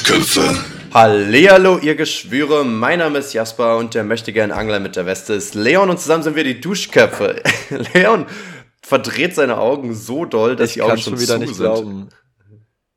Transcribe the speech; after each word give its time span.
Duschköpfe. 0.00 0.42
Hallihallo, 0.92 1.78
ihr 1.78 1.94
Geschwüre. 1.94 2.66
Mein 2.66 2.98
Name 2.98 3.18
ist 3.18 3.32
Jasper 3.32 3.78
und 3.78 3.94
der 3.94 4.04
möchte 4.04 4.30
gern 4.34 4.52
Angler 4.52 4.78
mit 4.78 4.94
der 4.94 5.06
Weste 5.06 5.32
ist 5.32 5.54
Leon 5.54 5.88
und 5.88 5.98
zusammen 5.98 6.22
sind 6.22 6.36
wir 6.36 6.44
die 6.44 6.60
Duschköpfe. 6.60 7.36
Leon 7.94 8.26
verdreht 8.82 9.34
seine 9.34 9.56
Augen 9.56 9.94
so 9.94 10.26
doll, 10.26 10.54
dass 10.54 10.68
Ich 10.68 10.74
die 10.74 10.82
Augen 10.82 10.98
schon 10.98 11.14
schon 11.16 11.20
wieder 11.22 11.34
zu 11.36 11.38
nicht 11.38 11.54
sind. 11.54 11.64
glauben. 11.64 12.08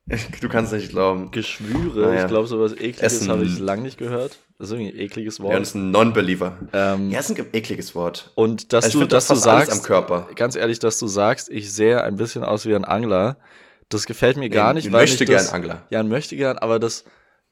Du 0.42 0.50
kannst 0.50 0.74
nicht 0.74 0.90
glauben. 0.90 1.32
Geschwüre, 1.32 2.02
Naja. 2.08 2.22
ich 2.24 2.28
glaube, 2.28 2.48
sowas 2.48 2.74
ekliges 2.74 3.00
Essen. 3.00 3.30
habe 3.30 3.46
ich 3.46 3.60
lange 3.60 3.84
nicht 3.84 3.98
gehört. 3.98 4.38
Das 4.58 4.68
ist 4.68 4.74
irgendwie 4.74 4.92
ein 4.92 5.00
ekliges 5.00 5.40
Wort. 5.40 5.52
Leon 5.54 5.62
ist 5.64 5.76
ein 5.76 5.92
Non-Believer. 5.92 6.58
ähm, 6.74 7.12
Ja, 7.12 7.20
ist 7.22 7.30
ein 7.30 7.46
ekliges 7.54 7.96
Wort. 7.96 8.32
und 8.36 8.74
dass 8.74 8.88
Ich 8.88 8.94
du, 8.94 9.06
dass 9.06 9.28
das 9.28 9.38
du 9.38 9.44
sagst, 9.46 9.72
am 9.72 9.84
Körper. 9.84 10.28
ganz 10.36 10.58
ehrlich, 10.58 10.80
dass 10.80 11.00
du 11.00 11.08
sagst, 11.08 11.50
ich 11.50 11.72
sehe 11.72 12.04
ein 12.04 12.18
bisschen 12.18 12.44
aus 12.44 12.66
wie 12.66 12.76
ein 12.76 12.84
Angler, 12.84 13.38
das 13.90 14.06
gefällt 14.06 14.38
mir 14.38 14.50
gar 14.50 14.74
Nee, 14.74 14.80
nicht, 14.80 14.88
ein 14.88 14.94
weil 14.94 15.02
möchte 15.02 15.26
das, 15.26 15.46
gern 15.48 15.56
Angler. 15.56 15.86
Ja, 15.90 16.00
ein 16.00 16.08
möchte 16.08 16.36
gern, 16.36 16.58
aber 16.58 16.80
das 16.80 17.04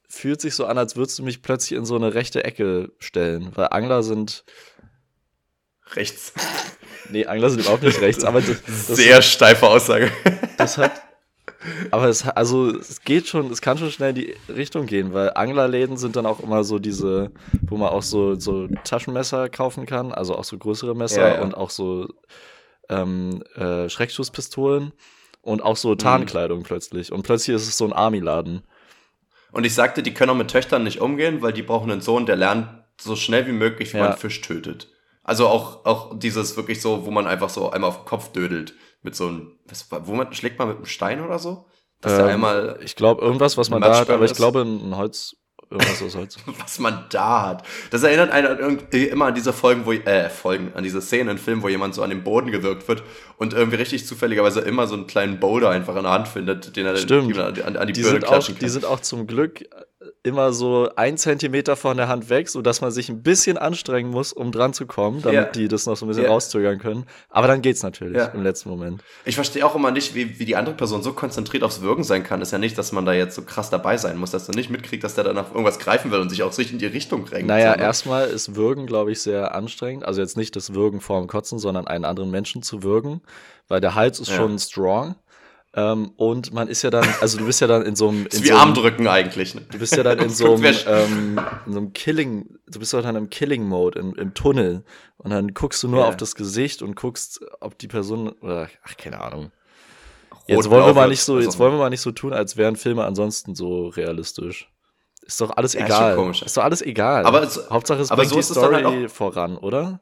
fühlt 0.09 0.39
sich 0.39 0.55
so 0.55 0.65
an, 0.65 0.77
als 0.77 0.95
würdest 0.95 1.19
du 1.19 1.23
mich 1.23 1.41
plötzlich 1.41 1.77
in 1.77 1.85
so 1.85 1.95
eine 1.95 2.13
rechte 2.13 2.43
Ecke 2.45 2.91
stellen, 2.99 3.51
weil 3.55 3.67
Angler 3.71 4.03
sind, 4.03 4.43
Rechts. 5.95 6.33
nee, 7.09 7.25
Angler 7.25 7.49
sind 7.49 7.61
überhaupt 7.61 7.83
nicht 7.83 8.01
rechts, 8.01 8.23
aber 8.25 8.41
das, 8.41 8.61
das, 8.65 8.87
Sehr 8.87 9.21
steife 9.21 9.67
Aussage. 9.67 10.11
das 10.57 10.77
hat, 10.77 10.91
aber 11.91 12.07
es, 12.09 12.25
hat- 12.25 12.35
also 12.37 12.69
es 12.77 13.01
geht 13.01 13.27
schon, 13.27 13.49
es 13.51 13.61
kann 13.61 13.77
schon 13.77 13.91
schnell 13.91 14.09
in 14.09 14.15
die 14.15 14.35
Richtung 14.49 14.85
gehen, 14.85 15.13
weil 15.13 15.31
Anglerläden 15.35 15.95
sind 15.97 16.15
dann 16.17 16.25
auch 16.25 16.41
immer 16.41 16.63
so 16.65 16.77
diese, 16.79 17.31
wo 17.61 17.77
man 17.77 17.89
auch 17.89 18.03
so, 18.03 18.35
so 18.39 18.67
Taschenmesser 18.83 19.47
kaufen 19.49 19.85
kann, 19.85 20.11
also 20.11 20.35
auch 20.35 20.43
so 20.43 20.57
größere 20.57 20.93
Messer 20.95 21.21
Ja, 21.29 21.35
ja. 21.35 21.41
und 21.41 21.55
auch 21.55 21.69
so 21.69 22.07
ähm, 22.89 23.41
äh, 23.55 23.89
Schreckschusspistolen 23.89 24.91
und 25.47 25.61
auch 25.63 25.71
Mhm. 25.71 25.75
so 25.77 25.95
Tarnkleidung 25.95 26.63
plötzlich. 26.63 27.11
Und 27.11 27.23
plötzlich 27.23 27.55
ist 27.55 27.67
es 27.67 27.77
so 27.77 27.85
ein 27.85 27.93
Army-Laden. 27.93 28.63
Und 29.51 29.65
ich 29.65 29.73
sagte, 29.73 30.03
die 30.03 30.13
können 30.13 30.29
auch 30.31 30.35
mit 30.35 30.49
Töchtern 30.51 30.83
nicht 30.83 30.99
umgehen, 31.01 31.41
weil 31.41 31.53
die 31.53 31.63
brauchen 31.63 31.89
einen 31.89 32.01
Sohn, 32.01 32.25
der 32.25 32.35
lernt 32.35 32.67
so 32.99 33.15
schnell 33.15 33.47
wie 33.47 33.51
möglich, 33.53 33.93
wie 33.93 33.97
Ja. 33.97 34.09
man 34.09 34.17
Fisch 34.17 34.41
tötet. 34.41 34.89
Also 35.23 35.47
auch, 35.47 35.85
auch 35.85 36.17
dieses 36.19 36.55
wirklich 36.57 36.81
so, 36.81 37.05
wo 37.05 37.11
man 37.11 37.27
einfach 37.27 37.49
so 37.49 37.69
einmal 37.71 37.89
auf 37.89 37.97
den 37.99 38.05
Kopf 38.05 38.31
dödelt. 38.31 38.73
Mit 39.01 39.15
so 39.15 39.27
einem, 39.27 39.57
was, 39.65 39.87
wo 39.89 40.13
man, 40.15 40.33
schlägt 40.33 40.57
man 40.59 40.67
mit 40.67 40.77
einem 40.77 40.85
Stein 40.85 41.23
oder 41.23 41.39
so? 41.39 41.65
Dass 42.01 42.15
der 42.15 42.25
Ähm, 42.25 42.31
einmal, 42.31 42.79
Ich 42.83 42.95
glaube, 42.95 43.21
irgendwas, 43.21 43.57
was 43.57 43.69
man 43.69 43.81
da 43.81 43.97
hat, 43.97 44.09
aber 44.09 44.25
ich 44.25 44.33
glaube, 44.33 44.61
ein 44.61 44.95
Holz, 44.97 45.35
irgendwas 45.69 46.01
aus 46.01 46.15
Holz. 46.15 46.37
was 46.59 46.79
man 46.79 47.05
da 47.09 47.47
hat. 47.47 47.63
Das 47.91 48.03
erinnert 48.03 48.31
einen 48.31 48.57
irgendwie 48.57 49.05
immer 49.05 49.25
an 49.25 49.35
diese 49.35 49.53
Folgen, 49.53 49.85
wo, 49.85 49.91
äh, 49.91 50.29
Folgen, 50.29 50.71
an 50.75 50.83
diese 50.83 51.01
Szenen 51.01 51.29
in 51.29 51.37
Filmen, 51.37 51.63
wo 51.63 51.69
jemand 51.69 51.95
so 51.95 52.03
an 52.03 52.09
den 52.09 52.23
Boden 52.23 52.51
gewirkt 52.51 52.87
wird 52.87 53.03
und 53.37 53.53
irgendwie 53.53 53.77
richtig 53.77 54.05
zufälligerweise 54.05 54.61
immer 54.61 54.87
so 54.87 54.95
einen 54.95 55.07
kleinen 55.07 55.39
Boulder 55.39 55.69
einfach 55.69 55.95
in 55.95 56.03
der 56.03 56.11
Hand 56.11 56.27
findet, 56.27 56.75
den 56.75 56.85
er 56.85 56.93
dann 56.93 57.01
Stimmt. 57.01 57.37
an, 57.37 57.75
an 57.75 57.87
die, 57.87 57.93
Die 57.93 58.01
Birne 58.01 58.19
sind, 58.19 58.25
auch, 58.25 58.29
klatschen 58.29 58.55
kann. 58.55 58.59
die 58.65 58.69
sind 58.69 58.85
auch 58.85 58.99
zum 58.99 59.27
Glück 59.27 59.65
immer 60.21 60.53
so 60.53 60.89
ein 60.95 61.17
Zentimeter 61.17 61.75
von 61.75 61.97
der 61.97 62.07
Hand 62.07 62.29
weg, 62.29 62.49
sodass 62.49 62.81
man 62.81 62.91
sich 62.91 63.09
ein 63.09 63.23
bisschen 63.23 63.57
anstrengen 63.57 64.11
muss, 64.11 64.31
um 64.31 64.51
dran 64.51 64.71
zu 64.73 64.85
kommen, 64.85 65.23
damit 65.23 65.33
Ja. 65.35 65.43
die 65.45 65.67
das 65.67 65.87
noch 65.87 65.97
so 65.97 66.05
ein 66.05 66.09
bisschen 66.09 66.25
Ja. 66.25 66.29
rauszögern 66.29 66.77
können. 66.77 67.05
Aber 67.29 67.47
dann 67.47 67.63
geht's 67.63 67.81
natürlich 67.81 68.17
Ja. 68.17 68.25
im 68.27 68.43
letzten 68.43 68.69
Moment. 68.69 69.03
Ich 69.25 69.33
verstehe 69.35 69.65
auch 69.65 69.73
immer 69.73 69.89
nicht, 69.89 70.13
wie, 70.13 70.37
wie 70.39 70.45
die 70.45 70.55
andere 70.55 70.75
Person 70.75 71.01
so 71.01 71.13
konzentriert 71.13 71.63
aufs 71.63 71.81
Wirken 71.81 72.03
sein 72.03 72.23
kann. 72.23 72.41
Ist 72.41 72.51
ja 72.51 72.59
nicht, 72.59 72.77
dass 72.77 72.91
man 72.91 73.05
da 73.05 73.13
jetzt 73.13 73.33
so 73.35 73.41
krass 73.41 73.71
dabei 73.71 73.97
sein 73.97 74.17
muss, 74.17 74.29
dass 74.29 74.45
du 74.45 74.51
nicht 74.51 74.69
mitkriegt, 74.69 75.03
dass 75.03 75.15
der 75.15 75.23
danach 75.23 75.49
irgendwas 75.49 75.79
greifen 75.79 76.11
will 76.11 76.19
und 76.19 76.29
sich 76.29 76.43
auch 76.43 76.51
sich 76.51 76.71
in 76.71 76.77
die 76.77 76.85
Richtung 76.85 77.25
drängt. 77.25 77.47
Naja, 77.47 77.73
erstmal 77.73 78.27
ist 78.27 78.55
Würgen, 78.55 78.85
glaube 78.85 79.11
ich, 79.11 79.21
sehr 79.21 79.55
anstrengend. 79.55 80.05
Also 80.05 80.21
jetzt 80.21 80.37
nicht 80.37 80.55
das 80.55 80.75
Würgen 80.75 81.01
vorm 81.01 81.25
Kotzen, 81.27 81.57
sondern 81.57 81.87
einen 81.87 82.05
anderen 82.05 82.29
Menschen 82.29 82.61
zu 82.61 82.83
würgen, 82.83 83.21
weil 83.67 83.81
der 83.81 83.95
Hals 83.95 84.19
ist 84.19 84.29
schon 84.31 84.59
strong. 84.59 85.15
Ähm, 85.79 86.11
und 86.17 86.51
man 86.53 86.67
ist 86.67 86.81
ja 86.81 86.89
dann, 86.89 87.07
also 87.21 87.37
du 87.37 87.45
bist 87.45 87.61
ja 87.61 87.67
dann 87.67 87.83
in 87.83 87.95
so 87.95 88.09
einem. 88.09 88.25
Ist 88.25 88.37
in 88.39 88.43
wie 88.43 88.47
so 88.47 88.53
einem- 88.55 88.61
Armdrücken 88.61 89.07
eigentlich. 89.07 89.53
Ne? 89.53 89.61
Du 89.71 89.77
bist 89.77 89.95
ja 89.95 90.01
dann 90.01 90.17
in 90.17 90.29
so 90.31 90.55
einem, 90.55 90.63
ähm, 90.87 91.39
in 91.67 91.71
so 91.73 91.77
einem 91.79 91.93
Killing, 91.93 92.57
du 92.67 92.79
bist 92.79 92.93
doch 92.95 93.03
dann 93.03 93.15
im 93.15 93.29
Killing-Mode, 93.29 93.99
im, 93.99 94.15
im 94.15 94.33
Tunnel. 94.33 94.83
Und 95.17 95.29
dann 95.29 95.53
guckst 95.53 95.83
du 95.83 95.87
nur 95.87 95.99
Ja. 96.01 96.07
auf 96.07 96.17
das 96.17 96.33
Gesicht 96.33 96.81
und 96.81 96.95
guckst, 96.95 97.41
ob 97.61 97.77
die 97.77 97.87
Person, 97.87 98.29
oder, 98.41 98.69
ach, 98.83 98.97
keine 98.97 99.21
Ahnung. 99.21 99.51
Rot, 100.31 100.41
Jetzt 100.47 100.69
wollen 100.71 100.85
wir 100.87 100.93
mal 100.95 101.09
nicht 101.09 101.21
so, 101.23 101.39
jetzt 101.39 101.59
wollen 101.59 101.73
wir 101.73 101.79
mal 101.79 101.89
nicht 101.91 102.01
so 102.01 102.11
tun, 102.11 102.33
als 102.33 102.57
wären 102.57 102.75
Filme 102.75 103.03
ansonsten 103.05 103.53
so 103.53 103.87
realistisch. 103.89 104.69
Ist 105.25 105.39
doch 105.41 105.51
alles 105.57 105.73
Ja, 105.73 105.81
ist 105.81 105.85
egal. 105.87 106.13
schon 106.15 106.23
komisch. 106.23 106.41
Ist 106.41 106.57
doch 106.57 106.63
alles 106.63 106.81
egal. 106.81 107.25
Aber 107.25 107.43
es- 107.43 107.69
Hauptsache 107.69 107.99
es 108.01 108.09
aber 108.11 108.21
bringt 108.21 108.29
so 108.29 108.35
die 108.35 108.39
ist 108.39 108.49
es 108.49 108.55
dann 108.55 108.63
Story 108.65 108.81
halt 108.83 109.11
voran, 109.11 109.57
oder? 109.57 109.99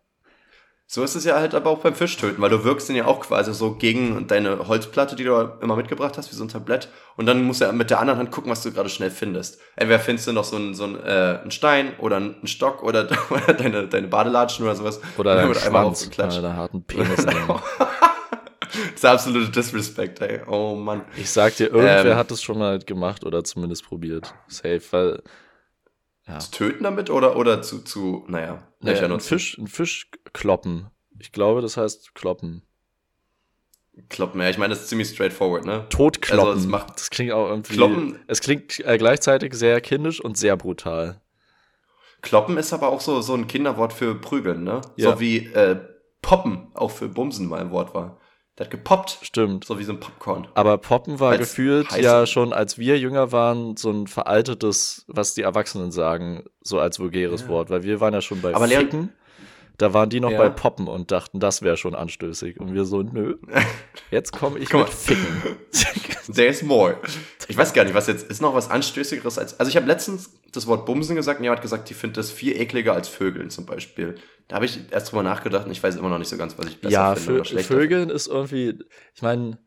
So 0.88 1.04
ist 1.04 1.16
es 1.16 1.26
ja 1.26 1.36
halt 1.40 1.56
aber 1.56 1.72
auch 1.72 1.80
beim 1.80 1.96
Fischtöten, 1.96 2.40
weil 2.44 2.52
du 2.52 2.64
wirkst 2.64 2.90
ihn 2.92 2.96
ja 2.96 3.06
auch 3.06 3.20
quasi 3.22 3.52
so 3.56 3.74
gegen 3.74 4.28
deine 4.28 4.68
Holzplatte, 4.68 5.16
die 5.16 5.24
du 5.24 5.34
immer 5.62 5.76
mitgebracht 5.76 6.16
hast, 6.18 6.32
wie 6.32 6.36
so 6.36 6.44
ein 6.44 6.48
Tablett. 6.48 6.90
Und 7.18 7.26
dann 7.26 7.44
musst 7.44 7.62
du 7.62 7.66
ja 7.66 7.72
mit 7.72 7.90
der 7.90 8.00
anderen 8.00 8.20
Hand 8.20 8.30
gucken, 8.32 8.52
was 8.52 8.62
du 8.62 8.72
gerade 8.72 8.90
schnell 8.90 9.10
findest. 9.10 9.60
Entweder 9.76 10.00
findest 10.00 10.28
du 10.28 10.32
noch 10.34 10.44
so 10.44 10.58
einen, 10.58 10.76
so 10.76 10.84
einen, 10.84 10.96
äh, 11.04 11.40
einen 11.42 11.50
Stein 11.50 11.94
oder 11.98 12.18
einen 12.18 12.46
Stock 12.46 12.84
oder, 12.84 13.08
oder 13.32 13.54
deine, 13.56 13.88
deine 13.88 14.08
Badelatschen 14.08 14.64
oder 14.64 14.76
sowas. 14.76 15.00
Oder 15.18 15.32
Und 15.32 15.38
dann 15.38 15.38
dein 15.38 15.48
wird 15.48 15.66
einmal 15.66 15.84
Schwanz, 15.86 16.02
aufgeklatscht. 16.04 16.38
deinen 16.38 16.56
harten 16.56 16.84
Penis 16.84 17.26
nehmen. 17.26 17.48
Das 18.70 18.94
ist 18.96 19.06
absolute 19.06 19.50
Disrespect, 19.52 20.22
ey. 20.22 20.42
Oh 20.48 20.76
Mann. 20.76 21.02
Ich 21.18 21.30
sag 21.32 21.56
dir, 21.56 21.66
irgendwer 21.72 22.06
Ähm. 22.12 22.16
hat 22.18 22.30
das 22.30 22.44
schon 22.44 22.60
mal 22.60 22.78
gemacht 22.80 23.24
oder 23.26 23.44
zumindest 23.44 23.88
probiert. 23.88 24.34
Safe, 24.48 24.82
weil 24.92 25.24
Zu 26.40 26.52
töten 26.52 26.84
damit 26.84 27.10
oder, 27.10 27.36
oder 27.38 27.62
zu, 27.62 27.84
zu, 27.84 28.26
naja, 28.28 28.68
Löcher 28.82 29.06
ein? 29.12 29.20
Fisch, 29.20 29.58
ein 29.58 29.68
Fisch 29.68 30.10
kloppen. 30.34 30.88
Ich 31.20 31.32
glaube, 31.32 31.62
das 31.62 31.78
heißt 31.78 32.16
kloppen. 32.16 32.64
Kloppen, 34.10 34.42
ja. 34.42 34.50
Ich 34.50 34.58
meine, 34.58 34.74
das 34.74 34.82
ist 34.84 34.90
ziemlich 34.90 35.08
straightforward, 35.10 35.66
ne? 35.66 35.86
Totkloppen. 35.90 36.48
Also, 36.48 36.60
es 36.60 36.68
macht- 36.68 36.96
das 37.00 37.10
klingt 37.10 37.32
auch 37.32 37.48
irgendwie. 37.48 37.76
Kloppen- 37.76 38.20
Es 38.28 38.42
klingt 38.42 38.80
äh, 38.86 38.98
gleichzeitig 38.98 39.54
sehr 39.54 39.80
kindisch 39.82 40.20
und 40.20 40.36
sehr 40.38 40.58
brutal. 40.58 41.22
Kloppen 42.22 42.58
ist 42.58 42.74
aber 42.74 42.90
auch 42.90 43.02
so, 43.02 43.22
so 43.22 43.34
ein 43.36 43.48
Kinderwort 43.48 43.94
für 43.94 44.16
prügeln, 44.16 44.64
ne? 44.64 44.82
Ja. 44.98 45.12
So 45.14 45.20
wie 45.20 45.46
äh, 45.46 45.80
poppen 46.22 46.68
auch 46.74 46.92
für 46.92 47.08
bumsen 47.08 47.48
mal 47.48 47.62
ein 47.62 47.72
Wort 47.72 47.94
war. 47.94 48.20
Der 48.58 48.66
hat 48.68 48.72
gepoppt, 48.72 49.18
Stimmt. 49.22 49.66
so 49.66 49.78
wie 49.80 49.84
so 49.84 49.92
ein 49.92 50.00
Popcorn. 50.00 50.48
Aber 50.54 50.78
Poppen 50.78 51.20
war 51.20 51.32
Als 51.32 51.40
gefühlt 51.40 51.88
heiße- 51.90 52.00
ja 52.02 52.26
schon, 52.26 52.54
als 52.54 52.78
wir 52.78 52.98
jünger 52.98 53.32
waren, 53.34 53.76
so 53.76 53.92
ein 53.92 54.08
veraltetes, 54.08 55.04
was 55.08 55.34
die 55.34 55.42
Erwachsenen 55.42 55.92
sagen, 55.92 56.44
so 56.62 56.80
als 56.80 57.00
vulgäres 57.00 57.42
Ja. 57.42 57.48
Wort. 57.50 57.70
Weil 57.70 57.84
wir 57.84 58.00
waren 58.00 58.14
ja 58.14 58.22
schon 58.22 58.42
bei 58.42 58.54
Aber 58.56 58.68
Leon- 58.68 58.84
Ficken. 58.84 59.14
Da 59.78 59.94
waren 59.94 60.10
die 60.10 60.20
noch 60.20 60.32
Ja. 60.32 60.38
bei 60.38 60.50
Poppen 60.50 60.88
und 60.88 61.12
dachten, 61.12 61.40
das 61.40 61.62
wäre 61.62 61.78
schon 61.78 61.96
anstößig. 61.96 62.60
Und 62.60 62.74
wir 62.74 62.86
so, 62.86 63.02
nö. 63.02 63.38
Jetzt 64.12 64.32
komme 64.32 64.60
ich 64.60 64.70
Guck 64.70 64.82
mit 64.82 64.90
mal. 64.90 64.96
Ficken. 64.96 65.58
There's 66.34 66.64
more. 66.64 66.98
Ich 67.48 67.58
weiß 67.58 67.74
gar 67.74 67.84
nicht, 67.84 67.94
was 67.94 68.08
jetzt 68.08 68.30
ist 68.30 68.42
noch 68.42 68.56
was 68.56 68.70
Anstößigeres 68.70 69.38
als. 69.38 69.60
Also 69.60 69.70
ich 69.70 69.76
habe 69.78 69.86
letztens 69.86 70.32
das 70.52 70.66
Wort 70.68 70.86
Bumsen 70.86 71.16
gesagt 71.16 71.40
und 71.40 71.44
jemand 71.44 71.60
hat 71.60 71.64
gesagt, 71.64 71.90
die 71.90 71.94
findet 71.94 72.18
das 72.18 72.32
viel 72.32 72.60
ekliger 72.60 72.94
als 72.94 73.08
Vögeln 73.08 73.50
zum 73.50 73.66
Beispiel. 73.66 74.16
Da 74.48 74.56
habe 74.56 74.66
ich 74.66 74.80
erst 74.92 75.12
drüber 75.12 75.24
nachgedacht 75.24 75.66
und 75.66 75.72
ich 75.72 75.84
weiß 75.84 75.96
immer 75.98 76.10
noch 76.10 76.18
nicht 76.20 76.30
so 76.30 76.38
ganz, 76.38 76.58
was 76.58 76.68
ich 76.68 76.80
besser 76.82 76.94
ja, 76.94 77.16
finde 77.16 77.34
oder 77.42 77.46
schlechter. 77.46 77.74
Vögeln 77.76 78.10
ist 78.10 78.28
irgendwie, 78.28 78.80
ich 79.14 79.22
meine, 79.22 79.60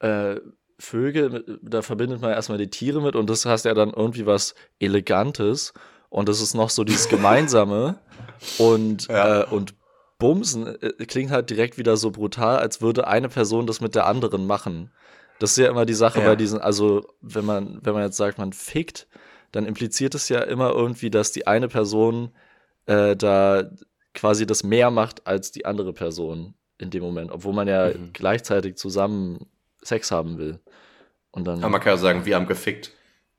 äh, 0.00 0.36
Vögel, 0.78 1.60
da 1.62 1.82
verbindet 1.82 2.20
man 2.20 2.32
erstmal 2.32 2.58
die 2.58 2.68
Tiere 2.70 3.00
mit 3.00 3.14
und 3.14 3.30
das 3.30 3.46
heißt 3.46 3.64
ja 3.64 3.74
dann 3.74 3.90
irgendwie 3.90 4.26
was 4.26 4.54
Elegantes 4.80 5.72
und 6.08 6.28
das 6.28 6.40
ist 6.40 6.54
noch 6.54 6.68
so 6.70 6.84
dieses 6.84 7.08
Gemeinsame 7.08 8.00
und, 8.58 9.08
Ja. 9.08 9.42
äh, 9.42 9.46
und 9.46 9.74
Bumsen 10.18 10.66
äh, 10.80 10.92
klingt 11.06 11.30
halt 11.30 11.50
direkt 11.50 11.76
wieder 11.78 11.96
so 11.96 12.10
brutal, 12.10 12.58
als 12.58 12.80
würde 12.80 13.06
eine 13.06 13.28
Person 13.28 13.66
das 13.66 13.80
mit 13.80 13.94
der 13.94 14.06
anderen 14.06 14.46
machen. 14.46 14.90
Das 15.40 15.50
ist 15.50 15.56
ja 15.58 15.68
immer 15.68 15.84
die 15.86 15.94
Sache 15.94 16.20
Ja. 16.20 16.26
bei 16.26 16.36
diesen, 16.36 16.60
also 16.60 17.06
wenn 17.20 17.44
man, 17.44 17.80
wenn 17.82 17.94
man 17.94 18.02
jetzt 18.04 18.16
sagt, 18.16 18.38
man 18.38 18.52
fickt, 18.52 19.08
dann 19.52 19.66
impliziert 19.66 20.14
es 20.14 20.28
ja 20.28 20.40
immer 20.40 20.70
irgendwie, 20.72 21.10
dass 21.10 21.32
die 21.32 21.46
eine 21.46 21.68
Person 21.68 22.30
äh, 22.86 23.16
da 23.16 23.70
quasi 24.14 24.46
das 24.46 24.62
mehr 24.62 24.90
macht 24.90 25.26
als 25.26 25.50
die 25.52 25.64
andere 25.66 25.92
Person 25.92 26.54
in 26.78 26.90
dem 26.90 27.02
Moment, 27.02 27.30
obwohl 27.32 27.52
man 27.52 27.66
ja 27.68 27.88
Mhm. 27.88 28.10
gleichzeitig 28.12 28.76
zusammen 28.76 29.46
Sex 29.82 30.10
haben 30.10 30.38
will. 30.38 30.60
Und 31.32 31.44
dann, 31.46 31.58
Aber 31.60 31.70
man 31.70 31.80
kann 31.80 31.94
ja 31.94 31.96
sagen, 31.96 32.24
wir 32.24 32.36
haben 32.36 32.46
gefickt. 32.46 32.92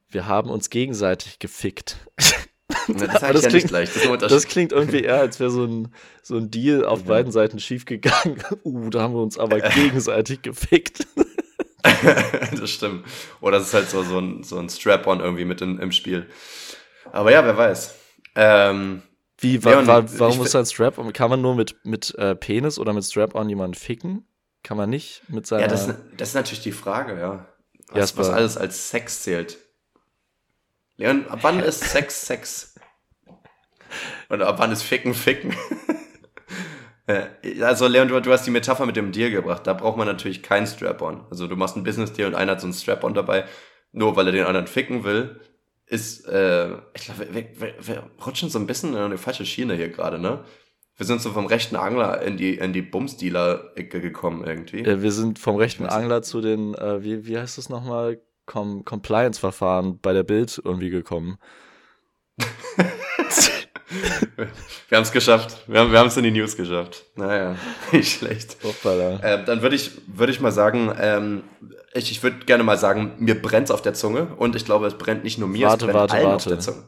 wir 0.09 0.25
haben 0.27 0.49
uns 0.49 0.69
gegenseitig 0.69 1.39
gefickt. 1.39 1.97
Aber 2.89 3.33
Das, 3.33 3.41
das 3.41 3.43
ja 3.43 3.49
klingt-. 3.49 4.21
Das 4.21 4.47
klingt 4.47 4.71
irgendwie 4.71 5.01
eher, 5.01 5.19
als 5.19 5.39
wäre 5.39 5.49
so 5.51 5.65
ein, 5.65 5.89
so 6.23 6.37
ein 6.37 6.51
Deal 6.51 6.85
auf 6.85 7.03
Mhm. 7.03 7.07
beiden 7.07 7.31
Seiten 7.31 7.59
schiefgegangen. 7.59 8.43
Uh, 8.63 8.89
da 8.89 9.01
haben 9.03 9.13
wir 9.13 9.21
uns 9.21 9.37
aber 9.37 9.59
gegenseitig 9.69 10.41
gefickt. 10.41 11.07
das 12.59 12.69
stimmt. 12.69 13.05
Oder 13.41 13.57
es 13.57 13.67
ist 13.67 13.73
halt 13.73 13.89
so, 13.89 14.03
so 14.03 14.19
ein, 14.19 14.43
so 14.43 14.57
ein 14.57 14.69
Strap-on 14.69 15.19
irgendwie 15.19 15.45
mit 15.45 15.61
in, 15.61 15.79
im 15.79 15.91
Spiel. 15.91 16.27
Aber 17.11 17.31
ja, 17.31 17.45
wer 17.45 17.55
weiß. 17.57 17.95
Ähm, 18.35 19.01
Wie, 19.37 19.63
wa 19.63 19.69
Leon, 19.71 19.87
wa 19.87 20.03
warum 20.17 20.41
ist 20.43 20.55
ein 20.55 20.65
Strap? 20.65 20.95
Kann 21.13 21.29
man 21.29 21.41
nur 21.41 21.55
mit, 21.55 21.75
mit 21.83 22.15
äh, 22.15 22.35
Penis 22.35 22.79
oder 22.79 22.93
mit 22.93 23.03
Strap-on 23.05 23.47
jemanden 23.49 23.75
ficken? 23.75 24.27
Kann 24.63 24.77
man 24.77 24.89
nicht 24.89 25.21
mit 25.27 25.45
seiner. 25.45 25.61
ja, 25.63 25.67
das, 25.67 25.87
das 26.17 26.29
ist 26.29 26.33
natürlich 26.33 26.63
die 26.63 26.71
Frage, 26.71 27.19
ja. 27.19 27.45
Was, 27.89 27.97
Jasper. 27.97 28.19
was 28.21 28.29
alles 28.29 28.57
als 28.57 28.89
Sex 28.89 29.21
zählt. 29.21 29.57
Leon, 30.97 31.27
ab 31.27 31.39
wann 31.41 31.59
ist 31.59 31.83
Sex 31.83 32.25
Sex? 32.25 32.75
Oder 34.29 34.47
ab 34.47 34.59
wann 34.59 34.71
ist 34.71 34.83
Ficken 34.83 35.13
Ficken? 35.13 35.55
Äh, 37.07 37.61
also 37.61 37.87
Leon, 37.87 38.07
du, 38.07 38.19
du 38.19 38.31
hast 38.31 38.47
die 38.47 38.51
Metapher 38.51 38.87
mit 38.87 38.95
dem 38.95 39.11
Deal 39.11 39.29
gebracht. 39.29 39.67
Da 39.67 39.73
braucht 39.73 39.95
man 39.95 40.07
natürlich 40.07 40.41
keinen 40.41 40.65
Strap-on. 40.65 41.23
Also 41.29 41.45
du 41.45 41.55
machst 41.55 41.75
einen 41.75 41.83
Business-Deal 41.83 42.29
und 42.29 42.33
einer 42.33 42.53
hat 42.53 42.61
so 42.61 42.65
einen 42.65 42.73
Strap-on 42.73 43.13
dabei. 43.13 43.45
nur 43.91 44.15
weil 44.15 44.25
er 44.25 44.31
den 44.31 44.45
anderen 44.45 44.65
ficken 44.65 45.03
will, 45.03 45.39
ist, 45.85 46.27
äh, 46.27 46.73
ich 46.95 47.03
glaube, 47.03 47.27
wir, 47.31 47.45
wir, 47.59 47.75
wir 47.79 48.09
rutschen 48.25 48.49
so 48.49 48.57
ein 48.57 48.65
bisschen 48.65 48.93
in 48.93 48.99
eine 48.99 49.17
falsche 49.17 49.45
Schiene 49.45 49.75
hier 49.75 49.89
gerade, 49.89 50.17
ne? 50.17 50.43
Wir 50.97 51.05
sind 51.05 51.21
so 51.21 51.31
vom 51.31 51.45
rechten 51.45 51.75
Angler 51.75 52.21
in 52.21 52.37
die, 52.37 52.55
in 52.55 52.71
die 52.71 52.81
Bumsdealer-Ecke 52.81 53.99
gekommen 53.99 54.45
irgendwie. 54.45 54.79
Äh, 54.79 55.01
wir 55.01 55.11
sind 55.11 55.39
vom 55.39 55.57
rechten 55.57 55.85
Angler 55.85 56.21
zu 56.21 56.41
den, 56.41 56.73
äh, 56.73 57.03
wie, 57.03 57.27
wie 57.27 57.37
heißt 57.37 57.57
das 57.57 57.69
nochmal? 57.69 58.21
Com 58.45 58.85
Compliance-Verfahren 58.85 59.99
bei 59.99 60.13
der 60.13 60.23
Bild 60.23 60.61
irgendwie 60.63 60.89
gekommen. 60.89 61.37
wir 64.89 64.97
haben 64.97 65.03
es 65.03 65.11
geschafft. 65.11 65.63
Wir 65.67 65.79
haben 65.79 66.07
es 66.07 66.17
in 66.17 66.23
die 66.23 66.31
News 66.31 66.55
geschafft. 66.55 67.05
Naja, 67.15 67.55
nicht 67.91 68.17
schlecht. 68.17 68.57
Äh, 68.63 69.45
dann 69.45 69.61
würde 69.61 69.75
ich, 69.75 69.91
würd 70.07 70.29
ich 70.29 70.39
mal 70.39 70.51
sagen, 70.51 70.93
ähm, 70.99 71.43
ich, 71.93 72.11
ich 72.11 72.23
würde 72.23 72.45
gerne 72.45 72.63
mal 72.63 72.77
sagen, 72.77 73.15
mir 73.19 73.41
brennt 73.41 73.65
es 73.65 73.71
auf 73.71 73.81
der 73.81 73.93
Zunge 73.93 74.35
und 74.35 74.55
ich 74.55 74.65
glaube, 74.65 74.87
es 74.87 74.97
brennt 74.97 75.23
nicht 75.23 75.37
nur 75.37 75.47
mir, 75.47 75.67
warte, 75.67 75.85
es 75.85 75.91
brennt 75.91 75.95
warte, 75.95 76.13
allen 76.13 76.25
warte. 76.25 76.35
auf 76.35 76.45
der 76.45 76.59
Zunge. 76.59 76.83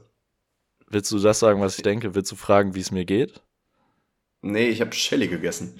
Willst 0.89 1.12
du 1.12 1.19
das 1.19 1.39
sagen, 1.39 1.62
was 1.62 1.77
ich 1.77 1.83
denke? 1.83 2.15
Willst 2.15 2.31
du 2.31 2.36
fragen, 2.36 2.75
wie 2.75 2.80
es 2.80 2.92
mir 2.92 3.06
geht? 3.06 3.42
Nee, 4.42 4.69
ich 4.69 4.81
habe 4.81 4.94
Shelly 4.94 5.27
gegessen. 5.27 5.80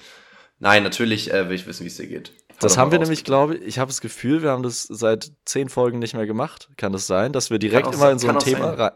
Nein, 0.60 0.84
natürlich 0.84 1.32
äh, 1.32 1.48
will 1.50 1.56
ich 1.56 1.68
wissen, 1.68 1.84
wie 1.84 1.88
es 1.88 1.98
dir 1.98 2.08
geht. 2.08 2.32
Das 2.60 2.78
haben 2.78 2.92
wir 2.92 3.00
nämlich, 3.00 3.24
glaube 3.24 3.56
ich, 3.56 3.68
ich 3.68 3.80
habe 3.80 3.90
das 3.90 4.02
Gefühl, 4.02 4.42
wir 4.42 4.52
haben 4.52 4.64
das 4.64 4.84
seit 4.84 5.32
zehn 5.46 5.70
Folgen 5.70 6.00
nicht 6.00 6.16
mehr 6.16 6.26
gemacht. 6.26 6.70
Kann 6.78 6.92
das 6.92 7.06
sein, 7.06 7.32
dass 7.32 7.52
wir 7.52 7.60
direkt 7.60 7.94
immer 7.94 8.12
in 8.12 8.20
so 8.20 8.28
ein 8.28 8.40
Thema 8.40 8.72
rein. 8.72 8.92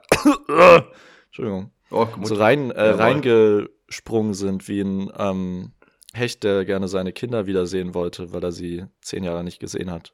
Entschuldigung. 1.28 1.72
Oh, 1.92 2.08
so 2.24 2.36
rein, 2.36 2.72
äh, 2.72 2.90
reingesprungen 2.90 4.34
sind, 4.34 4.68
wie 4.68 4.81
ein 4.81 5.12
ähm, 5.18 5.74
Hecht, 6.13 6.44
der 6.44 6.66
gerne 6.66 6.88
seine 6.88 7.13
Kinder 7.13 7.46
wiedersehen 7.46 7.94
wollte, 7.94 8.34
weil 8.34 8.44
er 8.44 8.52
sie 8.52 8.86
zehn 9.02 9.24
Jahre 9.24 9.44
nicht 9.44 9.60
gesehen 9.60 9.92
hat. 9.92 10.13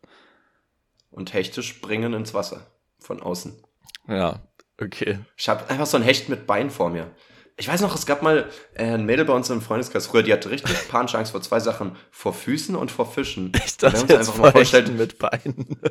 Und 1.09 1.33
Hechte 1.33 1.63
springen 1.63 2.13
ins 2.13 2.33
Wasser. 2.33 2.67
Von 2.99 3.21
außen. 3.21 3.55
Ja, 4.07 4.41
okay. 4.81 5.19
Ich 5.37 5.47
habe 5.49 5.69
einfach 5.69 5.85
so 5.85 5.97
ein 5.97 6.03
Hecht 6.03 6.29
mit 6.29 6.47
Bein 6.47 6.69
vor 6.69 6.89
mir. 6.89 7.11
Ich 7.59 7.67
weiß 7.67 7.81
noch, 7.81 7.95
es 7.95 8.05
gab 8.05 8.21
mal 8.21 8.49
äh, 8.75 8.83
ein 8.83 9.05
Mädel 9.05 9.25
bei 9.25 9.33
uns 9.33 9.49
im 9.49 9.61
Freundeskreis 9.61 10.07
früher, 10.07 10.23
die 10.23 10.31
hatte 10.31 10.51
richtig 10.51 10.87
panische 10.89 11.17
Angst 11.17 11.31
vor 11.31 11.41
zwei 11.41 11.59
Sachen. 11.59 11.95
Vor 12.11 12.33
Füßen 12.33 12.75
und 12.75 12.91
vor 12.91 13.11
Fischen. 13.11 13.51
Ich 13.65 13.77
dachte 13.77 14.01
jetzt 14.01 14.15
einfach 14.15 14.37
mal 14.37 14.51
vorstellen 14.51 14.95
mit 14.95 15.17
Beinen. 15.17 15.77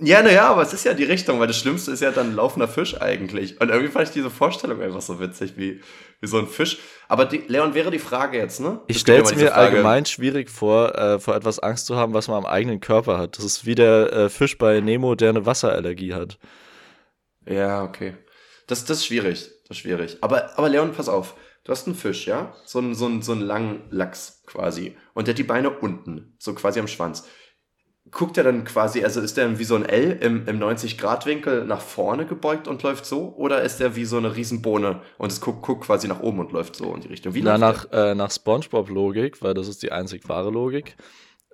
Ja, 0.00 0.22
naja, 0.22 0.48
aber 0.50 0.62
es 0.62 0.72
ist 0.72 0.84
ja 0.84 0.92
die 0.92 1.04
Richtung, 1.04 1.38
weil 1.38 1.46
das 1.46 1.56
Schlimmste 1.56 1.92
ist 1.92 2.00
ja 2.00 2.10
dann 2.10 2.30
ein 2.30 2.34
laufender 2.34 2.66
Fisch 2.66 3.00
eigentlich. 3.00 3.60
Und 3.60 3.68
irgendwie 3.68 3.92
fand 3.92 4.08
ich 4.08 4.12
diese 4.12 4.28
Vorstellung 4.28 4.82
einfach 4.82 5.00
so 5.00 5.20
witzig, 5.20 5.54
wie, 5.56 5.80
wie 6.20 6.26
so 6.26 6.36
ein 6.38 6.48
Fisch. 6.48 6.78
Aber 7.06 7.26
die, 7.26 7.44
Leon, 7.46 7.74
wäre 7.74 7.92
die 7.92 8.00
Frage 8.00 8.36
jetzt, 8.36 8.60
ne? 8.60 8.80
Ich 8.88 8.98
stelle 8.98 9.22
es 9.22 9.36
mir 9.36 9.52
Frage. 9.52 9.54
allgemein 9.54 10.04
schwierig 10.04 10.50
vor, 10.50 10.98
äh, 10.98 11.20
vor 11.20 11.36
etwas 11.36 11.60
Angst 11.60 11.86
zu 11.86 11.94
haben, 11.94 12.12
was 12.12 12.26
man 12.26 12.38
am 12.38 12.46
eigenen 12.46 12.80
Körper 12.80 13.18
hat. 13.18 13.38
Das 13.38 13.44
ist 13.44 13.66
wie 13.66 13.76
der 13.76 14.12
äh, 14.12 14.28
Fisch 14.28 14.58
bei 14.58 14.80
Nemo, 14.80 15.14
der 15.14 15.28
eine 15.28 15.46
Wasserallergie 15.46 16.12
hat. 16.12 16.38
Ja, 17.46 17.84
okay. 17.84 18.16
Das, 18.66 18.84
das 18.84 18.98
ist 18.98 19.06
schwierig. 19.06 19.53
Das 19.66 19.76
ist 19.76 19.82
schwierig. 19.82 20.18
Aber, 20.20 20.56
aber 20.58 20.68
Leon, 20.68 20.92
pass 20.92 21.08
auf. 21.08 21.34
Du 21.64 21.72
hast 21.72 21.86
einen 21.86 21.96
Fisch, 21.96 22.26
ja? 22.26 22.54
So 22.64 22.78
einen, 22.78 22.94
so 22.94 23.06
einen, 23.06 23.22
so 23.22 23.32
einen 23.32 23.40
langen 23.40 23.84
Lachs 23.90 24.42
quasi. 24.46 24.96
Und 25.14 25.26
der 25.26 25.32
hat 25.32 25.38
die 25.38 25.44
Beine 25.44 25.70
unten, 25.70 26.36
so 26.38 26.54
quasi 26.54 26.80
am 26.80 26.88
Schwanz 26.88 27.26
guckt 28.10 28.36
er 28.36 28.44
dann 28.44 28.64
quasi, 28.64 29.02
also 29.02 29.20
ist 29.20 29.36
der 29.36 29.58
wie 29.58 29.64
so 29.64 29.74
ein 29.74 29.84
L 29.84 30.18
im, 30.20 30.46
im 30.46 30.60
90-Grad-Winkel 30.60 31.64
nach 31.64 31.80
vorne 31.80 32.26
gebeugt 32.26 32.68
und 32.68 32.82
läuft 32.82 33.06
so? 33.06 33.34
Oder 33.36 33.62
ist 33.62 33.80
der 33.80 33.96
wie 33.96 34.04
so 34.04 34.18
eine 34.18 34.36
Riesenbohne 34.36 35.00
und 35.18 35.32
es 35.32 35.40
guckt, 35.40 35.62
guckt 35.62 35.84
quasi 35.84 36.06
nach 36.06 36.20
oben 36.20 36.38
und 36.40 36.52
läuft 36.52 36.76
so 36.76 36.94
in 36.94 37.00
die 37.00 37.08
Richtung? 37.08 37.34
Wie 37.34 37.42
Na, 37.42 37.56
nach, 37.56 37.90
äh, 37.92 38.14
nach 38.14 38.30
Spongebob-Logik, 38.30 39.42
weil 39.42 39.54
das 39.54 39.68
ist 39.68 39.82
die 39.82 39.90
einzig 39.90 40.28
wahre 40.28 40.50
Logik, 40.50 40.96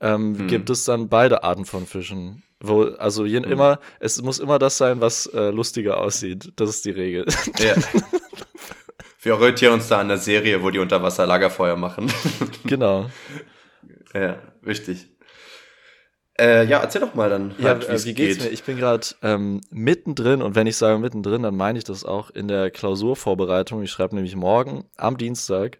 ähm, 0.00 0.38
hm. 0.38 0.46
gibt 0.48 0.70
es 0.70 0.84
dann 0.84 1.08
beide 1.08 1.44
Arten 1.44 1.64
von 1.64 1.86
Fischen. 1.86 2.42
Wo, 2.60 2.84
also 2.84 3.24
je, 3.24 3.38
hm. 3.38 3.50
immer, 3.50 3.80
es 4.00 4.20
muss 4.22 4.38
immer 4.38 4.58
das 4.58 4.76
sein, 4.76 5.00
was 5.00 5.26
äh, 5.26 5.50
lustiger 5.50 5.98
aussieht. 5.98 6.52
Das 6.56 6.70
ist 6.70 6.84
die 6.84 6.90
Regel. 6.90 7.26
Ja. 7.58 7.74
Wir 9.22 9.34
orientieren 9.34 9.74
uns 9.74 9.88
da 9.88 10.00
an 10.00 10.08
der 10.08 10.16
Serie, 10.16 10.62
wo 10.62 10.70
die 10.70 10.78
Unterwasser-Lagerfeuer 10.78 11.76
machen. 11.76 12.10
genau. 12.64 13.10
Ja, 14.14 14.38
wichtig. 14.62 15.10
Äh, 16.38 16.64
ja, 16.64 16.78
erzähl 16.78 17.02
doch 17.02 17.14
mal 17.14 17.28
dann. 17.28 17.54
Halt, 17.62 17.84
ja, 17.84 17.90
äh, 17.90 18.04
wie 18.04 18.14
geht's 18.14 18.38
geht. 18.38 18.46
mir? 18.46 18.52
Ich 18.52 18.64
bin 18.64 18.78
gerade 18.78 19.06
ähm, 19.22 19.60
mittendrin 19.70 20.40
und 20.40 20.54
wenn 20.54 20.66
ich 20.66 20.76
sage 20.76 20.98
mittendrin, 20.98 21.42
dann 21.42 21.54
meine 21.54 21.76
ich 21.76 21.84
das 21.84 22.04
auch 22.06 22.30
in 22.30 22.48
der 22.48 22.70
Klausurvorbereitung. 22.70 23.82
Ich 23.82 23.90
schreibe 23.90 24.14
nämlich 24.14 24.36
morgen 24.36 24.84
am 24.96 25.18
Dienstag 25.18 25.78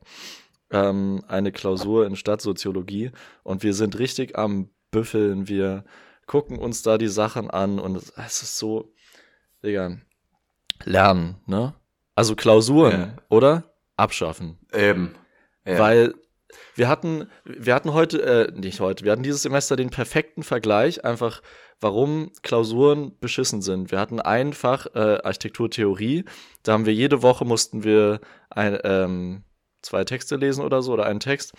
ähm, 0.71 1.23
eine 1.29 1.53
Klausur 1.53 2.07
in 2.07 2.17
Stadtsoziologie 2.17 3.11
und 3.43 3.63
wir 3.63 3.75
sind 3.75 3.99
richtig 3.99 4.39
am 4.39 4.71
Büffeln. 4.91 5.49
Wir 5.49 5.85
gucken 6.27 6.59
uns 6.59 6.83
da 6.83 6.99
die 6.99 7.09
Sachen 7.09 7.51
an 7.51 7.79
und 7.79 7.97
es, 7.97 8.11
es 8.11 8.43
ist 8.43 8.59
so, 8.59 8.93
Digga, 9.65 9.99
lernen, 10.85 11.37
ne? 11.47 11.75
Also 12.15 12.37
Klausuren, 12.37 13.01
ja. 13.01 13.17
oder? 13.29 13.65
Abschaffen. 13.97 14.59
Eben. 14.73 15.15
Ja. 15.67 15.79
Weil 15.79 16.15
wir 16.75 16.89
hatten, 16.89 17.29
wir 17.45 17.75
hatten 17.75 17.93
heute, 17.93 18.23
äh, 18.23 18.53
nicht 18.53 18.81
heute, 18.81 19.05
wir 19.05 19.13
hatten 19.13 19.23
dieses 19.23 19.43
Semester 19.43 19.77
den 19.77 19.91
perfekten 19.91 20.43
Vergleich, 20.43 21.05
einfach 21.05 21.43
warum 21.81 22.33
Klausuren 22.43 23.19
beschissen 23.21 23.63
sind. 23.63 23.91
Wir 23.91 23.99
hatten 23.99 24.21
einfach 24.21 24.87
äh, 24.95 25.19
Architekturtheorie, 25.23 26.25
da 26.63 26.73
haben 26.73 26.87
wir 26.87 26.95
jede 26.95 27.23
Woche 27.23 27.45
mussten 27.45 27.85
wir 27.85 28.21
ein, 28.51 28.79
ähm, 28.85 29.45
zwei 29.83 30.05
Texte 30.05 30.37
lesen 30.37 30.65
oder 30.65 30.83
so 30.83 30.93
oder 30.93 31.07
einen 31.07 31.21
Text 31.21 31.55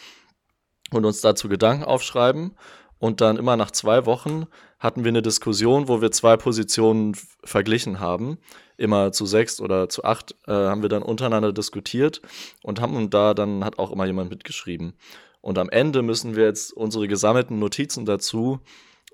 und 0.92 1.06
uns 1.06 1.22
dazu 1.22 1.50
Gedanken 1.50 1.84
aufschreiben. 1.84 2.56
Und 3.00 3.20
dann 3.20 3.38
immer 3.38 3.58
nach 3.58 3.72
zwei 3.72 4.06
Wochen 4.06 4.46
hatten 4.78 5.04
wir 5.04 5.10
eine 5.10 5.24
Diskussion, 5.24 5.88
wo 5.88 6.02
wir 6.02 6.12
zwei 6.12 6.38
Positionen 6.38 7.16
verglichen 7.44 8.00
haben 8.00 8.38
immer 8.82 9.12
zu 9.12 9.26
sechs 9.26 9.62
oder 9.62 9.88
zu 9.90 10.04
acht 10.04 10.36
äh, 10.48 10.52
haben 10.52 10.82
wir 10.82 10.90
dann 10.90 11.04
untereinander 11.04 11.54
diskutiert 11.54 12.22
und 12.64 12.82
haben 12.82 13.10
da 13.10 13.34
dann 13.34 13.64
hat 13.64 13.80
auch 13.80 13.92
immer 13.92 14.06
jemand 14.06 14.32
mitgeschrieben. 14.32 14.94
Und 15.40 15.58
am 15.58 15.70
Ende 15.70 16.02
müssen 16.02 16.36
wir 16.36 16.46
jetzt 16.46 16.74
unsere 16.74 17.08
gesammelten 17.08 17.60
Notizen 17.60 18.06
dazu 18.06 18.60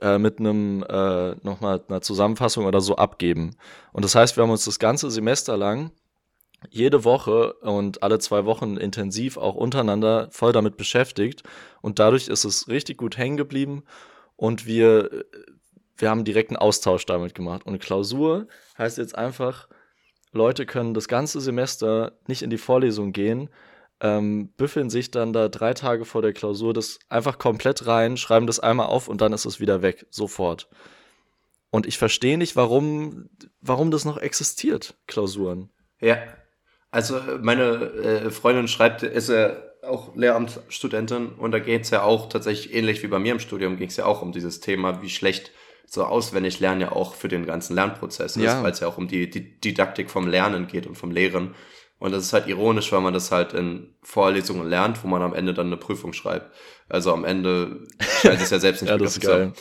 äh, 0.01 0.17
mit 0.17 0.39
einem 0.39 0.83
äh, 0.83 1.35
nochmal 1.43 1.83
einer 1.87 2.01
Zusammenfassung 2.01 2.65
oder 2.65 2.81
so 2.81 2.95
abgeben. 2.95 3.55
Und 3.91 4.05
das 4.05 4.15
heißt, 4.15 4.37
wir 4.37 4.43
haben 4.43 4.51
uns 4.51 4.65
das 4.65 4.79
ganze 4.79 5.11
Semester 5.11 5.57
lang 5.57 5.91
jede 6.69 7.03
Woche 7.03 7.53
und 7.53 8.03
alle 8.03 8.19
zwei 8.19 8.45
Wochen 8.45 8.77
intensiv 8.77 9.37
auch 9.37 9.55
untereinander 9.55 10.29
voll 10.31 10.51
damit 10.51 10.77
beschäftigt 10.77 11.43
und 11.81 11.99
dadurch 11.99 12.27
ist 12.27 12.45
es 12.45 12.67
richtig 12.67 12.97
gut 12.97 13.17
hängen 13.17 13.37
geblieben 13.37 13.83
und 14.35 14.65
wir 14.65 15.25
wir 15.97 16.09
haben 16.09 16.23
direkten 16.23 16.55
Austausch 16.55 17.05
damit 17.05 17.35
gemacht. 17.35 17.65
Und 17.65 17.79
Klausur 17.79 18.47
heißt 18.77 18.97
jetzt 18.97 19.17
einfach, 19.17 19.67
Leute 20.31 20.65
können 20.65 20.93
das 20.93 21.07
ganze 21.07 21.41
Semester 21.41 22.13
nicht 22.27 22.43
in 22.43 22.49
die 22.49 22.57
Vorlesung 22.57 23.13
gehen, 23.13 23.49
ähm, 23.99 24.49
büffeln 24.49 24.91
sich 24.91 25.09
dann 25.09 25.33
da 25.33 25.49
drei 25.49 25.73
Tage 25.73 26.05
vor 26.05 26.21
der 26.21 26.33
Klausur 26.33 26.73
das 26.73 26.99
einfach 27.09 27.39
komplett 27.39 27.87
rein, 27.87 28.15
schreiben 28.15 28.45
das 28.45 28.59
einmal 28.59 28.87
auf 28.87 29.07
und 29.07 29.21
dann 29.21 29.33
ist 29.33 29.45
es 29.45 29.59
wieder 29.59 29.81
weg, 29.81 30.05
sofort. 30.11 30.69
Und 31.71 31.87
ich 31.87 31.97
verstehe 31.97 32.37
nicht, 32.37 32.55
warum, 32.55 33.29
warum 33.61 33.89
das 33.89 34.05
noch 34.05 34.17
existiert, 34.17 34.95
Klausuren. 35.07 35.71
Ja, 35.99 36.17
also 36.91 37.19
meine 37.41 37.63
äh, 37.63 38.31
Freundin 38.31 38.67
schreibt, 38.67 39.03
ist 39.03 39.29
ja 39.29 39.57
auch 39.83 40.15
Lehramtsstudentin 40.15 41.29
und 41.29 41.51
da 41.51 41.59
geht 41.59 41.83
es 41.83 41.89
ja 41.89 42.03
auch 42.03 42.29
tatsächlich 42.29 42.73
ähnlich 42.73 43.03
wie 43.03 43.07
bei 43.07 43.19
mir 43.19 43.33
im 43.33 43.39
Studium, 43.39 43.77
ging 43.77 43.87
es 43.89 43.97
ja 43.97 44.05
auch 44.05 44.21
um 44.21 44.31
dieses 44.31 44.59
Thema, 44.59 45.01
wie 45.01 45.09
schlecht 45.09 45.51
so 45.85 46.03
auswendig 46.03 46.59
lernen 46.59 46.81
ja 46.81 46.91
auch 46.91 47.15
für 47.15 47.29
den 47.29 47.45
ganzen 47.45 47.73
Lernprozess 47.75 48.35
ist, 48.35 48.43
ja. 48.43 48.61
weil 48.61 48.71
es 48.71 48.81
ja 48.81 48.87
auch 48.87 48.97
um 48.97 49.07
die, 49.07 49.29
die 49.29 49.59
Didaktik 49.59 50.09
vom 50.09 50.27
Lernen 50.27 50.67
geht 50.67 50.85
und 50.85 50.95
vom 50.95 51.11
Lehren. 51.11 51.55
Und 51.99 52.11
das 52.11 52.23
ist 52.23 52.33
halt 52.33 52.47
ironisch, 52.47 52.91
weil 52.91 53.01
man 53.01 53.13
das 53.13 53.31
halt 53.31 53.53
in 53.53 53.95
Vorlesungen 54.03 54.67
lernt, 54.67 55.03
wo 55.03 55.07
man 55.07 55.21
am 55.21 55.33
Ende 55.33 55.53
dann 55.53 55.67
eine 55.67 55.77
Prüfung 55.77 56.13
schreibt. 56.13 56.53
Also 56.89 57.11
am 57.13 57.25
Ende 57.25 57.87
scheint 58.21 58.41
es 58.41 58.49
ja 58.49 58.59
selbst 58.59 58.81
nicht 58.81 58.91
ja, 58.91 58.97
das 58.97 59.17
ist 59.17 59.23
geil. 59.23 59.53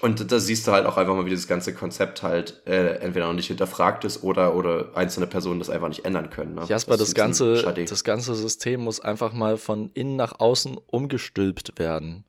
Und 0.00 0.30
da 0.30 0.38
siehst 0.38 0.66
du 0.66 0.72
halt 0.72 0.86
auch 0.86 0.96
einfach 0.96 1.14
mal, 1.14 1.24
wie 1.24 1.30
dieses 1.30 1.48
ganze 1.48 1.74
Konzept 1.74 2.22
halt 2.22 2.62
äh, 2.66 2.96
entweder 2.96 3.26
noch 3.26 3.34
nicht 3.34 3.48
hinterfragt 3.48 4.04
ist 4.04 4.22
oder, 4.22 4.54
oder 4.54 4.88
einzelne 4.94 5.26
Personen 5.26 5.58
das 5.58 5.70
einfach 5.70 5.88
nicht 5.88 6.04
ändern 6.04 6.30
können. 6.30 6.54
Ne? 6.54 6.64
Jasper, 6.68 6.96
das, 6.96 7.08
das 7.08 7.14
ganze, 7.14 7.62
das 7.62 8.04
ganze 8.04 8.34
System 8.34 8.80
muss 8.80 9.00
einfach 9.00 9.32
mal 9.32 9.56
von 9.56 9.90
innen 9.94 10.16
nach 10.16 10.40
außen 10.40 10.78
umgestülpt 10.86 11.78
werden 11.78 12.24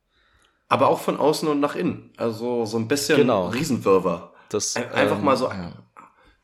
aber 0.67 0.87
auch 0.89 0.99
von 0.99 1.17
außen 1.17 1.47
und 1.47 1.59
nach 1.59 1.75
innen. 1.75 2.11
Also 2.17 2.65
so 2.65 2.77
ein 2.77 2.87
bisschen 2.87 3.17
genau. 3.17 3.47
Riesenwirrwarr. 3.47 4.33
Das, 4.49 4.75
Einfach 4.75 5.17
ähm, 5.17 5.23
mal 5.23 5.37
so 5.37 5.45
ja. 5.47 5.73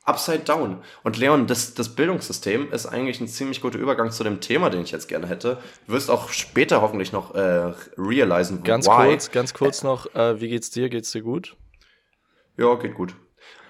Upside 0.03 0.39
down. 0.39 0.81
Und 1.03 1.17
Leon, 1.17 1.47
das, 1.47 1.73
das 1.73 1.89
Bildungssystem 1.89 2.71
ist 2.71 2.85
eigentlich 2.85 3.21
ein 3.21 3.27
ziemlich 3.27 3.61
guter 3.61 3.77
Übergang 3.77 4.11
zu 4.11 4.23
dem 4.23 4.39
Thema, 4.41 4.69
den 4.69 4.81
ich 4.81 4.91
jetzt 4.91 5.07
gerne 5.07 5.27
hätte. 5.27 5.57
Du 5.87 5.93
wirst 5.93 6.09
auch 6.09 6.29
später 6.29 6.81
hoffentlich 6.81 7.11
noch 7.11 7.35
äh, 7.35 7.73
realisen, 7.97 8.63
Ganz 8.63 8.87
why. 8.87 9.09
kurz, 9.09 9.31
ganz 9.31 9.53
kurz 9.53 9.83
noch, 9.83 10.13
äh, 10.15 10.39
wie 10.41 10.49
geht's 10.49 10.71
dir? 10.71 10.89
Geht's 10.89 11.11
dir 11.11 11.21
gut? 11.21 11.55
Ja, 12.57 12.75
geht 12.75 12.95
gut. 12.95 13.15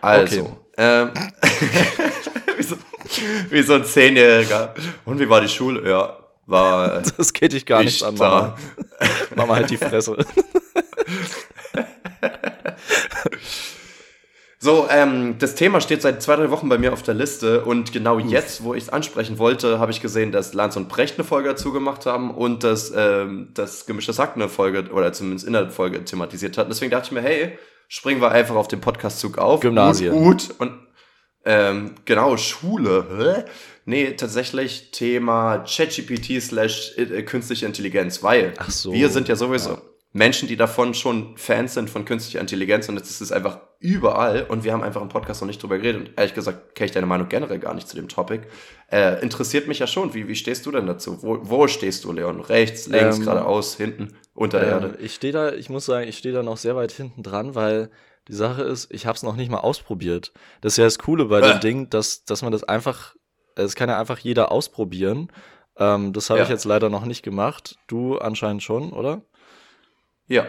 Also, 0.01 0.41
okay. 0.41 0.51
ähm, 0.77 1.11
wie, 2.57 2.63
so, 2.63 2.75
wie 3.49 3.61
so 3.61 3.73
ein 3.75 3.85
Zehnjähriger. 3.85 4.73
Und 5.05 5.19
wie 5.19 5.29
war 5.29 5.41
die 5.41 5.49
Schule? 5.49 5.87
Ja, 5.87 6.17
war. 6.47 7.01
Das 7.17 7.33
geht 7.33 7.53
dich 7.53 7.65
gar 7.65 7.83
nicht 7.83 8.01
an, 8.03 8.15
Mama. 8.15 8.57
Mama 9.35 9.55
halt 9.55 9.69
die 9.69 9.77
Fresse. 9.77 10.17
So, 14.63 14.87
ähm, 14.91 15.39
das 15.39 15.55
Thema 15.55 15.81
steht 15.81 16.03
seit 16.03 16.21
zwei, 16.21 16.35
drei 16.35 16.51
Wochen 16.51 16.69
bei 16.69 16.77
mir 16.77 16.93
auf 16.93 17.01
der 17.01 17.15
Liste 17.15 17.65
und 17.65 17.91
genau 17.91 18.17
Uff. 18.17 18.29
jetzt, 18.29 18.63
wo 18.63 18.75
ich 18.75 18.83
es 18.83 18.89
ansprechen 18.89 19.39
wollte, 19.39 19.79
habe 19.79 19.91
ich 19.91 20.01
gesehen, 20.01 20.31
dass 20.31 20.53
Lanz 20.53 20.75
und 20.75 20.87
Brecht 20.87 21.17
eine 21.17 21.23
Folge 21.23 21.49
dazu 21.49 21.73
gemacht 21.73 22.05
haben 22.05 22.29
und 22.29 22.63
dass 22.63 22.93
ähm, 22.95 23.49
das 23.55 23.87
Gemischte 23.87 24.13
Sack 24.13 24.35
eine 24.35 24.49
Folge 24.49 24.91
oder 24.91 25.13
zumindest 25.13 25.47
in 25.47 25.53
der 25.53 25.71
Folge 25.71 26.05
thematisiert 26.05 26.59
hat. 26.59 26.69
Deswegen 26.69 26.91
dachte 26.91 27.07
ich 27.07 27.11
mir, 27.11 27.23
hey, 27.23 27.57
springen 27.87 28.21
wir 28.21 28.29
einfach 28.29 28.53
auf 28.53 28.67
den 28.67 28.81
Podcastzug 28.81 29.39
auf. 29.39 29.61
Gymnasien. 29.61 30.13
Gut, 30.13 30.49
gut. 30.49 30.59
und 30.59 30.87
ähm, 31.43 31.95
genau, 32.05 32.37
Schule. 32.37 33.07
Hä? 33.17 33.51
Nee, 33.85 34.11
tatsächlich 34.11 34.91
Thema 34.91 35.65
ChatGPT 35.67 36.39
slash 36.39 36.95
äh, 36.97 37.23
künstliche 37.23 37.65
Intelligenz, 37.65 38.21
weil 38.21 38.53
so, 38.67 38.93
wir 38.93 39.09
sind 39.09 39.27
ja 39.27 39.35
sowieso. 39.35 39.71
Ja 39.71 39.81
Menschen, 40.13 40.47
die 40.47 40.57
davon 40.57 40.93
schon 40.93 41.37
Fans 41.37 41.73
sind 41.73 41.89
von 41.89 42.05
künstlicher 42.05 42.41
Intelligenz 42.41 42.89
und 42.89 42.97
jetzt 42.97 43.09
ist 43.09 43.21
es 43.21 43.31
einfach 43.31 43.59
überall 43.81 44.43
und 44.43 44.63
wir 44.63 44.73
haben 44.73 44.83
einfach 44.83 45.01
im 45.01 45.09
Podcast 45.09 45.41
noch 45.41 45.47
nicht 45.47 45.61
drüber 45.61 45.79
geredet 45.79 46.01
und 46.01 46.17
ehrlich 46.17 46.35
gesagt 46.35 46.75
kenne 46.75 46.85
ich 46.85 46.91
deine 46.91 47.07
Meinung 47.07 47.27
generell 47.29 47.57
gar 47.57 47.73
nicht 47.73 47.87
zu 47.87 47.95
dem 47.95 48.07
Topic. 48.07 48.43
Äh, 48.91 49.21
interessiert 49.21 49.67
mich 49.67 49.79
ja 49.79 49.87
schon, 49.87 50.13
wie, 50.13 50.27
wie 50.27 50.35
stehst 50.35 50.67
du 50.67 50.71
denn 50.71 50.85
dazu? 50.85 51.23
Wo, 51.23 51.39
wo 51.41 51.67
stehst 51.67 52.03
du, 52.03 52.11
Leon? 52.11 52.41
Rechts, 52.41 52.87
links, 52.87 53.17
ähm, 53.17 53.23
geradeaus, 53.23 53.75
hinten, 53.75 54.15
unter 54.35 54.59
der 54.59 54.67
äh, 54.67 54.71
Erde? 54.71 54.97
Ich 55.01 55.15
stehe 55.15 55.33
da, 55.33 55.51
ich 55.51 55.69
muss 55.69 55.85
sagen, 55.85 56.07
ich 56.07 56.17
stehe 56.17 56.33
da 56.33 56.43
noch 56.43 56.57
sehr 56.57 56.75
weit 56.75 56.91
hinten 56.91 57.23
dran, 57.23 57.55
weil 57.55 57.89
die 58.27 58.33
Sache 58.33 58.61
ist, 58.61 58.93
ich 58.93 59.07
habe 59.07 59.15
es 59.15 59.23
noch 59.23 59.35
nicht 59.35 59.49
mal 59.49 59.59
ausprobiert. 59.59 60.31
Das 60.61 60.73
ist 60.73 60.77
ja 60.77 60.83
das 60.83 60.99
Coole 60.99 61.25
bei 61.25 61.39
äh. 61.39 61.53
dem 61.53 61.59
Ding, 61.59 61.89
dass, 61.89 62.23
dass 62.23 62.43
man 62.43 62.51
das 62.51 62.63
einfach, 62.63 63.15
es 63.55 63.75
kann 63.75 63.89
ja 63.89 63.99
einfach 63.99 64.19
jeder 64.19 64.51
ausprobieren. 64.51 65.31
Ähm, 65.77 66.13
das 66.13 66.29
habe 66.29 66.39
ja. 66.39 66.43
ich 66.43 66.51
jetzt 66.51 66.65
leider 66.65 66.89
noch 66.89 67.05
nicht 67.05 67.23
gemacht. 67.23 67.77
Du 67.87 68.19
anscheinend 68.19 68.61
schon, 68.61 68.93
oder? 68.93 69.23
Ja. 70.27 70.45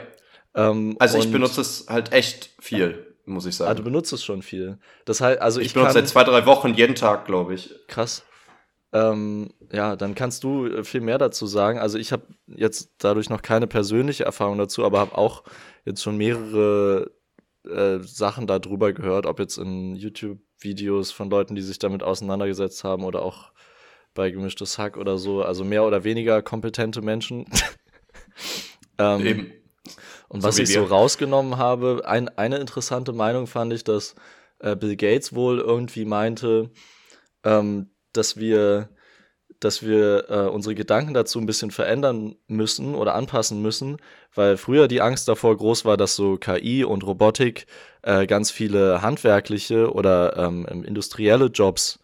Ähm, 0.54 0.96
also 0.98 1.18
ich 1.18 1.32
benutze 1.32 1.62
es 1.62 1.86
halt 1.88 2.12
echt 2.12 2.50
viel, 2.60 3.12
muss 3.25 3.47
ich 3.47 3.57
sagen. 3.57 3.71
Ah, 3.71 3.75
du 3.75 3.83
benutzt 3.83 4.12
es 4.12 4.25
schon 4.25 4.43
viel. 4.43 4.79
Das 5.05 5.21
heißt, 5.21 5.41
also 5.41 5.61
ich, 5.61 5.69
ich 5.69 5.75
benutze 5.75 5.95
seit 5.95 6.09
zwei, 6.09 6.25
drei 6.25 6.47
Wochen 6.47 6.75
jeden 6.75 6.95
Tag, 6.95 7.26
glaube 7.26 7.55
ich. 7.55 7.75
Krass. 7.88 8.25
Ähm, 8.93 9.55
ja, 9.73 9.97
dann 9.97 10.14
kannst 10.14 10.45
du 10.45 10.67
äh, 10.67 10.85
viel 10.85 11.00
mehr 11.00 11.19
dazu 11.19 11.47
sagen. 11.47 11.79
Also 11.79 11.99
ich 11.99 12.12
habe 12.12 12.26
jetzt 12.47 12.93
dadurch 12.99 13.31
noch 13.31 13.41
keine 13.41 13.67
persönliche 13.67 14.25
Erfahrung 14.25 14.59
dazu, 14.59 14.85
aber 14.85 15.00
habe 15.00 15.17
auch 15.17 15.45
jetzt 15.85 16.02
schon 16.02 16.19
mehrere 16.19 17.11
äh, 17.64 17.99
Sachen 18.00 18.47
darüber 18.47 18.93
gehört, 18.93 19.26
ob 19.26 19.38
jetzt 19.38 19.57
in 19.57 19.95
YouTube-Videos 19.97 21.11
von 21.11 21.31
Leuten, 21.31 21.55
die 21.55 21.62
sich 21.62 21.79
damit 21.79 22.02
auseinandergesetzt 22.02 22.85
haben 22.85 23.05
oder 23.05 23.23
auch 23.23 23.52
bei 24.14 24.31
gemischtes 24.31 24.79
Hack 24.79 24.99
oder 24.99 25.17
so, 25.17 25.43
also 25.43 25.64
mehr 25.64 25.85
oder 25.85 26.05
weniger 26.05 26.43
kompetente 26.43 27.00
Menschen. 27.00 27.47
ähm, 28.99 29.26
Eben. 29.26 29.52
Und 30.32 30.42
was 30.42 30.56
so 30.56 30.62
ich 30.62 30.72
so 30.72 30.84
rausgenommen 30.84 31.58
habe, 31.58 32.04
ein, 32.06 32.30
eine 32.38 32.56
interessante 32.56 33.12
Meinung 33.12 33.46
fand 33.46 33.70
ich, 33.74 33.84
dass 33.84 34.14
äh, 34.60 34.74
Bill 34.74 34.96
Gates 34.96 35.34
wohl 35.34 35.58
irgendwie 35.58 36.06
meinte, 36.06 36.70
ähm, 37.44 37.90
dass 38.14 38.38
wir, 38.38 38.88
dass 39.60 39.82
wir 39.82 40.30
äh, 40.30 40.48
unsere 40.48 40.74
Gedanken 40.74 41.12
dazu 41.12 41.38
ein 41.38 41.44
bisschen 41.44 41.70
verändern 41.70 42.36
müssen 42.46 42.94
oder 42.94 43.14
anpassen 43.14 43.60
müssen, 43.60 43.98
weil 44.34 44.56
früher 44.56 44.88
die 44.88 45.02
Angst 45.02 45.28
davor 45.28 45.54
groß 45.54 45.84
war, 45.84 45.98
dass 45.98 46.16
so 46.16 46.38
KI 46.38 46.82
und 46.82 47.04
Robotik 47.04 47.66
äh, 48.00 48.26
ganz 48.26 48.50
viele 48.50 49.02
handwerkliche 49.02 49.92
oder 49.92 50.38
ähm, 50.38 50.64
industrielle 50.64 51.48
Jobs 51.48 51.98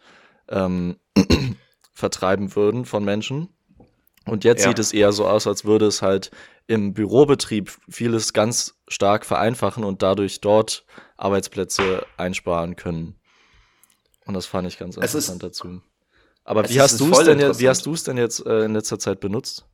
ähm, 0.50 0.98
vertreiben 1.94 2.54
würden 2.54 2.84
von 2.84 3.06
Menschen. 3.06 3.48
Und 4.26 4.44
jetzt 4.44 4.64
ja. 4.64 4.68
sieht 4.68 4.78
es 4.80 4.92
eher 4.92 5.12
so 5.12 5.26
aus, 5.26 5.46
als 5.46 5.64
würde 5.64 5.86
es 5.86 6.02
halt 6.02 6.30
im 6.68 6.92
Bürobetrieb 6.92 7.72
vieles 7.88 8.32
ganz 8.32 8.74
stark 8.86 9.26
vereinfachen 9.26 9.82
und 9.82 10.02
dadurch 10.02 10.40
dort 10.40 10.84
Arbeitsplätze 11.16 12.06
einsparen 12.16 12.76
können. 12.76 13.16
Und 14.26 14.34
das 14.34 14.46
fand 14.46 14.68
ich 14.68 14.78
ganz 14.78 14.96
es 14.96 15.02
interessant 15.02 15.42
ist, 15.42 15.60
dazu. 15.60 15.80
Aber 16.44 16.68
wie 16.68 16.80
hast, 16.80 17.00
denn 17.00 17.40
jetzt, 17.40 17.58
wie 17.58 17.68
hast 17.68 17.86
du 17.86 17.94
es 17.94 18.04
denn 18.04 18.18
jetzt 18.18 18.44
äh, 18.46 18.64
in 18.64 18.74
letzter 18.74 18.98
Zeit 18.98 19.18
benutzt? 19.18 19.66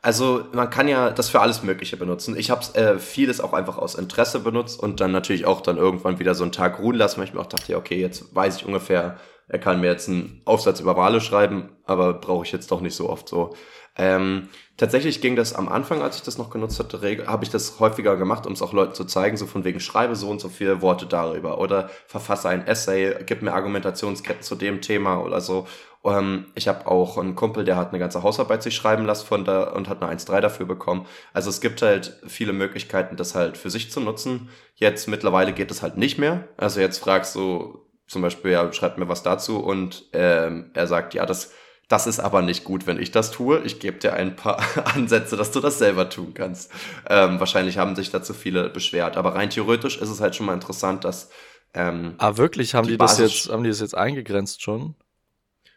Also 0.00 0.46
man 0.52 0.70
kann 0.70 0.88
ja 0.88 1.10
das 1.10 1.28
für 1.28 1.40
alles 1.40 1.62
Mögliche 1.64 1.96
benutzen. 1.96 2.36
Ich 2.36 2.50
habe 2.50 2.62
äh, 2.74 2.98
vieles 2.98 3.40
auch 3.40 3.52
einfach 3.52 3.78
aus 3.78 3.96
Interesse 3.96 4.40
benutzt 4.40 4.78
und 4.80 5.00
dann 5.00 5.10
natürlich 5.10 5.46
auch 5.46 5.60
dann 5.60 5.76
irgendwann 5.76 6.18
wieder 6.20 6.34
so 6.34 6.44
einen 6.44 6.52
Tag 6.52 6.78
ruhen 6.78 6.96
lassen, 6.96 7.18
weil 7.18 7.26
ich 7.26 7.34
mir 7.34 7.40
auch 7.40 7.46
dachte, 7.46 7.72
ja, 7.72 7.78
okay, 7.78 8.00
jetzt 8.00 8.34
weiß 8.34 8.56
ich 8.56 8.66
ungefähr, 8.66 9.18
er 9.48 9.58
kann 9.58 9.80
mir 9.80 9.88
jetzt 9.88 10.08
einen 10.08 10.42
Aufsatz 10.44 10.80
über 10.80 10.96
Wale 10.96 11.20
schreiben, 11.20 11.76
aber 11.84 12.14
brauche 12.14 12.44
ich 12.44 12.52
jetzt 12.52 12.70
doch 12.70 12.80
nicht 12.80 12.94
so 12.94 13.08
oft 13.08 13.28
so. 13.28 13.54
Ähm, 13.96 14.48
tatsächlich 14.78 15.20
ging 15.20 15.36
das 15.36 15.54
am 15.54 15.68
Anfang, 15.68 16.00
als 16.00 16.16
ich 16.16 16.22
das 16.22 16.38
noch 16.38 16.48
genutzt 16.50 16.78
hatte, 16.78 17.00
habe 17.26 17.44
ich 17.44 17.50
das 17.50 17.78
häufiger 17.78 18.16
gemacht, 18.16 18.46
um 18.46 18.54
es 18.54 18.62
auch 18.62 18.72
Leuten 18.72 18.94
zu 18.94 19.04
zeigen, 19.04 19.36
so 19.36 19.46
von 19.46 19.64
wegen 19.64 19.80
schreibe 19.80 20.16
so 20.16 20.30
und 20.30 20.40
so 20.40 20.48
viele 20.48 20.80
Worte 20.80 21.06
darüber 21.06 21.58
oder 21.58 21.90
verfasse 22.06 22.48
ein 22.48 22.66
Essay, 22.66 23.14
gib 23.26 23.42
mir 23.42 23.52
Argumentationsketten 23.52 24.42
zu 24.42 24.54
dem 24.54 24.80
Thema 24.80 25.18
oder 25.22 25.40
so. 25.40 25.66
Ähm, 26.04 26.46
ich 26.54 26.68
habe 26.68 26.86
auch 26.86 27.18
einen 27.18 27.34
Kumpel, 27.34 27.64
der 27.64 27.76
hat 27.76 27.90
eine 27.90 27.98
ganze 27.98 28.22
Hausarbeit 28.22 28.62
sich 28.62 28.74
schreiben 28.74 29.04
lassen 29.04 29.26
von 29.26 29.44
da 29.44 29.64
und 29.64 29.88
hat 29.88 30.02
eine 30.02 30.10
1.3 30.12 30.40
dafür 30.40 30.66
bekommen. 30.66 31.06
Also 31.32 31.50
es 31.50 31.60
gibt 31.60 31.82
halt 31.82 32.18
viele 32.26 32.52
Möglichkeiten, 32.52 33.16
das 33.16 33.34
halt 33.34 33.58
für 33.58 33.70
sich 33.70 33.90
zu 33.90 34.00
nutzen. 34.00 34.48
Jetzt 34.74 35.06
mittlerweile 35.06 35.52
geht 35.52 35.70
es 35.70 35.82
halt 35.82 35.98
nicht 35.98 36.18
mehr. 36.18 36.48
Also 36.56 36.80
jetzt 36.80 36.98
fragst 36.98 37.34
du 37.34 37.86
zum 38.06 38.22
Beispiel, 38.22 38.52
ja, 38.52 38.72
schreib 38.72 38.98
mir 38.98 39.08
was 39.08 39.22
dazu 39.22 39.58
und 39.58 40.06
ähm, 40.12 40.70
er 40.74 40.86
sagt, 40.86 41.14
ja, 41.14 41.24
das 41.24 41.52
das 41.88 42.06
ist 42.06 42.20
aber 42.20 42.42
nicht 42.42 42.64
gut, 42.64 42.86
wenn 42.86 42.98
ich 42.98 43.10
das 43.10 43.30
tue. 43.30 43.60
Ich 43.64 43.80
gebe 43.80 43.98
dir 43.98 44.14
ein 44.14 44.36
paar 44.36 44.60
Ansätze, 44.94 45.36
dass 45.36 45.50
du 45.50 45.60
das 45.60 45.78
selber 45.78 46.08
tun 46.08 46.32
kannst. 46.34 46.70
Ähm, 47.08 47.38
wahrscheinlich 47.38 47.78
haben 47.78 47.96
sich 47.96 48.10
dazu 48.10 48.34
viele 48.34 48.70
beschwert. 48.70 49.16
Aber 49.16 49.34
rein 49.34 49.50
theoretisch 49.50 49.98
ist 49.98 50.08
es 50.08 50.20
halt 50.20 50.34
schon 50.34 50.46
mal 50.46 50.54
interessant, 50.54 51.04
dass. 51.04 51.30
Ähm, 51.74 52.14
ah, 52.18 52.36
wirklich? 52.36 52.74
Haben 52.74 52.86
die, 52.86 52.92
die 52.92 52.98
das 52.98 53.18
jetzt, 53.18 53.50
haben 53.50 53.62
die 53.62 53.70
das 53.70 53.80
jetzt 53.80 53.96
eingegrenzt 53.96 54.62
schon? 54.62 54.94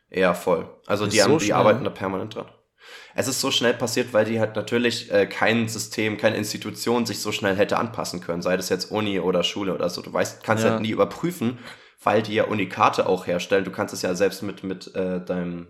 Ja, 0.09 0.33
voll. 0.33 0.69
Also 0.85 1.07
die, 1.07 1.17
so 1.17 1.23
haben, 1.23 1.39
die 1.39 1.53
arbeiten 1.53 1.83
da 1.83 1.89
permanent 1.89 2.35
dran. 2.35 2.47
Es 3.15 3.27
ist 3.27 3.41
so 3.41 3.51
schnell 3.51 3.73
passiert, 3.73 4.13
weil 4.13 4.25
die 4.25 4.39
halt 4.39 4.55
natürlich 4.55 5.11
äh, 5.11 5.25
kein 5.25 5.67
System, 5.67 6.17
keine 6.17 6.37
Institution 6.37 7.05
sich 7.05 7.19
so 7.19 7.31
schnell 7.31 7.55
hätte 7.55 7.77
anpassen 7.77 8.21
können, 8.21 8.41
sei 8.41 8.57
das 8.57 8.69
jetzt 8.69 8.91
Uni 8.91 9.19
oder 9.19 9.43
Schule 9.43 9.73
oder 9.73 9.89
so. 9.89 10.01
Du 10.01 10.13
weißt, 10.13 10.43
kannst 10.43 10.63
ja. 10.63 10.71
halt 10.71 10.81
nie 10.81 10.91
überprüfen, 10.91 11.57
weil 12.03 12.21
die 12.21 12.35
ja 12.35 12.45
Unikate 12.45 13.07
auch 13.07 13.25
herstellen. 13.25 13.65
Du 13.65 13.71
kannst 13.71 13.93
es 13.93 14.01
ja 14.01 14.13
selbst 14.15 14.43
mit, 14.43 14.63
mit 14.63 14.93
äh, 14.95 15.23
deinem 15.23 15.67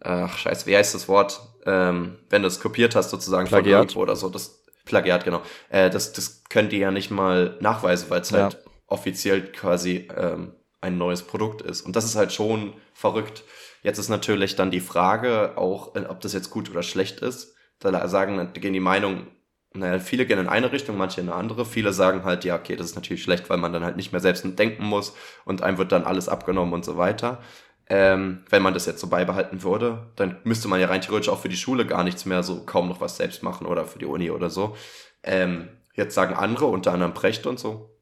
ach 0.00 0.36
scheiße, 0.36 0.66
wie 0.66 0.76
heißt 0.76 0.94
das 0.94 1.08
Wort, 1.08 1.40
ähm, 1.64 2.18
wenn 2.30 2.42
du 2.42 2.48
es 2.48 2.60
kopiert 2.60 2.94
hast 2.94 3.10
sozusagen 3.10 3.48
Plagiat. 3.48 3.92
von 3.92 4.02
oder 4.02 4.16
so, 4.16 4.28
das 4.28 4.62
Plagiat, 4.84 5.24
genau. 5.24 5.42
Äh, 5.68 5.90
das, 5.90 6.12
das 6.12 6.44
können 6.48 6.68
die 6.68 6.78
ja 6.78 6.90
nicht 6.90 7.10
mal 7.10 7.56
nachweisen, 7.60 8.08
weil 8.08 8.20
es 8.20 8.30
ja. 8.30 8.44
halt 8.44 8.64
offiziell 8.86 9.52
quasi 9.52 10.08
ähm, 10.16 10.54
ein 10.80 10.98
neues 10.98 11.22
Produkt 11.22 11.62
ist. 11.62 11.82
Und 11.82 11.96
das 11.96 12.04
ist 12.04 12.16
halt 12.16 12.32
schon 12.32 12.74
verrückt. 12.94 13.44
Jetzt 13.82 13.98
ist 13.98 14.08
natürlich 14.08 14.56
dann 14.56 14.70
die 14.70 14.80
Frage 14.80 15.56
auch, 15.56 15.94
äh, 15.96 16.06
ob 16.08 16.20
das 16.20 16.32
jetzt 16.32 16.50
gut 16.50 16.70
oder 16.70 16.82
schlecht 16.82 17.20
ist. 17.20 17.54
Da 17.78 18.08
sagen, 18.08 18.36
da 18.36 18.60
gehen 18.60 18.72
die 18.72 18.80
Meinungen, 18.80 19.26
naja, 19.74 19.98
viele 19.98 20.24
gehen 20.24 20.38
in 20.38 20.48
eine 20.48 20.72
Richtung, 20.72 20.96
manche 20.96 21.20
in 21.20 21.28
eine 21.28 21.36
andere. 21.36 21.66
Viele 21.66 21.92
sagen 21.92 22.24
halt, 22.24 22.44
ja, 22.44 22.56
okay, 22.56 22.76
das 22.76 22.86
ist 22.86 22.94
natürlich 22.94 23.22
schlecht, 23.22 23.50
weil 23.50 23.58
man 23.58 23.72
dann 23.72 23.84
halt 23.84 23.96
nicht 23.96 24.12
mehr 24.12 24.20
selbst 24.20 24.44
denken 24.58 24.84
muss 24.84 25.14
und 25.44 25.62
einem 25.62 25.78
wird 25.78 25.92
dann 25.92 26.04
alles 26.04 26.28
abgenommen 26.28 26.72
und 26.72 26.84
so 26.84 26.96
weiter. 26.96 27.42
Ähm, 27.88 28.42
wenn 28.50 28.62
man 28.62 28.74
das 28.74 28.86
jetzt 28.86 29.00
so 29.00 29.06
beibehalten 29.06 29.62
würde, 29.62 30.08
dann 30.16 30.38
müsste 30.42 30.66
man 30.66 30.80
ja 30.80 30.88
rein 30.88 31.02
theoretisch 31.02 31.28
auch 31.28 31.40
für 31.40 31.48
die 31.48 31.56
Schule 31.56 31.86
gar 31.86 32.02
nichts 32.02 32.24
mehr 32.24 32.42
so 32.42 32.64
kaum 32.64 32.88
noch 32.88 33.00
was 33.00 33.16
selbst 33.16 33.44
machen 33.44 33.66
oder 33.66 33.84
für 33.84 34.00
die 34.00 34.06
Uni 34.06 34.30
oder 34.30 34.50
so. 34.50 34.76
Ähm, 35.22 35.68
jetzt 35.94 36.14
sagen 36.14 36.34
andere, 36.34 36.66
unter 36.66 36.92
anderem 36.92 37.14
Precht 37.14 37.46
und 37.46 37.60
so, 37.60 37.96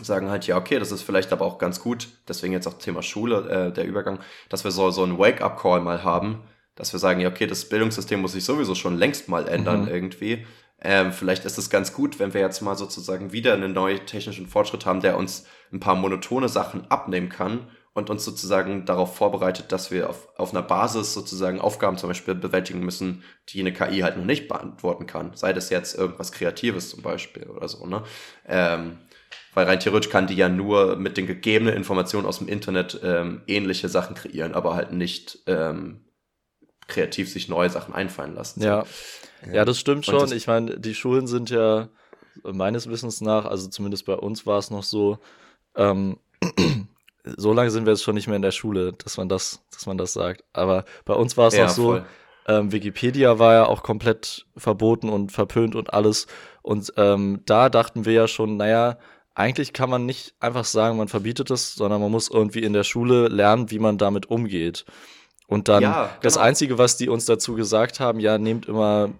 sagen 0.00 0.28
halt, 0.28 0.46
ja, 0.48 0.56
okay, 0.56 0.80
das 0.80 0.90
ist 0.90 1.02
vielleicht 1.02 1.32
aber 1.32 1.44
auch 1.44 1.58
ganz 1.58 1.80
gut, 1.80 2.08
deswegen 2.26 2.52
jetzt 2.52 2.66
auch 2.66 2.78
Thema 2.78 3.02
Schule, 3.02 3.48
äh, 3.48 3.72
der 3.72 3.84
Übergang, 3.84 4.18
dass 4.48 4.64
wir 4.64 4.72
so, 4.72 4.90
so 4.90 5.04
einen 5.04 5.18
Wake-up-Call 5.18 5.80
mal 5.80 6.02
haben, 6.02 6.42
dass 6.74 6.92
wir 6.92 6.98
sagen, 6.98 7.20
ja, 7.20 7.28
okay, 7.28 7.46
das 7.46 7.68
Bildungssystem 7.68 8.20
muss 8.20 8.32
sich 8.32 8.44
sowieso 8.44 8.74
schon 8.74 8.96
längst 8.96 9.28
mal 9.28 9.46
ändern 9.46 9.82
mhm. 9.82 9.88
irgendwie. 9.88 10.46
Ähm, 10.80 11.12
vielleicht 11.12 11.44
ist 11.44 11.58
es 11.58 11.70
ganz 11.70 11.92
gut, 11.92 12.18
wenn 12.18 12.34
wir 12.34 12.40
jetzt 12.40 12.60
mal 12.60 12.76
sozusagen 12.76 13.30
wieder 13.30 13.52
einen 13.52 13.72
neuen 13.72 14.04
technischen 14.04 14.48
Fortschritt 14.48 14.84
haben, 14.84 15.00
der 15.00 15.16
uns 15.16 15.46
ein 15.72 15.78
paar 15.78 15.94
monotone 15.94 16.48
Sachen 16.48 16.90
abnehmen 16.90 17.28
kann 17.28 17.68
und 17.94 18.08
uns 18.08 18.24
sozusagen 18.24 18.86
darauf 18.86 19.16
vorbereitet, 19.16 19.70
dass 19.70 19.90
wir 19.90 20.08
auf, 20.08 20.28
auf 20.36 20.52
einer 20.52 20.62
Basis 20.62 21.12
sozusagen 21.12 21.60
Aufgaben 21.60 21.98
zum 21.98 22.08
Beispiel 22.08 22.34
bewältigen 22.34 22.80
müssen, 22.80 23.22
die 23.50 23.60
eine 23.60 23.72
KI 23.72 24.00
halt 24.00 24.16
noch 24.16 24.24
nicht 24.24 24.48
beantworten 24.48 25.06
kann. 25.06 25.32
Sei 25.34 25.52
das 25.52 25.68
jetzt 25.70 25.96
irgendwas 25.96 26.32
Kreatives 26.32 26.90
zum 26.90 27.02
Beispiel 27.02 27.48
oder 27.48 27.68
so, 27.68 27.86
ne? 27.86 28.02
Ähm, 28.46 28.98
weil 29.54 29.66
rein 29.66 29.80
theoretisch 29.80 30.10
kann 30.10 30.26
die 30.26 30.34
ja 30.34 30.48
nur 30.48 30.96
mit 30.96 31.18
den 31.18 31.26
gegebenen 31.26 31.74
Informationen 31.74 32.26
aus 32.26 32.38
dem 32.38 32.48
Internet 32.48 33.00
ähm, 33.02 33.42
ähnliche 33.46 33.90
Sachen 33.90 34.16
kreieren, 34.16 34.54
aber 34.54 34.74
halt 34.74 34.92
nicht 34.92 35.40
ähm, 35.46 36.04
kreativ 36.88 37.30
sich 37.30 37.48
neue 37.48 37.68
Sachen 37.68 37.94
einfallen 37.94 38.34
lassen. 38.34 38.62
Ja, 38.62 38.84
ja, 39.52 39.64
das 39.64 39.78
stimmt 39.78 40.06
schon. 40.06 40.20
Das 40.20 40.32
ich 40.32 40.46
meine, 40.46 40.78
die 40.78 40.94
Schulen 40.94 41.26
sind 41.26 41.50
ja 41.50 41.88
meines 42.42 42.88
Wissens 42.88 43.20
nach, 43.20 43.44
also 43.44 43.68
zumindest 43.68 44.06
bei 44.06 44.14
uns 44.14 44.46
war 44.46 44.58
es 44.58 44.70
noch 44.70 44.82
so, 44.82 45.18
ähm, 45.76 46.16
so 47.24 47.52
lange 47.52 47.70
sind 47.70 47.86
wir 47.86 47.92
jetzt 47.92 48.02
schon 48.02 48.14
nicht 48.14 48.26
mehr 48.26 48.36
in 48.36 48.42
der 48.42 48.50
Schule, 48.50 48.92
dass 48.92 49.16
man 49.16 49.28
das, 49.28 49.64
dass 49.70 49.86
man 49.86 49.98
das 49.98 50.12
sagt. 50.12 50.44
Aber 50.52 50.84
bei 51.04 51.14
uns 51.14 51.36
war 51.36 51.48
es 51.48 51.54
ja, 51.54 51.64
noch 51.64 51.70
so, 51.70 52.00
ähm, 52.48 52.72
Wikipedia 52.72 53.38
war 53.38 53.54
ja 53.54 53.66
auch 53.66 53.82
komplett 53.82 54.46
verboten 54.56 55.08
und 55.08 55.30
verpönt 55.32 55.76
und 55.76 55.92
alles. 55.92 56.26
Und 56.62 56.92
ähm, 56.96 57.42
da 57.46 57.68
dachten 57.68 58.04
wir 58.04 58.12
ja 58.12 58.28
schon, 58.28 58.56
naja, 58.56 58.98
eigentlich 59.34 59.72
kann 59.72 59.88
man 59.88 60.04
nicht 60.04 60.34
einfach 60.40 60.64
sagen, 60.64 60.98
man 60.98 61.08
verbietet 61.08 61.50
es, 61.50 61.74
sondern 61.74 62.00
man 62.00 62.10
muss 62.10 62.28
irgendwie 62.28 62.62
in 62.62 62.72
der 62.72 62.84
Schule 62.84 63.28
lernen, 63.28 63.70
wie 63.70 63.78
man 63.78 63.98
damit 63.98 64.26
umgeht. 64.26 64.84
Und 65.46 65.68
dann 65.68 65.82
Ja, 65.82 66.10
das 66.22 66.34
genau. 66.34 66.46
Einzige, 66.46 66.78
was 66.78 66.96
die 66.96 67.08
uns 67.08 67.24
dazu 67.24 67.54
gesagt 67.54 68.00
haben, 68.00 68.20
ja, 68.20 68.38
nehmt 68.38 68.66
immer 68.66 69.10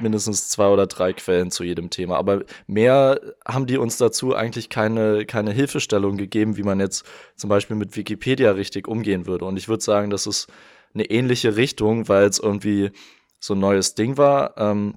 mindestens 0.00 0.48
zwei 0.48 0.68
oder 0.68 0.86
drei 0.86 1.12
Quellen 1.12 1.50
zu 1.50 1.64
jedem 1.64 1.90
Thema. 1.90 2.16
Aber 2.16 2.44
mehr 2.66 3.20
haben 3.46 3.66
die 3.66 3.78
uns 3.78 3.96
dazu 3.96 4.34
eigentlich 4.34 4.68
keine, 4.68 5.26
keine 5.26 5.52
Hilfestellung 5.52 6.16
gegeben, 6.16 6.56
wie 6.56 6.62
man 6.62 6.80
jetzt 6.80 7.04
zum 7.36 7.50
Beispiel 7.50 7.76
mit 7.76 7.96
Wikipedia 7.96 8.52
richtig 8.52 8.88
umgehen 8.88 9.26
würde. 9.26 9.44
Und 9.44 9.56
ich 9.56 9.68
würde 9.68 9.82
sagen, 9.82 10.10
das 10.10 10.26
ist 10.26 10.48
eine 10.94 11.04
ähnliche 11.04 11.56
Richtung, 11.56 12.08
weil 12.08 12.24
es 12.24 12.38
irgendwie 12.38 12.90
so 13.38 13.54
ein 13.54 13.60
neues 13.60 13.94
Ding 13.94 14.18
war 14.18 14.56
ähm, 14.58 14.96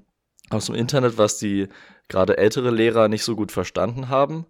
aus 0.50 0.66
dem 0.66 0.74
Internet, 0.74 1.18
was 1.18 1.38
die 1.38 1.68
gerade 2.08 2.36
ältere 2.36 2.70
Lehrer 2.70 3.08
nicht 3.08 3.24
so 3.24 3.36
gut 3.36 3.52
verstanden 3.52 4.08
haben 4.08 4.46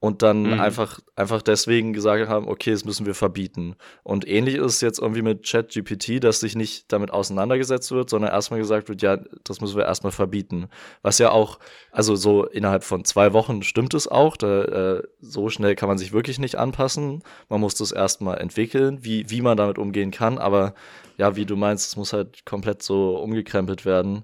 und 0.00 0.22
dann 0.22 0.52
Mhm. 0.52 0.52
einfach, 0.52 1.00
einfach 1.16 1.42
deswegen 1.42 1.92
gesagt 1.92 2.28
haben, 2.28 2.46
okay, 2.46 2.70
das 2.70 2.84
müssen 2.84 3.04
wir 3.04 3.14
verbieten. 3.16 3.74
Und 4.04 4.28
ähnlich 4.28 4.54
ist 4.54 4.74
es 4.76 4.80
jetzt 4.80 5.00
irgendwie 5.00 5.22
mit 5.22 5.44
ChatGPT, 5.44 6.22
dass 6.22 6.38
sich 6.38 6.54
nicht 6.54 6.92
damit 6.92 7.10
auseinandergesetzt 7.10 7.90
wird, 7.90 8.08
sondern 8.08 8.30
erstmal 8.30 8.60
gesagt 8.60 8.88
wird, 8.88 9.02
ja, 9.02 9.18
das 9.42 9.60
müssen 9.60 9.76
wir 9.76 9.84
erstmal 9.86 10.12
verbieten. 10.12 10.68
Was 11.02 11.18
ja 11.18 11.30
auch, 11.32 11.58
also 11.90 12.14
so 12.14 12.44
innerhalb 12.46 12.84
von 12.84 13.04
zwei 13.04 13.32
Wochen 13.32 13.64
stimmt 13.64 13.92
es 13.94 14.06
auch, 14.06 14.36
da, 14.36 14.62
äh, 14.98 15.02
so 15.20 15.48
schnell 15.48 15.74
kann 15.74 15.88
man 15.88 15.98
sich 15.98 16.12
wirklich 16.12 16.38
nicht 16.38 16.54
anpassen. 16.56 17.22
Man 17.48 17.60
muss 17.60 17.74
das 17.74 17.90
erstmal 17.90 18.38
entwickeln, 18.38 18.98
wie, 19.02 19.28
wie 19.30 19.42
man 19.42 19.56
damit 19.56 19.78
umgehen 19.78 20.12
kann, 20.12 20.38
aber 20.38 20.74
ja, 21.16 21.34
wie 21.34 21.44
du 21.44 21.56
meinst, 21.56 21.88
es 21.88 21.96
muss 21.96 22.12
halt 22.12 22.46
komplett 22.46 22.82
so 22.84 23.16
umgekrempelt 23.18 23.84
werden, 23.84 24.22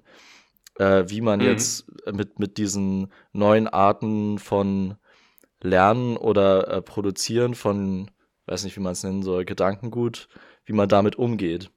äh, 0.79 1.03
wie 1.07 1.19
man 1.19 1.41
Mhm. 1.41 1.45
jetzt 1.45 1.85
mit, 2.13 2.39
mit 2.39 2.57
diesen 2.57 3.11
neuen 3.33 3.67
Arten 3.67 4.39
von 4.39 4.95
Lernen 5.61 6.17
oder 6.17 6.67
äh, 6.67 6.81
Produzieren 6.81 7.55
von, 7.55 8.11
weiß 8.45 8.63
nicht, 8.63 8.75
wie 8.75 8.81
man 8.81 8.93
es 8.93 9.03
nennen 9.03 9.23
soll, 9.23 9.45
Gedankengut, 9.45 10.27
wie 10.65 10.73
man 10.73 10.89
damit 10.89 11.15
umgeht. 11.17 11.71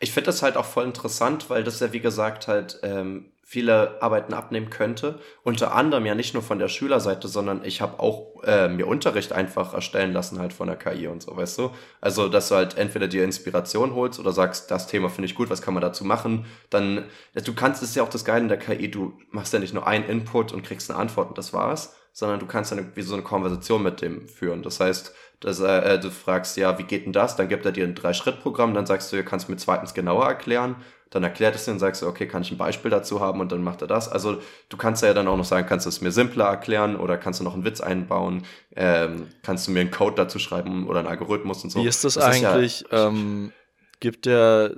Ich 0.00 0.12
finde 0.12 0.26
das 0.26 0.42
halt 0.42 0.56
auch 0.56 0.66
voll 0.66 0.84
interessant, 0.84 1.48
weil 1.48 1.64
das 1.64 1.80
ja 1.80 1.92
wie 1.92 2.00
gesagt 2.00 2.46
halt 2.46 2.78
ähm, 2.82 3.32
viele 3.52 4.00
Arbeiten 4.00 4.32
abnehmen 4.32 4.70
könnte. 4.70 5.18
Unter 5.42 5.74
anderem 5.74 6.06
ja 6.06 6.14
nicht 6.14 6.32
nur 6.32 6.42
von 6.42 6.58
der 6.58 6.68
Schülerseite, 6.68 7.28
sondern 7.28 7.64
ich 7.64 7.82
habe 7.82 8.00
auch 8.00 8.42
äh, 8.44 8.68
mir 8.68 8.86
Unterricht 8.86 9.32
einfach 9.32 9.74
erstellen 9.74 10.14
lassen 10.14 10.38
halt 10.38 10.54
von 10.54 10.68
der 10.68 10.76
KI 10.76 11.06
und 11.06 11.22
so, 11.22 11.36
weißt 11.36 11.58
du? 11.58 11.70
Also, 12.00 12.28
dass 12.28 12.48
du 12.48 12.54
halt 12.54 12.78
entweder 12.78 13.08
dir 13.08 13.24
Inspiration 13.24 13.94
holst 13.94 14.18
oder 14.18 14.32
sagst, 14.32 14.70
das 14.70 14.86
Thema 14.86 15.10
finde 15.10 15.26
ich 15.26 15.34
gut, 15.34 15.50
was 15.50 15.60
kann 15.60 15.74
man 15.74 15.82
dazu 15.82 16.04
machen? 16.04 16.46
Dann, 16.70 17.04
du 17.34 17.54
kannst, 17.54 17.82
das 17.82 17.90
ist 17.90 17.96
ja 17.96 18.02
auch 18.02 18.08
das 18.08 18.24
Geile 18.24 18.40
in 18.40 18.48
der 18.48 18.58
KI, 18.58 18.90
du 18.90 19.18
machst 19.30 19.52
ja 19.52 19.58
nicht 19.58 19.74
nur 19.74 19.86
einen 19.86 20.08
Input 20.08 20.52
und 20.52 20.62
kriegst 20.62 20.90
eine 20.90 20.98
Antwort 20.98 21.28
und 21.28 21.36
das 21.36 21.52
war's, 21.52 21.94
sondern 22.12 22.40
du 22.40 22.46
kannst 22.46 22.72
dann 22.72 22.92
wie 22.94 23.02
so 23.02 23.14
eine 23.14 23.22
Konversation 23.22 23.82
mit 23.82 24.00
dem 24.02 24.28
führen. 24.28 24.62
Das 24.62 24.80
heißt, 24.80 25.14
dass, 25.40 25.60
äh, 25.60 25.98
du 25.98 26.10
fragst, 26.10 26.56
ja, 26.56 26.78
wie 26.78 26.84
geht 26.84 27.06
denn 27.06 27.12
das? 27.12 27.36
Dann 27.36 27.48
gibt 27.48 27.64
er 27.66 27.72
dir 27.72 27.84
ein 27.84 27.94
Drei-Schritt-Programm, 27.94 28.74
dann 28.74 28.86
sagst 28.86 29.12
du, 29.12 29.22
kannst 29.24 29.48
du 29.48 29.52
mir 29.52 29.58
zweitens 29.58 29.94
genauer 29.94 30.26
erklären. 30.26 30.76
Dann 31.10 31.24
erklärt 31.24 31.54
es 31.54 31.66
dir 31.66 31.72
und 31.72 31.78
sagst 31.78 32.00
du, 32.00 32.06
okay, 32.06 32.26
kann 32.26 32.40
ich 32.40 32.50
ein 32.52 32.56
Beispiel 32.56 32.90
dazu 32.90 33.20
haben 33.20 33.40
und 33.40 33.52
dann 33.52 33.62
macht 33.62 33.82
er 33.82 33.86
das. 33.86 34.08
Also 34.08 34.38
du 34.70 34.76
kannst 34.78 35.02
ja 35.02 35.12
dann 35.12 35.28
auch 35.28 35.36
noch 35.36 35.44
sagen, 35.44 35.66
kannst 35.66 35.84
du 35.84 35.90
es 35.90 36.00
mir 36.00 36.10
simpler 36.10 36.46
erklären 36.46 36.96
oder 36.96 37.18
kannst 37.18 37.40
du 37.40 37.44
noch 37.44 37.52
einen 37.52 37.64
Witz 37.66 37.82
einbauen, 37.82 38.44
ähm, 38.76 39.26
kannst 39.42 39.66
du 39.68 39.72
mir 39.72 39.80
einen 39.80 39.90
Code 39.90 40.14
dazu 40.16 40.38
schreiben 40.38 40.86
oder 40.88 41.00
einen 41.00 41.08
Algorithmus 41.08 41.64
und 41.64 41.70
so. 41.70 41.82
Wie 41.82 41.86
ist 41.86 42.02
das, 42.04 42.14
Das 42.14 42.34
ist 42.36 42.40
ja- 42.42 42.52
eigentlich? 42.54 42.84
ähm, 42.90 43.52
gibt 44.00 44.24
der, 44.24 44.74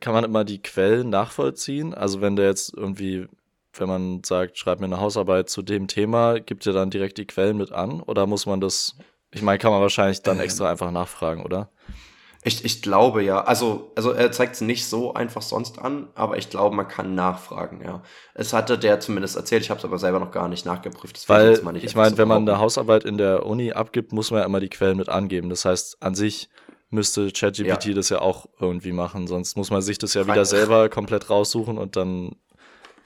kann 0.00 0.12
man 0.12 0.24
immer 0.24 0.44
die 0.44 0.60
Quellen 0.60 1.08
nachvollziehen? 1.08 1.94
Also 1.94 2.20
wenn 2.20 2.36
der 2.36 2.46
jetzt 2.46 2.74
irgendwie, 2.76 3.26
wenn 3.80 3.88
man 3.88 4.22
sagt, 4.24 4.58
schreib 4.58 4.78
mir 4.80 4.86
eine 4.86 5.00
Hausarbeit 5.00 5.48
zu 5.50 5.62
dem 5.62 5.88
Thema, 5.88 6.38
gibt 6.40 6.66
er 6.66 6.72
dann 6.72 6.90
direkt 6.90 7.18
die 7.18 7.26
Quellen 7.26 7.56
mit 7.56 7.72
an? 7.72 8.00
Oder 8.00 8.26
muss 8.26 8.46
man 8.46 8.60
das, 8.60 8.96
ich 9.32 9.42
meine, 9.42 9.58
kann 9.58 9.72
man 9.72 9.80
wahrscheinlich 9.80 10.22
dann 10.22 10.36
Ähm. 10.38 10.44
extra 10.44 10.70
einfach 10.70 10.90
nachfragen, 10.90 11.44
oder? 11.44 11.70
Ich, 12.42 12.64
ich 12.64 12.80
glaube 12.80 13.22
ja, 13.22 13.42
also, 13.44 13.92
also 13.96 14.12
er 14.12 14.32
zeigt 14.32 14.54
es 14.54 14.60
nicht 14.62 14.86
so 14.86 15.12
einfach 15.12 15.42
sonst 15.42 15.78
an, 15.78 16.08
aber 16.14 16.38
ich 16.38 16.48
glaube, 16.48 16.74
man 16.74 16.88
kann 16.88 17.14
nachfragen, 17.14 17.82
ja. 17.84 18.02
Es 18.32 18.54
hatte 18.54 18.78
der 18.78 18.98
zumindest 18.98 19.36
erzählt, 19.36 19.62
ich 19.62 19.68
habe 19.68 19.76
es 19.78 19.84
aber 19.84 19.98
selber 19.98 20.20
noch 20.20 20.30
gar 20.30 20.48
nicht 20.48 20.64
nachgeprüft. 20.64 21.16
das 21.16 21.28
Weil 21.28 21.50
jetzt 21.50 21.64
mal 21.64 21.72
nicht 21.72 21.84
ich 21.84 21.90
einfach 21.90 22.04
meine, 22.04 22.16
wenn 22.16 22.28
man 22.28 22.48
eine. 22.48 22.58
Hausarbeit 22.58 23.04
in 23.04 23.18
der 23.18 23.44
Uni 23.44 23.72
abgibt, 23.72 24.12
muss 24.12 24.30
man 24.30 24.40
ja 24.40 24.46
immer 24.46 24.60
die 24.60 24.70
Quellen 24.70 24.96
mit 24.96 25.10
angeben. 25.10 25.50
Das 25.50 25.66
heißt, 25.66 26.02
an 26.02 26.14
sich 26.14 26.48
müsste 26.88 27.30
ChatGPT 27.30 27.84
Ja. 27.86 27.94
das 27.94 28.08
ja 28.08 28.20
auch 28.22 28.46
irgendwie 28.58 28.92
machen. 28.92 29.26
Sonst 29.26 29.56
muss 29.58 29.70
man 29.70 29.82
sich 29.82 29.98
das 29.98 30.14
ja 30.14 30.26
wieder 30.26 30.46
selber 30.46 30.88
komplett 30.88 31.28
raussuchen 31.28 31.76
und 31.76 31.94
dann 31.96 32.36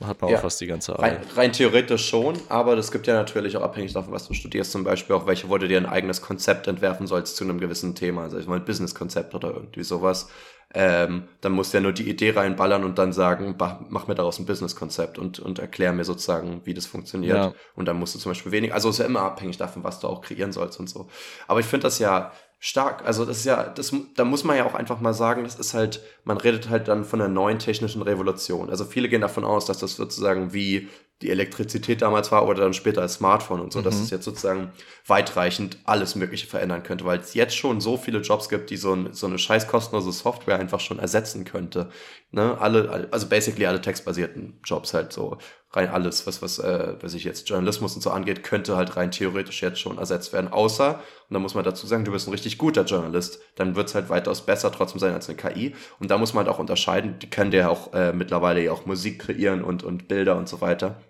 hat 0.02 0.20
man 0.22 0.30
Ja. 0.30 0.36
auch 0.38 0.42
fast 0.42 0.60
die 0.60 0.66
ganze 0.66 0.98
Rein, 0.98 1.16
Arbeit. 1.16 1.36
rein 1.36 1.52
theoretisch 1.52 2.08
schon, 2.08 2.36
aber 2.48 2.76
das 2.76 2.90
gibt 2.92 3.06
ja 3.06 3.14
natürlich 3.14 3.56
auch 3.56 3.62
abhängig 3.62 3.92
davon, 3.92 4.12
was 4.12 4.26
du 4.26 4.34
studierst, 4.34 4.72
zum 4.72 4.84
Beispiel 4.84 5.14
auch 5.16 5.26
welche, 5.26 5.48
wo 5.48 5.58
du 5.58 5.68
dir 5.68 5.78
ein 5.78 5.86
eigenes 5.86 6.22
Konzept 6.22 6.66
entwerfen 6.66 7.06
sollst 7.06 7.36
zu 7.36 7.44
einem 7.44 7.58
gewissen 7.60 7.94
Thema, 7.94 8.22
also 8.22 8.38
ich 8.38 8.46
mal 8.46 8.56
ein 8.56 8.64
Business-Konzept 8.64 9.34
oder 9.34 9.48
irgendwie 9.54 9.84
sowas. 9.84 10.28
Ähm, 10.76 11.28
dann 11.40 11.52
musst 11.52 11.72
du 11.72 11.78
ja 11.78 11.82
nur 11.82 11.92
die 11.92 12.08
Idee 12.10 12.30
reinballern 12.32 12.82
und 12.82 12.98
dann 12.98 13.12
sagen, 13.12 13.54
mach 13.90 14.08
mir 14.08 14.16
daraus 14.16 14.40
ein 14.40 14.46
Business-Konzept 14.46 15.18
und, 15.18 15.38
und 15.38 15.60
erklär 15.60 15.92
mir 15.92 16.04
sozusagen, 16.04 16.62
wie 16.64 16.74
das 16.74 16.86
funktioniert. 16.86 17.36
Ja. 17.36 17.52
Und 17.76 17.86
dann 17.86 17.96
musst 17.96 18.16
du 18.16 18.18
zum 18.18 18.30
Beispiel 18.32 18.50
wenig, 18.50 18.74
also 18.74 18.88
ist 18.90 18.98
ja 18.98 19.04
immer 19.04 19.20
abhängig 19.20 19.56
davon, 19.56 19.84
was 19.84 20.00
du 20.00 20.08
auch 20.08 20.20
kreieren 20.20 20.50
sollst 20.52 20.80
und 20.80 20.88
so. 20.90 21.06
Aber 21.46 21.60
ich 21.60 21.66
finde 21.66 21.84
das 21.84 22.00
ja 22.00 22.32
stark. 22.66 23.04
Also 23.04 23.26
das 23.26 23.38
ist 23.40 23.44
ja, 23.44 23.64
das, 23.64 23.92
da 24.16 24.24
muss 24.24 24.42
man 24.42 24.56
ja 24.56 24.64
auch 24.64 24.74
einfach 24.74 24.98
mal 24.98 25.12
sagen, 25.12 25.44
das 25.44 25.56
ist 25.56 25.74
halt, 25.74 26.00
man 26.24 26.38
redet 26.38 26.70
halt 26.70 26.88
dann 26.88 27.04
von 27.04 27.20
einer 27.20 27.28
neuen 27.28 27.58
technischen 27.58 28.00
Revolution. 28.00 28.70
Also 28.70 28.86
viele 28.86 29.10
gehen 29.10 29.20
davon 29.20 29.44
aus, 29.44 29.66
dass 29.66 29.78
das 29.80 29.96
sozusagen 29.96 30.54
wie 30.54 30.88
die 31.20 31.28
Elektrizität 31.30 32.00
damals 32.00 32.32
war 32.32 32.48
oder 32.48 32.62
dann 32.62 32.72
später 32.72 33.02
das 33.02 33.14
Smartphone 33.14 33.60
und 33.60 33.70
so, 33.72 33.82
dass 33.82 33.96
Mhm. 33.98 34.02
es 34.04 34.10
jetzt 34.10 34.24
sozusagen 34.24 34.72
weitreichend 35.06 35.76
alles 35.84 36.14
Mögliche 36.14 36.46
verändern 36.46 36.82
könnte, 36.82 37.04
weil 37.04 37.18
es 37.20 37.34
jetzt 37.34 37.54
schon 37.54 37.82
so 37.82 37.98
viele 37.98 38.20
Jobs 38.20 38.48
gibt, 38.48 38.70
die 38.70 38.78
so, 38.78 38.94
ein, 38.94 39.12
so 39.12 39.26
eine 39.26 39.38
scheiß 39.38 39.68
kostenlose 39.68 40.12
Software 40.12 40.58
einfach 40.58 40.80
schon 40.80 40.98
ersetzen 40.98 41.44
könnte. 41.44 41.90
Ne? 42.34 42.58
Alle, 42.60 43.08
also 43.12 43.28
basically 43.28 43.64
alle 43.64 43.80
textbasierten 43.80 44.58
Jobs 44.64 44.92
halt 44.92 45.12
so 45.12 45.38
rein 45.70 45.88
alles, 45.88 46.26
was, 46.26 46.42
was, 46.42 46.58
äh, 46.58 46.96
was 47.00 47.14
ich 47.14 47.22
jetzt 47.22 47.48
Journalismus 47.48 47.94
und 47.94 48.02
so 48.02 48.10
angeht, 48.10 48.42
könnte 48.42 48.76
halt 48.76 48.96
rein 48.96 49.12
theoretisch 49.12 49.62
jetzt 49.62 49.78
schon 49.78 49.98
ersetzt 49.98 50.32
werden. 50.32 50.52
Außer, 50.52 50.94
und 50.94 51.34
da 51.34 51.38
muss 51.38 51.54
man 51.54 51.62
dazu 51.62 51.86
sagen, 51.86 52.04
du 52.04 52.10
bist 52.10 52.26
ein 52.26 52.32
richtig 52.32 52.58
guter 52.58 52.82
Journalist, 52.84 53.38
dann 53.54 53.76
wird's 53.76 53.94
halt 53.94 54.08
weitaus 54.08 54.44
besser 54.44 54.72
trotzdem 54.72 54.98
sein 54.98 55.14
als 55.14 55.28
eine 55.28 55.36
KI. 55.36 55.76
Und 56.00 56.10
da 56.10 56.18
muss 56.18 56.34
man 56.34 56.44
halt 56.44 56.52
auch 56.52 56.58
unterscheiden, 56.58 57.20
die 57.20 57.30
können 57.30 57.52
ja 57.52 57.68
auch 57.68 57.92
äh, 57.92 58.12
mittlerweile 58.12 58.64
ja 58.64 58.72
auch 58.72 58.84
Musik 58.84 59.20
kreieren 59.20 59.62
und, 59.62 59.84
und 59.84 60.08
Bilder 60.08 60.36
und 60.36 60.48
so 60.48 60.60
weiter. 60.60 61.00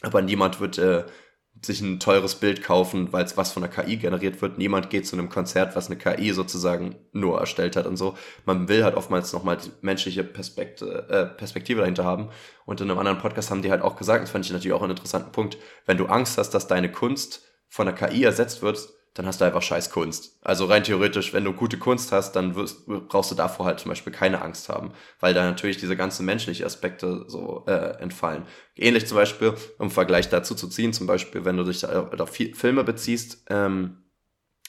Aber 0.00 0.22
niemand 0.22 0.58
wird 0.58 0.78
äh, 0.78 1.04
sich 1.64 1.80
ein 1.80 2.00
teures 2.00 2.34
Bild 2.34 2.62
kaufen, 2.62 3.12
weil 3.12 3.24
es 3.24 3.36
was 3.36 3.52
von 3.52 3.62
der 3.62 3.70
KI 3.70 3.96
generiert 3.96 4.42
wird. 4.42 4.58
Niemand 4.58 4.90
geht 4.90 5.06
zu 5.06 5.16
einem 5.16 5.28
Konzert, 5.28 5.76
was 5.76 5.86
eine 5.86 5.96
KI 5.96 6.32
sozusagen 6.32 6.96
nur 7.12 7.38
erstellt 7.38 7.76
hat 7.76 7.86
und 7.86 7.96
so. 7.96 8.16
Man 8.44 8.68
will 8.68 8.82
halt 8.84 8.96
oftmals 8.96 9.32
nochmal 9.32 9.58
die 9.58 9.70
menschliche 9.80 10.24
Perspektive, 10.24 11.08
äh, 11.08 11.26
Perspektive 11.26 11.80
dahinter 11.80 12.04
haben. 12.04 12.30
Und 12.64 12.80
in 12.80 12.90
einem 12.90 12.98
anderen 12.98 13.18
Podcast 13.18 13.50
haben 13.50 13.62
die 13.62 13.70
halt 13.70 13.82
auch 13.82 13.96
gesagt, 13.96 14.22
das 14.22 14.30
fand 14.30 14.44
ich 14.44 14.52
natürlich 14.52 14.72
auch 14.72 14.82
einen 14.82 14.90
interessanten 14.90 15.32
Punkt, 15.32 15.56
wenn 15.86 15.98
du 15.98 16.06
Angst 16.06 16.36
hast, 16.36 16.50
dass 16.50 16.66
deine 16.66 16.90
Kunst 16.90 17.42
von 17.68 17.86
der 17.86 17.94
KI 17.94 18.24
ersetzt 18.24 18.62
wird, 18.62 18.88
dann 19.14 19.26
hast 19.26 19.40
du 19.40 19.44
einfach 19.44 19.62
scheiß 19.62 19.90
Kunst. 19.90 20.38
Also 20.42 20.64
rein 20.64 20.84
theoretisch, 20.84 21.34
wenn 21.34 21.44
du 21.44 21.52
gute 21.52 21.78
Kunst 21.78 22.12
hast, 22.12 22.32
dann 22.32 22.54
wirst, 22.54 22.86
brauchst 22.86 23.30
du 23.30 23.34
davor 23.34 23.66
halt 23.66 23.78
zum 23.78 23.90
Beispiel 23.90 24.12
keine 24.12 24.40
Angst 24.40 24.68
haben, 24.70 24.92
weil 25.20 25.34
da 25.34 25.44
natürlich 25.44 25.76
diese 25.76 25.96
ganzen 25.96 26.24
menschlichen 26.24 26.64
Aspekte 26.64 27.24
so 27.26 27.64
äh, 27.66 28.00
entfallen. 28.00 28.44
Ähnlich 28.74 29.06
zum 29.06 29.16
Beispiel, 29.16 29.54
um 29.78 29.90
Vergleich 29.90 30.30
dazu 30.30 30.54
zu 30.54 30.66
ziehen, 30.68 30.94
zum 30.94 31.06
Beispiel, 31.06 31.44
wenn 31.44 31.58
du 31.58 31.64
dich 31.64 31.86
auf 31.86 32.30
Filme 32.54 32.84
beziehst, 32.84 33.44
ähm, 33.50 33.98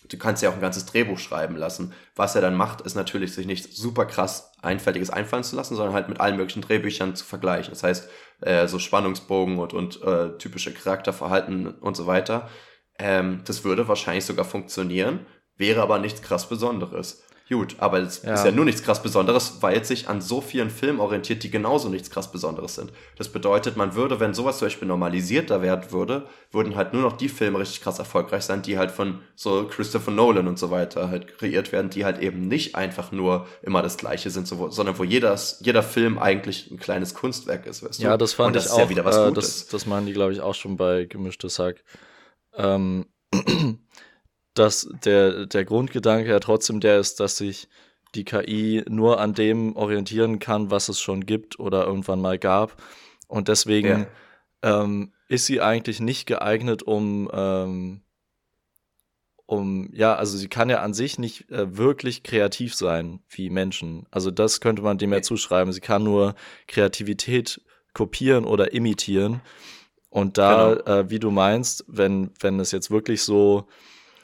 du 0.10 0.17
kannst 0.17 0.43
ja 0.43 0.49
auch 0.49 0.56
ein 0.56 0.62
ganzes 0.62 0.86
Drehbuch 0.86 1.19
schreiben 1.19 1.56
lassen. 1.56 1.93
Was 2.15 2.36
er 2.36 2.41
dann 2.41 2.56
macht, 2.56 2.82
ist 2.82 2.95
natürlich 2.95 3.34
sich 3.34 3.47
nicht 3.47 3.73
super 3.73 4.06
krass 4.06 4.51
Einfältiges 4.62 5.10
einfallen 5.10 5.45
zu 5.45 5.56
lassen, 5.56 5.75
sondern 5.75 5.93
halt 5.93 6.10
mit 6.10 6.19
allen 6.19 6.36
möglichen 6.36 6.62
Drehbüchern 6.62 7.15
zu 7.15 7.23
vergleichen. 7.23 7.71
Das 7.73 7.84
heißt, 7.84 8.10
äh, 8.41 8.67
so 8.67 8.77
Spannungsbogen 8.79 9.58
und, 9.58 9.73
und 9.73 10.01
äh, 10.03 10.38
typische 10.38 10.73
Charakterverhalten 10.73 11.67
und 11.67 11.95
so 11.95 12.08
weiter. 12.08 12.49
Ähm, 12.99 13.41
das 13.45 13.63
würde 13.63 13.88
wahrscheinlich 13.88 14.25
sogar 14.25 14.45
funktionieren, 14.45 15.25
wäre 15.58 15.82
aber 15.82 15.99
nichts 15.99 16.21
krass 16.21 16.47
Besonderes. 16.47 17.23
Gut, 17.49 17.75
aber 17.77 17.99
es 17.99 18.23
Ja. 18.23 18.34
ist 18.36 18.45
ja 18.45 18.51
nur 18.51 18.65
nichts 18.65 18.82
krass 18.84 19.03
Besonderes, 19.03 19.58
weil 19.60 19.77
es 19.79 19.88
sich 19.89 20.08
an 20.08 20.21
so 20.21 20.39
vielen 20.41 20.69
Filmen 20.71 20.99
orientiert, 20.99 21.43
die 21.43 21.51
genauso 21.51 21.89
nichts 21.89 22.10
krass 22.10 22.32
Besonderes 22.32 22.75
sind. 22.75 22.91
Das 23.17 23.29
bedeutet, 23.29 23.75
man 23.75 23.93
würde, 23.95 24.19
wenn 24.19 24.34
sowas 24.34 24.58
zum 24.58 24.67
Beispiel 24.67 24.88
normalisierter 24.88 25.62
werden 25.62 25.91
würde, 25.91 26.25
würden 26.51 26.75
halt 26.75 26.93
nur 26.93 27.01
noch 27.03 27.12
die 27.17 27.29
Filme 27.29 27.60
richtig 27.60 27.82
krass 27.82 27.99
erfolgreich 27.99 28.43
sein, 28.43 28.62
die 28.63 28.77
halt 28.77 28.91
von 28.91 29.19
so 29.36 29.67
Christopher 29.67 30.10
Nolan 30.12 30.47
und 30.47 30.58
so 30.58 30.71
weiter 30.71 31.10
halt 31.10 31.38
kreiert 31.38 31.71
werden, 31.73 31.89
die 31.91 32.06
halt 32.06 32.19
eben 32.19 32.47
nicht 32.47 32.75
einfach 32.75 33.12
nur 33.12 33.45
immer 33.62 33.84
das 33.84 33.97
Gleiche 33.97 34.29
sind, 34.32 34.47
so, 34.47 34.69
sondern 34.69 34.97
wo 34.97 35.03
jeder, 35.03 35.38
jeder 35.60 35.84
Film 35.84 36.17
eigentlich 36.17 36.71
ein 36.71 36.79
kleines 36.79 37.13
Kunstwerk 37.13 37.67
ist, 37.67 37.84
weißt 37.84 37.99
du? 37.99 38.03
Ja, 38.06 38.17
das 38.17 38.34
fand 38.34 38.47
und 38.47 38.56
das 38.56 38.63
ich 38.65 38.69
ist 38.71 38.75
auch. 38.75 38.79
ja 38.79 38.89
wieder 38.89 39.06
was 39.06 39.17
äh, 39.17 39.27
Gutes. 39.27 39.60
das, 39.60 39.67
das 39.67 39.86
machen 39.86 40.06
die, 40.06 40.13
glaube 40.13 40.32
ich, 40.32 40.41
auch 40.41 40.56
schon 40.56 40.77
bei 40.77 41.06
Gemischtes 41.06 41.60
Hack. 41.60 41.84
Ähm, 42.55 43.05
dass 44.53 44.87
der, 45.03 45.47
der 45.47 45.65
Grundgedanke 45.65 46.29
ja 46.29 46.39
trotzdem 46.39 46.79
der 46.79 46.99
ist, 46.99 47.19
dass 47.19 47.37
sich 47.37 47.67
die 48.15 48.25
KI 48.25 48.83
nur 48.87 49.19
an 49.19 49.33
dem 49.33 49.75
orientieren 49.75 50.39
kann, 50.39 50.69
was 50.69 50.89
es 50.89 51.01
schon 51.01 51.25
gibt 51.25 51.59
oder 51.59 51.85
irgendwann 51.85 52.21
mal 52.21 52.37
gab. 52.37 52.81
Und 53.27 53.47
deswegen 53.47 54.05
ähm, 54.61 55.11
ist 55.27 55.47
sie 55.47 55.61
eigentlich 55.61 55.99
nicht 55.99 56.27
geeignet, 56.27 56.83
um, 56.83 57.29
ähm, 57.33 58.01
um, 59.47 59.89
ja, 59.91 60.15
also 60.15 60.37
sie 60.37 60.47
kann 60.47 60.69
ja 60.69 60.81
an 60.81 60.93
sich 60.93 61.17
nicht 61.17 61.49
äh, 61.49 61.75
wirklich 61.75 62.23
kreativ 62.23 62.75
sein 62.75 63.21
wie 63.29 63.49
Menschen. 63.49 64.05
Also 64.11 64.31
das 64.31 64.61
könnte 64.61 64.83
man 64.83 64.97
dem 64.97 65.11
ja 65.11 65.21
zuschreiben. 65.21 65.73
Sie 65.73 65.81
kann 65.81 66.03
nur 66.03 66.35
Kreativität 66.67 67.61
kopieren 67.93 68.45
oder 68.45 68.73
imitieren. 68.73 69.41
Und 70.13 70.38
da, 70.38 70.76
genau. 70.76 70.99
äh, 70.99 71.10
wie 71.10 71.17
du 71.17 71.32
meinst, 71.32 71.86
wenn, 71.88 72.30
wenn 72.39 72.60
es 72.60 72.71
jetzt 72.71 72.91
wirklich 72.91 73.23
so 73.23 73.65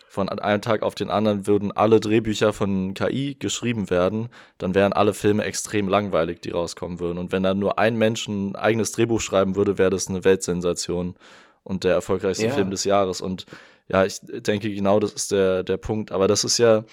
von 0.07 0.29
einem 0.29 0.61
Tag 0.61 0.83
auf 0.83 0.93
den 0.93 1.09
anderen 1.09 1.47
würden 1.47 1.71
alle 1.71 1.99
Drehbücher 1.99 2.53
von 2.53 2.93
KI 2.93 3.35
geschrieben 3.39 3.89
werden, 3.89 4.29
dann 4.59 4.75
wären 4.75 4.93
alle 4.93 5.15
Filme 5.15 5.45
extrem 5.45 5.87
langweilig, 5.87 6.41
die 6.41 6.51
rauskommen 6.51 6.99
würden. 6.99 7.17
Und 7.17 7.31
wenn 7.31 7.41
dann 7.41 7.57
nur 7.57 7.79
ein 7.79 7.95
Mensch 7.95 8.27
ein 8.27 8.55
eigenes 8.55 8.91
Drehbuch 8.91 9.19
schreiben 9.19 9.55
würde, 9.55 9.79
wäre 9.79 9.89
das 9.89 10.07
eine 10.09 10.23
Weltsensation 10.23 11.15
und 11.63 11.83
der 11.83 11.95
erfolgreichste 11.95 12.45
ja. 12.45 12.51
Film 12.51 12.69
des 12.69 12.83
Jahres. 12.83 13.19
Und 13.19 13.47
ja, 13.87 14.05
ich 14.05 14.19
denke, 14.21 14.71
genau 14.71 14.99
das 14.99 15.13
ist 15.13 15.31
der, 15.31 15.63
der 15.63 15.77
Punkt. 15.77 16.11
Aber 16.11 16.27
das 16.27 16.43
ist 16.43 16.59
ja, 16.59 16.85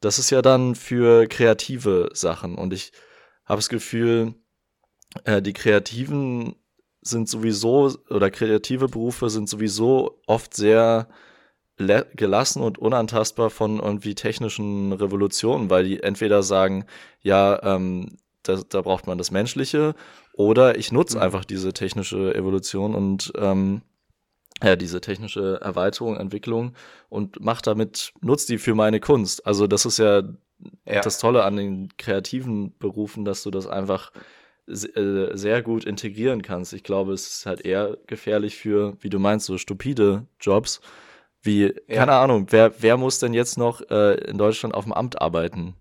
das 0.00 0.18
ist 0.18 0.28
ja 0.28 0.42
dann 0.42 0.74
für 0.74 1.26
kreative 1.26 2.10
Sachen. 2.12 2.56
Und 2.56 2.74
ich 2.74 2.92
habe 3.46 3.60
das 3.60 3.70
Gefühl, 3.70 4.34
äh, 5.24 5.40
die 5.40 5.54
Kreativen 5.54 6.54
sind 7.06 7.28
sowieso, 7.28 7.92
oder 8.10 8.30
kreative 8.30 8.88
Berufe 8.88 9.30
sind 9.30 9.48
sowieso 9.48 10.20
oft 10.26 10.54
sehr 10.54 11.08
gelassen 11.78 12.62
und 12.62 12.78
unantastbar 12.78 13.50
von 13.50 13.80
irgendwie 13.80 14.14
technischen 14.14 14.92
Revolutionen, 14.92 15.68
weil 15.68 15.84
die 15.84 16.02
entweder 16.02 16.42
sagen, 16.42 16.86
ja, 17.20 17.62
ähm, 17.62 18.16
da, 18.42 18.60
da 18.66 18.80
braucht 18.80 19.06
man 19.06 19.18
das 19.18 19.30
Menschliche, 19.30 19.94
oder 20.32 20.78
ich 20.78 20.92
nutze 20.92 21.16
mhm. 21.16 21.22
einfach 21.22 21.44
diese 21.44 21.72
technische 21.72 22.34
Evolution 22.34 22.94
und 22.94 23.32
ähm, 23.36 23.82
ja, 24.62 24.76
diese 24.76 25.00
technische 25.00 25.60
Erweiterung, 25.60 26.16
Entwicklung 26.16 26.72
und 27.10 27.40
mach 27.40 27.60
damit, 27.60 28.12
nutze 28.20 28.46
die 28.46 28.58
für 28.58 28.74
meine 28.74 29.00
Kunst. 29.00 29.46
Also 29.46 29.66
das 29.66 29.84
ist 29.84 29.98
ja, 29.98 30.22
ja, 30.86 31.00
das 31.02 31.18
Tolle 31.18 31.44
an 31.44 31.56
den 31.56 31.88
kreativen 31.98 32.76
Berufen, 32.78 33.24
dass 33.24 33.42
du 33.42 33.50
das 33.50 33.66
einfach 33.66 34.12
sehr 34.66 35.62
gut 35.62 35.84
integrieren 35.84 36.42
kannst. 36.42 36.72
Ich 36.72 36.82
glaube, 36.82 37.12
es 37.12 37.28
ist 37.28 37.46
halt 37.46 37.60
eher 37.60 37.96
gefährlich 38.06 38.56
für, 38.56 38.96
wie 39.00 39.10
du 39.10 39.18
meinst, 39.18 39.46
so 39.46 39.58
stupide 39.58 40.26
Jobs, 40.40 40.80
wie, 41.42 41.74
ja. 41.86 41.96
keine 41.96 42.14
Ahnung, 42.14 42.48
wer, 42.50 42.72
wer 42.80 42.96
muss 42.96 43.20
denn 43.20 43.32
jetzt 43.32 43.56
noch 43.56 43.80
äh, 43.90 44.14
in 44.28 44.36
Deutschland 44.36 44.74
auf 44.74 44.84
dem 44.84 44.92
Amt 44.92 45.20
arbeiten? 45.20 45.76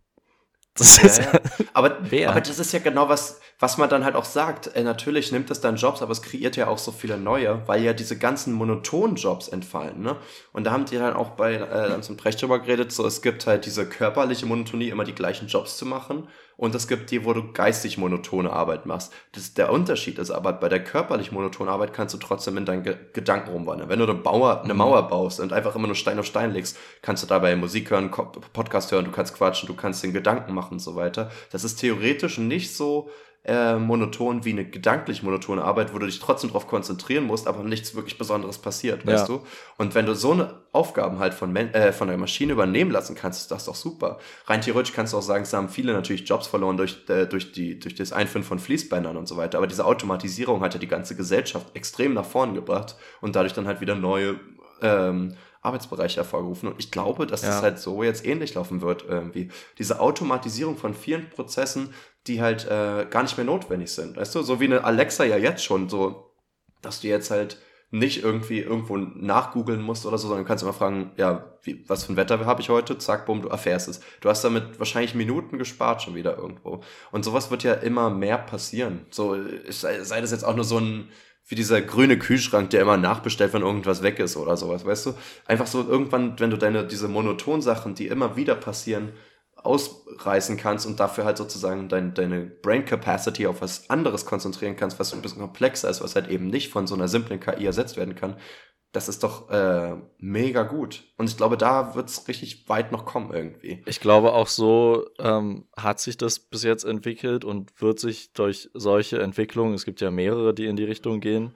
Das 0.77 0.97
ja, 0.97 1.03
ist, 1.03 1.19
ja. 1.19 1.31
Aber, 1.73 1.97
aber 1.99 2.41
das 2.41 2.59
ist 2.59 2.71
ja 2.73 2.79
genau 2.79 3.09
was, 3.09 3.39
was 3.59 3.77
man 3.77 3.89
dann 3.89 4.05
halt 4.05 4.15
auch 4.15 4.25
sagt. 4.25 4.75
Äh, 4.75 4.83
natürlich 4.83 5.31
nimmt 5.31 5.49
es 5.49 5.61
dann 5.61 5.77
Jobs, 5.77 6.01
aber 6.01 6.11
es 6.11 6.21
kreiert 6.21 6.55
ja 6.55 6.67
auch 6.67 6.77
so 6.77 6.91
viele 6.91 7.17
neue, 7.17 7.65
weil 7.67 7.81
ja 7.81 7.93
diese 7.93 8.17
ganzen 8.17 8.53
monotonen 8.53 9.15
Jobs 9.15 9.47
entfallen. 9.47 10.01
Ne? 10.01 10.17
Und 10.53 10.65
da 10.65 10.71
haben 10.71 10.85
die 10.85 10.97
dann 10.97 11.15
auch 11.15 11.31
bei 11.31 11.55
äh, 11.55 12.01
zum 12.01 12.17
Brecht 12.17 12.41
drüber 12.41 12.59
geredet, 12.59 12.91
so 12.91 13.05
es 13.05 13.21
gibt 13.21 13.47
halt 13.47 13.65
diese 13.65 13.85
körperliche 13.87 14.45
Monotonie, 14.45 14.89
immer 14.89 15.03
die 15.03 15.15
gleichen 15.15 15.47
Jobs 15.47 15.77
zu 15.77 15.85
machen 15.85 16.27
und 16.57 16.73
es 16.75 16.87
gibt 16.87 17.11
die, 17.11 17.25
wo 17.25 17.33
du 17.33 17.51
geistig 17.51 17.97
monotone 17.97 18.51
Arbeit 18.51 18.85
machst. 18.85 19.13
Das, 19.33 19.53
der 19.53 19.71
Unterschied 19.71 20.19
ist 20.19 20.31
aber, 20.31 20.53
bei 20.53 20.69
der 20.69 20.83
körperlich 20.83 21.31
monotonen 21.31 21.71
Arbeit 21.71 21.93
kannst 21.93 22.13
du 22.13 22.17
trotzdem 22.17 22.57
in 22.57 22.65
deinen 22.65 22.83
Ge 22.83 22.95
Gedanken 23.13 23.51
rumwandern. 23.51 23.89
Wenn 23.89 23.99
du 23.99 24.05
eine, 24.05 24.15
Bauer, 24.15 24.63
eine 24.63 24.73
mhm. 24.73 24.79
Mauer 24.79 25.07
baust 25.07 25.39
und 25.39 25.53
einfach 25.53 25.75
immer 25.75 25.87
nur 25.87 25.95
Stein 25.95 26.19
auf 26.19 26.25
Stein 26.25 26.51
legst, 26.51 26.77
kannst 27.01 27.23
du 27.23 27.27
dabei 27.27 27.55
Musik 27.55 27.91
hören, 27.91 28.11
Podcast 28.11 28.91
hören, 28.91 29.05
du 29.05 29.11
kannst 29.11 29.35
quatschen, 29.35 29.67
du 29.67 29.75
kannst 29.75 30.03
den 30.03 30.13
Gedanken 30.13 30.53
machen 30.53 30.73
und 30.73 30.79
so 30.79 30.95
weiter. 30.95 31.31
Das 31.51 31.63
ist 31.63 31.77
theoretisch 31.77 32.37
nicht 32.37 32.75
so 32.75 33.09
äh, 33.45 33.75
monoton 33.75 34.43
wie 34.43 34.51
eine 34.51 34.65
gedanklich 34.65 35.23
monotone 35.23 35.63
Arbeit, 35.63 35.93
wo 35.93 35.99
du 35.99 36.05
dich 36.05 36.19
trotzdem 36.19 36.49
darauf 36.49 36.67
konzentrieren 36.67 37.25
musst, 37.25 37.47
aber 37.47 37.63
nichts 37.63 37.95
wirklich 37.95 38.17
Besonderes 38.17 38.57
passiert, 38.57 39.05
weißt 39.05 39.29
ja. 39.29 39.35
du? 39.35 39.43
Und 39.77 39.93
wenn 39.95 40.05
du 40.05 40.15
so 40.15 40.31
eine 40.31 40.61
Aufgaben 40.71 41.19
halt 41.19 41.33
von, 41.33 41.55
äh, 41.55 41.93
von 41.93 42.07
der 42.07 42.17
Maschine 42.17 42.53
übernehmen 42.53 42.91
lassen 42.91 43.15
kannst, 43.15 43.41
ist 43.41 43.51
das 43.51 43.65
doch 43.65 43.75
super. 43.75 44.17
Rein 44.47 44.61
theoretisch 44.61 44.93
kannst 44.93 45.13
du 45.13 45.17
auch 45.17 45.21
sagen, 45.21 45.43
es 45.43 45.53
haben 45.53 45.69
viele 45.69 45.93
natürlich 45.93 46.27
Jobs 46.27 46.47
verloren 46.47 46.77
durch, 46.77 47.07
äh, 47.07 47.27
durch, 47.27 47.51
die, 47.51 47.79
durch 47.79 47.95
das 47.95 48.11
Einführen 48.11 48.43
von 48.43 48.59
Fließbändern 48.59 49.15
und 49.15 49.27
so 49.27 49.37
weiter. 49.37 49.59
Aber 49.59 49.67
diese 49.67 49.85
Automatisierung 49.85 50.61
hat 50.61 50.73
ja 50.73 50.79
die 50.79 50.87
ganze 50.87 51.15
Gesellschaft 51.15 51.67
extrem 51.75 52.13
nach 52.13 52.25
vorn 52.25 52.55
gebracht 52.55 52.95
und 53.21 53.35
dadurch 53.35 53.53
dann 53.53 53.67
halt 53.67 53.79
wieder 53.79 53.95
neue 53.95 54.39
ähm, 54.81 55.35
Arbeitsbereiche 55.61 56.17
hervorgerufen. 56.17 56.69
Und 56.69 56.79
ich 56.79 56.91
glaube, 56.91 57.25
dass 57.27 57.41
ja. 57.41 57.49
es 57.49 57.61
halt 57.61 57.79
so 57.79 58.03
jetzt 58.03 58.25
ähnlich 58.25 58.53
laufen 58.53 58.81
wird 58.81 59.05
irgendwie. 59.07 59.49
Diese 59.77 59.99
Automatisierung 59.99 60.77
von 60.77 60.93
vielen 60.93 61.29
Prozessen, 61.29 61.93
die 62.27 62.41
halt 62.41 62.65
äh, 62.65 63.05
gar 63.09 63.23
nicht 63.23 63.37
mehr 63.37 63.45
notwendig 63.45 63.91
sind. 63.91 64.17
Weißt 64.17 64.33
du, 64.35 64.41
so 64.41 64.59
wie 64.59 64.65
eine 64.65 64.83
Alexa 64.83 65.23
ja 65.23 65.37
jetzt 65.37 65.63
schon, 65.63 65.89
so, 65.89 66.31
dass 66.81 67.01
du 67.01 67.07
jetzt 67.07 67.31
halt 67.31 67.57
nicht 67.91 68.23
irgendwie 68.23 68.59
irgendwo 68.59 68.97
nachgoogeln 68.97 69.81
musst 69.81 70.05
oder 70.05 70.17
so, 70.17 70.27
sondern 70.27 70.43
du 70.43 70.47
kannst 70.47 70.63
immer 70.63 70.73
fragen, 70.73 71.11
ja, 71.17 71.57
wie, 71.63 71.87
was 71.87 72.03
für 72.03 72.13
ein 72.13 72.17
Wetter 72.17 72.45
habe 72.45 72.61
ich 72.61 72.69
heute? 72.69 72.97
Zack, 72.97 73.25
bumm, 73.25 73.41
du 73.41 73.49
erfährst 73.49 73.87
es. 73.87 74.01
Du 74.21 74.29
hast 74.29 74.43
damit 74.43 74.79
wahrscheinlich 74.79 75.15
Minuten 75.15 75.57
gespart 75.57 76.01
schon 76.01 76.15
wieder 76.15 76.37
irgendwo. 76.37 76.81
Und 77.11 77.23
sowas 77.23 77.51
wird 77.51 77.63
ja 77.63 77.73
immer 77.73 78.09
mehr 78.09 78.37
passieren. 78.37 79.05
So, 79.11 79.37
sei, 79.69 80.03
sei 80.03 80.19
das 80.19 80.31
jetzt 80.31 80.43
auch 80.43 80.55
nur 80.55 80.65
so 80.65 80.79
ein, 80.79 81.09
wie 81.47 81.55
dieser 81.55 81.81
grüne 81.81 82.17
Kühlschrank, 82.17 82.71
der 82.71 82.81
immer 82.81 82.97
nachbestellt, 82.97 83.53
wenn 83.53 83.61
irgendwas 83.61 84.01
weg 84.01 84.19
ist 84.19 84.35
oder 84.35 84.57
sowas, 84.57 84.85
weißt 84.85 85.05
du? 85.05 85.13
Einfach 85.45 85.67
so 85.67 85.87
irgendwann, 85.87 86.39
wenn 86.39 86.49
du 86.49 86.57
deine, 86.57 86.85
diese 86.85 87.07
Monotonsachen, 87.07 87.93
die 87.93 88.07
immer 88.07 88.35
wieder 88.35 88.55
passieren, 88.55 89.13
ausreißen 89.65 90.57
kannst 90.57 90.85
und 90.85 90.99
dafür 90.99 91.25
halt 91.25 91.37
sozusagen 91.37 91.89
dein, 91.89 92.13
deine 92.13 92.45
Brain 92.45 92.85
Capacity 92.85 93.47
auf 93.47 93.61
was 93.61 93.89
anderes 93.89 94.25
konzentrieren 94.25 94.75
kannst, 94.75 94.99
was 94.99 95.13
ein 95.13 95.21
bisschen 95.21 95.41
komplexer 95.41 95.89
ist, 95.89 96.01
was 96.01 96.15
halt 96.15 96.29
eben 96.29 96.47
nicht 96.47 96.71
von 96.71 96.87
so 96.87 96.95
einer 96.95 97.07
simplen 97.07 97.39
KI 97.39 97.65
ersetzt 97.65 97.97
werden 97.97 98.15
kann, 98.15 98.37
das 98.95 99.09
ist 99.09 99.23
doch 99.23 99.49
äh, 99.49 99.95
mega 100.19 100.63
gut. 100.63 101.03
Und 101.17 101.29
ich 101.29 101.35
glaube, 101.35 101.57
da 101.57 101.95
wird 101.95 102.09
es 102.09 102.27
richtig 102.29 102.69
weit 102.69 102.93
noch 102.93 103.05
kommen 103.05 103.33
irgendwie. 103.33 103.83
Ich 103.85 103.99
glaube, 103.99 104.33
auch 104.33 104.47
so 104.47 105.05
ähm, 105.19 105.67
hat 105.75 105.99
sich 105.99 106.15
das 106.15 106.39
bis 106.39 106.63
jetzt 106.63 106.85
entwickelt 106.85 107.43
und 107.43 107.81
wird 107.81 107.99
sich 107.99 108.31
durch 108.31 108.69
solche 108.73 109.21
Entwicklungen, 109.21 109.73
es 109.73 109.83
gibt 109.83 109.99
ja 109.99 110.11
mehrere, 110.11 110.53
die 110.53 110.65
in 110.65 110.77
die 110.77 110.85
Richtung 110.85 111.19
gehen, 111.19 111.53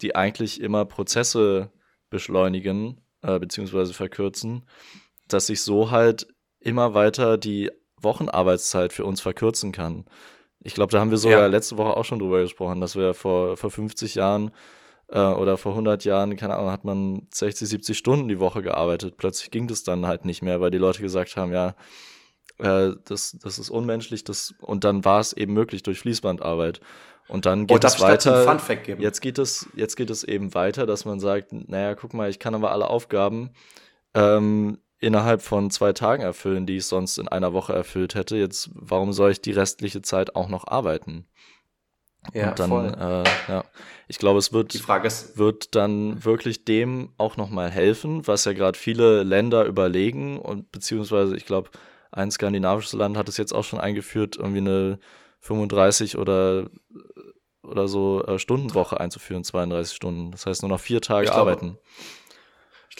die 0.00 0.14
eigentlich 0.14 0.60
immer 0.60 0.84
Prozesse 0.84 1.72
beschleunigen 2.08 3.00
äh, 3.22 3.38
beziehungsweise 3.38 3.92
verkürzen, 3.92 4.64
dass 5.26 5.48
sich 5.48 5.62
so 5.62 5.90
halt 5.90 6.28
immer 6.60 6.94
weiter 6.94 7.38
die 7.38 7.70
Wochenarbeitszeit 8.00 8.92
für 8.92 9.04
uns 9.04 9.20
verkürzen 9.20 9.72
kann. 9.72 10.04
Ich 10.62 10.74
glaube, 10.74 10.92
da 10.92 11.00
haben 11.00 11.10
wir 11.10 11.18
sogar 11.18 11.40
ja. 11.40 11.46
letzte 11.46 11.78
Woche 11.78 11.96
auch 11.96 12.04
schon 12.04 12.18
drüber 12.18 12.42
gesprochen, 12.42 12.80
dass 12.80 12.96
wir 12.96 13.14
vor, 13.14 13.56
vor 13.56 13.70
50 13.70 14.14
Jahren 14.14 14.50
äh, 15.08 15.18
oder 15.18 15.56
vor 15.56 15.72
100 15.72 16.04
Jahren, 16.04 16.36
keine 16.36 16.56
Ahnung, 16.56 16.70
hat 16.70 16.84
man 16.84 17.26
60, 17.32 17.68
70 17.68 17.96
Stunden 17.96 18.28
die 18.28 18.40
Woche 18.40 18.62
gearbeitet. 18.62 19.16
Plötzlich 19.16 19.50
ging 19.50 19.68
das 19.68 19.82
dann 19.84 20.06
halt 20.06 20.24
nicht 20.24 20.42
mehr, 20.42 20.60
weil 20.60 20.70
die 20.70 20.78
Leute 20.78 21.00
gesagt 21.02 21.36
haben, 21.36 21.52
ja, 21.52 21.74
äh, 22.58 22.92
das, 23.04 23.36
das 23.42 23.58
ist 23.58 23.70
unmenschlich. 23.70 24.24
Das, 24.24 24.54
und 24.60 24.84
dann 24.84 25.04
war 25.04 25.20
es 25.20 25.32
eben 25.32 25.54
möglich 25.54 25.82
durch 25.82 26.00
Fließbandarbeit. 26.00 26.80
Und 27.28 27.46
dann 27.46 27.66
geht 27.66 27.84
oh, 27.84 27.86
es 27.86 28.00
weiter. 28.00 28.44
Jetzt 29.00 29.20
geht 29.20 29.38
es, 29.38 29.68
jetzt 29.76 29.96
geht 29.96 30.10
es 30.10 30.24
eben 30.24 30.52
weiter, 30.54 30.84
dass 30.84 31.04
man 31.04 31.20
sagt, 31.20 31.52
naja, 31.52 31.94
guck 31.94 32.12
mal, 32.12 32.28
ich 32.28 32.38
kann 32.38 32.54
aber 32.54 32.72
alle 32.72 32.90
Aufgaben 32.90 33.50
ähm, 34.14 34.78
innerhalb 35.00 35.42
von 35.42 35.70
zwei 35.70 35.92
Tagen 35.92 36.22
erfüllen, 36.22 36.66
die 36.66 36.76
ich 36.76 36.86
sonst 36.86 37.18
in 37.18 37.28
einer 37.28 37.52
Woche 37.52 37.72
erfüllt 37.72 38.14
hätte. 38.14 38.36
Jetzt, 38.36 38.70
warum 38.74 39.12
soll 39.12 39.32
ich 39.32 39.40
die 39.40 39.52
restliche 39.52 40.02
Zeit 40.02 40.36
auch 40.36 40.48
noch 40.48 40.66
arbeiten? 40.66 41.26
Ja, 42.34 42.50
und 42.50 42.58
dann, 42.58 42.68
voll. 42.68 42.86
Äh, 42.86 43.50
ja, 43.50 43.64
ich 44.06 44.18
glaube, 44.18 44.38
es 44.38 44.52
wird, 44.52 44.74
ist, 44.74 45.38
wird 45.38 45.74
dann 45.74 46.22
wirklich 46.22 46.66
dem 46.66 47.12
auch 47.16 47.38
nochmal 47.38 47.70
helfen, 47.70 48.26
was 48.26 48.44
ja 48.44 48.52
gerade 48.52 48.78
viele 48.78 49.22
Länder 49.22 49.64
überlegen 49.64 50.38
und 50.38 50.70
beziehungsweise, 50.70 51.34
ich 51.34 51.46
glaube, 51.46 51.70
ein 52.12 52.30
skandinavisches 52.30 52.92
Land 52.92 53.16
hat 53.16 53.28
es 53.28 53.38
jetzt 53.38 53.54
auch 53.54 53.64
schon 53.64 53.80
eingeführt, 53.80 54.36
irgendwie 54.36 54.58
eine 54.58 54.98
35 55.40 56.18
oder 56.18 56.68
oder 57.62 57.88
so 57.88 58.24
äh, 58.24 58.38
Stundenwoche 58.38 58.98
einzuführen, 59.00 59.44
32 59.44 59.94
Stunden. 59.94 60.30
Das 60.32 60.46
heißt 60.46 60.62
nur 60.62 60.70
noch 60.70 60.80
vier 60.80 61.00
Tage 61.00 61.26
ich 61.26 61.32
arbeiten. 61.32 61.72
Glaube, 61.72 61.80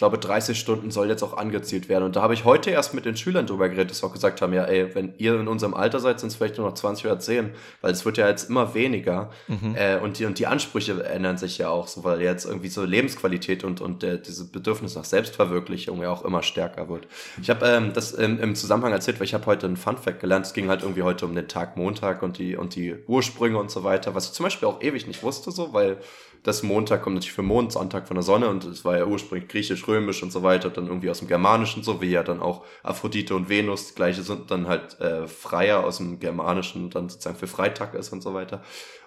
glaube, 0.00 0.16
30 0.16 0.58
Stunden 0.58 0.90
soll 0.90 1.08
jetzt 1.08 1.22
auch 1.22 1.36
angezielt 1.36 1.90
werden. 1.90 2.04
Und 2.04 2.16
da 2.16 2.22
habe 2.22 2.32
ich 2.32 2.46
heute 2.46 2.70
erst 2.70 2.94
mit 2.94 3.04
den 3.04 3.18
Schülern 3.18 3.46
drüber 3.46 3.68
geredet, 3.68 3.90
dass 3.90 3.98
sie 3.98 4.06
auch 4.06 4.14
gesagt 4.14 4.40
haben, 4.40 4.54
ja, 4.54 4.64
ey, 4.64 4.94
wenn 4.94 5.12
ihr 5.18 5.38
in 5.38 5.46
unserem 5.46 5.74
Alter 5.74 6.00
seid, 6.00 6.18
sind 6.18 6.30
es 6.30 6.36
vielleicht 6.36 6.56
nur 6.56 6.66
noch 6.66 6.74
20 6.74 7.04
oder 7.04 7.18
10, 7.18 7.50
weil 7.82 7.92
es 7.92 8.06
wird 8.06 8.16
ja 8.16 8.26
jetzt 8.26 8.48
immer 8.48 8.72
weniger. 8.72 9.30
Mhm. 9.46 9.74
Äh, 9.76 9.98
und, 9.98 10.18
die, 10.18 10.24
und 10.24 10.38
die 10.38 10.46
Ansprüche 10.46 11.04
ändern 11.04 11.36
sich 11.36 11.58
ja 11.58 11.68
auch 11.68 11.86
so, 11.86 12.02
weil 12.02 12.22
jetzt 12.22 12.46
irgendwie 12.46 12.68
so 12.68 12.82
Lebensqualität 12.82 13.62
und, 13.62 13.82
und 13.82 14.02
der, 14.02 14.16
diese 14.16 14.50
Bedürfnis 14.50 14.94
nach 14.94 15.04
Selbstverwirklichung 15.04 16.00
ja 16.00 16.10
auch 16.10 16.24
immer 16.24 16.42
stärker 16.42 16.88
wird. 16.88 17.06
Ich 17.42 17.50
habe 17.50 17.66
ähm, 17.66 17.92
das 17.92 18.12
im, 18.12 18.40
im 18.40 18.54
Zusammenhang 18.54 18.92
erzählt, 18.92 19.20
weil 19.20 19.26
ich 19.26 19.34
habe 19.34 19.44
heute 19.44 19.66
einen 19.66 19.76
Fun-Fact 19.76 20.18
gelernt. 20.18 20.46
Es 20.46 20.54
ging 20.54 20.70
halt 20.70 20.80
irgendwie 20.80 21.02
heute 21.02 21.26
um 21.26 21.34
den 21.34 21.46
Tag 21.46 21.76
Montag 21.76 22.22
und 22.22 22.38
die, 22.38 22.56
und 22.56 22.74
die 22.74 22.96
Ursprünge 23.06 23.58
und 23.58 23.70
so 23.70 23.84
weiter, 23.84 24.14
was 24.14 24.28
ich 24.28 24.32
zum 24.32 24.44
Beispiel 24.44 24.66
auch 24.66 24.80
ewig 24.80 25.06
nicht 25.06 25.22
wusste, 25.22 25.50
so, 25.50 25.74
weil 25.74 25.98
das 26.42 26.62
Montag 26.62 27.02
kommt 27.02 27.16
natürlich 27.16 27.34
für 27.34 27.42
Mond, 27.42 27.72
Sonntag 27.72 28.08
von 28.08 28.14
der 28.14 28.22
Sonne 28.22 28.48
und 28.48 28.64
es 28.64 28.84
war 28.84 28.96
ja 28.96 29.04
ursprünglich 29.04 29.48
griechisch, 29.48 29.86
römisch 29.90 30.22
und 30.22 30.32
so 30.32 30.42
weiter, 30.42 30.70
dann 30.70 30.86
irgendwie 30.86 31.10
aus 31.10 31.18
dem 31.18 31.28
Germanischen 31.28 31.82
so, 31.82 32.00
wie 32.00 32.10
ja 32.10 32.22
dann 32.22 32.40
auch 32.40 32.64
Aphrodite 32.82 33.34
und 33.34 33.48
Venus, 33.48 33.94
gleiche 33.94 34.22
sind 34.22 34.50
dann 34.50 34.68
halt 34.68 35.00
äh, 35.00 35.26
Freier 35.28 35.84
aus 35.84 35.98
dem 35.98 36.18
Germanischen 36.20 36.90
dann 36.90 37.08
sozusagen 37.08 37.36
für 37.38 37.46
Freitag 37.48 37.94
ist 37.94 38.12
und 38.12 38.22
so 38.22 38.32
weiter. 38.34 38.62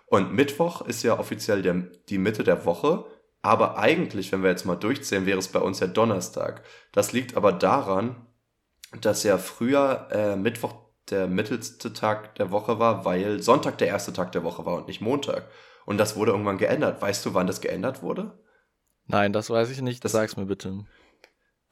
Und 0.07 0.33
Mittwoch 0.33 0.81
ist 0.81 1.03
ja 1.03 1.17
offiziell 1.19 1.61
der, 1.63 1.75
die 2.09 2.19
Mitte 2.19 2.43
der 2.43 2.65
Woche 2.65 3.05
Aber 3.45 3.77
eigentlich, 3.77 4.31
wenn 4.31 4.43
wir 4.43 4.49
jetzt 4.51 4.65
mal 4.65 4.75
durchzählen, 4.77 5.25
wäre 5.25 5.39
es 5.39 5.49
bei 5.49 5.59
uns 5.59 5.79
ja 5.81 5.87
Donnerstag. 5.87 6.63
Das 6.93 7.11
liegt 7.13 7.35
aber 7.37 7.51
daran, 7.51 8.15
dass 9.01 9.23
ja 9.23 9.37
früher 9.37 10.07
äh, 10.11 10.35
Mittwoch 10.37 10.75
der 11.09 11.27
mittelste 11.27 11.93
Tag 11.93 12.35
der 12.35 12.51
Woche 12.51 12.79
war, 12.79 13.05
weil 13.05 13.41
Sonntag 13.41 13.77
der 13.79 13.89
erste 13.89 14.13
Tag 14.13 14.31
der 14.31 14.43
Woche 14.43 14.65
war 14.65 14.75
und 14.77 14.87
nicht 14.87 15.01
Montag. 15.01 15.49
Und 15.85 15.97
das 15.97 16.15
wurde 16.15 16.31
irgendwann 16.31 16.57
geändert. 16.57 17.01
Weißt 17.01 17.25
du, 17.25 17.33
wann 17.33 17.47
das 17.47 17.59
geändert 17.61 18.01
wurde? 18.01 18.31
Nein, 19.07 19.33
das 19.33 19.49
weiß 19.49 19.69
ich 19.69 19.81
nicht. 19.81 20.03
Das 20.03 20.13
sag's 20.13 20.37
mir 20.37 20.45
bitte. 20.45 20.85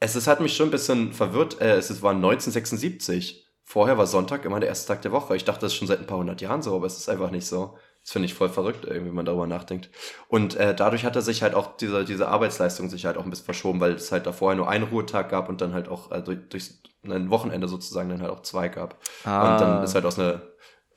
Es, 0.00 0.14
es 0.14 0.26
hat 0.26 0.40
mich 0.40 0.56
schon 0.56 0.68
ein 0.68 0.72
bisschen 0.72 1.12
verwirrt. 1.12 1.60
Äh, 1.60 1.76
es 1.76 2.02
war 2.02 2.12
1976. 2.12 3.46
Vorher 3.64 3.96
war 3.96 4.06
Sonntag 4.06 4.44
immer 4.44 4.60
der 4.60 4.68
erste 4.68 4.88
Tag 4.88 5.02
der 5.02 5.12
Woche. 5.12 5.36
Ich 5.36 5.44
dachte, 5.44 5.60
das 5.60 5.72
ist 5.72 5.78
schon 5.78 5.88
seit 5.88 6.00
ein 6.00 6.06
paar 6.06 6.18
hundert 6.18 6.40
Jahren 6.40 6.62
so, 6.62 6.74
aber 6.74 6.86
es 6.86 6.98
ist 6.98 7.08
einfach 7.08 7.30
nicht 7.30 7.46
so. 7.46 7.78
Das 8.02 8.10
finde 8.10 8.26
ich 8.26 8.34
voll 8.34 8.48
verrückt, 8.48 8.84
irgendwie, 8.84 9.06
wenn 9.06 9.14
man 9.14 9.24
darüber 9.24 9.46
nachdenkt. 9.46 9.88
Und 10.26 10.56
äh, 10.56 10.74
dadurch 10.74 11.04
hat 11.04 11.14
er 11.14 11.22
sich 11.22 11.42
halt 11.42 11.54
auch 11.54 11.76
diese, 11.76 12.04
diese 12.04 12.26
Arbeitsleistung 12.28 12.90
sich 12.90 13.06
halt 13.06 13.16
auch 13.16 13.22
ein 13.24 13.30
bisschen 13.30 13.44
verschoben, 13.44 13.78
weil 13.78 13.92
es 13.92 14.10
halt 14.10 14.26
da 14.26 14.32
vorher 14.32 14.56
nur 14.56 14.68
einen 14.68 14.84
Ruhetag 14.84 15.28
gab 15.30 15.48
und 15.48 15.60
dann 15.60 15.72
halt 15.72 15.88
auch 15.88 16.10
äh, 16.10 16.20
durch, 16.20 16.38
durch 16.48 16.70
ein 17.04 17.30
Wochenende 17.30 17.68
sozusagen 17.68 18.08
dann 18.08 18.20
halt 18.20 18.32
auch 18.32 18.42
zwei 18.42 18.68
gab. 18.68 18.98
Ah, 19.24 19.52
und 19.52 19.60
dann 19.60 19.84
ist 19.84 19.94
halt 19.94 20.04
aus 20.04 20.18
einer 20.18 20.42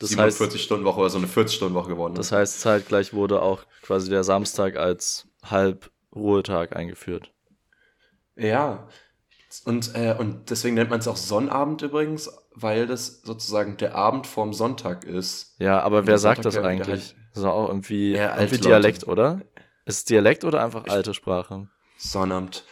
47-Stunden-Woche 0.02 1.00
oder 1.00 1.10
so 1.10 1.19
eine 1.19 1.28
40-Stunden-Woche 1.28 1.89
geworden. 1.89 2.13
Ne? 2.13 2.17
Das 2.17 2.32
heißt, 2.32 2.60
zeitgleich 2.60 3.13
wurde 3.13 3.41
auch 3.41 3.63
quasi 3.84 4.10
der 4.10 4.24
Samstag 4.24 4.76
als 4.76 5.28
halb 5.43 5.91
Ruhetag 6.15 6.75
eingeführt. 6.75 7.32
Ja. 8.36 8.88
Und, 9.63 9.95
äh, 9.95 10.15
und 10.17 10.49
deswegen 10.49 10.75
nennt 10.75 10.89
man 10.89 10.99
es 10.99 11.08
auch 11.08 11.15
Sonnabend 11.15 11.82
übrigens, 11.82 12.30
weil 12.54 12.88
das 12.88 13.21
sozusagen 13.21 13.78
der 13.78 13.95
Abend 13.95 14.28
vorm 14.28 14.54
Sonntag 14.54 15.04
ist. 15.06 15.56
Ja, 15.60 15.82
aber 15.82 16.08
wer 16.08 16.17
sagt 16.17 16.45
das 16.45 16.58
eigentlich? 16.58 17.15
Das 17.34 17.43
ist 17.43 17.45
auch 17.45 17.67
irgendwie, 17.67 18.13
ja, 18.13 18.38
irgendwie 18.38 18.58
Dialekt, 18.58 19.08
oder? 19.08 19.41
Ist 19.86 19.97
es 19.97 20.06
Dialekt 20.06 20.43
oder 20.43 20.63
einfach 20.63 20.86
alte 20.88 21.13
Sprache? 21.13 21.67
Sonnabend. 21.97 22.65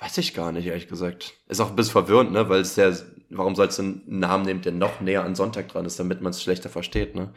Weiß 0.00 0.18
ich 0.18 0.34
gar 0.34 0.52
nicht, 0.52 0.66
ehrlich 0.66 0.88
gesagt. 0.88 1.34
Ist 1.48 1.60
auch 1.60 1.70
ein 1.70 1.76
bisschen 1.76 1.92
verwirrend, 1.92 2.32
ne? 2.32 2.48
Weil 2.48 2.60
es 2.60 2.76
ja, 2.76 2.92
warum 3.30 3.54
sollst 3.54 3.78
du 3.78 3.82
einen 3.82 4.02
Namen 4.06 4.44
nehmen, 4.44 4.62
der 4.62 4.72
noch 4.72 5.00
näher 5.00 5.24
an 5.24 5.34
Sonntag 5.34 5.68
dran 5.68 5.86
ist, 5.86 5.98
damit 5.98 6.20
man 6.20 6.30
es 6.30 6.42
schlechter 6.42 6.68
versteht, 6.68 7.14
ne? 7.14 7.32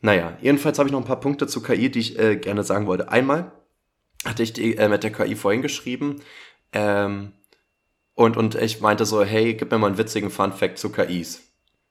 Naja, 0.00 0.36
jedenfalls 0.40 0.78
habe 0.78 0.88
ich 0.88 0.92
noch 0.92 1.00
ein 1.00 1.06
paar 1.06 1.20
Punkte 1.20 1.46
zu 1.46 1.62
KI, 1.62 1.90
die 1.90 2.00
ich 2.00 2.18
äh, 2.18 2.36
gerne 2.36 2.62
sagen 2.62 2.86
wollte. 2.86 3.08
Einmal 3.08 3.52
hatte 4.24 4.42
ich 4.42 4.52
die, 4.52 4.76
äh, 4.76 4.88
mit 4.88 5.02
der 5.02 5.12
KI 5.12 5.34
vorhin 5.34 5.62
geschrieben, 5.62 6.20
ähm, 6.72 7.32
und, 8.14 8.36
und 8.36 8.54
ich 8.54 8.80
meinte 8.80 9.06
so, 9.06 9.24
hey, 9.24 9.54
gib 9.54 9.70
mir 9.70 9.78
mal 9.78 9.88
einen 9.88 9.98
witzigen 9.98 10.30
Fun-Fact 10.30 10.78
zu 10.78 10.90
KIs. 10.90 11.42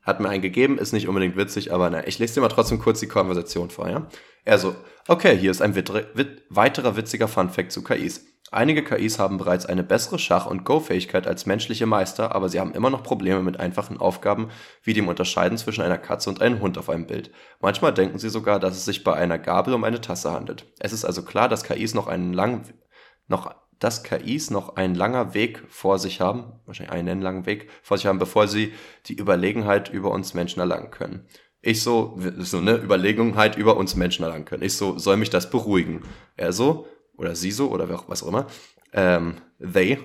Hat 0.01 0.19
mir 0.19 0.29
einen 0.29 0.41
gegeben, 0.41 0.77
ist 0.77 0.93
nicht 0.93 1.07
unbedingt 1.07 1.35
witzig, 1.37 1.73
aber 1.73 1.89
naja, 1.89 2.05
ich 2.07 2.19
lese 2.19 2.35
dir 2.35 2.41
mal 2.41 2.49
trotzdem 2.49 2.79
kurz 2.79 2.99
die 2.99 3.07
Konversation 3.07 3.69
vor, 3.69 3.89
ja? 3.89 4.07
Er 4.45 4.57
so, 4.57 4.75
okay, 5.07 5.37
hier 5.37 5.51
ist 5.51 5.61
ein 5.61 5.75
weiterer 5.75 6.97
witziger 6.97 7.27
Fun-Fact 7.27 7.71
zu 7.71 7.83
KIs. 7.83 8.25
Einige 8.53 8.83
KIs 8.83 9.17
haben 9.17 9.37
bereits 9.37 9.65
eine 9.65 9.83
bessere 9.83 10.19
Schach- 10.19 10.45
und 10.45 10.63
Go-Fähigkeit 10.63 11.25
als 11.25 11.47
menschliche 11.47 11.87
Meister, 11.87 12.35
aber 12.35 12.49
sie 12.49 12.59
haben 12.59 12.75
immer 12.75 12.91
noch 12.91 13.01
Probleme 13.01 13.41
mit 13.41 13.59
einfachen 13.59 13.97
Aufgaben 13.97 14.49
wie 14.83 14.93
dem 14.93 15.07
Unterscheiden 15.07 15.57
zwischen 15.57 15.81
einer 15.81 15.97
Katze 15.97 16.29
und 16.29 16.39
einem 16.39 16.59
Hund 16.59 16.77
auf 16.77 16.87
einem 16.87 17.07
Bild. 17.07 17.31
Manchmal 17.61 17.95
denken 17.95 18.19
sie 18.19 18.29
sogar, 18.29 18.59
dass 18.59 18.77
es 18.77 18.85
sich 18.85 19.03
bei 19.03 19.13
einer 19.13 19.39
Gabel 19.39 19.73
um 19.73 19.83
eine 19.83 20.01
Tasse 20.01 20.31
handelt. 20.31 20.71
Es 20.79 20.93
ist 20.93 21.03
also 21.03 21.23
klar, 21.23 21.49
dass 21.49 21.63
KIs 21.63 21.95
noch 21.95 22.05
einen 22.05 22.31
langen, 22.31 22.61
noch, 23.27 23.55
dass 23.79 24.03
KIs 24.03 24.51
noch 24.51 24.75
einen 24.75 24.93
langer 24.93 25.33
Weg 25.33 25.63
vor 25.67 25.97
sich 25.97 26.21
haben, 26.21 26.59
wahrscheinlich 26.67 26.93
einen 26.93 27.21
langen 27.21 27.47
Weg 27.47 27.71
vor 27.81 27.97
sich 27.97 28.05
haben, 28.05 28.19
bevor 28.19 28.47
sie 28.47 28.73
die 29.07 29.17
Überlegenheit 29.17 29.89
über 29.89 30.11
uns 30.11 30.35
Menschen 30.35 30.59
erlangen 30.59 30.91
können. 30.91 31.27
Ich 31.65 31.81
so, 31.81 32.19
so 32.37 32.59
eine 32.59 32.75
Überlegenheit 32.75 33.57
über 33.57 33.77
uns 33.77 33.95
Menschen 33.95 34.23
erlangen 34.23 34.45
können. 34.45 34.63
Ich 34.63 34.77
so, 34.77 34.99
soll 34.99 35.17
mich 35.17 35.31
das 35.31 35.49
beruhigen? 35.49 36.03
Er 36.35 36.53
so, 36.53 36.87
oder 37.23 37.36
sie 37.36 37.51
so 37.51 37.71
oder 37.71 37.89
was 38.07 38.23
auch 38.23 38.27
immer, 38.27 38.47
ähm, 38.93 39.36
they, 39.59 39.97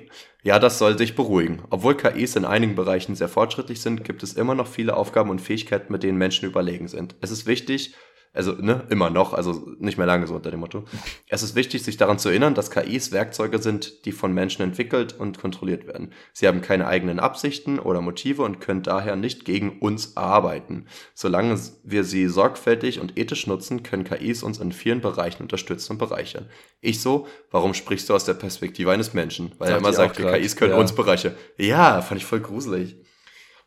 ja, 0.42 0.58
das 0.58 0.78
soll 0.78 0.96
sich 0.96 1.14
beruhigen. 1.14 1.62
Obwohl 1.68 1.96
KIs 1.96 2.36
in 2.36 2.44
einigen 2.44 2.74
Bereichen 2.74 3.14
sehr 3.14 3.28
fortschrittlich 3.28 3.82
sind, 3.82 4.04
gibt 4.04 4.22
es 4.22 4.32
immer 4.32 4.54
noch 4.54 4.66
viele 4.66 4.96
Aufgaben 4.96 5.30
und 5.30 5.40
Fähigkeiten, 5.40 5.92
mit 5.92 6.02
denen 6.02 6.16
Menschen 6.16 6.48
überlegen 6.48 6.88
sind. 6.88 7.16
Es 7.20 7.30
ist 7.30 7.46
wichtig, 7.46 7.94
also 8.38 8.52
ne, 8.52 8.84
immer 8.88 9.10
noch, 9.10 9.34
also 9.34 9.66
nicht 9.80 9.98
mehr 9.98 10.06
lange 10.06 10.28
so 10.28 10.36
unter 10.36 10.52
dem 10.52 10.60
Motto. 10.60 10.84
Es 11.26 11.42
ist 11.42 11.56
wichtig, 11.56 11.82
sich 11.82 11.96
daran 11.96 12.20
zu 12.20 12.28
erinnern, 12.28 12.54
dass 12.54 12.70
KIs 12.70 13.10
Werkzeuge 13.10 13.58
sind, 13.58 14.04
die 14.04 14.12
von 14.12 14.32
Menschen 14.32 14.62
entwickelt 14.62 15.18
und 15.18 15.40
kontrolliert 15.40 15.88
werden. 15.88 16.12
Sie 16.32 16.46
haben 16.46 16.62
keine 16.62 16.86
eigenen 16.86 17.18
Absichten 17.18 17.80
oder 17.80 18.00
Motive 18.00 18.42
und 18.42 18.60
können 18.60 18.84
daher 18.84 19.16
nicht 19.16 19.44
gegen 19.44 19.80
uns 19.80 20.16
arbeiten. 20.16 20.86
Solange 21.14 21.58
wir 21.82 22.04
sie 22.04 22.28
sorgfältig 22.28 23.00
und 23.00 23.18
ethisch 23.18 23.48
nutzen, 23.48 23.82
können 23.82 24.04
KIs 24.04 24.44
uns 24.44 24.58
in 24.58 24.70
vielen 24.70 25.00
Bereichen 25.00 25.42
unterstützen 25.42 25.94
und 25.94 25.98
bereichern. 25.98 26.46
Ich 26.80 27.02
so, 27.02 27.26
warum 27.50 27.74
sprichst 27.74 28.08
du 28.08 28.14
aus 28.14 28.24
der 28.24 28.34
Perspektive 28.34 28.92
eines 28.92 29.14
Menschen? 29.14 29.50
Weil 29.58 29.72
er 29.72 29.78
immer 29.78 29.92
sagt, 29.92 30.16
KIs 30.16 30.54
können 30.54 30.74
ja. 30.74 30.78
uns 30.78 30.94
bereichern. 30.94 31.34
Ja, 31.56 32.02
fand 32.02 32.20
ich 32.20 32.26
voll 32.26 32.40
gruselig. 32.40 32.96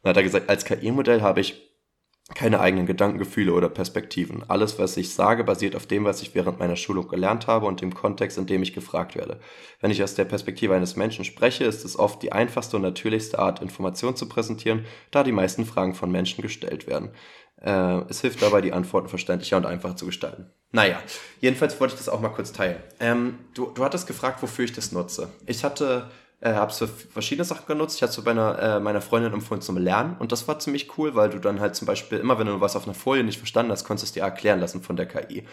Dann 0.02 0.12
hat 0.12 0.18
er 0.18 0.24
gesagt, 0.24 0.50
als 0.50 0.64
KI-Modell 0.64 1.22
habe 1.22 1.42
ich 1.42 1.71
keine 2.36 2.60
eigenen 2.60 2.86
Gedanken, 2.86 3.20
Gefühle 3.20 3.54
oder 3.54 3.70
Perspektiven. 3.70 4.44
Alles, 4.48 4.80
was 4.80 4.98
ich 4.98 5.14
sage, 5.14 5.44
basiert 5.44 5.76
auf 5.76 5.86
dem, 5.86 6.06
was 6.06 6.22
ich 6.22 6.36
während 6.36 6.60
meiner 6.60 6.76
Schulung 6.76 7.08
gelernt 7.08 7.48
habe 7.48 7.66
und 7.66 7.82
dem 7.82 7.94
Kontext, 7.94 8.38
in 8.38 8.46
dem 8.46 8.64
ich 8.64 8.74
gefragt 8.74 9.16
werde. 9.16 9.40
Wenn 9.80 9.92
ich 9.92 10.04
aus 10.04 10.16
der 10.16 10.26
Perspektive 10.26 10.76
eines 10.76 10.96
Menschen 10.96 11.26
spreche, 11.26 11.64
ist 11.66 11.86
es 11.86 11.98
oft 11.98 12.22
die 12.24 12.32
einfachste 12.32 12.78
und 12.78 12.84
natürlichste 12.84 13.40
Art, 13.40 13.62
Informationen 13.62 14.16
zu 14.16 14.28
präsentieren, 14.28 14.86
da 15.12 15.24
die 15.24 15.32
meisten 15.32 15.66
Fragen 15.66 15.94
von 15.94 16.12
Menschen 16.12 16.42
gestellt 16.42 16.88
werden. 16.88 17.12
Äh, 17.62 18.02
es 18.10 18.22
hilft 18.22 18.42
dabei, 18.42 18.62
die 18.62 18.74
Antworten 18.74 19.08
verständlicher 19.08 19.58
und 19.58 19.66
einfacher 19.66 19.96
zu 19.96 20.06
gestalten. 20.06 20.52
Naja, 20.72 21.00
jedenfalls 21.42 21.80
wollte 21.80 21.94
ich 21.94 22.00
das 22.00 22.10
auch 22.10 22.22
mal 22.22 22.30
kurz 22.30 22.54
teilen. 22.54 22.78
Ähm, 23.00 23.40
du, 23.54 23.68
du 23.68 23.84
hattest 23.84 24.08
gefragt, 24.08 24.42
wofür 24.42 24.66
ich 24.66 24.74
das 24.74 24.92
nutze. 24.92 25.30
Ich 25.46 25.64
hatte 25.64 26.10
äh, 26.42 26.54
habe 26.54 26.72
es 26.72 26.80
für 26.80 26.88
verschiedene 26.88 27.46
Sachen 27.46 27.66
genutzt. 27.66 27.96
Ich 27.96 28.04
hatte 28.04 28.20
es 28.20 28.24
bei 28.24 28.32
einer, 28.32 28.60
äh, 28.60 28.80
meiner 28.80 29.02
Freundin 29.02 29.34
empfohlen 29.34 29.62
zum 29.62 29.78
Lernen 29.78 30.18
und 30.20 30.32
das 30.32 30.48
war 30.48 30.60
ziemlich 30.60 30.98
cool, 30.98 31.16
weil 31.16 31.30
du 31.30 31.40
dann 31.40 31.60
halt 31.60 31.76
zum 31.76 31.86
Beispiel 31.86 32.18
immer, 32.18 32.38
wenn 32.38 32.48
du 32.48 32.60
was 32.60 32.76
auf 32.76 32.86
einer 32.86 32.94
Folie 32.94 33.24
nicht 33.24 33.38
verstanden 33.38 33.72
hast, 33.72 33.86
konntest 33.86 34.16
du 34.16 34.20
dir 34.20 34.26
erklären 34.26 34.60
lassen 34.60 34.82
von 34.82 34.96
der 34.96 35.06
KI 35.06 35.46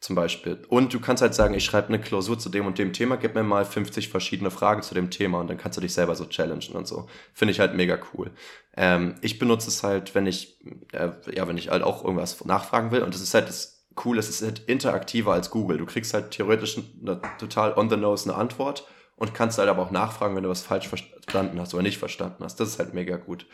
zum 0.00 0.16
Beispiel. 0.16 0.58
Und 0.68 0.94
du 0.94 1.00
kannst 1.00 1.22
halt 1.22 1.34
sagen, 1.34 1.52
ich 1.52 1.64
schreibe 1.64 1.88
eine 1.88 2.00
Klausur 2.00 2.38
zu 2.38 2.48
dem 2.48 2.66
und 2.66 2.78
dem 2.78 2.94
Thema, 2.94 3.16
gib 3.16 3.34
mir 3.34 3.42
mal 3.42 3.66
50 3.66 4.08
verschiedene 4.08 4.50
Fragen 4.50 4.82
zu 4.82 4.94
dem 4.94 5.10
Thema 5.10 5.40
und 5.40 5.48
dann 5.50 5.58
kannst 5.58 5.76
du 5.76 5.82
dich 5.82 5.92
selber 5.92 6.14
so 6.14 6.24
challengen 6.24 6.74
und 6.74 6.88
so. 6.88 7.06
Finde 7.34 7.52
ich 7.52 7.60
halt 7.60 7.74
mega 7.74 7.98
cool. 8.14 8.30
Ähm, 8.76 9.16
ich 9.20 9.38
benutze 9.38 9.68
es 9.68 9.82
halt, 9.82 10.14
wenn 10.14 10.26
ich, 10.26 10.58
äh, 10.92 11.10
ja, 11.34 11.46
wenn 11.46 11.58
ich 11.58 11.68
halt 11.68 11.82
auch 11.82 12.02
irgendwas 12.02 12.42
nachfragen 12.46 12.92
will 12.92 13.02
und 13.02 13.14
das 13.14 13.20
ist 13.20 13.34
halt 13.34 13.48
das 13.48 13.84
Coole, 13.94 14.20
es 14.20 14.30
ist 14.30 14.42
halt 14.42 14.60
interaktiver 14.60 15.34
als 15.34 15.50
Google. 15.50 15.76
Du 15.76 15.84
kriegst 15.84 16.14
halt 16.14 16.30
theoretisch 16.30 16.78
eine, 16.78 17.20
total 17.38 17.74
on 17.76 17.90
the 17.90 17.96
nose 17.96 18.30
eine 18.30 18.38
Antwort 18.38 18.86
und 19.20 19.34
kannst 19.34 19.58
halt 19.58 19.68
aber 19.68 19.82
auch 19.82 19.90
nachfragen, 19.90 20.34
wenn 20.34 20.42
du 20.42 20.48
was 20.48 20.62
falsch 20.62 20.88
verstanden 20.88 21.60
hast 21.60 21.74
oder 21.74 21.82
nicht 21.82 21.98
verstanden 21.98 22.42
hast. 22.42 22.58
Das 22.58 22.68
ist 22.68 22.78
halt 22.78 22.94
mega 22.94 23.18
gut. 23.18 23.46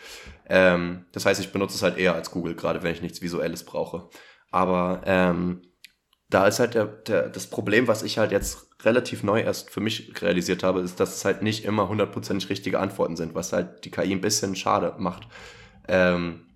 Ähm, 0.48 1.06
das 1.10 1.26
heißt, 1.26 1.40
ich 1.40 1.50
benutze 1.50 1.74
es 1.74 1.82
halt 1.82 1.98
eher 1.98 2.14
als 2.14 2.30
Google, 2.30 2.54
gerade 2.54 2.84
wenn 2.84 2.92
ich 2.92 3.02
nichts 3.02 3.20
Visuelles 3.20 3.64
brauche. 3.64 4.08
Aber 4.52 5.02
ähm, 5.06 5.62
da 6.30 6.46
ist 6.46 6.60
halt 6.60 6.74
der, 6.74 6.86
der, 6.86 7.28
das 7.28 7.48
Problem, 7.50 7.88
was 7.88 8.04
ich 8.04 8.16
halt 8.16 8.30
jetzt 8.30 8.68
relativ 8.84 9.24
neu 9.24 9.40
erst 9.40 9.70
für 9.70 9.80
mich 9.80 10.22
realisiert 10.22 10.62
habe, 10.62 10.80
ist, 10.80 11.00
dass 11.00 11.16
es 11.16 11.24
halt 11.24 11.42
nicht 11.42 11.64
immer 11.64 11.88
hundertprozentig 11.88 12.48
richtige 12.48 12.78
Antworten 12.78 13.16
sind, 13.16 13.34
was 13.34 13.52
halt 13.52 13.84
die 13.84 13.90
KI 13.90 14.12
ein 14.12 14.20
bisschen 14.20 14.54
schade 14.54 14.94
macht. 14.98 15.26
Ähm, 15.88 16.46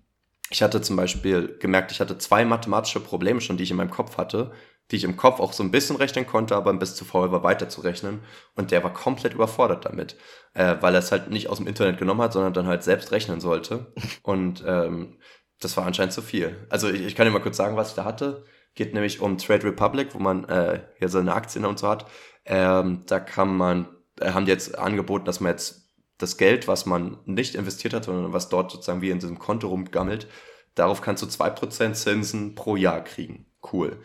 ich 0.49 0.63
hatte 0.63 0.81
zum 0.81 0.95
Beispiel 0.95 1.57
gemerkt, 1.59 1.91
ich 1.91 1.99
hatte 1.99 2.17
zwei 2.17 2.45
mathematische 2.45 3.01
Probleme 3.01 3.41
schon, 3.41 3.57
die 3.57 3.63
ich 3.63 3.71
in 3.71 3.77
meinem 3.77 3.91
Kopf 3.91 4.17
hatte, 4.17 4.51
die 4.91 4.97
ich 4.97 5.03
im 5.05 5.15
Kopf 5.17 5.39
auch 5.39 5.53
so 5.53 5.63
ein 5.63 5.71
bisschen 5.71 5.95
rechnen 5.95 6.27
konnte, 6.27 6.55
aber 6.55 6.69
ein 6.69 6.79
bisschen 6.79 6.97
zu 6.97 7.05
faul 7.05 7.31
war 7.31 7.43
weiterzurechnen. 7.43 8.19
Und 8.55 8.71
der 8.71 8.83
war 8.83 8.93
komplett 8.93 9.33
überfordert 9.33 9.85
damit, 9.85 10.17
äh, 10.53 10.75
weil 10.81 10.93
er 10.93 10.99
es 10.99 11.11
halt 11.11 11.29
nicht 11.29 11.47
aus 11.47 11.57
dem 11.57 11.67
Internet 11.67 11.97
genommen 11.97 12.21
hat, 12.21 12.33
sondern 12.33 12.53
dann 12.53 12.67
halt 12.67 12.83
selbst 12.83 13.11
rechnen 13.11 13.39
sollte. 13.39 13.93
Und 14.23 14.63
ähm, 14.67 15.17
das 15.61 15.77
war 15.77 15.85
anscheinend 15.85 16.13
zu 16.13 16.21
viel. 16.21 16.67
Also 16.69 16.89
ich, 16.89 17.01
ich 17.01 17.15
kann 17.15 17.25
dir 17.25 17.31
mal 17.31 17.41
kurz 17.41 17.57
sagen, 17.57 17.77
was 17.77 17.89
ich 17.89 17.95
da 17.95 18.03
hatte. 18.03 18.43
Geht 18.75 18.93
nämlich 18.93 19.21
um 19.21 19.37
Trade 19.37 19.63
Republic, 19.65 20.13
wo 20.13 20.19
man 20.19 20.45
äh, 20.45 20.81
hier 20.97 21.09
seine 21.09 21.33
Aktien 21.33 21.65
und 21.65 21.79
so 21.79 21.87
hat. 21.87 22.05
Ähm, 22.45 23.03
da 23.05 23.19
kann 23.19 23.55
man, 23.55 23.87
äh, 24.19 24.31
haben 24.31 24.45
die 24.45 24.51
jetzt 24.51 24.77
angeboten, 24.77 25.25
dass 25.25 25.39
man 25.39 25.51
jetzt 25.51 25.89
das 26.17 26.37
Geld, 26.37 26.67
was 26.67 26.85
man 26.85 27.17
nicht 27.25 27.55
investiert 27.55 27.93
hat, 27.93 28.05
sondern 28.05 28.33
was 28.33 28.49
dort 28.49 28.71
sozusagen 28.71 29.01
wie 29.01 29.09
in 29.09 29.19
diesem 29.19 29.39
Konto 29.39 29.67
rumgammelt, 29.67 30.27
darauf 30.75 31.01
kannst 31.01 31.23
du 31.23 31.27
zwei 31.27 31.49
Prozent 31.49 31.97
Zinsen 31.97 32.55
pro 32.55 32.75
Jahr 32.75 33.03
kriegen. 33.03 33.45
Cool. 33.71 33.97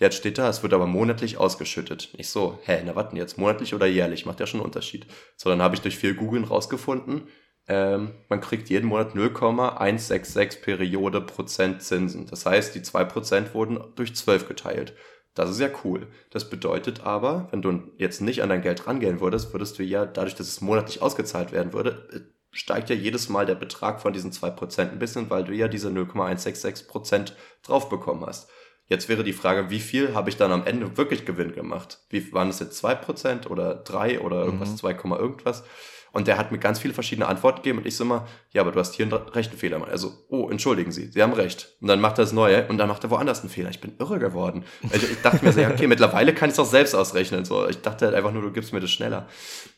Der 0.00 0.10
steht 0.12 0.38
da, 0.38 0.48
es 0.48 0.62
wird 0.62 0.72
aber 0.72 0.86
monatlich 0.86 1.38
ausgeschüttet. 1.38 2.10
Ich 2.16 2.28
so, 2.28 2.58
hä, 2.62 2.82
na 2.84 2.94
was 2.94 3.08
denn 3.08 3.16
jetzt, 3.16 3.36
monatlich 3.36 3.74
oder 3.74 3.86
jährlich? 3.86 4.26
Macht 4.26 4.40
ja 4.40 4.46
schon 4.46 4.60
einen 4.60 4.66
Unterschied. 4.66 5.06
So, 5.36 5.50
dann 5.50 5.62
habe 5.62 5.74
ich 5.74 5.80
durch 5.80 5.96
viel 5.96 6.14
Googlen 6.14 6.44
rausgefunden, 6.44 7.28
ähm, 7.68 8.14
man 8.30 8.40
kriegt 8.40 8.70
jeden 8.70 8.88
Monat 8.88 9.14
0,166 9.14 10.62
Periode 10.62 11.20
Prozent 11.20 11.82
Zinsen. 11.82 12.26
Das 12.26 12.46
heißt, 12.46 12.74
die 12.74 12.82
zwei 12.82 13.04
Prozent 13.04 13.54
wurden 13.54 13.78
durch 13.94 14.16
12 14.16 14.48
geteilt. 14.48 14.94
Das 15.34 15.50
ist 15.50 15.60
ja 15.60 15.68
cool. 15.84 16.08
Das 16.30 16.48
bedeutet 16.48 17.04
aber, 17.04 17.48
wenn 17.50 17.62
du 17.62 17.92
jetzt 17.98 18.22
nicht 18.22 18.42
an 18.42 18.48
dein 18.48 18.62
Geld 18.62 18.86
rangehen 18.86 19.20
würdest, 19.20 19.52
würdest 19.52 19.78
du 19.78 19.84
ja, 19.84 20.06
dadurch, 20.06 20.34
dass 20.34 20.48
es 20.48 20.62
monatlich 20.62 21.02
ausgezahlt 21.02 21.52
werden 21.52 21.74
würde, 21.74 22.08
äh, 22.12 22.20
steigt 22.50 22.88
ja 22.88 22.96
jedes 22.96 23.28
Mal 23.28 23.44
der 23.44 23.54
Betrag 23.54 24.00
von 24.00 24.14
diesen 24.14 24.32
zwei 24.32 24.48
Prozent 24.48 24.92
ein 24.92 24.98
bisschen, 24.98 25.28
weil 25.28 25.44
du 25.44 25.52
ja 25.52 25.68
diese 25.68 25.90
0,166 25.90 26.88
Prozent 26.88 27.36
drauf 27.62 27.90
bekommen 27.90 28.24
hast. 28.26 28.48
Jetzt 28.88 29.08
wäre 29.08 29.22
die 29.22 29.34
Frage, 29.34 29.70
wie 29.70 29.80
viel 29.80 30.14
habe 30.14 30.30
ich 30.30 30.36
dann 30.36 30.50
am 30.50 30.66
Ende 30.66 30.96
wirklich 30.96 31.26
Gewinn 31.26 31.52
gemacht? 31.52 31.98
Wie 32.08 32.32
waren 32.32 32.48
es 32.48 32.58
jetzt 32.58 32.82
2% 32.82 33.46
oder 33.48 33.74
3 33.74 34.20
oder 34.20 34.44
irgendwas, 34.44 34.70
mhm. 34.70 34.76
2, 34.76 34.90
irgendwas? 35.18 35.64
Und 36.12 36.26
der 36.26 36.38
hat 36.38 36.52
mir 36.52 36.58
ganz 36.58 36.78
viele 36.78 36.94
verschiedene 36.94 37.28
Antworten 37.28 37.58
gegeben 37.58 37.78
und 37.78 37.86
ich 37.86 37.96
so 37.96 38.04
immer, 38.04 38.26
ja, 38.50 38.62
aber 38.62 38.72
du 38.72 38.80
hast 38.80 38.94
hier 38.94 39.04
einen 39.04 39.12
Rechenfehler. 39.12 39.86
Also, 39.88 40.12
oh, 40.28 40.48
entschuldigen 40.48 40.90
Sie, 40.90 41.08
Sie 41.12 41.22
haben 41.22 41.34
recht. 41.34 41.76
Und 41.80 41.88
dann 41.88 42.00
macht 42.00 42.18
er 42.18 42.24
das 42.24 42.32
Neue 42.32 42.66
und 42.68 42.78
dann 42.78 42.88
macht 42.88 43.04
er 43.04 43.10
woanders 43.10 43.40
einen 43.40 43.50
Fehler. 43.50 43.70
Ich 43.70 43.80
bin 43.80 43.94
irre 43.98 44.18
geworden. 44.18 44.64
Also 44.90 45.06
ich 45.06 45.20
dachte 45.20 45.44
mir 45.44 45.52
so, 45.52 45.60
ja, 45.60 45.70
okay, 45.70 45.86
mittlerweile 45.86 46.34
kann 46.34 46.48
ich 46.48 46.54
es 46.54 46.58
auch 46.58 46.66
selbst 46.66 46.94
ausrechnen. 46.94 47.44
So, 47.44 47.68
ich 47.68 47.82
dachte 47.82 48.06
halt 48.06 48.14
einfach 48.14 48.32
nur, 48.32 48.42
du 48.42 48.52
gibst 48.52 48.72
mir 48.72 48.80
das 48.80 48.90
schneller. 48.90 49.28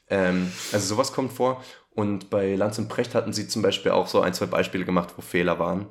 Ähm, 0.09 0.53
also 0.73 0.87
sowas 0.87 1.13
kommt 1.13 1.33
vor. 1.33 1.65
Und 1.91 2.31
bei 2.31 2.55
Lanz 2.55 2.79
und 2.79 2.89
Precht 2.89 3.15
hatten 3.15 3.33
sie 3.33 3.49
zum 3.49 3.63
Beispiel 3.63 3.91
auch 3.91 4.07
so 4.07 4.21
ein, 4.21 4.33
zwei 4.33 4.47
Beispiele 4.47 4.85
gemacht, 4.85 5.15
wo 5.17 5.23
Fehler 5.23 5.59
waren. 5.59 5.89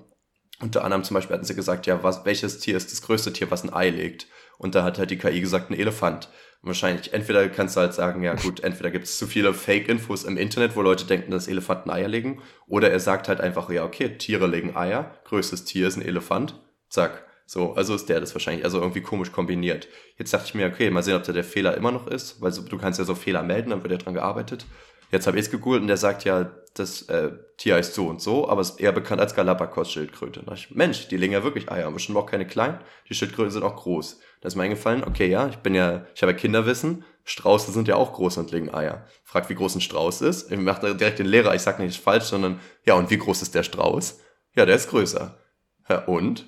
Unter 0.62 0.84
anderem 0.84 1.04
zum 1.04 1.15
Beispiel 1.15 1.36
hatten 1.36 1.45
sie 1.45 1.56
gesagt, 1.56 1.88
ja, 1.88 2.04
was, 2.04 2.26
welches 2.26 2.60
Tier 2.60 2.76
ist 2.76 2.91
das 2.91 3.02
größte 3.02 3.32
Tier, 3.32 3.50
was 3.50 3.63
ein 3.63 3.74
Ei 3.74 3.89
legt? 3.89 4.28
Und 4.58 4.76
da 4.76 4.84
hat 4.84 5.00
halt 5.00 5.12
die 5.12 5.17
KI 5.17 5.39
gesagt, 5.39 5.69
ein 5.69 5.80
Elefant 5.80 6.30
wahrscheinlich, 6.62 7.13
entweder 7.13 7.48
kannst 7.50 7.76
du 7.76 7.82
halt 7.82 7.93
sagen, 7.93 8.24
ja 8.24 8.36
gut, 8.36 8.62
entweder 8.62 8.91
gibt 8.91 9.06
es 9.06 9.17
zu 9.17 9.28
viele 9.28 9.54
Fake-Infos 9.54 10.24
im 10.24 10.38
Internet, 10.38 10.76
wo 10.76 10.82
Leute 10.82 11.06
denken, 11.06 11.32
dass 11.32 11.48
Elefanten 11.48 11.89
Eier 11.89 12.08
legen, 12.08 12.41
oder 12.67 12.91
er 12.91 13.00
sagt 13.00 13.28
halt 13.30 13.41
einfach, 13.41 13.69
ja 13.69 13.86
okay, 13.86 14.17
Tiere 14.17 14.48
legen 14.48 14.76
Eier, 14.76 15.15
größtes 15.26 15.65
Tier 15.65 15.88
ist 15.88 15.98
ein 15.98 16.02
Elefant, 16.02 16.60
zack. 16.89 17.26
So, 17.45 17.74
also 17.74 17.95
ist 17.95 18.10
der 18.10 18.19
das 18.19 18.36
wahrscheinlich, 18.36 18.63
also 18.63 18.80
irgendwie 18.80 19.02
komisch 19.02 19.32
kombiniert. 19.32 19.88
Jetzt 20.17 20.32
dachte 20.32 20.45
ich 20.45 20.54
mir, 20.54 20.67
okay, 20.67 20.91
mal 20.91 21.02
sehen, 21.02 21.15
ob 21.15 21.24
da 21.24 21.34
der 21.34 21.43
Fehler 21.43 21.76
immer 21.76 21.91
noch 21.91 22.06
ist, 22.06 22.39
weil 22.41 22.52
so, 22.52 22.62
du 22.62 22.78
kannst 22.78 23.00
ja 23.00 23.06
so 23.06 23.15
Fehler 23.15 23.41
melden, 23.41 23.72
dann 23.72 23.82
wird 23.82 23.91
ja 23.91 23.98
dran 23.98 24.13
gearbeitet. 24.13 24.67
Jetzt 25.12 25.28
habe 25.28 25.38
ich 25.38 25.45
es 25.45 25.52
gegoogelt 25.52 25.82
und 25.82 25.88
der 25.88 25.98
sagt 25.98 26.24
ja, 26.24 26.52
das 26.76 27.04
äh, 27.04 27.32
Tier 27.58 27.76
heißt 27.76 27.93
so 27.93 28.08
und 28.08 28.22
so, 28.22 28.48
aber 28.48 28.62
ist 28.62 28.80
eher 28.80 28.91
bekannt 28.91 29.19
als 29.19 29.36
Galapagos-Schildkröte. 29.36 30.43
Mensch, 30.69 31.08
die 31.08 31.17
legen 31.17 31.34
ja 31.34 31.43
wirklich 31.43 31.72
Eier, 31.72 31.98
schon 32.00 32.15
auch 32.15 32.28
keine 32.28 32.45
kleinen. 32.45 32.80
Die 33.10 33.15
Schildkröten 33.15 33.52
sind 33.52 33.63
auch 33.63 33.76
groß. 33.76 34.19
Da 34.41 34.48
ist 34.48 34.56
mir 34.56 34.63
eingefallen, 34.63 35.04
okay, 35.04 35.28
ja, 35.28 35.48
ich 35.48 35.58
bin 35.58 35.74
ja, 35.74 36.06
ich 36.13 36.22
habe 36.22 36.34
ja 36.34 36.38
Kinderwissen, 36.38 37.04
Strauße 37.24 37.72
sind 37.72 37.88
ja 37.88 37.95
auch 37.95 38.13
groß 38.13 38.38
und 38.38 38.52
legen 38.52 38.74
Eier. 38.74 39.06
Fragt, 39.24 39.50
wie 39.50 39.56
groß 39.56 39.76
ein 39.76 39.82
Strauß 39.82 40.22
ist. 40.22 40.52
Ich 40.52 40.58
mache 40.58 40.95
direkt 40.95 41.19
den 41.19 41.28
Lehrer, 41.28 41.54
ich 41.54 41.62
sage 41.62 41.84
nicht 41.84 42.02
falsch, 42.02 42.26
sondern, 42.26 42.60
ja, 42.86 42.93
und 42.93 43.10
wie 43.10 43.17
groß 43.17 43.41
ist 43.41 43.56
der 43.56 43.63
Strauß? 43.63 44.19
Ja, 44.56 44.65
der 44.65 44.76
ist 44.76 44.89
größer. 44.89 45.38
Ja, 45.89 46.06
und? 46.06 46.45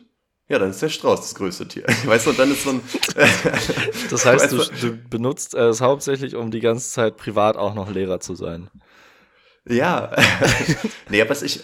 Ja, 0.51 0.59
dann 0.59 0.71
ist 0.71 0.81
der 0.81 0.89
Strauß 0.89 1.21
das 1.21 1.33
größte 1.33 1.65
Tier. 1.65 1.85
Weißt 2.03 2.25
du, 2.25 2.31
und 2.31 2.39
dann 2.39 2.51
ist 2.51 2.65
so 2.65 2.71
ein. 2.71 2.81
das 4.09 4.25
heißt, 4.25 4.51
du, 4.51 4.57
du 4.81 4.97
benutzt 5.09 5.53
es 5.53 5.79
hauptsächlich, 5.79 6.35
um 6.35 6.51
die 6.51 6.59
ganze 6.59 6.91
Zeit 6.91 7.15
privat 7.15 7.55
auch 7.55 7.73
noch 7.73 7.89
Lehrer 7.89 8.19
zu 8.19 8.35
sein. 8.35 8.69
Ja. 9.65 10.11
nee, 11.09 11.21
aber 11.21 11.41
ich, 11.41 11.61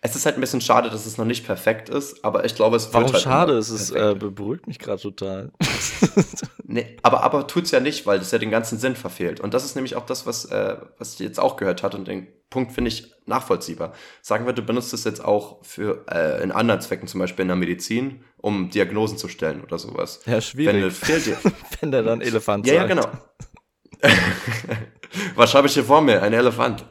es 0.00 0.14
ist 0.14 0.26
halt 0.26 0.36
ein 0.36 0.40
bisschen 0.40 0.60
schade, 0.60 0.90
dass 0.90 1.06
es 1.06 1.18
noch 1.18 1.24
nicht 1.24 1.44
perfekt 1.44 1.88
ist, 1.88 2.24
aber 2.24 2.44
ich 2.44 2.54
glaube, 2.54 2.76
es 2.76 2.86
wird 2.86 2.94
Warum 2.94 3.12
halt 3.12 3.22
schade? 3.22 3.52
Es 3.58 3.68
ist, 3.70 3.90
äh, 3.90 4.14
beruhigt 4.14 4.68
mich 4.68 4.78
gerade 4.78 5.02
total. 5.02 5.50
nee, 6.64 6.96
aber, 7.02 7.24
aber 7.24 7.48
tut's 7.48 7.72
ja 7.72 7.80
nicht, 7.80 8.06
weil 8.06 8.20
das 8.20 8.30
ja 8.30 8.38
den 8.38 8.50
ganzen 8.50 8.78
Sinn 8.78 8.94
verfehlt. 8.94 9.40
Und 9.40 9.54
das 9.54 9.64
ist 9.64 9.74
nämlich 9.74 9.96
auch 9.96 10.06
das, 10.06 10.24
was, 10.24 10.44
äh, 10.46 10.76
was 10.98 11.14
ich 11.14 11.20
jetzt 11.20 11.40
auch 11.40 11.56
gehört 11.56 11.82
hat 11.82 11.96
und 11.96 12.06
den 12.06 12.28
Punkt 12.48 12.72
finde 12.72 12.88
ich 12.88 13.12
nachvollziehbar. 13.26 13.92
Sagen 14.22 14.46
wir, 14.46 14.52
du 14.52 14.62
benutzt 14.62 14.94
es 14.94 15.04
jetzt 15.04 15.22
auch 15.22 15.64
für 15.64 16.04
äh, 16.10 16.42
in 16.42 16.52
anderen 16.52 16.80
Zwecken, 16.80 17.08
zum 17.08 17.20
Beispiel 17.20 17.42
in 17.42 17.48
der 17.48 17.56
Medizin, 17.56 18.24
um 18.36 18.70
Diagnosen 18.70 19.18
zu 19.18 19.28
stellen 19.28 19.62
oder 19.62 19.78
sowas. 19.78 20.20
Ja, 20.26 20.40
schwierig. 20.40 20.82
Wenn, 20.82 20.90
fehlt 20.90 21.26
dir 21.26 21.38
Wenn 21.80 21.90
der 21.90 22.04
dann 22.04 22.20
Elefant 22.20 22.66
ja, 22.66 22.86
sagt. 22.86 22.90
Ja, 22.90 22.94
genau. 22.94 23.08
Was 25.34 25.54
habe 25.54 25.66
ich 25.66 25.74
hier 25.74 25.84
vor 25.84 26.00
mir? 26.00 26.22
Ein 26.22 26.32
Elefant. 26.32 26.84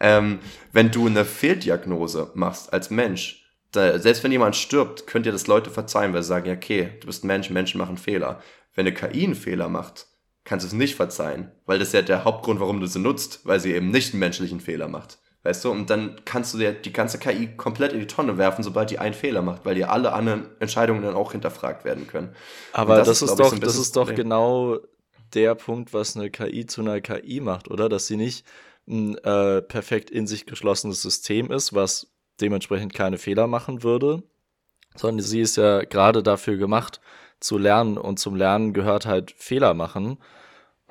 Ähm, 0.00 0.40
wenn 0.72 0.90
du 0.90 1.06
eine 1.06 1.24
Fehldiagnose 1.24 2.30
machst 2.34 2.72
als 2.72 2.90
Mensch, 2.90 3.44
da, 3.72 3.98
selbst 3.98 4.24
wenn 4.24 4.32
jemand 4.32 4.56
stirbt, 4.56 5.06
könnt 5.06 5.26
ihr 5.26 5.32
das 5.32 5.46
Leute 5.46 5.70
verzeihen, 5.70 6.12
weil 6.12 6.22
sie 6.22 6.28
sagen, 6.28 6.46
ja, 6.46 6.54
okay, 6.54 6.92
du 7.00 7.06
bist 7.06 7.24
ein 7.24 7.28
Mensch, 7.28 7.50
Menschen 7.50 7.78
machen 7.78 7.98
Fehler. 7.98 8.40
Wenn 8.74 8.86
eine 8.86 8.94
KI 8.94 9.24
einen 9.24 9.34
Fehler 9.34 9.68
macht, 9.68 10.06
kannst 10.44 10.64
du 10.64 10.68
es 10.68 10.72
nicht 10.72 10.96
verzeihen, 10.96 11.52
weil 11.66 11.78
das 11.78 11.88
ist 11.88 11.94
ja 11.94 12.02
der 12.02 12.24
Hauptgrund, 12.24 12.60
warum 12.60 12.80
du 12.80 12.86
sie 12.86 12.98
nutzt, 12.98 13.40
weil 13.44 13.60
sie 13.60 13.72
eben 13.72 13.90
nicht 13.90 14.12
einen 14.12 14.20
menschlichen 14.20 14.60
Fehler 14.60 14.88
macht. 14.88 15.18
Weißt 15.42 15.64
du, 15.64 15.70
und 15.70 15.88
dann 15.88 16.20
kannst 16.26 16.52
du 16.52 16.58
dir 16.58 16.72
die 16.72 16.92
ganze 16.92 17.18
KI 17.18 17.56
komplett 17.56 17.94
in 17.94 18.00
die 18.00 18.06
Tonne 18.06 18.36
werfen, 18.36 18.62
sobald 18.62 18.90
die 18.90 18.98
einen 18.98 19.14
Fehler 19.14 19.40
macht, 19.40 19.64
weil 19.64 19.74
dir 19.74 19.90
alle 19.90 20.12
anderen 20.12 20.48
Entscheidungen 20.60 21.02
dann 21.02 21.14
auch 21.14 21.32
hinterfragt 21.32 21.84
werden 21.84 22.06
können. 22.06 22.34
Aber 22.72 22.96
das, 22.96 23.08
das, 23.08 23.22
ist, 23.22 23.30
ist 23.30 23.40
doch, 23.40 23.50
so 23.50 23.56
das 23.56 23.76
ist 23.76 23.96
doch 23.96 24.14
genau 24.14 24.78
der 25.34 25.54
Punkt, 25.54 25.92
was 25.92 26.16
eine 26.16 26.30
KI 26.30 26.66
zu 26.66 26.80
einer 26.80 27.00
KI 27.00 27.40
macht, 27.40 27.70
oder? 27.70 27.88
Dass 27.88 28.06
sie 28.06 28.16
nicht 28.16 28.46
ein 28.88 29.16
äh, 29.18 29.62
perfekt 29.62 30.10
in 30.10 30.26
sich 30.26 30.46
geschlossenes 30.46 31.02
System 31.02 31.50
ist, 31.50 31.74
was 31.74 32.12
dementsprechend 32.40 32.94
keine 32.94 33.18
Fehler 33.18 33.46
machen 33.46 33.82
würde, 33.82 34.22
sondern 34.96 35.24
sie 35.24 35.40
ist 35.40 35.56
ja 35.56 35.82
gerade 35.82 36.22
dafür 36.22 36.56
gemacht, 36.56 37.00
zu 37.38 37.58
lernen 37.58 37.98
und 37.98 38.18
zum 38.18 38.34
Lernen 38.34 38.72
gehört 38.72 39.06
halt 39.06 39.30
Fehler 39.32 39.74
machen. 39.74 40.18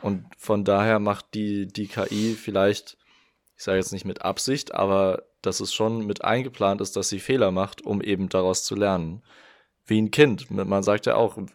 Und 0.02 0.26
von 0.38 0.64
daher 0.64 1.00
macht 1.00 1.34
die, 1.34 1.68
die 1.68 1.88
KI 1.88 2.36
vielleicht, 2.40 2.98
ich 3.58 3.64
sage 3.64 3.78
jetzt 3.78 3.92
nicht 3.92 4.06
mit 4.06 4.22
Absicht, 4.22 4.74
aber 4.74 5.24
dass 5.42 5.60
es 5.60 5.74
schon 5.74 6.06
mit 6.06 6.24
eingeplant 6.24 6.82
ist, 6.82 6.96
dass 6.96 7.10
sie 7.10 7.20
Fehler 7.20 7.52
macht, 7.52 7.82
um 7.82 8.02
eben 8.02 8.30
daraus 8.30 8.64
zu 8.64 8.76
lernen 8.76 9.22
wie 9.90 10.02
ein 10.02 10.12
Kind. 10.12 10.50
Man 10.52 10.84
sagt 10.84 11.06
ja 11.06 11.16
auch, 11.16 11.38
ein 11.38 11.50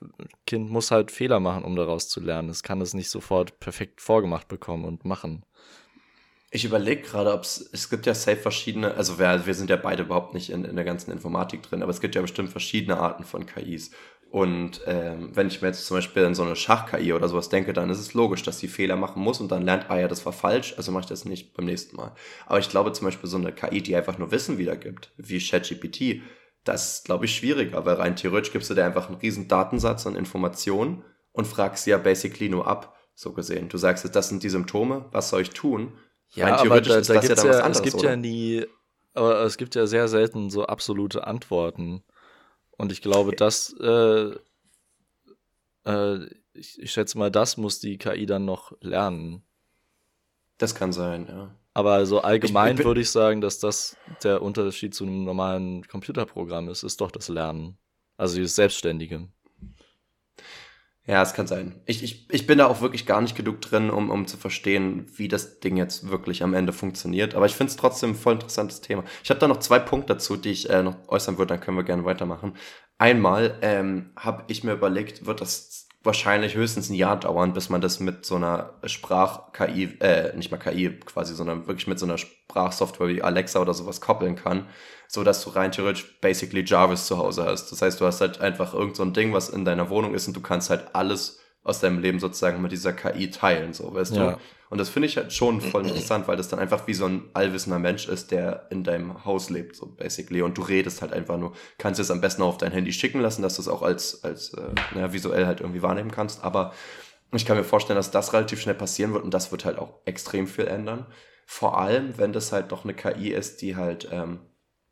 Kind 0.47 0.71
muss 0.71 0.91
halt 0.91 1.11
Fehler 1.11 1.41
machen, 1.41 1.65
um 1.65 1.77
daraus 1.77 2.09
zu 2.09 2.21
lernen. 2.21 2.49
Es 2.49 2.63
kann 2.63 2.81
es 2.81 2.95
nicht 2.95 3.11
sofort 3.11 3.61
perfekt 3.61 4.01
vorgemacht 4.01 4.49
bekommen 4.49 4.85
und 4.85 5.05
machen. 5.05 5.45
Ich 6.51 6.65
überlege 6.65 7.03
gerade, 7.03 7.33
ob 7.33 7.43
es, 7.43 7.69
es 7.73 7.91
gibt 7.91 8.07
ja 8.07 8.15
safe 8.15 8.37
verschiedene, 8.37 8.95
also 8.95 9.19
wir, 9.19 9.45
wir 9.45 9.55
sind 9.55 9.71
ja 9.71 9.77
beide 9.77 10.05
überhaupt 10.05 10.35
nicht 10.35 10.51
in, 10.51 10.65
in 10.65 10.77
der 10.77 10.85
ganzen 10.85 11.11
Informatik 11.11 11.63
drin, 11.63 11.83
aber 11.83 11.91
es 11.91 12.01
gibt 12.01 12.15
ja 12.15 12.23
bestimmt 12.23 12.51
verschiedene 12.51 12.97
Arten 12.97 13.25
von 13.25 13.45
KIs. 13.45 13.91
Und 14.31 14.81
ähm, 14.87 15.31
wenn 15.35 15.49
ich 15.49 15.63
mir 15.63 15.69
jetzt 15.69 15.87
zum 15.87 15.97
Beispiel 15.97 16.25
an 16.25 16.35
so 16.35 16.43
eine 16.43 16.57
Schach-KI 16.57 17.13
oder 17.13 17.29
sowas 17.29 17.49
denke, 17.49 17.73
dann 17.73 17.91
ist 17.91 17.99
es 17.99 18.15
logisch, 18.15 18.43
dass 18.43 18.59
sie 18.59 18.69
Fehler 18.69 18.97
machen 18.97 19.23
muss 19.23 19.41
und 19.41 19.51
dann 19.51 19.63
lernt, 19.65 19.91
ah 19.91 19.99
ja, 19.99 20.09
das 20.09 20.27
war 20.27 20.33
falsch, 20.33 20.75
also 20.77 20.93
mache 20.93 21.03
ich 21.03 21.09
das 21.09 21.25
nicht 21.25 21.55
beim 21.55 21.67
nächsten 21.67 21.97
Mal. 21.97 22.13
Aber 22.47 22.59
ich 22.59 22.69
glaube 22.69 22.93
zum 22.93 23.07
Beispiel 23.07 23.29
so 23.29 23.37
eine 23.37 23.53
KI, 23.53 23.81
die 23.81 23.95
einfach 23.97 24.19
nur 24.19 24.31
Wissen 24.31 24.59
wiedergibt, 24.59 25.13
wie 25.17 25.39
ChatGPT, 25.39 26.23
das 26.65 26.95
ist, 26.95 27.05
glaube 27.05 27.27
ich, 27.27 27.37
schwieriger, 27.37 27.85
weil 27.85 27.97
rein 27.97 28.17
theoretisch 28.17 28.53
gibst 28.53 28.71
du 28.71 28.75
dir 28.75 28.85
einfach 28.85 29.09
einen 29.09 29.19
riesen 29.19 29.49
Datensatz 29.49 30.07
an 30.07 30.17
Informationen 30.17 31.05
und 31.33 31.47
fragst 31.47 31.85
sie 31.85 31.91
ja 31.91 31.99
basically 31.99 32.49
nur 32.49 32.67
ab, 32.67 32.97
so 33.15 33.33
gesehen. 33.33 33.69
Du 33.69 33.79
sagst 33.79 34.05
jetzt, 34.05 34.17
das 34.17 34.29
sind 34.29 34.43
die 34.43 34.49
Symptome, 34.49 35.07
was 35.13 35.29
soll 35.29 35.43
ich 35.43 35.51
tun? 35.51 35.93
Ja, 36.35 36.49
rein 36.49 36.63
theoretisch 36.63 36.91
aber 36.91 36.95
da, 36.95 37.01
ist 37.01 37.11
da 37.11 37.15
das 37.15 37.29
ja 37.29 37.35
dann 37.35 37.49
was 37.49 37.57
anderes, 37.57 37.77
Es 37.79 37.83
gibt 37.83 37.95
oder? 37.97 38.11
ja 38.11 38.17
nie, 38.17 38.67
aber 39.13 39.43
es 39.43 39.57
gibt 39.57 39.75
ja 39.75 39.87
sehr 39.87 40.09
selten 40.09 40.51
so 40.51 40.67
absolute 40.67 41.27
Antworten. 41.27 42.03
Und 42.77 42.91
ich 42.91 43.03
glaube, 43.03 43.37
das, 43.37 43.73
äh, 43.81 44.35
äh, 45.85 46.27
ich, 46.55 46.81
ich 46.81 46.91
schätze 46.91 47.19
mal, 47.19 47.31
das 47.31 47.57
muss 47.57 47.79
die 47.79 47.99
KI 47.99 48.27
dann 48.27 48.45
noch 48.45 48.73
lernen. 48.81 49.45
Das 50.59 50.75
kann 50.75 50.93
sein, 50.93 51.27
ja. 51.29 51.55
Aber 51.75 52.07
so 52.07 52.21
allgemein 52.21 52.79
ich, 52.79 52.85
würde 52.85 53.01
ich 53.01 53.11
sagen, 53.11 53.41
dass 53.41 53.59
das 53.59 53.97
der 54.23 54.43
Unterschied 54.43 54.95
zu 54.95 55.05
einem 55.05 55.25
normalen 55.25 55.87
Computerprogramm 55.87 56.69
ist, 56.69 56.85
ist 56.85 57.01
doch 57.01 57.11
das 57.11 57.29
Lernen. 57.29 57.77
Also 58.17 58.37
dieses 58.37 58.55
Selbstständige. 58.55 59.29
Ja, 61.07 61.21
es 61.21 61.35
kann 61.35 61.47
sein. 61.47 61.83
Ich, 61.85 62.03
ich, 62.03 62.27
ich 62.31 62.47
bin 62.47 62.59
da 62.59 62.67
auch 62.67 62.81
wirklich 62.81 63.05
gar 63.05 63.21
nicht 63.21 63.37
genug 63.37 63.61
drin, 63.61 63.91
um, 63.91 64.09
um 64.09 64.27
zu 64.27 64.39
verstehen, 64.39 65.07
wie 65.17 65.29
das 65.29 65.61
Ding 65.61 65.77
jetzt 65.77 66.09
wirklich 66.09 66.43
am 66.43 66.55
Ende 66.55 66.73
funktioniert. 66.73 67.35
Aber 67.35 67.45
ich 67.45 67.55
finde 67.55 67.73
es 67.73 67.77
trotzdem 67.77 68.11
ein 68.11 68.15
voll 68.15 68.35
interessantes 68.35 68.81
Thema. 68.81 69.05
Ich 69.23 69.29
habe 69.29 69.41
da 69.41 69.49
noch 69.49 69.59
zwei 69.59 69.81
Punkte 69.81 70.15
dazu, 70.15 70.37
die 70.37 70.51
ich 70.51 70.71
äh, 70.71 70.83
noch 70.83 70.97
äußern 71.09 71.37
würde, 71.37 71.55
dann 71.55 71.61
können 71.61 71.77
wir 71.77 71.85
gerne 71.85 72.07
weitermachen. 72.07 72.57
Einmal 72.97 73.59
ähm, 73.61 74.13
habe 74.17 74.45
ich 74.47 74.65
mir 74.65 74.73
überlegt, 74.73 75.27
wird 75.27 75.43
das 75.43 75.84
wahrscheinlich 76.05 76.55
höchstens 76.55 76.91
ein 76.91 76.95
Jahr 76.95 77.19
dauern, 77.19 77.55
bis 77.55 77.71
man 77.71 77.81
das 77.81 77.99
mit 77.99 78.27
so 78.27 78.37
einer 78.37 78.75
Sprach-KI, 78.85 79.97
äh, 80.01 80.37
nicht 80.37 80.51
mal 80.51 80.59
KI 80.59 80.91
quasi, 81.05 81.35
sondern 81.35 81.67
wirklich 81.67 81.87
mit 81.87 81.99
so 81.99 82.07
einer 82.07 82.19
Sprachsoftware 82.19 83.09
wie 83.09 83.23
Alexa 83.23 83.61
oder 83.61 83.75
sowas 83.75 84.01
koppeln 84.01 84.37
kann, 84.37 84.67
so 85.09 85.25
dass 85.25 85.43
du 85.43 85.51
rein 85.51 85.73
theoretisch 85.73 86.21
basically 86.21 86.65
Jarvis 86.65 87.07
zu 87.07 87.19
Hause 87.19 87.47
hast. 87.47 87.73
Das 87.73 87.81
heißt, 87.81 88.01
du 88.01 88.07
hast 88.07 88.21
halt 88.21 88.41
einfach 88.41 88.75
irgend 88.75 88.97
so 88.97 89.03
ein 89.03 89.15
Ding, 89.15 89.33
was 89.33 89.49
in 89.49 89.65
deiner 89.65 89.89
Wohnung 89.89 90.15
ist 90.15 90.29
und 90.29 90.37
du 90.37 90.41
kannst 90.41 90.71
halt 90.71 90.95
alles 90.95 91.41
aus 91.63 91.81
deinem 91.81 91.99
Leben 91.99 92.21
sozusagen 92.21 92.61
mit 92.61 92.73
dieser 92.73 92.93
KI 92.93 93.31
teilen, 93.31 93.73
so, 93.73 93.93
weißt 93.95 94.15
ja. 94.15 94.33
du? 94.33 94.39
Und 94.75 94.79
das 94.79 94.89
finde 94.89 95.07
ich 95.07 95.17
halt 95.17 95.33
schon 95.33 95.61
voll 95.61 95.87
interessant, 95.87 96.27
weil 96.27 96.37
das 96.37 96.49
dann 96.49 96.59
einfach 96.59 96.89
wie 96.89 96.95
so 96.95 97.07
ein 97.07 97.31
allwissender 97.33 97.79
Mensch 97.79 98.09
ist, 98.09 98.33
der 98.33 98.67
in 98.71 98.83
deinem 98.83 99.25
Haus 99.25 99.49
lebt, 99.49 99.77
so 99.77 99.87
basically. 99.87 100.43
Und 100.43 100.59
du 100.59 100.63
redest 100.63 101.01
halt 101.01 101.13
einfach 101.13 101.39
nur, 101.39 101.53
kannst 101.79 102.01
es 102.01 102.11
am 102.11 102.21
besten 102.21 102.43
auch 102.43 102.49
auf 102.49 102.59
dein 102.59 102.73
Handy 102.73 102.93
schicken 102.93 103.21
lassen, 103.21 103.43
dass 103.43 103.55
du 103.55 103.63
es 103.63 103.69
auch 103.69 103.83
als, 103.83 104.25
als 104.25 104.53
äh, 104.55 104.63
naja, 104.93 105.13
visuell 105.13 105.47
halt 105.47 105.61
irgendwie 105.61 105.83
wahrnehmen 105.83 106.11
kannst. 106.11 106.43
Aber 106.43 106.73
ich 107.31 107.47
kann 107.47 107.57
mir 107.57 107.63
vorstellen, 107.63 107.99
dass 107.99 108.11
das 108.11 108.33
relativ 108.33 108.61
schnell 108.61 108.75
passieren 108.75 109.13
wird 109.13 109.23
und 109.23 109.33
das 109.33 109.53
wird 109.53 109.65
halt 109.65 109.79
auch 109.79 110.01
extrem 110.07 110.49
viel 110.49 110.67
ändern. 110.67 111.07
Vor 111.47 111.79
allem, 111.79 112.19
wenn 112.19 112.33
das 112.33 112.51
halt 112.51 112.73
noch 112.73 112.83
eine 112.83 112.95
KI 112.95 113.29
ist, 113.29 113.63
die 113.63 113.77
halt, 113.77 114.09
ähm, 114.11 114.41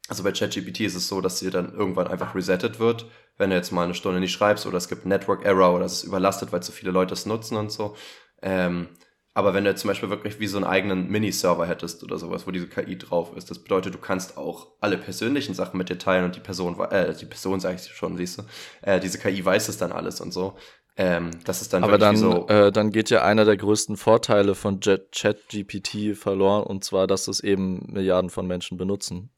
also 0.06 0.22
bei 0.22 0.30
ChatGPT 0.30 0.82
ist 0.82 0.94
es 0.94 1.08
so, 1.08 1.20
dass 1.20 1.40
sie 1.40 1.50
dann 1.50 1.74
irgendwann 1.74 2.06
einfach 2.06 2.36
resettet 2.36 2.78
wird, 2.78 3.06
wenn 3.36 3.50
du 3.50 3.56
jetzt 3.56 3.72
mal 3.72 3.82
eine 3.82 3.94
Stunde 3.94 4.20
nicht 4.20 4.32
schreibst 4.32 4.64
oder 4.64 4.78
es 4.78 4.88
gibt 4.88 5.06
Network 5.06 5.44
Error 5.44 5.74
oder 5.74 5.86
es 5.86 5.94
ist 5.94 6.04
überlastet, 6.04 6.52
weil 6.52 6.62
zu 6.62 6.70
viele 6.70 6.92
Leute 6.92 7.14
es 7.14 7.26
nutzen 7.26 7.56
und 7.56 7.72
so. 7.72 7.96
Ähm, 8.42 8.88
Aber 9.34 9.54
wenn 9.54 9.64
du 9.64 9.74
zum 9.74 9.88
Beispiel 9.88 10.10
wirklich 10.10 10.40
wie 10.40 10.46
so 10.46 10.58
einen 10.58 10.66
eigenen 10.66 11.08
Mini-Server 11.08 11.66
hättest 11.66 12.04
oder 12.04 12.18
sowas, 12.18 12.46
wo 12.46 12.50
diese 12.50 12.68
KI 12.68 12.98
drauf 12.98 13.34
ist, 13.34 13.50
das 13.50 13.60
bedeutet, 13.60 13.94
du 13.94 13.98
kannst 13.98 14.36
auch 14.36 14.72
alle 14.80 14.98
persönlichen 14.98 15.54
Sachen 15.54 15.78
mit 15.78 15.88
dir 15.88 15.98
teilen 15.98 16.26
und 16.26 16.36
die 16.36 16.40
Person, 16.40 16.78
äh, 16.90 17.14
die 17.14 17.24
Person 17.24 17.58
sag 17.58 17.76
ich 17.76 17.86
schon, 17.86 18.16
siehst 18.18 18.38
du, 18.38 18.42
äh, 18.82 19.00
diese 19.00 19.18
KI 19.18 19.42
weiß 19.42 19.68
es 19.68 19.78
dann 19.78 19.90
alles 19.90 20.20
und 20.20 20.32
so. 20.32 20.56
Ähm, 20.96 21.30
das 21.46 21.62
ist 21.62 21.72
dann 21.72 21.82
Aber 21.82 21.96
dann, 21.96 22.16
so 22.16 22.46
äh, 22.48 22.70
dann 22.70 22.90
geht 22.90 23.08
ja 23.08 23.24
einer 23.24 23.46
der 23.46 23.56
größten 23.56 23.96
Vorteile 23.96 24.54
von 24.54 24.80
ChatGPT 24.80 26.14
verloren 26.14 26.64
und 26.64 26.84
zwar, 26.84 27.06
dass 27.06 27.28
es 27.28 27.40
eben 27.40 27.90
Milliarden 27.90 28.28
von 28.28 28.46
Menschen 28.46 28.76
benutzen. 28.76 29.30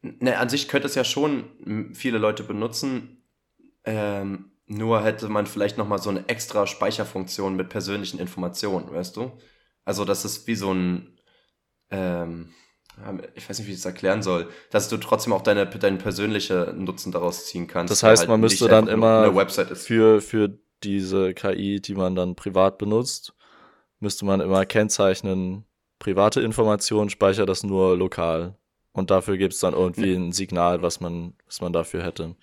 Ne, 0.00 0.38
an 0.38 0.48
sich 0.48 0.68
könnte 0.68 0.86
es 0.86 0.94
ja 0.94 1.04
schon 1.04 1.92
viele 1.92 2.16
Leute 2.16 2.44
benutzen. 2.44 3.22
Ähm, 3.84 4.52
nur 4.66 5.02
hätte 5.02 5.28
man 5.28 5.46
vielleicht 5.46 5.78
noch 5.78 5.88
mal 5.88 5.98
so 5.98 6.10
eine 6.10 6.28
extra 6.28 6.66
Speicherfunktion 6.66 7.56
mit 7.56 7.68
persönlichen 7.68 8.18
Informationen, 8.18 8.92
weißt 8.92 9.16
du? 9.16 9.32
Also 9.84 10.04
das 10.04 10.24
ist 10.24 10.46
wie 10.46 10.56
so 10.56 10.72
ein, 10.72 11.18
ähm, 11.90 12.52
ich 13.34 13.48
weiß 13.48 13.58
nicht, 13.58 13.68
wie 13.68 13.72
ich 13.72 13.78
das 13.78 13.86
erklären 13.86 14.22
soll, 14.22 14.48
dass 14.70 14.88
du 14.88 14.96
trotzdem 14.96 15.32
auch 15.32 15.42
deine, 15.42 15.66
deine 15.66 15.98
persönliche 15.98 16.74
Nutzen 16.76 17.12
daraus 17.12 17.46
ziehen 17.46 17.68
kannst. 17.68 17.92
Das 17.92 18.02
heißt, 18.02 18.20
halt 18.20 18.28
man 18.28 18.40
müsste 18.40 18.68
dann 18.68 18.88
immer 18.88 19.32
für, 19.48 20.20
für 20.20 20.58
diese 20.82 21.34
KI, 21.34 21.80
die 21.80 21.94
man 21.94 22.14
dann 22.14 22.34
privat 22.34 22.78
benutzt, 22.78 23.34
müsste 24.00 24.24
man 24.24 24.40
immer 24.40 24.64
kennzeichnen, 24.66 25.64
private 25.98 26.40
Informationen 26.40 27.10
speichert 27.10 27.48
das 27.48 27.62
nur 27.62 27.96
lokal. 27.96 28.56
Und 28.92 29.10
dafür 29.10 29.36
gibt 29.36 29.52
es 29.52 29.60
dann 29.60 29.74
irgendwie 29.74 30.14
ein 30.14 30.32
Signal, 30.32 30.80
was 30.82 31.00
man, 31.00 31.34
was 31.46 31.60
man 31.60 31.72
dafür 31.72 32.02
hätte. 32.02 32.34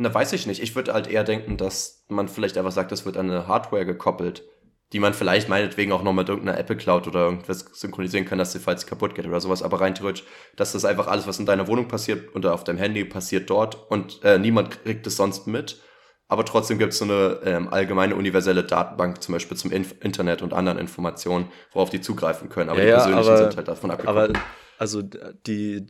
Na, 0.00 0.14
weiß 0.14 0.32
ich 0.32 0.46
nicht. 0.46 0.62
Ich 0.62 0.76
würde 0.76 0.94
halt 0.94 1.08
eher 1.08 1.24
denken, 1.24 1.56
dass 1.56 2.04
man 2.08 2.28
vielleicht 2.28 2.56
einfach 2.56 2.72
sagt, 2.72 2.92
das 2.92 3.04
wird 3.04 3.16
an 3.16 3.30
eine 3.30 3.48
Hardware 3.48 3.84
gekoppelt, 3.84 4.44
die 4.92 5.00
man 5.00 5.12
vielleicht 5.12 5.48
meinetwegen 5.48 5.90
auch 5.90 6.04
noch 6.04 6.12
mit 6.12 6.28
irgendeiner 6.28 6.56
Apple 6.56 6.76
Cloud 6.76 7.08
oder 7.08 7.20
irgendwas 7.24 7.66
synchronisieren 7.72 8.24
kann, 8.24 8.38
dass 8.38 8.52
sie 8.52 8.60
falls 8.60 8.86
kaputt 8.86 9.16
geht 9.16 9.26
oder 9.26 9.40
sowas. 9.40 9.62
Aber 9.62 9.80
rein 9.80 9.96
theoretisch, 9.96 10.24
dass 10.54 10.72
das 10.72 10.84
einfach 10.84 11.08
alles, 11.08 11.26
was 11.26 11.40
in 11.40 11.46
deiner 11.46 11.66
Wohnung 11.66 11.88
passiert 11.88 12.34
oder 12.36 12.54
auf 12.54 12.62
deinem 12.62 12.78
Handy 12.78 13.04
passiert 13.04 13.50
dort 13.50 13.90
und 13.90 14.22
äh, 14.22 14.38
niemand 14.38 14.84
kriegt 14.84 15.06
es 15.06 15.16
sonst 15.16 15.48
mit. 15.48 15.82
Aber 16.28 16.44
trotzdem 16.44 16.78
gibt 16.78 16.92
es 16.92 16.98
so 16.98 17.04
eine 17.04 17.40
ähm, 17.44 17.68
allgemeine 17.68 18.14
universelle 18.14 18.62
Datenbank, 18.62 19.20
zum 19.22 19.32
Beispiel 19.32 19.56
zum 19.56 19.72
Inf 19.72 19.94
Internet 20.00 20.42
und 20.42 20.52
anderen 20.52 20.78
Informationen, 20.78 21.50
worauf 21.72 21.90
die 21.90 22.02
zugreifen 22.02 22.50
können. 22.50 22.70
Aber 22.70 22.82
ja, 22.82 22.84
die 22.84 22.92
persönlichen 22.92 23.28
aber, 23.30 23.38
sind 23.38 23.56
halt 23.56 23.68
davon 23.68 23.90
abgekoppelt. 23.90 24.36
Aber 24.36 24.40
also 24.78 25.02
die, 25.02 25.86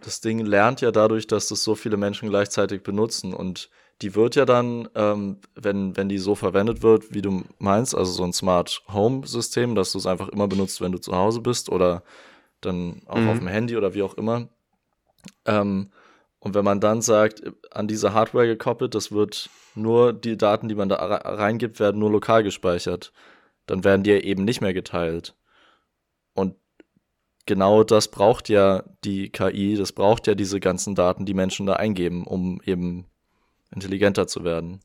das 0.00 0.20
Ding 0.20 0.44
lernt 0.44 0.80
ja 0.80 0.90
dadurch, 0.90 1.26
dass 1.26 1.48
das 1.48 1.62
so 1.62 1.74
viele 1.74 1.96
Menschen 1.96 2.28
gleichzeitig 2.28 2.82
benutzen 2.82 3.32
und 3.32 3.70
die 4.02 4.14
wird 4.14 4.36
ja 4.36 4.44
dann, 4.44 4.88
ähm, 4.94 5.38
wenn, 5.54 5.96
wenn 5.96 6.08
die 6.08 6.18
so 6.18 6.34
verwendet 6.34 6.82
wird, 6.82 7.12
wie 7.12 7.22
du 7.22 7.42
meinst, 7.58 7.96
also 7.96 8.12
so 8.12 8.24
ein 8.24 8.32
Smart 8.32 8.82
Home 8.92 9.26
System, 9.26 9.74
dass 9.74 9.92
du 9.92 9.98
es 9.98 10.06
einfach 10.06 10.28
immer 10.28 10.46
benutzt, 10.46 10.80
wenn 10.80 10.92
du 10.92 10.98
zu 10.98 11.16
Hause 11.16 11.40
bist 11.40 11.68
oder 11.68 12.02
dann 12.60 13.02
auch 13.06 13.18
mhm. 13.18 13.28
auf 13.28 13.38
dem 13.38 13.48
Handy 13.48 13.76
oder 13.76 13.94
wie 13.94 14.02
auch 14.02 14.14
immer. 14.14 14.48
Ähm, 15.46 15.90
und 16.40 16.54
wenn 16.54 16.64
man 16.64 16.80
dann 16.80 17.02
sagt, 17.02 17.42
an 17.72 17.88
diese 17.88 18.14
Hardware 18.14 18.46
gekoppelt, 18.46 18.94
das 18.94 19.10
wird 19.10 19.50
nur 19.74 20.12
die 20.12 20.36
Daten, 20.36 20.68
die 20.68 20.76
man 20.76 20.88
da 20.88 20.96
reingibt, 20.96 21.80
werden 21.80 21.98
nur 21.98 22.10
lokal 22.10 22.44
gespeichert, 22.44 23.12
dann 23.66 23.82
werden 23.82 24.04
die 24.04 24.12
eben 24.12 24.44
nicht 24.44 24.60
mehr 24.60 24.74
geteilt. 24.74 25.34
Genau 27.48 27.82
das 27.82 28.08
braucht 28.08 28.50
ja 28.50 28.84
die 29.04 29.30
KI, 29.30 29.74
das 29.74 29.92
braucht 29.92 30.26
ja 30.26 30.34
diese 30.34 30.60
ganzen 30.60 30.94
Daten, 30.94 31.24
die 31.24 31.32
Menschen 31.32 31.64
da 31.64 31.72
eingeben, 31.72 32.26
um 32.26 32.60
eben 32.66 33.06
intelligenter 33.74 34.26
zu 34.26 34.44
werden. 34.44 34.80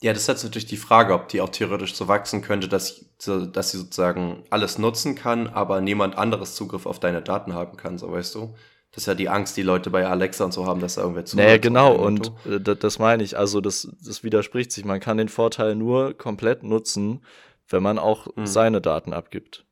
Ja, 0.00 0.14
das 0.14 0.22
ist 0.22 0.28
jetzt 0.28 0.44
natürlich 0.44 0.64
die 0.64 0.78
Frage, 0.78 1.12
ob 1.12 1.28
die 1.28 1.42
auch 1.42 1.50
theoretisch 1.50 1.94
so 1.94 2.08
wachsen 2.08 2.40
könnte, 2.40 2.68
dass, 2.68 3.04
dass 3.18 3.70
sie 3.70 3.76
sozusagen 3.76 4.44
alles 4.48 4.78
nutzen 4.78 5.14
kann, 5.14 5.46
aber 5.46 5.82
niemand 5.82 6.16
anderes 6.16 6.54
Zugriff 6.54 6.86
auf 6.86 7.00
deine 7.00 7.20
Daten 7.20 7.52
haben 7.52 7.76
kann, 7.76 7.98
so 7.98 8.10
weißt 8.10 8.36
du. 8.36 8.54
Das 8.92 9.02
ist 9.02 9.06
ja 9.06 9.14
die 9.14 9.28
Angst, 9.28 9.58
die 9.58 9.62
Leute 9.62 9.90
bei 9.90 10.06
Alexa 10.06 10.46
und 10.46 10.52
so 10.52 10.64
haben, 10.64 10.80
dass 10.80 10.94
da 10.94 11.02
irgendwer 11.02 11.26
zu. 11.26 11.36
Naja, 11.36 11.58
genau, 11.58 11.94
und 11.94 12.32
äh, 12.46 12.58
das 12.58 12.98
meine 12.98 13.22
ich. 13.22 13.36
Also, 13.36 13.60
das, 13.60 13.94
das 14.02 14.24
widerspricht 14.24 14.72
sich. 14.72 14.86
Man 14.86 15.00
kann 15.00 15.18
den 15.18 15.28
Vorteil 15.28 15.74
nur 15.74 16.16
komplett 16.16 16.62
nutzen, 16.62 17.20
wenn 17.68 17.82
man 17.82 17.98
auch 17.98 18.34
mhm. 18.34 18.46
seine 18.46 18.80
Daten 18.80 19.12
abgibt. 19.12 19.66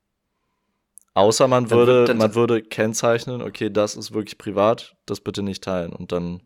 Außer 1.17 1.49
man 1.49 1.71
würde, 1.71 2.13
man 2.15 2.35
würde 2.35 2.63
kennzeichnen, 2.63 3.41
okay, 3.41 3.71
das 3.71 3.97
ist 3.97 4.13
wirklich 4.13 4.37
privat, 4.37 4.97
das 5.07 5.21
bitte 5.21 5.43
nicht 5.43 5.65
teilen 5.65 5.95
und 5.95 6.13
dann. 6.13 6.43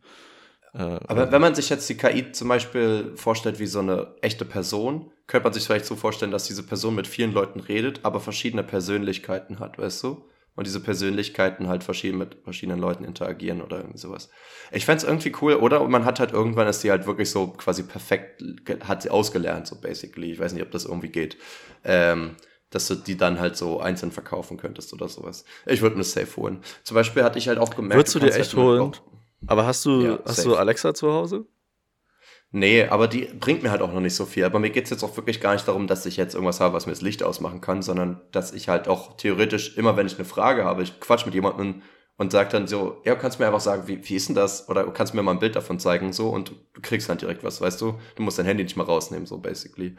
Äh, 0.75 1.01
Aber 1.09 1.33
wenn 1.33 1.41
man 1.41 1.57
sich 1.57 1.71
jetzt 1.71 1.89
die 1.89 1.97
KI 1.97 2.31
zum 2.31 2.47
Beispiel 2.47 3.11
vorstellt 3.17 3.59
wie 3.59 3.67
so 3.67 3.81
eine 3.81 4.15
echte 4.23 4.45
Person, 4.45 5.11
könnte 5.27 5.43
man 5.43 5.53
sich 5.55 5.65
vielleicht 5.65 5.87
so 5.87 5.97
vorstellen, 5.97 6.31
dass 6.31 6.45
diese 6.45 6.63
Person 6.63 6.95
mit 6.95 7.09
vielen 7.09 7.33
Leuten 7.33 7.59
redet, 7.59 8.05
aber 8.05 8.21
verschiedene 8.21 8.63
Persönlichkeiten 8.63 9.59
hat, 9.59 9.77
weißt 9.77 10.05
du? 10.05 10.25
Und 10.55 10.69
diese 10.69 10.81
Persönlichkeiten 10.81 11.67
halt 11.67 11.83
verschieden 11.83 12.19
mit 12.19 12.37
verschiedenen 12.45 12.79
Leuten 12.79 13.03
interagieren 13.03 13.63
oder 13.63 13.79
irgendwie 13.79 13.99
sowas. 13.99 14.31
Ich 14.71 14.85
fände 14.85 15.05
irgendwie 15.05 15.33
cool, 15.41 15.55
oder? 15.55 15.81
Und 15.81 15.91
man 15.91 16.05
hat 16.05 16.21
halt 16.21 16.31
irgendwann 16.33 16.69
ist 16.69 16.85
die 16.85 16.93
halt 16.93 17.07
wirklich 17.09 17.31
so 17.31 17.49
quasi 17.49 17.83
perfekt, 17.83 18.41
hat 18.87 19.03
sie 19.03 19.11
ausgelernt, 19.11 19.67
so 19.67 19.81
basically. 19.81 20.31
Ich 20.31 20.39
weiß 20.39 20.53
nicht, 20.53 20.63
ob 20.63 20.71
das 20.71 20.85
irgendwie 20.85 21.09
geht. 21.09 21.39
Ähm, 21.83 22.37
dass 22.71 22.87
du 22.89 22.95
die 22.95 23.17
dann 23.17 23.41
halt 23.41 23.57
so 23.57 23.81
einzeln 23.81 24.13
verkaufen 24.13 24.57
könntest 24.57 24.93
oder 24.93 25.09
sowas. 25.09 25.45
Ich 25.67 25.83
würde 25.83 25.97
mir 25.97 26.03
das 26.03 26.13
safe 26.13 26.37
holen. 26.37 26.63
Zum 26.85 26.95
Beispiel 26.95 27.23
hatte 27.25 27.39
ich 27.39 27.49
halt 27.49 27.59
auch 27.59 27.75
gemerkt. 27.75 27.97
Würdest 27.97 28.15
du 28.15 28.21
dir 28.21 28.35
echt 28.35 28.55
halt 28.55 28.57
holen? 28.57 28.93
Aber 29.47 29.67
hast 29.67 29.85
du, 29.85 30.03
ja, 30.03 30.19
hast 30.25 30.45
du 30.45 30.57
Alexa 30.57 30.95
zu 30.95 31.13
Hause? 31.13 31.47
Nee, 32.53 32.85
aber 32.85 33.07
die 33.07 33.27
bringt 33.27 33.63
mir 33.63 33.71
halt 33.71 33.81
auch 33.81 33.93
noch 33.93 34.01
nicht 34.01 34.15
so 34.17 34.27
viel. 34.27 34.45
Aber 34.45 34.59
mir 34.59 34.71
geht's 34.71 34.91
jetzt 34.91 35.05
auch 35.05 35.17
wirklich 35.17 35.41
gar 35.41 35.53
nicht 35.53 35.69
darum, 35.69 35.87
dass 35.87 36.05
ich 36.05 36.17
jetzt 36.17 36.35
irgendwas 36.35 36.61
habe, 36.61 36.75
was 36.75 36.87
mir 36.87 36.93
das 36.93 37.01
Licht 37.01 37.23
ausmachen 37.23 37.61
kann, 37.61 37.81
sondern 37.81 38.21
dass 38.33 38.53
ich 38.53 38.69
halt 38.69 38.89
auch 38.89 39.17
theoretisch 39.17 39.77
immer, 39.77 39.97
wenn 39.97 40.07
ich 40.07 40.17
eine 40.17 40.25
Frage 40.25 40.65
habe, 40.65 40.83
ich 40.83 40.99
quatsch 40.99 41.27
mit 41.27 41.35
jemandem 41.35 41.83
und 42.17 42.33
sag 42.33 42.51
dann 42.51 42.67
so, 42.67 43.01
ja, 43.05 43.15
kannst 43.15 43.39
mir 43.39 43.47
einfach 43.47 43.61
sagen, 43.61 43.85
wie, 43.87 44.07
wie 44.07 44.17
ist 44.17 44.29
denn 44.29 44.35
das? 44.35 44.69
Oder 44.69 44.85
kannst 44.91 45.15
mir 45.15 45.23
mal 45.23 45.33
ein 45.33 45.39
Bild 45.39 45.55
davon 45.57 45.79
zeigen, 45.79 46.13
so, 46.13 46.29
und 46.29 46.51
du 46.75 46.81
kriegst 46.83 47.09
dann 47.09 47.19
direkt 47.19 47.45
was, 47.45 47.61
weißt 47.61 47.81
du? 47.81 47.99
Du 48.17 48.23
musst 48.23 48.39
dein 48.39 48.47
Handy 48.47 48.65
nicht 48.65 48.77
mal 48.77 48.85
rausnehmen, 48.85 49.27
so 49.27 49.39
basically. 49.39 49.97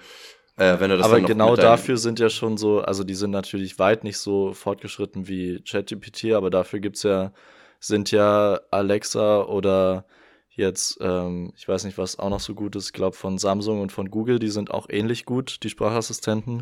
Äh, 0.62 0.80
wenn 0.80 0.92
du 0.92 0.98
das 0.98 1.08
Aber 1.08 1.20
genau 1.22 1.56
dafür 1.56 1.98
sind 1.98 2.20
ja 2.20 2.30
schon 2.30 2.56
so, 2.56 2.82
also 2.82 3.04
die 3.04 3.16
sind 3.16 3.32
natürlich 3.32 3.80
weit 3.80 4.04
nicht 4.04 4.20
so 4.20 4.54
fortgeschritten 4.54 5.28
wie 5.28 5.60
ChatGPT, 5.68 6.34
aber 6.34 6.52
dafür 6.52 6.80
gibt's 6.80 7.02
ja, 7.02 7.32
sind 7.80 8.12
ja 8.12 8.60
Alexa 8.70 9.42
oder 9.42 10.06
jetzt, 10.50 11.00
ähm, 11.02 11.52
ich 11.58 11.68
weiß 11.68 11.86
nicht, 11.86 11.98
was 11.98 12.20
auch 12.20 12.30
noch 12.30 12.40
so 12.40 12.54
gut 12.54 12.76
ist, 12.76 12.88
ich 12.88 12.94
glaube 12.94 13.16
von 13.16 13.40
Samsung 13.40 13.82
und 13.82 13.92
von 13.92 14.12
Google, 14.12 14.38
die 14.38 14.50
sind 14.50 14.70
auch 14.70 14.86
ähnlich 14.88 15.26
gut, 15.26 15.64
die 15.64 15.70
Sprachassistenten. 15.70 16.62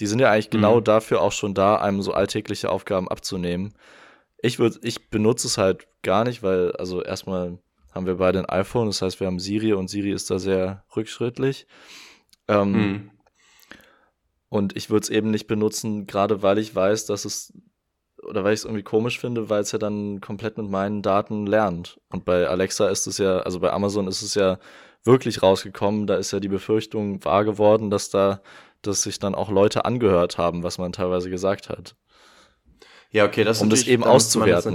Die 0.00 0.06
sind 0.06 0.18
ja 0.18 0.32
eigentlich 0.32 0.50
genau 0.50 0.70
mhm. 0.70 0.74
genau 0.74 0.80
dafür 0.80 1.20
auch 1.20 1.32
schon 1.32 1.54
da, 1.54 1.76
einem 1.76 2.02
so 2.02 2.14
alltägliche 2.14 2.68
Aufgaben 2.68 3.06
abzunehmen. 3.06 3.74
Ich 4.42 4.58
würde, 4.58 4.80
ich 4.82 5.08
benutze 5.08 5.46
es 5.46 5.56
halt 5.56 5.86
gar 6.02 6.24
nicht, 6.24 6.42
weil, 6.42 6.72
also 6.72 7.00
erstmal 7.00 7.58
haben 7.94 8.06
wir 8.06 8.16
beide 8.16 8.40
ein 8.40 8.48
iPhone, 8.48 8.86
das 8.88 9.02
heißt, 9.02 9.20
wir 9.20 9.28
haben 9.28 9.38
Siri 9.38 9.72
und 9.72 9.88
Siri 9.88 10.10
ist 10.10 10.30
da 10.32 10.40
sehr 10.40 10.82
rückschrittlich. 10.96 11.68
Ähm, 12.48 12.72
mhm. 12.72 13.10
Und 14.48 14.76
ich 14.76 14.90
würde 14.90 15.04
es 15.04 15.10
eben 15.10 15.30
nicht 15.30 15.46
benutzen, 15.46 16.06
gerade 16.06 16.42
weil 16.42 16.58
ich 16.58 16.74
weiß, 16.74 17.06
dass 17.06 17.24
es, 17.24 17.52
oder 18.22 18.44
weil 18.44 18.54
ich 18.54 18.60
es 18.60 18.64
irgendwie 18.64 18.84
komisch 18.84 19.18
finde, 19.18 19.50
weil 19.50 19.62
es 19.62 19.72
ja 19.72 19.78
dann 19.78 20.20
komplett 20.20 20.56
mit 20.56 20.68
meinen 20.68 21.02
Daten 21.02 21.46
lernt. 21.46 22.00
Und 22.10 22.24
bei 22.24 22.46
Alexa 22.46 22.88
ist 22.88 23.06
es 23.06 23.18
ja, 23.18 23.38
also 23.40 23.60
bei 23.60 23.72
Amazon 23.72 24.06
ist 24.06 24.22
es 24.22 24.34
ja 24.34 24.58
wirklich 25.04 25.42
rausgekommen, 25.42 26.06
da 26.06 26.16
ist 26.16 26.32
ja 26.32 26.40
die 26.40 26.48
Befürchtung 26.48 27.24
wahr 27.24 27.44
geworden, 27.44 27.90
dass 27.90 28.10
da, 28.10 28.40
dass 28.82 29.02
sich 29.02 29.18
dann 29.18 29.34
auch 29.34 29.50
Leute 29.50 29.84
angehört 29.84 30.38
haben, 30.38 30.62
was 30.62 30.78
man 30.78 30.92
teilweise 30.92 31.30
gesagt 31.30 31.68
hat. 31.68 31.96
Ja, 33.10 33.24
okay, 33.24 33.44
das 33.44 33.62
um 33.62 33.70
das 33.70 33.86
eben 33.86 34.04
auszuwerten, 34.04 34.74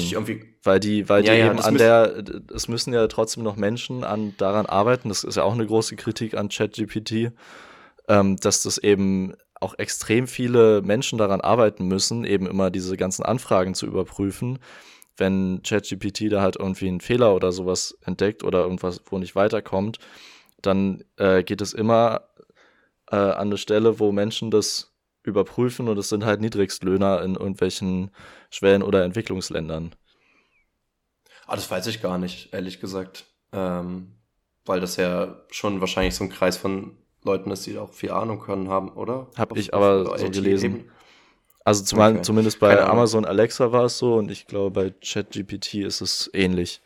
weil 0.63 0.79
die, 0.79 1.07
weil 1.09 1.25
ja, 1.25 1.33
die 1.33 1.39
ja, 1.39 1.45
eben 1.47 1.59
an 1.59 1.77
der, 1.77 2.23
es 2.53 2.67
müssen 2.67 2.93
ja 2.93 3.07
trotzdem 3.07 3.43
noch 3.43 3.55
Menschen 3.55 4.03
an 4.03 4.33
daran 4.37 4.65
arbeiten. 4.65 5.09
Das 5.09 5.23
ist 5.23 5.35
ja 5.35 5.43
auch 5.43 5.53
eine 5.53 5.65
große 5.65 5.95
Kritik 5.95 6.35
an 6.35 6.49
ChatGPT, 6.49 7.33
ähm, 8.07 8.37
dass 8.37 8.63
das 8.63 8.77
eben 8.77 9.35
auch 9.61 9.77
extrem 9.77 10.27
viele 10.27 10.81
Menschen 10.81 11.17
daran 11.17 11.41
arbeiten 11.41 11.87
müssen, 11.87 12.25
eben 12.25 12.47
immer 12.47 12.71
diese 12.71 12.97
ganzen 12.97 13.23
Anfragen 13.23 13.75
zu 13.75 13.85
überprüfen. 13.85 14.59
Wenn 15.17 15.61
ChatGPT 15.63 16.31
da 16.31 16.41
halt 16.41 16.55
irgendwie 16.55 16.87
einen 16.87 17.01
Fehler 17.01 17.35
oder 17.35 17.51
sowas 17.51 17.97
entdeckt 18.01 18.43
oder 18.43 18.63
irgendwas, 18.63 19.01
wo 19.05 19.17
nicht 19.17 19.35
weiterkommt, 19.35 19.99
dann 20.61 21.03
äh, 21.17 21.43
geht 21.43 21.61
es 21.61 21.73
immer 21.73 22.29
äh, 23.11 23.15
an 23.15 23.47
eine 23.47 23.57
Stelle, 23.57 23.99
wo 23.99 24.11
Menschen 24.11 24.51
das 24.51 24.93
überprüfen 25.23 25.87
und 25.87 25.97
es 25.97 26.09
sind 26.09 26.25
halt 26.25 26.41
Niedrigstlöhner 26.41 27.21
in 27.21 27.35
irgendwelchen 27.35 28.11
Schwellen- 28.49 28.83
oder 28.83 29.03
Entwicklungsländern. 29.03 29.93
Ah, 31.45 31.55
das 31.55 31.69
weiß 31.69 31.87
ich 31.87 32.01
gar 32.01 32.17
nicht, 32.17 32.53
ehrlich 32.53 32.79
gesagt. 32.79 33.25
Ähm, 33.51 34.15
weil 34.65 34.79
das 34.79 34.95
ja 34.95 35.43
schon 35.51 35.81
wahrscheinlich 35.81 36.15
so 36.15 36.23
ein 36.23 36.29
Kreis 36.29 36.57
von 36.57 36.97
Leuten 37.23 37.51
ist, 37.51 37.65
die 37.65 37.77
auch 37.77 37.93
viel 37.93 38.11
Ahnung 38.11 38.39
können 38.39 38.69
haben, 38.69 38.89
oder? 38.89 39.27
Hab 39.35 39.51
auf, 39.51 39.57
ich 39.57 39.73
aber 39.73 40.17
so 40.17 40.29
gelesen. 40.29 40.75
Eben. 40.75 40.91
Also 41.63 41.83
zum 41.83 41.99
okay. 41.99 42.21
zumindest 42.21 42.59
bei 42.59 42.81
Amazon 42.81 43.25
Alexa 43.25 43.71
war 43.71 43.85
es 43.85 43.97
so 43.99 44.15
und 44.15 44.31
ich 44.31 44.47
glaube 44.47 44.71
bei 44.71 44.93
ChatGPT 45.05 45.75
ist 45.75 46.01
es 46.01 46.29
ähnlich. 46.33 46.81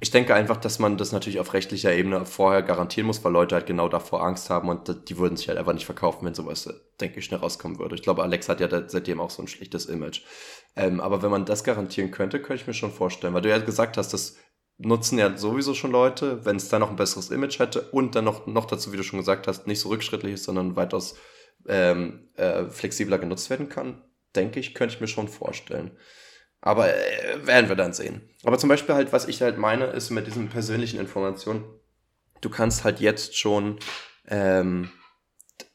Ich 0.00 0.12
denke 0.12 0.32
einfach, 0.32 0.58
dass 0.58 0.78
man 0.78 0.96
das 0.96 1.10
natürlich 1.10 1.40
auf 1.40 1.54
rechtlicher 1.54 1.92
Ebene 1.92 2.24
vorher 2.24 2.62
garantieren 2.62 3.08
muss, 3.08 3.24
weil 3.24 3.32
Leute 3.32 3.56
halt 3.56 3.66
genau 3.66 3.88
davor 3.88 4.22
Angst 4.22 4.48
haben 4.48 4.68
und 4.68 5.08
die 5.08 5.18
würden 5.18 5.36
sich 5.36 5.48
halt 5.48 5.58
einfach 5.58 5.72
nicht 5.72 5.86
verkaufen, 5.86 6.24
wenn 6.24 6.34
sowas, 6.34 6.72
denke 7.00 7.18
ich, 7.18 7.24
schnell 7.24 7.40
rauskommen 7.40 7.80
würde. 7.80 7.96
Ich 7.96 8.02
glaube, 8.02 8.22
Alex 8.22 8.48
hat 8.48 8.60
ja 8.60 8.68
seitdem 8.86 9.20
auch 9.20 9.30
so 9.30 9.42
ein 9.42 9.48
schlichtes 9.48 9.86
Image. 9.86 10.22
Ähm, 10.76 11.00
aber 11.00 11.22
wenn 11.22 11.32
man 11.32 11.46
das 11.46 11.64
garantieren 11.64 12.12
könnte, 12.12 12.40
könnte 12.40 12.62
ich 12.62 12.66
mir 12.68 12.74
schon 12.74 12.92
vorstellen, 12.92 13.34
weil 13.34 13.42
du 13.42 13.48
ja 13.48 13.58
gesagt 13.58 13.96
hast, 13.96 14.12
das 14.12 14.36
nutzen 14.78 15.18
ja 15.18 15.36
sowieso 15.36 15.74
schon 15.74 15.90
Leute, 15.90 16.44
wenn 16.44 16.56
es 16.56 16.68
da 16.68 16.78
noch 16.78 16.90
ein 16.90 16.96
besseres 16.96 17.30
Image 17.30 17.58
hätte 17.58 17.82
und 17.82 18.14
dann 18.14 18.24
noch, 18.24 18.46
noch 18.46 18.64
dazu, 18.64 18.92
wie 18.92 18.96
du 18.96 19.02
schon 19.02 19.18
gesagt 19.18 19.46
hast, 19.48 19.66
nicht 19.66 19.80
so 19.80 19.88
rückschrittlich 19.88 20.34
ist, 20.34 20.44
sondern 20.44 20.76
weitaus 20.76 21.16
ähm, 21.66 22.30
äh, 22.36 22.64
flexibler 22.66 23.18
genutzt 23.18 23.50
werden 23.50 23.68
kann, 23.68 24.02
denke 24.36 24.60
ich, 24.60 24.74
könnte 24.74 24.94
ich 24.94 25.00
mir 25.00 25.08
schon 25.08 25.28
vorstellen. 25.28 25.90
Aber 26.60 26.88
äh, 26.88 27.46
werden 27.46 27.68
wir 27.68 27.76
dann 27.76 27.92
sehen. 27.92 28.30
Aber 28.44 28.58
zum 28.58 28.68
Beispiel 28.68 28.94
halt, 28.94 29.12
was 29.12 29.26
ich 29.26 29.42
halt 29.42 29.58
meine, 29.58 29.86
ist 29.86 30.10
mit 30.10 30.26
diesen 30.26 30.48
persönlichen 30.48 31.00
Informationen, 31.00 31.64
du 32.40 32.48
kannst 32.48 32.84
halt 32.84 33.00
jetzt 33.00 33.36
schon 33.36 33.78
ähm, 34.28 34.90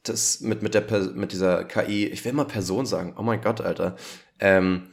das 0.03 0.41
mit, 0.41 0.61
mit, 0.61 0.73
der, 0.73 0.83
mit 1.13 1.31
dieser 1.31 1.65
KI, 1.65 2.07
ich 2.07 2.23
will 2.23 2.33
mal 2.33 2.45
Person 2.45 2.85
sagen, 2.85 3.15
oh 3.17 3.23
mein 3.23 3.41
Gott, 3.41 3.61
Alter, 3.61 3.95
ähm, 4.39 4.92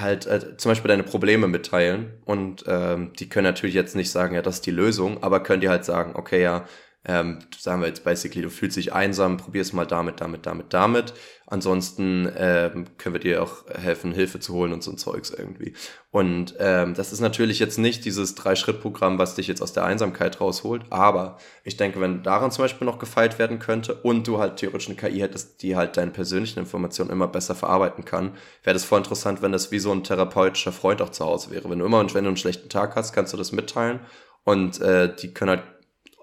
halt 0.00 0.26
äh, 0.26 0.56
zum 0.56 0.70
Beispiel 0.70 0.88
deine 0.88 1.02
Probleme 1.02 1.48
mitteilen 1.48 2.12
und 2.24 2.64
ähm, 2.66 3.12
die 3.18 3.28
können 3.28 3.44
natürlich 3.44 3.74
jetzt 3.74 3.96
nicht 3.96 4.10
sagen, 4.10 4.34
ja, 4.34 4.42
das 4.42 4.56
ist 4.56 4.66
die 4.66 4.70
Lösung, 4.70 5.22
aber 5.22 5.42
können 5.42 5.60
dir 5.60 5.70
halt 5.70 5.84
sagen, 5.84 6.12
okay, 6.14 6.42
ja, 6.42 6.64
ähm, 7.08 7.38
sagen 7.58 7.80
wir 7.80 7.88
jetzt 7.88 8.04
basically, 8.04 8.42
du 8.42 8.50
fühlst 8.50 8.76
dich 8.76 8.92
einsam, 8.92 9.38
probier 9.38 9.62
es 9.62 9.72
mal 9.72 9.86
damit, 9.86 10.20
damit, 10.20 10.44
damit, 10.44 10.74
damit. 10.74 11.14
Ansonsten 11.46 12.30
ähm, 12.36 12.84
können 12.98 13.14
wir 13.14 13.20
dir 13.20 13.42
auch 13.42 13.64
helfen, 13.74 14.12
Hilfe 14.12 14.38
zu 14.38 14.52
holen 14.52 14.74
und 14.74 14.82
so 14.82 14.90
ein 14.90 14.98
Zeugs 14.98 15.30
irgendwie. 15.30 15.72
Und 16.10 16.54
ähm, 16.58 16.92
das 16.92 17.10
ist 17.10 17.20
natürlich 17.20 17.58
jetzt 17.58 17.78
nicht 17.78 18.04
dieses 18.04 18.34
Drei-Schritt-Programm, 18.34 19.18
was 19.18 19.34
dich 19.34 19.46
jetzt 19.46 19.62
aus 19.62 19.72
der 19.72 19.84
Einsamkeit 19.84 20.38
rausholt, 20.42 20.82
aber 20.90 21.38
ich 21.64 21.78
denke, 21.78 22.02
wenn 22.02 22.22
daran 22.22 22.50
zum 22.50 22.64
Beispiel 22.64 22.84
noch 22.84 22.98
gefeilt 22.98 23.38
werden 23.38 23.58
könnte 23.58 23.94
und 23.94 24.28
du 24.28 24.38
halt 24.38 24.56
theoretisch 24.56 24.88
eine 24.88 24.96
KI 24.96 25.20
hättest, 25.20 25.62
die 25.62 25.76
halt 25.76 25.96
deine 25.96 26.10
persönlichen 26.10 26.58
Informationen 26.58 27.10
immer 27.10 27.28
besser 27.28 27.54
verarbeiten 27.54 28.04
kann, 28.04 28.32
wäre 28.62 28.74
das 28.74 28.84
voll 28.84 28.98
interessant, 28.98 29.40
wenn 29.40 29.52
das 29.52 29.72
wie 29.72 29.78
so 29.78 29.90
ein 29.92 30.04
therapeutischer 30.04 30.72
Freund 30.72 31.00
auch 31.00 31.10
zu 31.10 31.24
Hause 31.24 31.50
wäre. 31.50 31.70
Wenn 31.70 31.78
du 31.78 31.86
immer 31.86 32.00
und 32.00 32.12
wenn 32.12 32.24
du 32.24 32.28
einen 32.28 32.36
schlechten 32.36 32.68
Tag 32.68 32.94
hast, 32.96 33.14
kannst 33.14 33.32
du 33.32 33.38
das 33.38 33.52
mitteilen 33.52 34.00
und 34.44 34.82
äh, 34.82 35.14
die 35.14 35.32
können 35.32 35.50
halt 35.50 35.62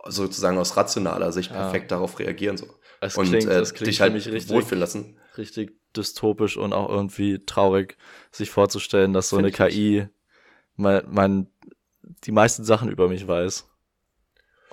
sozusagen 0.06 0.58
aus 0.58 0.78
rationaler 0.78 1.32
Sicht 1.32 1.52
ja. 1.52 1.58
perfekt 1.58 1.92
darauf 1.92 2.20
reagieren. 2.20 2.58
So. 2.58 2.68
Es 3.02 3.18
und 3.18 3.28
klingt, 3.28 3.46
äh, 3.48 3.60
es 3.60 3.74
klingt 3.74 3.88
dich 3.88 4.02
halt 4.02 4.14
richtig, 4.14 4.50
wohlfühlen 4.50 4.80
lassen. 4.80 5.18
Richtig 5.38 5.78
dystopisch 5.96 6.58
und 6.58 6.74
auch 6.74 6.90
irgendwie 6.90 7.44
traurig, 7.46 7.98
sich 8.32 8.50
vorzustellen, 8.50 9.14
dass 9.14 9.30
so 9.30 9.38
Find 9.38 9.60
eine 9.60 9.70
KI 9.70 10.08
mein, 10.76 11.04
mein, 11.08 11.48
die 12.26 12.32
meisten 12.32 12.64
Sachen 12.64 12.90
über 12.90 13.08
mich 13.08 13.28
weiß 13.28 13.70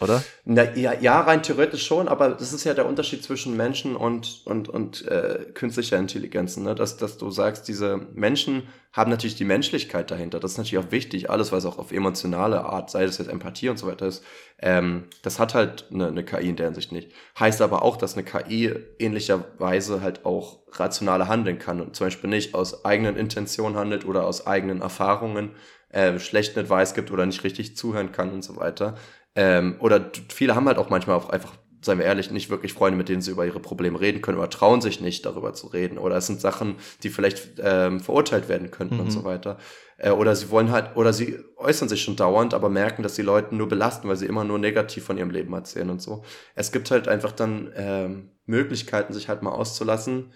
oder? 0.01 0.23
Na, 0.45 0.75
ja, 0.75 0.95
ja, 0.95 1.21
rein 1.21 1.43
theoretisch 1.43 1.87
schon, 1.87 2.09
aber 2.09 2.31
das 2.31 2.53
ist 2.53 2.65
ja 2.65 2.75
der 2.75 2.87
Unterschied 2.87 3.23
zwischen 3.23 3.57
Menschen 3.57 3.95
und, 3.95 4.43
und, 4.45 4.69
und 4.69 5.07
äh, 5.07 5.47
künstlicher 5.55 5.99
Intelligenzen, 5.99 6.65
ne? 6.65 6.75
dass, 6.75 6.97
dass 6.97 7.19
du 7.19 7.31
sagst, 7.31 7.69
diese 7.69 7.99
Menschen 8.15 8.65
haben 8.93 9.11
natürlich 9.11 9.37
die 9.37 9.45
Menschlichkeit 9.45 10.11
dahinter. 10.11 10.41
Das 10.41 10.53
ist 10.53 10.59
natürlich 10.59 10.85
auch 10.85 10.91
wichtig, 10.91 11.31
alles, 11.31 11.53
was 11.53 11.65
auch 11.65 11.79
auf 11.79 11.93
emotionale 11.93 12.65
Art, 12.65 12.91
sei 12.91 13.07
das 13.07 13.19
jetzt 13.19 13.29
Empathie 13.29 13.69
und 13.69 13.79
so 13.79 13.87
weiter 13.87 14.07
ist, 14.07 14.25
ähm, 14.59 15.05
das 15.23 15.39
hat 15.39 15.55
halt 15.55 15.87
eine, 15.93 16.09
eine 16.09 16.25
KI 16.25 16.51
in 16.51 16.57
der 16.57 16.67
Hinsicht 16.67 16.93
nicht. 16.93 17.13
Heißt 17.39 17.63
aber 17.63 17.83
auch, 17.83 17.97
dass 17.97 18.15
eine 18.15 18.25
KI 18.25 18.75
ähnlicherweise 18.99 20.03
halt 20.03 20.25
auch 20.25 20.61
rationale 20.73 21.29
handeln 21.29 21.59
kann 21.59 21.81
und 21.81 21.97
zum 21.97 22.07
Beispiel 22.07 22.29
nicht 22.29 22.55
aus 22.55 22.85
eigenen 22.85 23.17
Intentionen 23.17 23.77
handelt 23.77 24.05
oder 24.05 24.27
aus 24.27 24.47
eigenen 24.47 24.83
Erfahrungen 24.83 25.53
äh, 25.93 26.19
schlechten 26.19 26.59
Advice 26.59 26.95
gibt 26.95 27.11
oder 27.11 27.27
nicht 27.27 27.45
richtig 27.45 27.77
zuhören 27.77 28.13
kann 28.13 28.31
und 28.31 28.43
so 28.43 28.57
weiter. 28.57 28.97
Ähm, 29.35 29.77
oder 29.81 30.11
viele 30.29 30.55
haben 30.55 30.67
halt 30.67 30.79
auch 30.79 30.91
manchmal 30.91 31.17
auch 31.17 31.31
einfach, 31.31 31.55
seien 31.81 31.99
wir 31.99 32.05
ehrlich, 32.05 32.31
nicht 32.31 32.51
wirklich 32.51 32.73
Freunde, 32.75 32.97
mit 32.97 33.09
denen 33.09 33.23
sie 33.23 33.31
über 33.31 33.47
ihre 33.47 33.61
Probleme 33.61 34.01
reden 34.01 34.23
können 34.23 34.39
oder 34.39 34.51
trauen 34.51 34.81
sich 34.81 35.01
nicht 35.01 35.25
darüber 35.27 35.55
zu 35.55 35.69
reden. 35.69 35.99
Oder 35.99 36.17
es 36.17 36.27
sind 36.27 36.41
Sachen, 36.41 36.77
die 37.03 37.11
vielleicht 37.11 37.55
ähm, 37.59 38.01
verurteilt 38.01 38.49
werden 38.49 38.71
könnten 38.71 38.97
mhm. 38.97 39.01
und 39.03 39.11
so 39.11 39.25
weiter. 39.25 39.59
Äh, 39.97 40.11
oder 40.11 40.37
sie 40.37 40.51
wollen 40.51 40.71
halt, 40.71 40.97
oder 40.97 41.13
sie 41.13 41.39
äußern 41.57 41.89
sich 41.89 42.03
schon 42.03 42.17
dauernd, 42.17 42.55
aber 42.55 42.69
merken, 42.69 43.03
dass 43.03 43.15
die 43.15 43.23
Leute 43.23 43.55
nur 43.55 43.69
belasten, 43.69 44.09
weil 44.09 44.17
sie 44.17 44.27
immer 44.27 44.45
nur 44.45 44.59
negativ 44.59 45.05
von 45.05 45.17
ihrem 45.17 45.31
Leben 45.31 45.53
erzählen 45.55 45.91
und 45.91 46.03
so. 46.03 46.25
Es 46.55 46.73
gibt 46.73 46.91
halt 46.91 47.09
einfach 47.09 47.33
dann 47.33 47.73
ähm, 47.75 48.31
Möglichkeiten, 48.45 49.13
sich 49.13 49.29
halt 49.29 49.43
mal 49.43 49.53
auszulassen, 49.53 50.33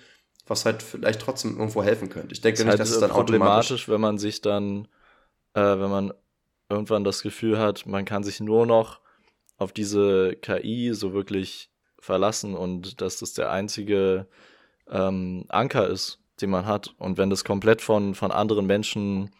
was 0.46 0.64
halt 0.64 0.82
vielleicht 0.82 1.20
trotzdem 1.20 1.58
irgendwo 1.58 1.82
helfen 1.82 2.08
könnte. 2.08 2.32
Ich 2.32 2.40
denke 2.40 2.58
das 2.58 2.64
nicht, 2.64 2.70
halt 2.70 2.80
dass 2.80 2.90
es 2.90 3.00
dann 3.00 3.10
problematisch, 3.10 3.88
wenn 3.88 4.00
man 4.00 4.18
sich 4.18 4.40
dann, 4.40 4.88
äh, 5.54 5.60
wenn 5.60 5.90
man 5.90 6.12
irgendwann 6.68 7.04
das 7.04 7.22
Gefühl 7.22 7.58
hat, 7.58 7.86
man 7.86 8.04
kann 8.04 8.24
sich 8.24 8.40
nur 8.40 8.66
noch 8.66 9.00
auf 9.58 9.72
diese 9.72 10.36
KI 10.36 10.92
so 10.92 11.12
wirklich 11.12 11.70
verlassen 11.98 12.54
und 12.54 13.00
dass 13.00 13.18
das 13.18 13.32
der 13.32 13.50
einzige 13.50 14.26
ähm, 14.88 15.44
Anker 15.48 15.88
ist, 15.88 16.20
den 16.40 16.50
man 16.50 16.66
hat. 16.66 16.94
Und 16.98 17.18
wenn 17.18 17.30
das 17.30 17.44
komplett 17.44 17.80
von, 17.82 18.14
von 18.14 18.30
anderen 18.30 18.66
Menschen 18.66 19.30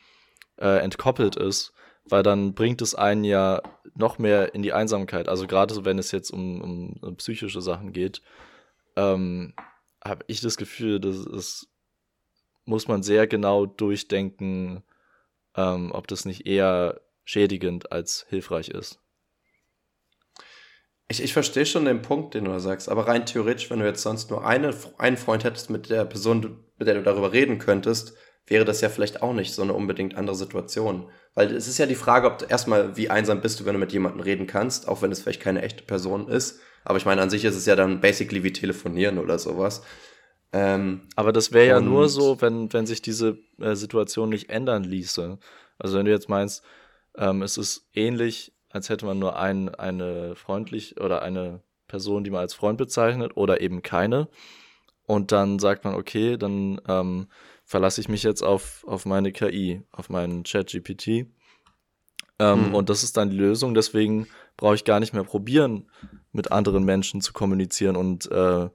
äh, 0.57 0.79
entkoppelt 0.79 1.37
ist, 1.37 1.72
weil 2.05 2.22
dann 2.22 2.55
bringt 2.55 2.81
es 2.83 2.95
einen 2.95 3.24
ja 3.24 3.61
noch 3.95 4.18
mehr 4.18 4.55
in 4.55 4.62
die 4.62 4.72
Einsamkeit. 4.72 5.29
Also 5.29 5.47
gerade 5.47 5.85
wenn 5.85 5.99
es 5.99 6.12
jetzt 6.12 6.31
um, 6.31 6.95
um 7.01 7.16
psychische 7.16 7.61
Sachen 7.61 7.93
geht, 7.93 8.22
ähm, 8.97 9.55
habe 10.05 10.24
ich 10.29 10.41
das 10.41 10.57
Gefühl, 10.57 11.01
dass 11.01 11.16
es 11.16 11.68
muss 12.64 12.89
man 12.89 13.03
sehr 13.03 13.27
genau 13.27 13.64
durchdenken, 13.64 14.83
ähm, 15.57 15.93
ob 15.93 16.09
das 16.09 16.24
nicht 16.24 16.47
eher 16.47 17.01
schädigend 17.27 17.93
als 17.93 18.24
hilfreich 18.31 18.70
ist. 18.70 19.01
Ich, 21.09 21.22
ich 21.22 21.35
verstehe 21.35 21.66
schon 21.66 21.85
den 21.85 22.03
Punkt, 22.03 22.35
den 22.35 22.47
du 22.47 22.51
da 22.51 22.59
sagst, 22.59 22.89
aber 22.89 23.07
rein 23.07 23.27
theoretisch, 23.27 23.70
wenn 23.70 23.81
du 23.81 23.85
jetzt 23.85 24.03
sonst 24.03 24.31
nur 24.31 24.47
eine, 24.47 24.74
einen 24.99 25.16
Freund 25.18 25.45
hättest, 25.45 25.68
mit 25.68 25.91
der 25.91 26.05
Person, 26.05 26.64
mit 26.79 26.89
der 26.89 26.95
du 26.95 27.03
darüber 27.03 27.33
reden 27.33 27.59
könntest, 27.59 28.14
wäre 28.47 28.64
das 28.64 28.81
ja 28.81 28.89
vielleicht 28.89 29.22
auch 29.22 29.33
nicht 29.33 29.53
so 29.53 29.62
eine 29.62 29.72
unbedingt 29.72 30.16
andere 30.16 30.37
Situation. 30.37 31.11
Weil 31.35 31.55
es 31.55 31.68
ist 31.68 31.79
ja 31.79 31.87
die 31.87 31.95
Frage, 31.95 32.29
ob 32.29 32.39
du 32.39 32.45
erstmal, 32.47 32.97
wie 32.97 33.11
einsam 33.11 33.41
bist 33.41 33.61
du, 33.61 33.66
wenn 33.66 33.74
du 33.74 33.81
mit 33.81 33.93
jemandem 33.93 34.20
reden 34.20 34.47
kannst, 34.47 34.89
auch 34.89 35.03
wenn 35.03 35.12
es 35.12 35.22
vielleicht 35.22 35.43
keine 35.43 35.62
echte 35.62 35.85
Person 35.85 36.29
ist. 36.29 36.61
Aber 36.85 36.99
ich 36.99 37.05
meine, 37.05 37.22
an 37.22 37.31
sich 37.31 37.45
ist 37.45 37.57
es 37.57 37.66
ja 37.66 37.77
dann 37.77 38.01
basically 38.01 38.45
wie 38.45 38.53
telefonieren 38.53 39.18
oder 39.18 39.39
sowas. 39.39 39.83
Ähm, 40.53 41.09
aber 41.16 41.33
das 41.33 41.53
wäre 41.53 41.66
ja 41.66 41.81
nur 41.81 42.09
so, 42.09 42.41
wenn, 42.41 42.72
wenn 42.72 42.87
sich 42.87 43.03
diese 43.03 43.39
äh, 43.61 43.74
Situation 43.74 44.29
nicht 44.29 44.49
ändern 44.49 44.85
ließe. 44.85 45.39
Also 45.79 45.99
wenn 45.99 46.07
du 46.07 46.12
jetzt 46.12 46.29
meinst, 46.29 46.62
ähm, 47.17 47.43
es 47.43 47.57
ist 47.57 47.89
ähnlich, 47.95 48.53
als 48.71 48.89
hätte 48.89 49.07
man 49.07 49.19
nur 49.19 49.37
ein, 49.37 49.75
eine 49.75 50.35
freundlich 50.37 51.01
oder 51.01 51.23
eine 51.23 51.62
Person, 51.89 52.25
die 52.25 52.31
man 52.31 52.41
als 52.41 52.55
Freund 52.55 52.79
bezeichnet 52.79 53.37
oder 53.37 53.61
eben 53.61 53.83
keine. 53.83 54.29
Und 55.07 55.33
dann 55.33 55.59
sagt 55.59 55.85
man, 55.85 55.95
okay, 55.95 56.37
dann 56.37 56.81
ähm, 56.89 57.29
verlasse 57.64 58.01
ich 58.01 58.09
mich 58.09 58.23
jetzt 58.23 58.43
auf, 58.43 58.85
auf 58.87 59.07
meine 59.07 59.33
KI, 59.33 59.83
auf 59.93 60.11
meinen 60.11 60.45
Chat-GPT. 60.45 61.27
Ähm, 62.39 62.67
hm. 62.67 62.75
Und 62.75 62.91
das 62.91 63.03
ist 63.03 63.17
dann 63.17 63.31
die 63.31 63.37
Lösung. 63.37 63.75
Deswegen 63.75 64.27
brauche 64.57 64.75
ich 64.75 64.85
gar 64.85 65.01
nicht 65.01 65.14
mehr 65.14 65.25
probieren, 65.25 65.89
mit 66.33 66.53
anderen 66.53 66.85
Menschen 66.85 67.21
zu 67.21 67.33
kommunizieren 67.33 67.97
und 67.97 68.31
äh, 68.31 68.69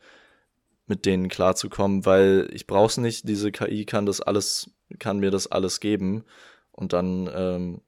mit 0.88 1.06
denen 1.06 1.30
klarzukommen, 1.30 2.06
weil 2.06 2.50
ich 2.54 2.66
brauche 2.66 2.88
es 2.88 2.98
nicht. 2.98 3.28
Diese 3.28 3.52
KI 3.52 3.86
kann 3.86 4.06
das 4.06 4.20
alles, 4.20 4.72
kann 5.00 5.20
mir 5.20 5.32
das 5.32 5.48
alles 5.48 5.80
geben. 5.80 6.24
Und 6.72 6.94
dann 6.94 7.30
ähm, 7.34 7.82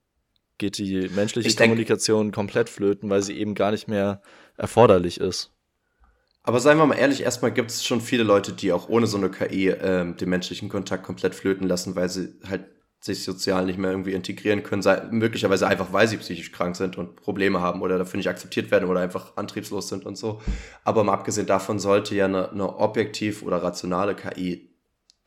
geht 0.57 0.77
die 0.77 1.09
menschliche 1.09 1.47
ich 1.47 1.57
Kommunikation 1.57 2.25
denk, 2.25 2.35
komplett 2.35 2.69
flöten, 2.69 3.09
weil 3.09 3.21
sie 3.21 3.37
eben 3.37 3.55
gar 3.55 3.71
nicht 3.71 3.87
mehr 3.87 4.21
erforderlich 4.57 5.19
ist. 5.19 5.51
Aber 6.43 6.59
seien 6.59 6.77
wir 6.77 6.85
mal 6.85 6.95
ehrlich, 6.95 7.23
erstmal 7.23 7.53
gibt 7.53 7.71
es 7.71 7.85
schon 7.85 8.01
viele 8.01 8.23
Leute, 8.23 8.51
die 8.51 8.73
auch 8.73 8.89
ohne 8.89 9.07
so 9.07 9.17
eine 9.17 9.29
KI 9.29 9.69
ähm, 9.69 10.17
den 10.17 10.29
menschlichen 10.29 10.67
Kontakt 10.67 11.03
komplett 11.03 11.35
flöten 11.35 11.67
lassen, 11.67 11.95
weil 11.95 12.09
sie 12.09 12.35
halt 12.47 12.65
sich 12.99 13.23
sozial 13.23 13.65
nicht 13.65 13.77
mehr 13.77 13.91
irgendwie 13.91 14.13
integrieren 14.13 14.63
können, 14.63 14.81
sei, 14.81 15.01
möglicherweise 15.11 15.67
einfach, 15.67 15.91
weil 15.91 16.07
sie 16.07 16.17
psychisch 16.17 16.51
krank 16.53 16.75
sind 16.75 16.97
und 16.97 17.17
Probleme 17.17 17.59
haben 17.59 17.81
oder 17.81 17.97
dafür 17.97 18.17
nicht 18.17 18.29
akzeptiert 18.29 18.71
werden 18.71 18.89
oder 18.89 19.01
einfach 19.01 19.35
antriebslos 19.35 19.89
sind 19.89 20.05
und 20.05 20.17
so. 20.17 20.41
Aber 20.85 21.03
mal 21.03 21.13
abgesehen 21.13 21.47
davon 21.47 21.79
sollte 21.79 22.15
ja 22.15 22.25
eine, 22.25 22.51
eine 22.51 22.77
objektiv 22.77 23.43
oder 23.43 23.61
rationale 23.61 24.15
KI 24.15 24.72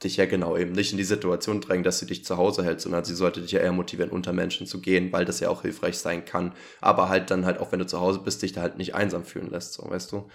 dich 0.05 0.19
ja 0.19 0.27
genau 0.27 0.57
eben 0.57 0.73
nicht 0.73 0.93
in 0.93 0.99
die 0.99 1.05
Situation 1.05 1.61
drängen, 1.61 1.85
dass 1.85 1.99
sie 1.99 2.07
dich 2.07 2.25
zu 2.25 2.37
Hause 2.37 2.65
hält, 2.65 2.81
sondern 2.81 3.05
sie 3.05 3.15
sollte 3.15 3.41
dich 3.41 3.53
ja 3.53 3.61
eher 3.61 3.73
motivieren, 3.73 4.11
unter 4.11 4.33
Menschen 4.33 4.67
zu 4.67 4.81
gehen, 4.81 5.11
weil 5.13 5.25
das 5.25 5.41
ja 5.41 5.49
auch 5.49 5.63
hilfreich 5.63 5.99
sein 5.99 6.25
kann. 6.25 6.53
Aber 6.81 7.09
halt 7.09 7.31
dann 7.31 7.47
halt 7.47 7.59
auch, 7.59 7.73
wenn 7.73 7.79
du 7.79 7.87
zu 7.87 8.01
Hause 8.01 8.21
bist, 8.21 8.43
dich 8.43 8.53
da 8.53 8.61
halt 8.61 8.77
nicht 8.77 8.95
einsam 8.95 9.25
fühlen 9.25 9.51
lässt, 9.51 9.73
so 9.73 9.89
weißt 9.89 10.13
du. 10.13 10.29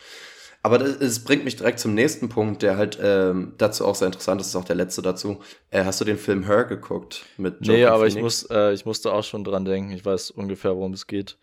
Aber 0.63 0.77
das, 0.77 0.99
das 0.99 1.23
bringt 1.23 1.43
mich 1.43 1.55
direkt 1.55 1.79
zum 1.79 1.93
nächsten 1.93 2.29
Punkt, 2.29 2.61
der 2.61 2.77
halt 2.77 2.99
ähm, 3.01 3.53
dazu 3.57 3.85
auch 3.85 3.95
sehr 3.95 4.07
interessant 4.07 4.41
ist, 4.41 4.47
ist 4.47 4.55
auch 4.55 4.65
der 4.65 4.75
letzte 4.75 5.01
dazu. 5.01 5.39
Äh, 5.69 5.85
hast 5.85 6.01
du 6.01 6.05
den 6.05 6.17
Film 6.17 6.45
Her 6.45 6.65
geguckt 6.65 7.25
mit 7.37 7.57
Joe 7.61 7.75
Nee, 7.75 7.85
aber 7.85 8.05
Phoenix? 8.05 8.15
ich 8.15 8.21
muss, 8.21 8.43
äh, 8.51 8.73
ich 8.73 8.85
musste 8.85 9.11
auch 9.11 9.23
schon 9.23 9.43
dran 9.43 9.65
denken. 9.65 9.91
Ich 9.91 10.05
weiß 10.05 10.31
ungefähr, 10.31 10.75
worum 10.75 10.93
es 10.93 11.07
geht. 11.07 11.37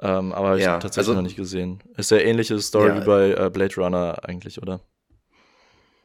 Ähm, 0.00 0.32
aber 0.32 0.56
ich 0.56 0.64
ja, 0.64 0.72
habe 0.72 0.82
tatsächlich 0.82 1.08
also, 1.08 1.14
noch 1.14 1.22
nicht 1.22 1.36
gesehen. 1.36 1.80
Ist 1.96 2.10
ja 2.10 2.18
ähnliche 2.18 2.58
Story 2.60 2.88
ja, 2.88 3.00
wie 3.00 3.04
bei 3.04 3.30
äh, 3.32 3.50
Blade 3.50 3.74
Runner 3.76 4.18
eigentlich, 4.22 4.60
oder? 4.60 4.80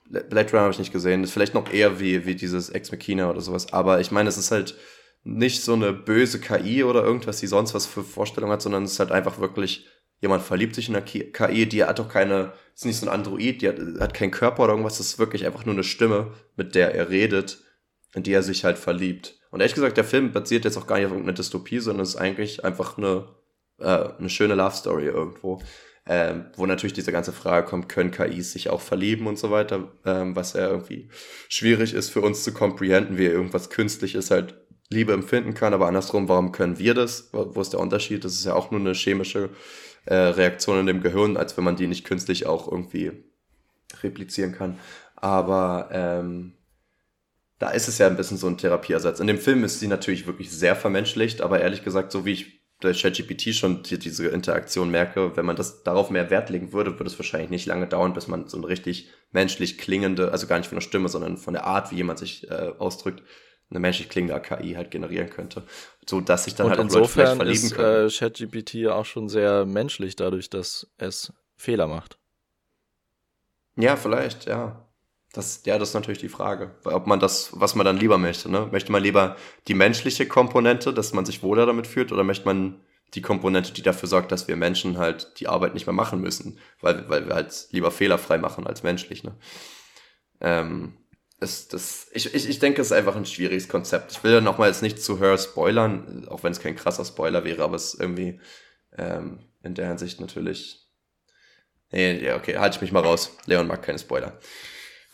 Blade 0.10 0.52
Runner 0.52 0.62
habe 0.62 0.72
ich 0.72 0.80
nicht 0.80 0.94
gesehen. 0.94 1.22
Das 1.22 1.30
ist 1.30 1.34
vielleicht 1.34 1.54
noch 1.54 1.72
eher 1.72 2.00
wie, 2.00 2.26
wie 2.26 2.36
dieses 2.36 2.70
Ex 2.70 2.92
Machina 2.92 3.30
oder 3.30 3.42
sowas. 3.42 3.74
Aber 3.74 4.00
ich 4.00 4.12
meine, 4.12 4.30
es 4.30 4.38
ist 4.38 4.52
halt 4.52 4.76
nicht 5.24 5.64
so 5.64 5.74
eine 5.74 5.92
böse 5.92 6.40
KI 6.40 6.84
oder 6.84 7.04
irgendwas, 7.04 7.40
die 7.40 7.48
sonst 7.48 7.74
was 7.74 7.88
für 7.88 8.04
Vorstellungen 8.04 8.54
hat, 8.54 8.62
sondern 8.62 8.84
es 8.84 8.94
ist 8.94 9.00
halt 9.00 9.12
einfach 9.12 9.40
wirklich, 9.40 9.88
jemand 10.22 10.44
verliebt 10.44 10.76
sich 10.76 10.88
in 10.88 10.96
eine 10.96 11.04
KI, 11.04 11.66
die 11.66 11.84
hat 11.84 11.98
doch 11.98 12.08
keine, 12.08 12.54
ist 12.76 12.86
nicht 12.86 12.98
so 13.00 13.08
ein 13.08 13.12
Android, 13.12 13.62
die 13.62 13.68
hat, 13.68 13.80
hat 14.00 14.14
keinen 14.14 14.32
Körper 14.32 14.64
oder 14.64 14.74
irgendwas, 14.74 15.00
das 15.00 15.08
ist 15.08 15.20
wirklich 15.20 15.46
einfach 15.48 15.66
nur 15.66 15.74
eine 15.74 15.84
Stimme, 15.84 16.34
mit 16.56 16.76
der 16.76 16.94
er 16.94 17.10
redet, 17.10 17.58
in 18.14 18.22
die 18.22 18.34
er 18.34 18.44
sich 18.44 18.64
halt 18.64 18.78
verliebt. 18.78 19.40
Und 19.50 19.62
ehrlich 19.62 19.74
gesagt, 19.74 19.98
der 19.98 20.04
Film 20.04 20.32
basiert 20.32 20.64
jetzt 20.64 20.78
auch 20.78 20.86
gar 20.86 20.98
nicht 20.98 21.06
auf 21.06 21.12
irgendeiner 21.12 21.36
Dystopie, 21.36 21.80
sondern 21.80 22.04
es 22.04 22.10
ist 22.10 22.18
eigentlich 22.18 22.64
einfach 22.64 22.98
eine, 22.98 23.28
äh, 23.80 24.10
eine 24.20 24.30
schöne 24.30 24.54
Love 24.54 24.76
Story 24.76 25.06
irgendwo. 25.06 25.60
Ähm, 26.08 26.46
wo 26.56 26.68
natürlich 26.68 26.94
diese 26.94 27.12
ganze 27.12 27.34
Frage 27.34 27.66
kommt, 27.68 27.90
können 27.90 28.12
KIs 28.12 28.52
sich 28.52 28.70
auch 28.70 28.82
verlieben 28.82 29.26
und 29.26 29.40
so 29.40 29.50
weiter, 29.50 29.92
ähm, 30.06 30.36
was 30.36 30.54
ja 30.54 30.68
irgendwie 30.70 31.10
schwierig 31.50 31.96
ist 31.96 32.10
für 32.10 32.22
uns 32.22 32.44
zu 32.44 32.54
comprehenden, 32.54 33.18
wie 33.18 33.26
irgendwas 33.26 33.72
Künstliches 33.72 34.30
halt 34.30 34.56
Liebe 34.92 35.14
empfinden 35.14 35.56
kann, 35.56 35.74
aber 35.74 35.88
andersrum, 35.88 36.30
warum 36.30 36.52
können 36.52 36.78
wir 36.78 36.94
das? 36.94 37.30
Wo 37.32 37.60
ist 37.60 37.74
der 37.74 37.80
Unterschied? 37.80 38.24
Das 38.24 38.34
ist 38.34 38.46
ja 38.46 38.54
auch 38.54 38.70
nur 38.70 38.80
eine 38.80 38.94
chemische 38.94 39.50
äh, 40.06 40.14
Reaktion 40.14 40.80
in 40.80 40.86
dem 40.86 41.02
Gehirn, 41.02 41.38
als 41.38 41.58
wenn 41.58 41.64
man 41.64 41.76
die 41.76 41.88
nicht 41.88 42.06
künstlich 42.06 42.46
auch 42.46 42.72
irgendwie 42.72 43.12
replizieren 44.04 44.52
kann. 44.52 44.78
Aber 45.16 45.90
ähm, 45.92 46.54
da 47.58 47.70
ist 47.72 47.88
es 47.88 47.98
ja 47.98 48.06
ein 48.06 48.18
bisschen 48.18 48.38
so 48.38 48.48
ein 48.48 48.58
Therapieersatz. 48.58 49.20
In 49.20 49.28
dem 49.28 49.40
Film 49.40 49.64
ist 49.64 49.80
sie 49.80 49.88
natürlich 49.88 50.28
wirklich 50.28 50.52
sehr 50.52 50.76
vermenschlicht, 50.76 51.42
aber 51.42 51.62
ehrlich 51.62 51.84
gesagt, 51.84 52.12
so 52.12 52.26
wie 52.26 52.34
ich 52.34 52.65
bei 52.82 52.94
ChatGPT 52.94 53.56
schon 53.56 53.84
die, 53.84 53.98
diese 53.98 54.28
Interaktion 54.28 54.92
merke, 54.92 55.36
wenn 55.38 55.46
man 55.46 55.56
das 55.56 55.84
darauf 55.84 56.10
mehr 56.10 56.30
Wert 56.30 56.50
legen 56.50 56.74
würde, 56.74 56.92
würde 56.92 57.06
es 57.06 57.18
wahrscheinlich 57.18 57.50
nicht 57.50 57.66
lange 57.66 57.88
dauern, 57.88 58.14
bis 58.14 58.28
man 58.28 58.48
so 58.48 58.58
eine 58.58 58.68
richtig 58.68 59.10
menschlich 59.32 59.78
klingende, 59.78 60.32
also 60.32 60.48
gar 60.48 60.58
nicht 60.58 60.68
von 60.68 60.78
der 60.78 60.82
Stimme, 60.82 61.10
sondern 61.10 61.38
von 61.38 61.54
der 61.54 61.66
Art, 61.66 61.92
wie 61.92 61.96
jemand 61.96 62.20
sich 62.20 62.50
äh, 62.50 62.74
ausdrückt, 62.78 63.24
eine 63.70 63.80
menschlich 63.80 64.10
klingende 64.10 64.36
AKI 64.36 64.74
halt 64.74 64.92
generieren 64.92 65.30
könnte. 65.30 65.64
So 66.08 66.22
dass 66.22 66.44
sich 66.44 66.56
dann 66.56 66.68
Und 66.68 66.78
halt 66.78 66.82
auch 66.82 66.94
Leute 66.94 67.08
vielleicht 67.08 67.36
verlieben 67.36 67.64
ist. 67.66 67.78
Äh, 67.78 68.10
ChatGPT 68.10 68.88
auch 68.88 69.06
schon 69.06 69.30
sehr 69.30 69.66
menschlich 69.66 70.16
dadurch, 70.16 70.50
dass 70.50 70.88
es 70.98 71.34
Fehler 71.56 71.88
macht. 71.88 72.20
Ja, 73.78 73.96
vielleicht, 73.96 74.46
ja. 74.46 74.85
Das, 75.36 75.64
ja, 75.66 75.78
das 75.78 75.90
ist 75.90 75.94
natürlich 75.96 76.20
die 76.20 76.30
Frage. 76.30 76.72
Ob 76.86 77.08
man 77.08 77.20
das, 77.20 77.50
was 77.52 77.76
man 77.76 77.86
dann 77.86 77.98
lieber 77.98 78.18
möchte, 78.18 78.50
ne? 78.50 78.70
Möchte 78.72 78.92
man 78.94 79.04
lieber 79.04 79.36
die 79.68 79.74
menschliche 79.74 80.28
Komponente, 80.28 80.94
dass 80.94 81.12
man 81.12 81.26
sich 81.26 81.44
wohler 81.44 81.66
damit 81.66 81.88
fühlt, 81.88 82.14
oder 82.14 82.24
möchte 82.24 82.46
man 82.46 82.80
die 83.14 83.22
Komponente, 83.22 83.74
die 83.74 83.82
dafür 83.82 84.08
sorgt, 84.08 84.32
dass 84.32 84.48
wir 84.48 84.56
Menschen 84.56 84.98
halt 84.98 85.40
die 85.40 85.48
Arbeit 85.48 85.74
nicht 85.74 85.88
mehr 85.88 85.94
machen 85.94 86.22
müssen, 86.22 86.58
weil, 86.80 87.10
weil 87.10 87.28
wir 87.28 87.36
halt 87.36 87.68
lieber 87.72 87.92
fehlerfrei 87.92 88.38
machen 88.38 88.66
als 88.66 88.84
menschlich, 88.84 89.26
ne? 89.26 89.36
Ähm, 90.40 90.98
das, 91.42 91.68
das, 91.68 92.08
ich, 92.14 92.34
ich, 92.34 92.48
ich 92.48 92.60
denke, 92.60 92.82
es 92.82 92.88
ist 92.88 92.94
einfach 92.94 93.18
ein 93.18 93.26
schwieriges 93.26 93.68
Konzept. 93.68 94.14
Ich 94.14 94.24
will 94.24 94.32
ja 94.32 94.42
nochmal 94.42 94.70
jetzt 94.70 94.82
nicht 94.82 95.02
zu 95.02 95.20
Her 95.20 95.38
spoilern, 95.38 96.28
auch 96.30 96.44
wenn 96.44 96.54
es 96.54 96.62
kein 96.62 96.78
krasser 96.78 97.04
Spoiler 97.04 97.44
wäre, 97.44 97.62
aber 97.62 97.76
es 97.76 97.94
ist 97.94 98.00
irgendwie 98.00 98.40
ähm, 98.98 99.40
in 99.64 99.76
der 99.76 99.90
Hinsicht 99.90 100.22
natürlich. 100.22 100.88
Nee, 101.92 102.24
ja, 102.24 102.38
okay, 102.38 102.58
halte 102.58 102.78
ich 102.78 102.82
mich 102.82 102.94
mal 102.94 103.04
raus. 103.04 103.36
Leon 103.46 103.68
mag 103.68 103.84
keine 103.84 104.00
Spoiler. 104.00 104.40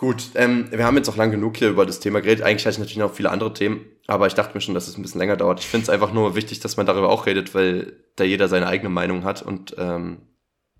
Gut, 0.01 0.31
ähm, 0.33 0.65
wir 0.71 0.83
haben 0.83 0.97
jetzt 0.97 1.09
auch 1.09 1.15
lang 1.15 1.29
genug 1.29 1.57
hier 1.57 1.69
über 1.69 1.85
das 1.85 1.99
Thema 1.99 2.21
geredet. 2.21 2.43
Eigentlich 2.43 2.65
hatte 2.65 2.73
ich 2.73 2.79
natürlich 2.79 2.97
noch 2.97 3.13
viele 3.13 3.29
andere 3.29 3.53
Themen, 3.53 3.85
aber 4.07 4.25
ich 4.25 4.33
dachte 4.33 4.55
mir 4.55 4.61
schon, 4.61 4.73
dass 4.73 4.87
es 4.87 4.97
ein 4.97 5.03
bisschen 5.03 5.19
länger 5.19 5.37
dauert. 5.37 5.59
Ich 5.59 5.67
finde 5.67 5.83
es 5.83 5.89
einfach 5.91 6.11
nur 6.11 6.33
wichtig, 6.33 6.59
dass 6.59 6.75
man 6.75 6.87
darüber 6.87 7.09
auch 7.09 7.27
redet, 7.27 7.53
weil 7.53 7.93
da 8.15 8.23
jeder 8.23 8.47
seine 8.47 8.65
eigene 8.65 8.89
Meinung 8.89 9.25
hat 9.25 9.43
und 9.43 9.75
ähm, 9.77 10.23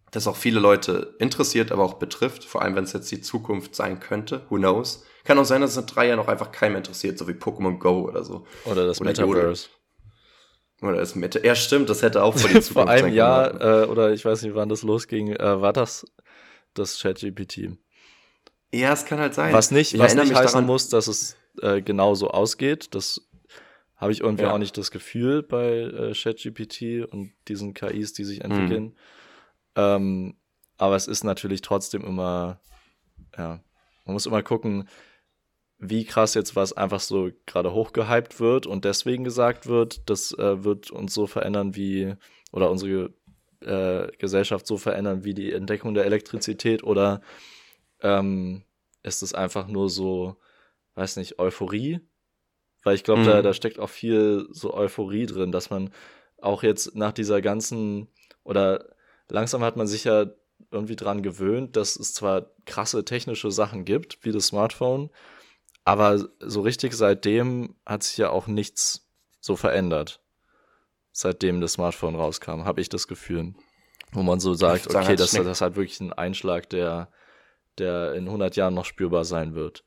das 0.09 0.25
auch 0.25 0.35
viele 0.35 0.59
Leute 0.59 1.13
interessiert, 1.19 1.71
aber 1.71 1.83
auch 1.83 1.99
betrifft, 1.99 2.45
vor 2.45 2.63
allem 2.63 2.73
wenn 2.75 2.83
es 2.83 2.93
jetzt 2.93 3.11
die 3.11 3.21
Zukunft 3.21 3.75
sein 3.75 3.99
könnte. 3.99 4.41
Who 4.49 4.55
knows? 4.55 5.05
Kann 5.23 5.37
auch 5.37 5.45
sein, 5.45 5.61
dass 5.61 5.73
es 5.73 5.77
in 5.77 5.85
drei 5.85 6.07
Jahren 6.07 6.17
noch 6.17 6.27
einfach 6.27 6.51
keinem 6.51 6.77
interessiert, 6.77 7.19
so 7.19 7.27
wie 7.27 7.33
Pokémon 7.33 7.77
Go 7.77 8.01
oder 8.07 8.23
so. 8.23 8.47
Oder 8.65 8.87
das 8.87 8.99
oder 8.99 9.11
Metaverse. 9.11 9.67
Oder 10.81 10.97
das 10.97 11.13
Meta. 11.13 11.39
Ja, 11.43 11.53
stimmt, 11.53 11.91
das 11.91 12.01
hätte 12.01 12.23
auch 12.23 12.35
vor 12.35 12.49
die 12.49 12.55
Zukunft 12.61 12.73
Vor 12.73 12.89
einem 12.89 13.13
Jahr, 13.13 13.83
äh, 13.83 13.85
oder 13.85 14.13
ich 14.13 14.25
weiß 14.25 14.41
nicht, 14.41 14.55
wann 14.55 14.69
das 14.69 14.81
losging, 14.81 15.35
äh, 15.35 15.61
war 15.61 15.73
das 15.73 16.07
das 16.73 16.99
ChatGPT. 16.99 17.77
Ja, 18.73 18.93
es 18.93 19.05
kann 19.05 19.19
halt 19.19 19.33
sein. 19.33 19.53
Was 19.53 19.71
nicht, 19.71 19.97
was 19.97 20.15
nicht 20.15 20.33
heißen 20.33 20.45
daran, 20.45 20.65
muss, 20.65 20.89
dass 20.89 21.07
es 21.07 21.35
äh, 21.61 21.81
genau 21.81 22.15
so 22.15 22.29
ausgeht. 22.29 22.95
Das 22.95 23.27
habe 23.97 24.11
ich 24.11 24.21
irgendwie 24.21 24.43
ja. 24.43 24.53
auch 24.53 24.57
nicht 24.57 24.77
das 24.77 24.91
Gefühl 24.91 25.43
bei 25.43 25.81
äh, 25.81 26.13
ChatGPT 26.13 27.11
und 27.11 27.33
diesen 27.47 27.73
KIs, 27.73 28.13
die 28.13 28.23
sich 28.23 28.41
entwickeln. 28.41 28.83
Mhm. 28.83 28.93
Ähm, 29.75 30.37
aber 30.77 30.95
es 30.95 31.07
ist 31.07 31.23
natürlich 31.23 31.61
trotzdem 31.61 32.03
immer, 32.03 32.59
ja, 33.37 33.59
man 34.05 34.13
muss 34.13 34.25
immer 34.25 34.41
gucken, 34.41 34.87
wie 35.77 36.05
krass 36.05 36.33
jetzt 36.33 36.55
was 36.55 36.73
einfach 36.73 36.99
so 36.99 37.29
gerade 37.45 37.73
hochgehypt 37.73 38.39
wird 38.39 38.65
und 38.65 38.85
deswegen 38.85 39.23
gesagt 39.23 39.67
wird, 39.67 40.09
das 40.09 40.31
äh, 40.33 40.63
wird 40.63 40.91
uns 40.91 41.13
so 41.13 41.27
verändern 41.27 41.75
wie, 41.75 42.15
oder 42.51 42.71
unsere 42.71 43.13
äh, 43.61 44.07
Gesellschaft 44.17 44.65
so 44.65 44.77
verändern 44.77 45.23
wie 45.23 45.33
die 45.33 45.51
Entdeckung 45.51 45.93
der 45.93 46.05
Elektrizität 46.05 46.83
oder 46.83 47.21
ähm, 48.01 48.63
ist 49.03 49.21
es 49.23 49.33
einfach 49.33 49.67
nur 49.67 49.89
so, 49.89 50.37
weiß 50.95 51.17
nicht, 51.17 51.39
Euphorie? 51.39 51.99
Weil 52.83 52.95
ich 52.95 53.03
glaube, 53.03 53.21
mhm. 53.21 53.25
da, 53.25 53.41
da 53.41 53.53
steckt 53.53 53.79
auch 53.79 53.89
viel 53.89 54.47
so 54.51 54.73
Euphorie 54.73 55.25
drin, 55.25 55.51
dass 55.51 55.69
man 55.69 55.91
auch 56.41 56.63
jetzt 56.63 56.95
nach 56.95 57.11
dieser 57.11 57.41
ganzen, 57.41 58.07
oder 58.43 58.85
langsam 59.29 59.63
hat 59.63 59.77
man 59.77 59.87
sich 59.87 60.03
ja 60.03 60.25
irgendwie 60.71 60.95
dran 60.95 61.21
gewöhnt, 61.21 61.75
dass 61.75 61.95
es 61.95 62.13
zwar 62.13 62.47
krasse 62.65 63.05
technische 63.05 63.51
Sachen 63.51 63.85
gibt, 63.85 64.19
wie 64.23 64.31
das 64.31 64.47
Smartphone, 64.47 65.09
aber 65.83 66.27
so 66.39 66.61
richtig 66.61 66.93
seitdem 66.93 67.75
hat 67.85 68.03
sich 68.03 68.17
ja 68.17 68.29
auch 68.29 68.47
nichts 68.47 69.07
so 69.39 69.55
verändert. 69.55 70.21
Seitdem 71.11 71.59
das 71.59 71.73
Smartphone 71.73 72.15
rauskam, 72.15 72.63
habe 72.63 72.81
ich 72.81 72.89
das 72.89 73.07
Gefühl. 73.07 73.53
Wo 74.13 74.23
man 74.23 74.39
so 74.39 74.53
sagt, 74.53 74.91
sagen, 74.91 75.05
okay, 75.05 75.15
das, 75.15 75.31
das 75.31 75.61
hat 75.61 75.75
wirklich 75.75 75.99
ein 75.99 76.13
Einschlag, 76.13 76.69
der, 76.69 77.11
der 77.77 78.13
in 78.13 78.25
100 78.25 78.55
Jahren 78.55 78.73
noch 78.73 78.85
spürbar 78.85 79.25
sein 79.25 79.55
wird. 79.55 79.83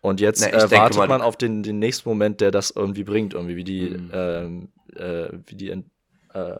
Und 0.00 0.20
jetzt 0.20 0.40
Na, 0.40 0.48
äh, 0.48 0.70
wartet 0.70 1.08
man 1.08 1.22
auf 1.22 1.36
den, 1.36 1.62
den 1.62 1.78
nächsten 1.78 2.08
Moment, 2.08 2.40
der 2.40 2.50
das 2.50 2.70
irgendwie 2.70 3.04
bringt, 3.04 3.34
irgendwie 3.34 3.56
wie 3.56 3.64
die, 3.64 3.90
mhm. 3.90 4.10
ähm, 4.12 4.72
äh, 4.94 5.28
wie 5.46 5.56
die 5.56 5.70
äh, 5.70 6.58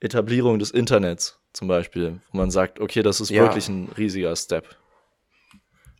Etablierung 0.00 0.58
des 0.58 0.70
Internets 0.70 1.40
zum 1.52 1.68
Beispiel, 1.68 2.20
wo 2.30 2.38
man 2.38 2.50
sagt, 2.50 2.80
okay, 2.80 3.02
das 3.02 3.20
ist 3.20 3.30
ja. 3.30 3.42
wirklich 3.42 3.68
ein 3.68 3.88
riesiger 3.96 4.34
Step. 4.36 4.76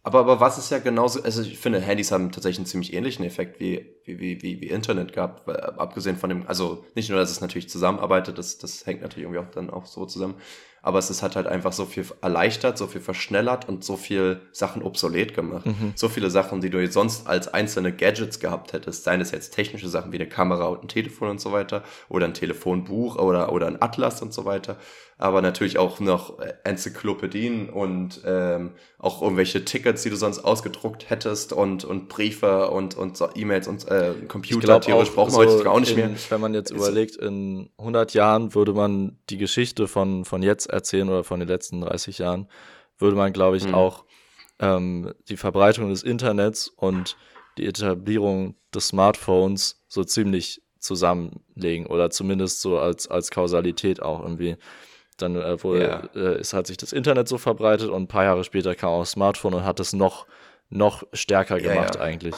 Aber, 0.05 0.20
aber 0.20 0.41
was 0.41 0.59
ist 0.59 0.70
ja 0.70 0.78
genauso, 0.78 1.22
also 1.22 1.43
ich 1.43 1.59
finde, 1.59 1.80
Handys 1.80 2.11
haben 2.11 2.33
tatsächlich 2.33 2.59
einen 2.59 2.66
ziemlich 2.66 2.93
ähnlichen 2.93 3.24
Effekt 3.24 3.61
wie, 3.61 3.95
wie, 4.05 4.43
wie, 4.43 4.61
wie, 4.61 4.68
Internet 4.68 5.12
gehabt, 5.12 5.47
weil, 5.47 5.57
abgesehen 5.61 6.16
von 6.16 6.28
dem, 6.28 6.47
also 6.49 6.85
nicht 6.97 7.09
nur, 7.09 7.18
dass 7.20 7.30
es 7.30 7.41
natürlich 7.41 7.68
zusammenarbeitet, 7.68 8.37
das, 8.37 8.59
das 8.59 8.85
hängt 8.85 9.03
natürlich 9.03 9.24
irgendwie 9.24 9.39
auch 9.39 9.51
dann 9.53 9.70
auch 9.70 9.87
so 9.87 10.05
zusammen, 10.07 10.35
aber 10.83 10.99
es 10.99 11.22
hat 11.22 11.37
halt 11.37 11.47
einfach 11.47 11.72
so 11.72 11.87
viel 11.87 12.05
erleichtert, 12.20 12.76
so 12.76 12.89
viel 12.89 13.01
verschnellert 13.01 13.68
und 13.68 13.85
so 13.85 13.97
viel 13.97 14.41
Sachen 14.51 14.83
obsolet 14.83 15.33
gemacht. 15.33 15.64
Mhm. 15.64 15.93
So 15.95 16.09
viele 16.09 16.28
Sachen, 16.28 16.61
die 16.61 16.70
du 16.70 16.85
sonst 16.91 17.28
als 17.28 17.47
einzelne 17.47 17.93
Gadgets 17.93 18.41
gehabt 18.41 18.72
hättest, 18.72 19.05
seien 19.05 19.20
es 19.20 19.30
jetzt 19.30 19.55
technische 19.55 19.89
Sachen 19.89 20.11
wie 20.11 20.16
eine 20.16 20.28
Kamera 20.28 20.66
und 20.66 20.83
ein 20.83 20.89
Telefon 20.89 21.30
und 21.30 21.41
so 21.41 21.53
weiter, 21.53 21.85
oder 22.09 22.26
ein 22.26 22.35
Telefonbuch 22.35 23.16
oder, 23.16 23.53
oder 23.53 23.68
ein 23.68 23.80
Atlas 23.80 24.22
und 24.22 24.35
so 24.35 24.45
weiter, 24.45 24.76
aber 25.18 25.41
natürlich 25.41 25.78
auch 25.78 26.01
noch 26.01 26.41
Enzyklopädien 26.64 27.68
und 27.70 28.22
ähm, 28.26 28.72
auch 28.99 29.22
irgendwelche 29.22 29.64
Tickets, 29.64 30.03
die 30.03 30.11
du 30.11 30.16
sonst 30.16 30.41
ausgedruckt 30.41 31.11
hättest 31.11 31.53
und, 31.53 31.85
und 31.85 32.09
Briefe 32.09 32.70
und, 32.70 32.97
und 32.97 33.16
so 33.16 33.28
E-Mails 33.33 33.68
und 33.68 33.87
äh, 33.89 34.14
Computer, 34.26 34.80
theoretisch 34.80 35.14
brauchen 35.14 35.33
wir 35.33 35.49
so 35.49 35.59
heute 35.59 35.70
auch 35.70 35.78
nicht 35.78 35.97
in, 35.97 35.97
mehr. 35.97 36.11
Wenn 36.28 36.41
man 36.41 36.55
jetzt 36.55 36.72
überlegt, 36.72 37.16
in 37.16 37.70
100 37.78 38.14
Jahren 38.14 38.53
würde 38.57 38.72
man 38.72 39.18
die 39.30 39.39
Geschichte 39.39 39.87
von, 39.87 40.24
von 40.24 40.43
jetzt 40.43 40.72
erzählen 40.73 41.09
oder 41.09 41.25
von 41.25 41.41
den 41.41 41.49
letzten 41.49 41.81
30 41.81 42.18
Jahren, 42.18 42.49
würde 42.99 43.16
man, 43.16 43.33
glaube 43.33 43.57
ich, 43.57 43.66
mhm. 43.66 43.75
auch 43.75 44.05
ähm, 44.59 45.12
die 45.29 45.37
Verbreitung 45.37 45.91
des 45.91 46.03
Internets 46.03 46.68
und 46.68 47.16
die 47.59 47.66
Etablierung 47.66 48.55
des 48.75 48.89
Smartphones 48.89 49.85
so 49.89 50.05
ziemlich 50.05 50.62
zusammenlegen 50.79 51.87
oder 51.87 52.11
zumindest 52.11 52.61
so 52.61 52.79
als, 52.79 53.09
als 53.09 53.31
Kausalität 53.31 54.03
auch 54.03 54.20
irgendwie. 54.23 54.57
Dann 55.18 55.37
äh, 55.37 55.62
wohl, 55.62 55.83
ja. 55.83 56.09
äh, 56.14 56.39
es 56.39 56.53
hat 56.53 56.66
sich 56.66 56.77
das 56.77 56.93
Internet 56.93 57.29
so 57.29 57.39
verbreitet 57.39 57.91
und 57.91 58.03
ein 58.03 58.09
paar 58.09 58.25
Jahre 58.25 58.45
später 58.45 58.75
kam 58.75 58.91
auch 58.91 59.01
das 59.01 59.12
Smartphone 59.12 59.55
und 59.55 59.64
hat 59.64 59.79
es 59.79 59.93
noch, 59.93 60.27
noch 60.70 61.03
stärker 61.12 61.59
gemacht 61.59 61.97
ja, 61.97 62.01
ja. 62.01 62.07
eigentlich. 62.07 62.35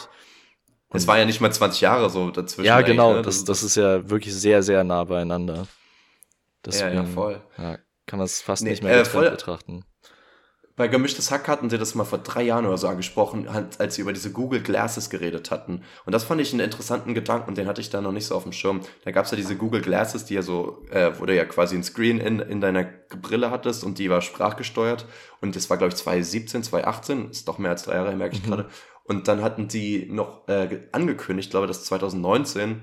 Es 0.93 1.07
war 1.07 1.19
ja 1.19 1.25
nicht 1.25 1.41
mal 1.41 1.53
20 1.53 1.81
Jahre 1.81 2.11
so 2.11 2.31
dazwischen. 2.31 2.67
Ja, 2.67 2.81
genau, 2.83 3.15
ne? 3.15 3.23
das, 3.23 3.45
das 3.45 3.63
ist 3.63 3.77
ja 3.77 4.09
wirklich 4.09 4.35
sehr, 4.35 4.63
sehr 4.63 4.85
nah 4.85 5.05
beieinander. 5.05 5.67
Deswegen, 6.65 6.95
ja, 6.95 7.03
ja, 7.03 7.05
voll. 7.05 7.41
Ja, 7.59 7.79
kann 8.07 8.19
man 8.19 8.27
es 8.27 8.43
fast 8.43 8.63
nee, 8.63 8.71
nicht 8.71 8.83
mehr 8.83 9.01
äh, 9.01 9.05
voll, 9.05 9.31
betrachten. 9.31 9.85
Bei 10.77 10.89
Gemischtes 10.89 11.31
Hack 11.31 11.47
hatten 11.47 11.71
sie 11.71 11.79
das 11.79 11.95
mal 11.95 12.03
vor 12.03 12.19
drei 12.19 12.43
Jahren 12.43 12.67
oder 12.67 12.77
so 12.77 12.89
angesprochen, 12.89 13.47
als 13.47 13.95
sie 13.95 14.03
über 14.03 14.13
diese 14.13 14.33
Google 14.33 14.61
Glasses 14.61 15.09
geredet 15.09 15.53
hatten. 15.53 15.85
Und 16.05 16.13
das 16.13 16.25
fand 16.25 16.41
ich 16.41 16.53
einen 16.53 16.61
interessanten 16.61 17.15
Gedanken, 17.15 17.55
den 17.55 17.69
hatte 17.69 17.81
ich 17.81 17.91
da 17.91 18.01
noch 18.01 18.11
nicht 18.11 18.27
so 18.27 18.35
auf 18.35 18.43
dem 18.43 18.51
Schirm. 18.51 18.81
Da 19.05 19.13
gab 19.13 19.25
es 19.25 19.31
ja 19.31 19.37
diese 19.37 19.55
Google 19.55 19.83
Glasses, 19.83 20.25
die 20.25 20.35
ja 20.35 20.43
so, 20.43 20.85
äh, 20.91 21.13
wo 21.21 21.27
du 21.27 21.35
ja 21.35 21.45
quasi 21.45 21.77
ein 21.77 21.85
Screen 21.85 22.19
in, 22.19 22.41
in 22.41 22.61
deiner 22.61 22.89
Brille 23.23 23.53
hattest 23.53 23.85
und 23.85 24.01
die 24.01 24.11
war 24.11 24.21
sprachgesteuert. 24.21 25.07
Und 25.41 25.55
das 25.55 25.71
war, 25.71 25.77
glaube 25.77 25.93
ich, 25.93 25.97
2017, 25.97 26.65
2018, 26.65 27.31
ist 27.31 27.47
doch 27.47 27.59
mehr 27.59 27.71
als 27.71 27.85
drei 27.85 27.95
Jahre, 27.95 28.17
merke 28.17 28.35
ich 28.35 28.43
mhm. 28.43 28.49
gerade. 28.49 28.67
Und 29.05 29.29
dann 29.29 29.43
hatten 29.43 29.69
die 29.69 30.07
noch 30.11 30.49
äh, 30.49 30.89
angekündigt, 30.91 31.47
ich 31.47 31.51
glaube, 31.51 31.69
dass 31.69 31.85
2019 31.85 32.83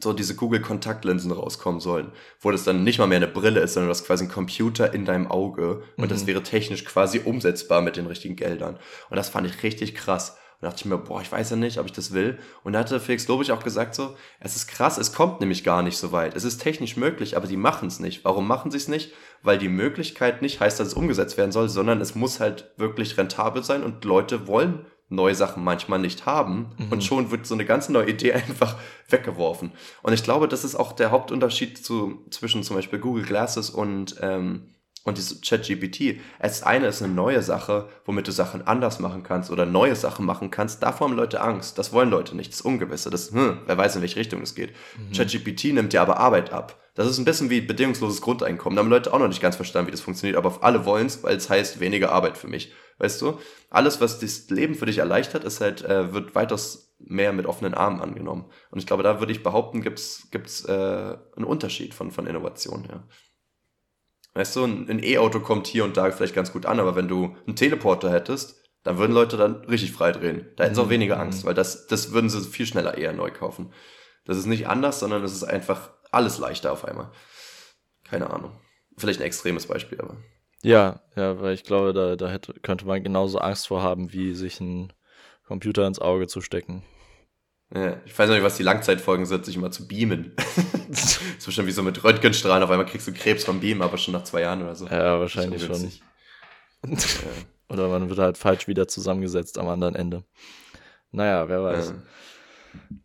so 0.00 0.12
diese 0.12 0.34
Google-Kontaktlinsen 0.34 1.30
rauskommen 1.32 1.80
sollen, 1.80 2.12
wo 2.40 2.50
das 2.50 2.64
dann 2.64 2.84
nicht 2.84 2.98
mal 2.98 3.06
mehr 3.06 3.16
eine 3.16 3.28
Brille 3.28 3.60
ist, 3.60 3.74
sondern 3.74 3.88
du 3.88 3.94
hast 3.94 4.06
quasi 4.06 4.24
ein 4.24 4.30
Computer 4.30 4.92
in 4.94 5.04
deinem 5.04 5.26
Auge 5.26 5.82
und 5.96 6.04
Mhm. 6.04 6.08
das 6.08 6.26
wäre 6.26 6.42
technisch 6.42 6.84
quasi 6.84 7.20
umsetzbar 7.24 7.80
mit 7.82 7.96
den 7.96 8.06
richtigen 8.06 8.36
Geldern. 8.36 8.78
Und 9.10 9.16
das 9.16 9.28
fand 9.28 9.46
ich 9.46 9.62
richtig 9.62 9.94
krass. 9.94 10.30
Und 10.58 10.62
da 10.62 10.68
dachte 10.68 10.80
ich 10.80 10.86
mir, 10.86 10.96
boah, 10.96 11.20
ich 11.20 11.30
weiß 11.30 11.50
ja 11.50 11.56
nicht, 11.56 11.78
ob 11.78 11.84
ich 11.84 11.92
das 11.92 12.12
will. 12.14 12.38
Und 12.64 12.72
da 12.72 12.78
hatte 12.78 12.98
Felix 12.98 13.28
Lobig 13.28 13.52
auch 13.52 13.62
gesagt 13.62 13.94
so, 13.94 14.16
es 14.40 14.56
ist 14.56 14.66
krass, 14.68 14.96
es 14.96 15.12
kommt 15.12 15.40
nämlich 15.40 15.64
gar 15.64 15.82
nicht 15.82 15.98
so 15.98 16.12
weit. 16.12 16.34
Es 16.34 16.44
ist 16.44 16.62
technisch 16.62 16.96
möglich, 16.96 17.36
aber 17.36 17.46
die 17.46 17.58
machen 17.58 17.88
es 17.88 18.00
nicht. 18.00 18.24
Warum 18.24 18.48
machen 18.48 18.70
sie 18.70 18.78
es 18.78 18.88
nicht? 18.88 19.12
Weil 19.42 19.58
die 19.58 19.68
Möglichkeit 19.68 20.40
nicht 20.40 20.60
heißt, 20.60 20.80
dass 20.80 20.88
es 20.88 20.94
umgesetzt 20.94 21.36
werden 21.36 21.52
soll, 21.52 21.68
sondern 21.68 22.00
es 22.00 22.14
muss 22.14 22.40
halt 22.40 22.70
wirklich 22.78 23.18
rentabel 23.18 23.62
sein 23.64 23.82
und 23.82 24.04
Leute 24.06 24.46
wollen 24.48 24.86
neue 25.08 25.34
Sachen 25.34 25.62
manchmal 25.62 25.98
nicht 26.00 26.26
haben 26.26 26.74
Mhm. 26.78 26.92
und 26.92 27.04
schon 27.04 27.30
wird 27.30 27.46
so 27.46 27.54
eine 27.54 27.64
ganz 27.64 27.88
neue 27.88 28.08
Idee 28.10 28.32
einfach 28.34 28.76
weggeworfen. 29.08 29.72
Und 30.02 30.12
ich 30.12 30.22
glaube, 30.22 30.48
das 30.48 30.64
ist 30.64 30.74
auch 30.74 30.92
der 30.92 31.10
Hauptunterschied 31.10 31.78
zu, 31.84 32.24
zwischen 32.30 32.62
zum 32.62 32.76
Beispiel 32.76 32.98
Google 32.98 33.24
Glasses 33.24 33.70
und, 33.70 34.16
ähm, 34.20 34.70
und 35.06 35.18
dieses 35.18 35.40
ChatGPT. 35.40 36.20
Es 36.40 36.64
eine 36.64 36.88
ist 36.88 37.00
eine 37.00 37.14
neue 37.14 37.40
Sache, 37.40 37.88
womit 38.04 38.26
du 38.26 38.32
Sachen 38.32 38.66
anders 38.66 38.98
machen 38.98 39.22
kannst 39.22 39.52
oder 39.52 39.64
neue 39.64 39.94
Sachen 39.94 40.26
machen 40.26 40.50
kannst. 40.50 40.82
Davor 40.82 41.08
haben 41.08 41.16
Leute 41.16 41.40
Angst. 41.40 41.78
Das 41.78 41.92
wollen 41.92 42.10
Leute 42.10 42.36
nicht. 42.36 42.52
Das 42.52 42.60
Ungewisse. 42.60 43.08
Das, 43.08 43.30
hm, 43.30 43.58
wer 43.66 43.78
weiß, 43.78 43.94
in 43.94 44.02
welche 44.02 44.18
Richtung 44.18 44.42
es 44.42 44.56
geht. 44.56 44.74
ChatGPT 45.14 45.72
nimmt 45.72 45.92
dir 45.92 46.02
aber 46.02 46.18
Arbeit 46.18 46.52
ab. 46.52 46.82
Das 46.96 47.06
ist 47.06 47.18
ein 47.18 47.24
bisschen 47.24 47.50
wie 47.50 47.60
bedingungsloses 47.60 48.20
Grundeinkommen. 48.20 48.74
Da 48.76 48.82
haben 48.82 48.90
Leute 48.90 49.12
auch 49.14 49.20
noch 49.20 49.28
nicht 49.28 49.40
ganz 49.40 49.54
verstanden, 49.54 49.86
wie 49.86 49.92
das 49.92 50.00
funktioniert, 50.00 50.36
aber 50.36 50.64
alle 50.64 50.84
wollen 50.86 51.06
es, 51.06 51.22
weil 51.22 51.36
es 51.36 51.48
heißt 51.48 51.78
weniger 51.78 52.10
Arbeit 52.10 52.36
für 52.36 52.48
mich. 52.48 52.72
Weißt 52.98 53.22
du? 53.22 53.38
Alles, 53.70 54.00
was 54.00 54.18
das 54.18 54.50
Leben 54.50 54.74
für 54.74 54.86
dich 54.86 54.98
erleichtert, 54.98 55.44
ist 55.44 55.60
halt, 55.60 55.84
äh, 55.84 56.14
wird 56.14 56.34
weitaus 56.34 56.94
mehr 56.98 57.32
mit 57.32 57.46
offenen 57.46 57.74
Armen 57.74 58.00
angenommen. 58.00 58.46
Und 58.70 58.78
ich 58.78 58.86
glaube, 58.86 59.02
da 59.02 59.20
würde 59.20 59.32
ich 59.32 59.42
behaupten, 59.42 59.82
gibt's 59.82 60.28
gibt's 60.30 60.64
äh, 60.64 60.72
einen 60.72 61.44
Unterschied 61.44 61.94
von, 61.94 62.10
von 62.10 62.26
Innovation, 62.26 62.88
ja. 62.90 63.04
Weißt 64.36 64.54
du, 64.54 64.64
ein 64.64 65.02
E-Auto 65.02 65.40
kommt 65.40 65.66
hier 65.66 65.82
und 65.84 65.96
da 65.96 66.10
vielleicht 66.10 66.34
ganz 66.34 66.52
gut 66.52 66.66
an, 66.66 66.78
aber 66.78 66.94
wenn 66.94 67.08
du 67.08 67.34
einen 67.46 67.56
Teleporter 67.56 68.10
hättest, 68.12 68.62
dann 68.82 68.98
würden 68.98 69.12
Leute 69.14 69.38
dann 69.38 69.64
richtig 69.64 69.92
frei 69.92 70.12
drehen. 70.12 70.46
Da 70.56 70.64
hätten 70.64 70.74
sie 70.74 70.80
auch 70.82 70.86
Mhm. 70.86 70.90
weniger 70.90 71.18
Angst, 71.18 71.46
weil 71.46 71.54
das, 71.54 71.86
das 71.86 72.12
würden 72.12 72.28
sie 72.28 72.42
viel 72.42 72.66
schneller 72.66 72.98
eher 72.98 73.14
neu 73.14 73.30
kaufen. 73.30 73.72
Das 74.26 74.36
ist 74.36 74.44
nicht 74.44 74.68
anders, 74.68 75.00
sondern 75.00 75.24
es 75.24 75.32
ist 75.32 75.44
einfach 75.44 75.88
alles 76.12 76.36
leichter 76.36 76.70
auf 76.70 76.84
einmal. 76.84 77.10
Keine 78.04 78.28
Ahnung. 78.28 78.52
Vielleicht 78.98 79.20
ein 79.20 79.26
extremes 79.26 79.68
Beispiel, 79.68 80.02
aber. 80.02 80.18
Ja, 80.62 81.00
ja, 81.16 81.40
weil 81.40 81.54
ich 81.54 81.64
glaube, 81.64 81.94
da, 81.94 82.16
da 82.16 82.28
hätte, 82.28 82.52
könnte 82.60 82.84
man 82.84 83.02
genauso 83.02 83.38
Angst 83.38 83.68
vor 83.68 83.82
haben, 83.82 84.12
wie 84.12 84.34
sich 84.34 84.60
ein 84.60 84.92
Computer 85.46 85.86
ins 85.86 85.98
Auge 85.98 86.26
zu 86.26 86.42
stecken. 86.42 86.82
Ja, 87.74 87.96
ich 88.04 88.16
weiß 88.16 88.28
noch 88.28 88.36
nicht, 88.36 88.44
was 88.44 88.56
die 88.56 88.62
Langzeitfolgen 88.62 89.26
sind, 89.26 89.44
sich 89.44 89.56
immer 89.56 89.70
zu 89.72 89.88
beamen. 89.88 90.34
das 90.88 91.16
ist 91.38 91.44
bestimmt 91.44 91.66
wie 91.68 91.72
so 91.72 91.82
mit 91.82 92.02
Röntgenstrahlen, 92.02 92.62
auf 92.62 92.70
einmal 92.70 92.86
kriegst 92.86 93.08
du 93.08 93.12
Krebs 93.12 93.44
vom 93.44 93.60
Beamen, 93.60 93.82
aber 93.82 93.98
schon 93.98 94.12
nach 94.12 94.22
zwei 94.24 94.42
Jahren 94.42 94.62
oder 94.62 94.76
so. 94.76 94.86
Ja, 94.86 95.18
wahrscheinlich 95.18 95.62
schon. 95.64 95.82
witzig. 95.82 96.02
Oder 97.68 97.88
man 97.88 98.08
wird 98.08 98.20
halt 98.20 98.38
falsch 98.38 98.68
wieder 98.68 98.86
zusammengesetzt 98.86 99.58
am 99.58 99.66
anderen 99.66 99.96
Ende. 99.96 100.22
Naja, 101.10 101.48
wer 101.48 101.58
Ja. 101.58 101.64
weiß. 101.64 101.94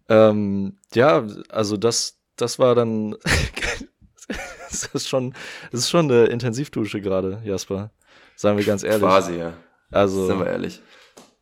Ja. 0.09 0.29
Ähm, 0.29 0.77
ja, 0.93 1.25
also 1.49 1.77
das, 1.77 2.19
das 2.35 2.59
war 2.59 2.75
dann. 2.75 3.15
das 4.69 4.83
ist 4.93 5.09
schon, 5.09 5.33
das 5.71 5.81
ist 5.81 5.89
schon 5.89 6.11
eine 6.11 6.25
Intensivdusche 6.25 7.01
gerade, 7.01 7.41
Jasper. 7.43 7.89
Sagen 8.35 8.57
wir 8.59 8.65
ganz 8.65 8.83
ehrlich. 8.83 9.01
Quasi, 9.01 9.37
ja. 9.37 9.53
Also, 9.91 10.27
Sind 10.27 10.39
wir 10.39 10.47
ehrlich. 10.47 10.81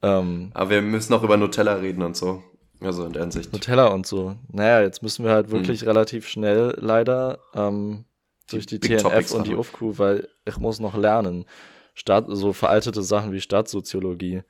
ähm, 0.01 0.51
Aber 0.53 0.69
wir 0.69 0.81
müssen 0.81 1.13
auch 1.13 1.23
über 1.23 1.35
Nutella 1.37 1.73
reden 1.73 2.03
und 2.03 2.15
so. 2.15 2.41
Also 2.81 3.05
in 3.05 3.13
der 3.13 3.23
Hinsicht. 3.23 3.51
Nutella 3.51 3.87
und 3.87 4.05
so. 4.07 4.35
Naja, 4.51 4.81
jetzt 4.81 5.03
müssen 5.03 5.23
wir 5.25 5.31
Hm. 5.31 5.35
halt 5.35 5.51
wirklich 5.51 5.85
relativ 5.85 6.27
schnell 6.27 6.75
leider 6.79 7.39
ähm, 7.53 8.05
durch 8.49 8.65
die, 8.65 8.79
Big 8.79 8.97
TNF 8.97 9.31
und 9.31 9.47
die. 9.47 9.55
UFQ, 9.55 9.81
weil 9.99 10.29
ich 10.45 10.57
muss 10.57 10.79
noch 10.79 10.95
lernen. 10.95 11.45
Staat, 11.93 12.25
so 12.29 12.53
veraltete 12.53 13.03
Sachen 13.03 13.33
wie 13.33 13.41
Staatssoziologie, 13.41 14.43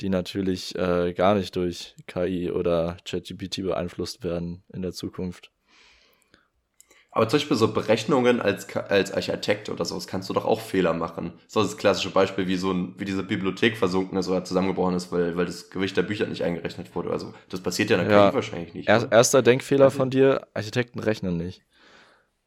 die 0.00 0.08
natürlich 0.08 0.74
äh, 0.76 1.12
gar 1.12 1.34
nicht 1.34 1.54
durch 1.56 1.94
KI 2.06 2.50
oder 2.50 2.96
ChatGPT 3.04 3.62
beeinflusst 3.62 4.24
werden 4.24 4.64
in 4.72 4.80
der 4.82 4.92
Zukunft. 4.92 5.50
Aber 7.16 7.28
zum 7.28 7.38
Beispiel 7.38 7.56
so 7.56 7.72
Berechnungen 7.72 8.40
als, 8.40 8.74
als 8.76 9.12
Architekt 9.12 9.68
oder 9.68 9.84
sowas 9.84 10.08
kannst 10.08 10.28
du 10.28 10.34
doch 10.34 10.44
auch 10.44 10.60
Fehler 10.60 10.94
machen. 10.94 11.32
So 11.46 11.62
das 11.62 11.76
klassische 11.76 12.10
Beispiel, 12.10 12.48
wie 12.48 12.56
so 12.56 12.72
ein, 12.72 12.94
wie 12.98 13.04
diese 13.04 13.22
Bibliothek 13.22 13.76
versunken 13.76 14.18
ist 14.18 14.26
oder 14.28 14.42
zusammengebrochen 14.44 14.96
ist, 14.96 15.12
weil, 15.12 15.36
weil 15.36 15.46
das 15.46 15.70
Gewicht 15.70 15.96
der 15.96 16.02
Bücher 16.02 16.26
nicht 16.26 16.42
eingerechnet 16.42 16.92
wurde. 16.96 17.10
Also 17.10 17.32
das 17.50 17.60
passiert 17.60 17.90
ja 17.90 17.98
in 17.98 18.08
der 18.08 18.12
Ja. 18.18 18.28
KI 18.30 18.34
wahrscheinlich 18.34 18.74
nicht. 18.74 18.88
Er, 18.88 19.02
oder? 19.02 19.12
erster 19.12 19.42
Denkfehler 19.42 19.86
ich. 19.88 19.94
von 19.94 20.10
dir, 20.10 20.48
Architekten 20.54 20.98
rechnen 20.98 21.36
nicht. 21.36 21.62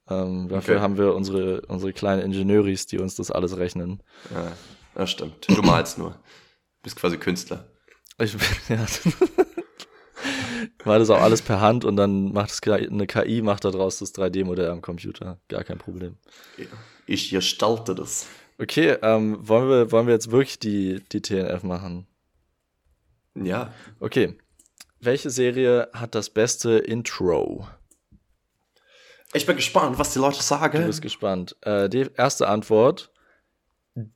Ähm, 0.10 0.50
dafür 0.50 0.76
Okay. 0.76 0.84
haben 0.84 0.98
wir 0.98 1.14
unsere, 1.16 1.62
unsere 1.68 1.94
kleinen 1.94 2.22
Ingenieuris, 2.22 2.88
die 2.88 3.00
uns 3.00 3.16
das 3.16 3.32
alles 3.32 3.56
rechnen. 3.58 4.04
Ja, 4.34 4.52
das 4.96 5.12
stimmt. 5.12 5.48
Du 5.48 5.62
malst 5.62 5.98
nur. 5.98 6.20
Bist 6.84 6.98
quasi 6.98 7.18
Künstler. 7.18 7.68
Ich, 8.20 8.34
ja. 8.68 8.86
War 10.88 11.00
das 11.00 11.10
auch 11.10 11.22
alles 11.22 11.42
per 11.42 11.60
Hand 11.60 11.86
und 11.86 11.98
dann 11.98 12.32
macht 12.32 12.52
es 12.52 12.62
eine 12.64 13.08
KI, 13.08 13.42
macht 13.42 13.66
daraus 13.66 14.00
das 14.00 14.16
3D-Modell 14.16 14.70
am 14.70 14.82
Computer. 14.82 15.40
Gar 15.50 15.64
kein 15.64 15.78
Problem. 15.78 16.18
Ich 17.06 17.30
gestalte 17.30 17.94
das. 17.94 18.26
Okay, 18.58 18.98
ähm, 19.02 19.38
wollen, 19.48 19.70
wir, 19.70 19.92
wollen 19.92 20.08
wir 20.08 20.14
jetzt 20.14 20.32
wirklich 20.32 20.60
die, 20.60 21.04
die 21.12 21.22
TNF 21.22 21.64
machen? 21.64 22.08
Ja. 23.36 23.74
Okay. 24.00 24.38
Welche 25.00 25.30
Serie 25.30 25.90
hat 25.94 26.16
das 26.16 26.30
beste 26.30 26.78
Intro? 26.80 27.68
Ich 29.34 29.46
bin 29.46 29.58
gespannt, 29.58 30.00
was 30.00 30.14
die 30.14 30.20
Leute 30.20 30.38
Du 30.38 30.44
sagen. 30.44 30.86
bist 30.86 31.02
gespannt. 31.02 31.56
Äh, 31.62 31.90
die 31.90 32.10
erste 32.16 32.48
Antwort: 32.48 33.12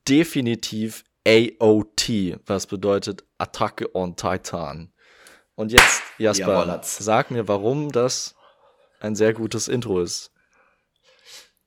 definitiv 0.08 1.04
AOT, 1.28 2.40
was 2.46 2.66
bedeutet 2.66 3.24
Attacke 3.38 3.94
on 3.94 4.16
Titan. 4.16 4.92
Und 5.62 5.72
jetzt, 5.72 6.02
Jasper, 6.18 6.54
Jawohlatz. 6.54 6.98
sag 6.98 7.30
mir, 7.30 7.48
warum 7.48 7.92
das 7.92 8.34
ein 9.00 9.16
sehr 9.16 9.32
gutes 9.32 9.68
Intro 9.68 10.02
ist. 10.02 10.32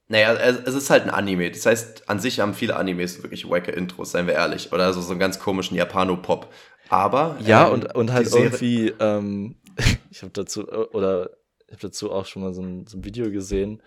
Naja, 0.08 0.34
es 0.34 0.74
ist 0.74 0.90
halt 0.90 1.04
ein 1.04 1.10
Anime. 1.10 1.48
Das 1.52 1.64
heißt, 1.64 2.08
an 2.08 2.18
sich 2.18 2.40
haben 2.40 2.54
viele 2.54 2.74
Animes 2.74 3.22
wirklich 3.22 3.48
wacke 3.48 3.70
Intros, 3.70 4.10
seien 4.10 4.26
wir 4.26 4.34
ehrlich. 4.34 4.72
Oder 4.72 4.92
so, 4.92 5.00
so 5.00 5.12
einen 5.12 5.20
ganz 5.20 5.38
komischen 5.38 5.76
Japano-Pop. 5.76 6.52
Aber. 6.88 7.38
Ja, 7.38 7.68
ähm, 7.68 7.74
und, 7.74 7.94
und 7.94 8.12
halt 8.12 8.34
irgendwie, 8.34 8.92
ähm, 8.98 9.54
ich 10.10 10.22
habe 10.22 10.32
dazu, 10.32 10.66
oder 10.68 11.30
ich 11.68 11.74
habe 11.74 11.82
dazu 11.82 12.10
auch 12.10 12.26
schon 12.26 12.42
mal 12.42 12.52
so 12.52 12.62
ein, 12.62 12.88
so 12.88 12.98
ein 12.98 13.04
Video 13.04 13.30
gesehen, 13.30 13.80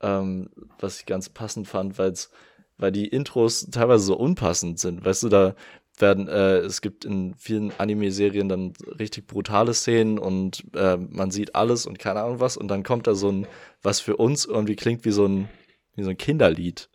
ähm, 0.00 0.50
was 0.78 1.00
ich 1.00 1.06
ganz 1.06 1.28
passend 1.28 1.66
fand, 1.66 1.98
weil's, 1.98 2.30
weil 2.78 2.92
die 2.92 3.08
Intros 3.08 3.68
teilweise 3.68 4.04
so 4.04 4.16
unpassend 4.16 4.78
sind. 4.78 5.04
Weißt 5.04 5.24
du, 5.24 5.28
da 5.28 5.56
werden, 6.00 6.28
äh, 6.28 6.58
es 6.58 6.80
gibt 6.80 7.04
in 7.04 7.34
vielen 7.36 7.72
Anime-Serien 7.78 8.48
dann 8.48 8.72
richtig 8.98 9.26
brutale 9.26 9.74
Szenen 9.74 10.18
und 10.18 10.64
äh, 10.74 10.96
man 10.96 11.30
sieht 11.30 11.54
alles 11.54 11.86
und 11.86 11.98
keine 11.98 12.22
Ahnung 12.22 12.40
was 12.40 12.56
und 12.56 12.68
dann 12.68 12.82
kommt 12.82 13.06
da 13.06 13.14
so 13.14 13.30
ein, 13.30 13.46
was 13.82 14.00
für 14.00 14.16
uns 14.16 14.44
irgendwie 14.44 14.76
klingt 14.76 15.04
wie 15.04 15.12
so 15.12 15.26
ein, 15.26 15.48
wie 15.96 16.02
so 16.02 16.10
ein 16.10 16.16
Kinderlied. 16.18 16.88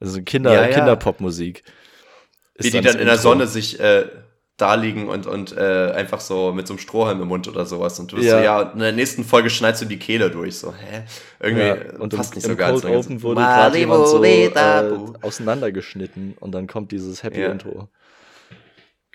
Also 0.00 0.20
Kinder, 0.22 0.52
Ja, 0.52 0.66
ja. 0.66 0.74
Kinderpopmusik. 0.74 1.62
Wie 2.58 2.70
die 2.70 2.80
das 2.80 2.92
dann 2.92 3.00
in 3.00 3.06
der. 3.06 3.18
Sonne 3.18 3.46
sich 3.46 3.78
äh, 3.80 4.06
da 4.56 4.74
liegen 4.74 5.08
und, 5.08 5.26
und 5.26 5.56
äh, 5.56 5.92
einfach 5.94 6.20
so 6.20 6.52
mit 6.52 6.66
so 6.66 6.74
einem 6.74 6.78
Strohhalm 6.78 7.20
im 7.20 7.28
Mund 7.28 7.48
oder 7.48 7.66
sowas. 7.66 7.98
Und 7.98 8.12
du 8.12 8.16
bist 8.16 8.28
Ja. 8.28 8.38
so, 8.38 8.44
ja, 8.44 8.60
und 8.60 8.74
in 8.74 8.78
der 8.80 8.92
nächsten 8.92 9.24
Folge 9.24 9.50
schneidest 9.50 9.82
du 9.82 9.86
die 9.86 9.98
Kehle 9.98 10.30
durch. 10.30 10.58
So, 10.58 10.72
hä? 10.72 11.02
Irgendwie 11.40 11.66
Ja, 11.66 11.98
und 11.98 12.14
passt 12.14 12.32
im, 12.32 12.36
nicht 12.36 12.46
so 12.46 12.54
ganz. 12.54 12.82
Cold 12.82 12.94
Open 12.94 13.22
wurde 13.22 13.40
gerade 13.40 13.78
jemand 13.78 14.06
so 14.06 14.22
äh, 14.22 14.50
auseinandergeschnitten 15.22 16.34
und 16.38 16.52
dann 16.52 16.66
kommt 16.66 16.92
dieses 16.92 17.22
Happy 17.22 17.40
Ja. 17.40 17.56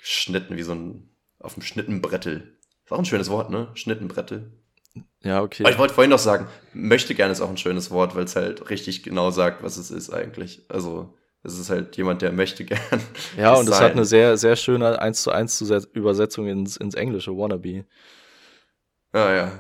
Intro. 0.08 0.14
Geschnitten 0.16 0.58
wie 0.58 0.64
so 0.64 0.74
ein 0.74 1.10
auf 1.40 1.54
dem 1.54 1.64
Schnittenbrettel. 1.64 2.58
Ist 2.86 2.92
auch 2.92 3.00
ein 3.00 3.06
schönes 3.06 3.30
Wort, 3.30 3.50
ne? 3.50 3.68
Schnittenbrettel. 3.76 4.52
Ja, 5.22 5.42
okay. 5.42 5.64
Aber 5.64 5.72
ich 5.72 5.78
wollte 5.78 5.94
vorhin 5.94 6.10
noch 6.10 6.20
sagen, 6.20 6.48
möchte 6.74 7.14
gerne 7.14 7.32
ist 7.32 7.42
auch 7.42 7.50
ein 7.50 7.58
schönes 7.58 7.92
Wort, 7.92 8.16
weil 8.16 8.24
es 8.24 8.36
halt 8.36 8.70
richtig 8.70 9.04
genau 9.04 9.30
sagt, 9.30 9.62
was 9.64 9.78
es 9.78 9.92
ist 9.92 10.10
eigentlich. 10.12 10.64
Also, 10.70 11.14
es 11.44 11.60
ist 11.60 11.70
halt 11.70 11.96
jemand, 11.98 12.22
der 12.22 12.32
möchte 12.32 12.66
gern. 12.66 12.80
ja, 13.38 13.54
und 13.54 13.70
es 13.70 13.80
hat 13.80 13.92
eine 13.92 14.06
sehr, 14.06 14.38
sehr 14.38 14.56
schöne 14.56 15.00
1 15.00 15.22
zu 15.22 15.32
1 15.32 15.58
Zuset- 15.62 15.90
Übersetzung 15.94 16.48
ins, 16.48 16.78
ins 16.78 16.96
Englische, 16.96 17.32
Wannabe. 17.38 17.86
Ah, 19.12 19.32
ja. 19.34 19.52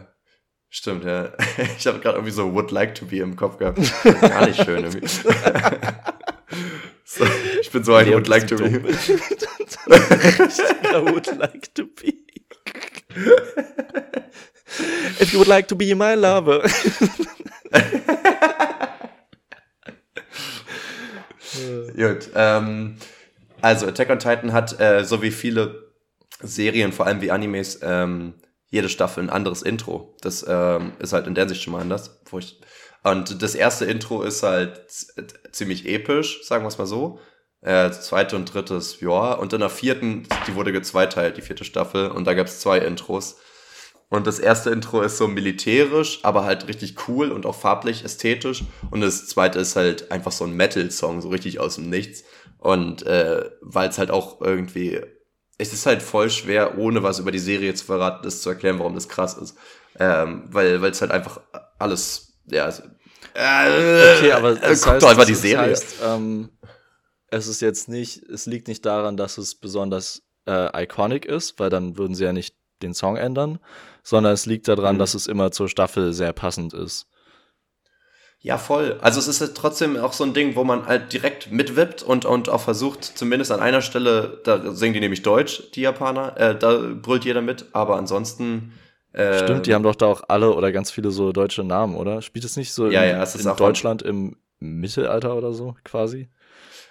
Stimmt, 0.69 1.03
ja. 1.05 1.31
Ich 1.77 1.85
habe 1.87 1.99
gerade 1.99 2.17
irgendwie 2.17 2.31
so 2.33 2.53
would 2.53 2.71
like 2.71 2.95
to 2.95 3.05
be 3.05 3.17
im 3.17 3.35
Kopf 3.35 3.57
gehabt. 3.57 3.79
Gar 4.21 4.47
nicht 4.47 4.63
schön 4.63 4.83
irgendwie. 4.83 5.07
So, 7.09 7.23
ich 7.61 7.71
bin 7.71 7.85
so 7.85 7.95
ein 7.95 8.11
would 8.11 8.27
like 8.27 8.47
to 8.47 8.57
be. 8.57 8.65
I 8.65 8.81
would 11.09 11.27
like 11.37 11.73
to 11.75 11.85
be. 11.85 12.17
If 15.19 15.31
you 15.31 15.39
would 15.39 15.47
like 15.47 15.69
to 15.69 15.75
be 15.75 15.95
my 15.95 16.15
lover. 16.15 16.63
Gut, 21.95 22.29
ähm, 22.35 22.97
also 23.61 23.87
Attack 23.87 24.09
on 24.09 24.19
Titan 24.19 24.51
hat, 24.51 24.77
äh, 24.79 25.05
so 25.05 25.21
wie 25.21 25.31
viele 25.31 25.93
Serien, 26.41 26.91
vor 26.91 27.07
allem 27.07 27.21
wie 27.21 27.31
Animes, 27.31 27.79
ähm, 27.83 28.33
jede 28.69 28.89
Staffel 28.89 29.23
ein 29.23 29.29
anderes 29.29 29.61
Intro. 29.61 30.13
Das 30.19 30.45
ähm, 30.47 30.91
ist 30.99 31.13
halt 31.13 31.25
in 31.25 31.35
der 31.35 31.47
Sicht 31.47 31.63
schon 31.63 31.71
mal 31.71 31.79
anders. 31.81 32.19
Wo 32.29 32.39
ich, 32.39 32.59
und 33.03 33.41
das 33.41 33.55
erste 33.55 33.85
Intro 33.85 34.23
ist 34.23 34.43
halt 34.43 34.81
ziemlich 35.51 35.85
episch, 35.85 36.43
sagen 36.43 36.63
wir 36.63 36.69
es 36.69 36.77
mal 36.77 36.87
so. 36.87 37.19
Äh, 37.61 37.91
zweite 37.91 38.35
und 38.35 38.53
drittes, 38.53 38.99
ja. 39.01 39.33
Und 39.33 39.53
in 39.53 39.59
der 39.59 39.69
vierten, 39.69 40.27
die 40.47 40.55
wurde 40.55 40.71
gezweiteilt, 40.71 41.37
die 41.37 41.41
vierte 41.41 41.63
Staffel. 41.63 42.09
Und 42.09 42.25
da 42.25 42.33
gab 42.33 42.47
es 42.47 42.59
zwei 42.59 42.79
Intros. 42.79 43.37
Und 44.09 44.25
das 44.25 44.39
erste 44.39 44.69
Intro 44.69 45.01
ist 45.01 45.17
so 45.17 45.27
militärisch, 45.27 46.19
aber 46.23 46.45
halt 46.45 46.67
richtig 46.67 47.07
cool 47.07 47.31
und 47.31 47.45
auch 47.45 47.55
farblich 47.55 48.05
ästhetisch. 48.05 48.63
Und 48.89 49.01
das 49.01 49.27
zweite 49.27 49.59
ist 49.59 49.75
halt 49.75 50.11
einfach 50.11 50.31
so 50.31 50.45
ein 50.45 50.53
Metal-Song, 50.53 51.21
so 51.21 51.29
richtig 51.29 51.59
aus 51.59 51.75
dem 51.75 51.89
Nichts. 51.89 52.23
Und 52.59 53.05
äh, 53.05 53.49
weil 53.61 53.89
es 53.89 53.97
halt 53.97 54.11
auch 54.11 54.39
irgendwie, 54.39 55.01
es 55.57 55.73
ist 55.73 55.85
halt 55.85 56.01
voll 56.01 56.29
schwer, 56.29 56.77
ohne 56.77 57.03
was 57.03 57.19
über 57.19 57.31
die 57.31 57.39
Serie 57.39 57.73
zu 57.73 57.85
verraten, 57.85 58.23
das 58.23 58.41
zu 58.41 58.49
erklären, 58.49 58.79
warum 58.79 58.95
das 58.95 59.09
krass 59.09 59.37
ist. 59.37 59.57
Ähm, 59.99 60.43
weil 60.47 60.83
es 60.85 61.01
halt 61.01 61.11
einfach 61.11 61.41
alles, 61.77 62.26
ja, 62.47 62.65
also, 62.65 62.83
äh, 63.33 64.17
okay, 64.17 64.31
aber 64.31 64.55
das 64.55 64.81
guck 64.81 64.93
heißt, 64.93 65.03
doch 65.03 65.09
einfach 65.09 65.25
die 65.25 65.35
Serie. 65.35 65.69
Heißt, 65.69 65.97
ähm, 66.03 66.49
es 67.29 67.47
ist 67.47 67.61
jetzt 67.61 67.89
nicht, 67.89 68.23
es 68.23 68.45
liegt 68.45 68.67
nicht 68.67 68.85
daran, 68.85 69.17
dass 69.17 69.37
es 69.37 69.55
besonders 69.55 70.23
äh, 70.47 70.83
iconic 70.83 71.25
ist, 71.25 71.59
weil 71.59 71.69
dann 71.69 71.97
würden 71.97 72.15
sie 72.15 72.23
ja 72.23 72.33
nicht 72.33 72.55
den 72.81 72.93
Song 72.93 73.17
ändern, 73.17 73.59
sondern 74.03 74.33
es 74.33 74.45
liegt 74.45 74.67
daran, 74.67 74.95
mhm. 74.95 74.99
dass 74.99 75.13
es 75.13 75.27
immer 75.27 75.51
zur 75.51 75.67
Staffel 75.67 76.13
sehr 76.13 76.33
passend 76.33 76.73
ist. 76.73 77.07
Ja, 78.39 78.57
voll. 78.57 78.97
Also 79.01 79.19
es 79.19 79.27
ist 79.27 79.41
halt 79.41 79.55
trotzdem 79.55 79.97
auch 79.97 80.13
so 80.13 80.23
ein 80.23 80.33
Ding, 80.33 80.55
wo 80.55 80.63
man 80.63 80.85
halt 80.85 81.11
direkt 81.11 81.51
mitwippt 81.51 82.03
und, 82.03 82.23
und 82.23 82.49
auch 82.49 82.61
versucht, 82.61 83.03
zumindest 83.03 83.51
an 83.51 83.59
einer 83.59 83.81
Stelle, 83.81 84.41
da 84.43 84.73
singen 84.73 84.93
die 84.93 84.99
nämlich 84.99 85.23
Deutsch, 85.23 85.71
die 85.73 85.81
Japaner, 85.81 86.37
äh, 86.37 86.57
da 86.57 86.77
brüllt 86.77 87.25
jeder 87.25 87.41
mit, 87.41 87.65
aber 87.73 87.97
ansonsten. 87.97 88.73
Äh, 89.13 89.39
Stimmt, 89.39 89.65
die 89.65 89.73
haben 89.73 89.83
doch 89.83 89.95
da 89.95 90.07
auch 90.07 90.23
alle 90.27 90.53
oder 90.53 90.71
ganz 90.71 90.91
viele 90.91 91.11
so 91.11 91.31
deutsche 91.31 91.63
Namen, 91.63 91.95
oder? 91.95 92.21
Spielt 92.21 92.45
es 92.45 92.57
nicht 92.57 92.73
so 92.73 92.89
ja, 92.89 93.03
in, 93.03 93.09
ja, 93.11 93.23
es 93.23 93.35
ist 93.35 93.45
in 93.45 93.55
Deutschland 93.55 94.01
im 94.01 94.35
Mittelalter 94.59 95.35
oder 95.35 95.53
so, 95.53 95.75
quasi? 95.83 96.29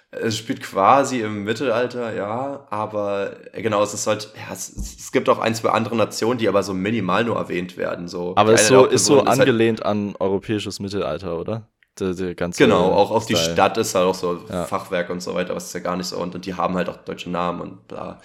Es 0.09 0.37
spielt 0.37 0.61
quasi 0.61 1.19
im 1.19 1.43
Mittelalter, 1.43 2.15
ja, 2.15 2.65
aber 2.69 3.31
äh, 3.53 3.61
genau, 3.61 3.83
es 3.83 3.93
ist 3.93 4.07
halt, 4.07 4.31
ja, 4.35 4.53
es, 4.53 4.69
es, 4.69 5.11
gibt 5.11 5.27
auch 5.27 5.39
ein, 5.39 5.53
zwei 5.53 5.69
andere 5.69 5.97
Nationen, 5.97 6.37
die 6.37 6.47
aber 6.47 6.63
so 6.63 6.73
minimal 6.73 7.25
nur 7.25 7.35
erwähnt 7.35 7.75
werden. 7.75 8.07
So. 8.07 8.33
Aber 8.37 8.53
es 8.53 8.67
so, 8.67 8.85
ist 8.85 9.05
so 9.05 9.19
ist 9.19 9.27
halt 9.27 9.39
angelehnt 9.39 9.85
an 9.85 10.15
europäisches 10.17 10.79
Mittelalter, 10.79 11.37
oder? 11.37 11.67
Der, 11.99 12.13
der 12.13 12.35
ganze 12.35 12.63
genau, 12.63 12.91
auch, 12.93 13.11
auch 13.11 13.25
die 13.25 13.35
Stadt 13.35 13.77
ist 13.77 13.95
halt 13.95 14.05
auch 14.05 14.15
so 14.15 14.39
ja. 14.49 14.63
Fachwerk 14.65 15.09
und 15.09 15.21
so 15.21 15.33
weiter, 15.33 15.55
was 15.55 15.65
ist 15.65 15.73
ja 15.73 15.81
gar 15.81 15.97
nicht 15.97 16.07
so. 16.07 16.17
Und, 16.17 16.35
und 16.35 16.45
die 16.45 16.53
haben 16.53 16.75
halt 16.75 16.87
auch 16.87 16.97
deutsche 16.97 17.29
Namen 17.29 17.61
und 17.61 17.87
bla. 17.87 18.21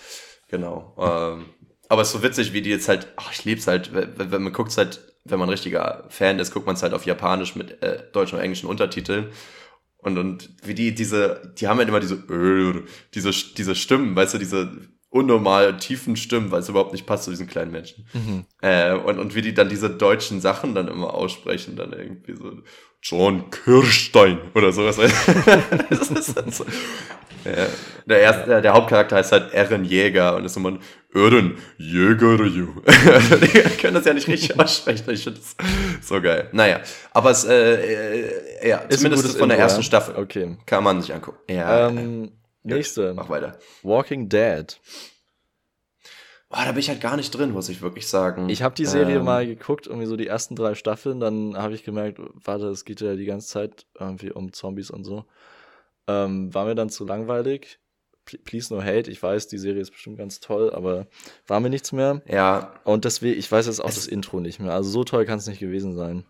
Genau. 0.49 0.95
ähm, 0.99 1.47
aber 1.93 2.01
es 2.01 2.09
ist 2.09 2.15
so 2.15 2.23
witzig, 2.23 2.55
wie 2.55 2.63
die 2.63 2.71
jetzt 2.71 2.89
halt, 2.89 3.07
ach, 3.17 3.31
ich 3.33 3.45
lieb's 3.45 3.67
halt, 3.67 3.93
wenn, 3.93 4.15
wenn 4.17 4.43
man 4.43 4.55
guckt 4.55 4.75
halt, 4.79 5.13
wenn 5.25 5.39
man 5.39 5.51
richtiger 5.51 6.07
Fan 6.09 6.39
ist, 6.39 6.51
guckt 6.51 6.65
man 6.65 6.75
es 6.75 6.83
halt 6.83 6.95
auf 6.95 7.05
Japanisch 7.05 7.55
mit 7.55 7.83
äh, 7.83 8.03
deutschen 8.13 8.39
und 8.39 8.43
englischen 8.43 8.67
Untertiteln. 8.67 9.27
Und, 9.99 10.17
und 10.17 10.49
wie 10.65 10.73
die, 10.73 10.95
diese, 10.95 11.53
die 11.59 11.69
haben 11.69 11.77
halt 11.77 11.91
immer 11.91 12.01
diese, 12.01 12.25
diese, 13.15 13.31
diese 13.31 13.75
Stimmen, 13.75 14.17
weißt 14.17 14.33
du, 14.33 14.39
diese 14.39 14.73
unnormal 15.13 15.77
tiefen 15.77 16.17
Stimmen, 16.17 16.51
weil 16.51 16.61
es 16.61 16.69
überhaupt 16.71 16.93
nicht 16.93 17.07
passt 17.07 17.25
zu 17.25 17.31
diesen 17.31 17.47
kleinen 17.47 17.71
Menschen. 17.71 18.07
Mhm. 18.15 18.47
Äh, 18.63 18.95
und, 18.95 19.19
und 19.19 19.35
wie 19.35 19.43
die 19.43 19.53
dann 19.53 19.69
diese 19.69 19.91
deutschen 19.91 20.41
Sachen 20.41 20.75
dann 20.75 20.89
immer 20.89 21.13
aussprechen, 21.13 21.77
dann 21.77 21.93
irgendwie 21.93 22.35
so 22.35 22.51
John 23.03 23.51
Kirstein 23.51 24.39
oder 24.55 24.73
sowas. 24.73 24.97
das 25.91 26.11
ist 26.11 26.37
dann 26.37 26.51
so. 26.51 26.65
Ja, 27.45 27.67
der, 28.07 28.21
erste, 28.21 28.63
der 28.63 28.73
Hauptcharakter 28.73 29.17
heißt 29.17 29.33
halt 29.33 29.53
Erin 29.53 29.85
Jäger 29.85 30.37
und 30.37 30.47
ist 30.47 30.57
immer 30.57 30.71
ein 30.71 30.79
Erin 31.13 31.59
Jäger. 31.77 32.39
also 33.13 33.37
die 33.37 33.49
können 33.81 33.95
das 33.95 34.07
ja 34.07 34.15
nicht 34.15 34.29
richtig 34.29 34.59
aussprechen. 34.59 35.11
Ich 35.11 35.25
finde 35.25 35.41
das 35.41 35.57
so 36.01 36.23
geil. 36.23 36.49
Naja, 36.53 36.81
aber 37.11 37.33
es, 37.33 37.45
äh, 37.45 38.63
äh 38.63 38.69
ja, 38.69 38.79
ist 38.79 39.01
zumindest 39.01 39.37
von 39.37 39.49
der 39.49 39.59
ersten 39.59 39.81
ja? 39.81 39.85
Staffel. 39.85 40.15
Okay. 40.17 40.57
Kann 40.65 40.85
man 40.85 41.03
sich 41.03 41.13
angucken. 41.13 41.39
Ja. 41.53 41.89
Ähm, 41.89 42.31
nächste. 42.63 43.15
Mach 43.15 43.29
weiter. 43.29 43.59
Walking 43.83 44.29
Dead. 44.29 44.79
Boah, 46.53 46.67
da 46.67 46.73
bin 46.73 46.81
ich 46.81 46.91
halt 46.91 47.01
gar 47.01 47.17
nicht 47.17 47.31
drin, 47.31 47.51
muss 47.51 47.71
ich 47.71 47.81
wirklich 47.81 48.07
sagen. 48.07 48.51
Ich 48.51 48.63
habe 48.63 48.75
die 48.75 48.85
Serie 48.85 49.17
ähm, 49.17 49.25
mal 49.25 49.47
geguckt, 49.47 49.87
irgendwie 49.87 50.07
so 50.07 50.17
die 50.17 50.27
ersten 50.27 50.55
drei 50.55 50.75
Staffeln, 50.75 51.19
dann 51.19 51.57
habe 51.57 51.75
ich 51.75 51.83
gemerkt, 51.83 52.21
warte, 52.35 52.67
es 52.67 52.85
geht 52.85 53.01
ja 53.01 53.15
die 53.15 53.25
ganze 53.25 53.49
Zeit 53.49 53.87
irgendwie 53.99 54.33
um 54.33 54.53
Zombies 54.53 54.91
und 54.91 55.05
so. 55.05 55.25
Ähm, 56.07 56.53
war 56.53 56.67
mir 56.67 56.75
dann 56.75 56.91
zu 56.91 57.07
langweilig. 57.07 57.79
Please 58.45 58.73
no 58.73 58.83
hate, 58.83 59.11
ich 59.11 59.23
weiß, 59.23 59.49
die 59.49 59.57
Serie 59.57 59.81
ist 59.81 59.93
bestimmt 59.93 60.19
ganz 60.19 60.41
toll, 60.41 60.73
aber 60.75 61.07
war 61.47 61.59
mir 61.59 61.71
nichts 61.71 61.91
mehr. 61.91 62.21
Ja. 62.29 62.75
Und 62.85 63.07
deswegen, 63.07 63.39
ich 63.39 63.51
weiß 63.51 63.67
jetzt 63.67 63.81
auch 63.81 63.87
das 63.87 64.07
Intro 64.07 64.39
nicht 64.39 64.61
mehr. 64.61 64.75
Also 64.75 64.91
so 64.91 65.05
toll 65.05 65.25
kann 65.25 65.39
es 65.39 65.47
nicht 65.47 65.59
gewesen 65.59 65.97
sein. 65.97 66.25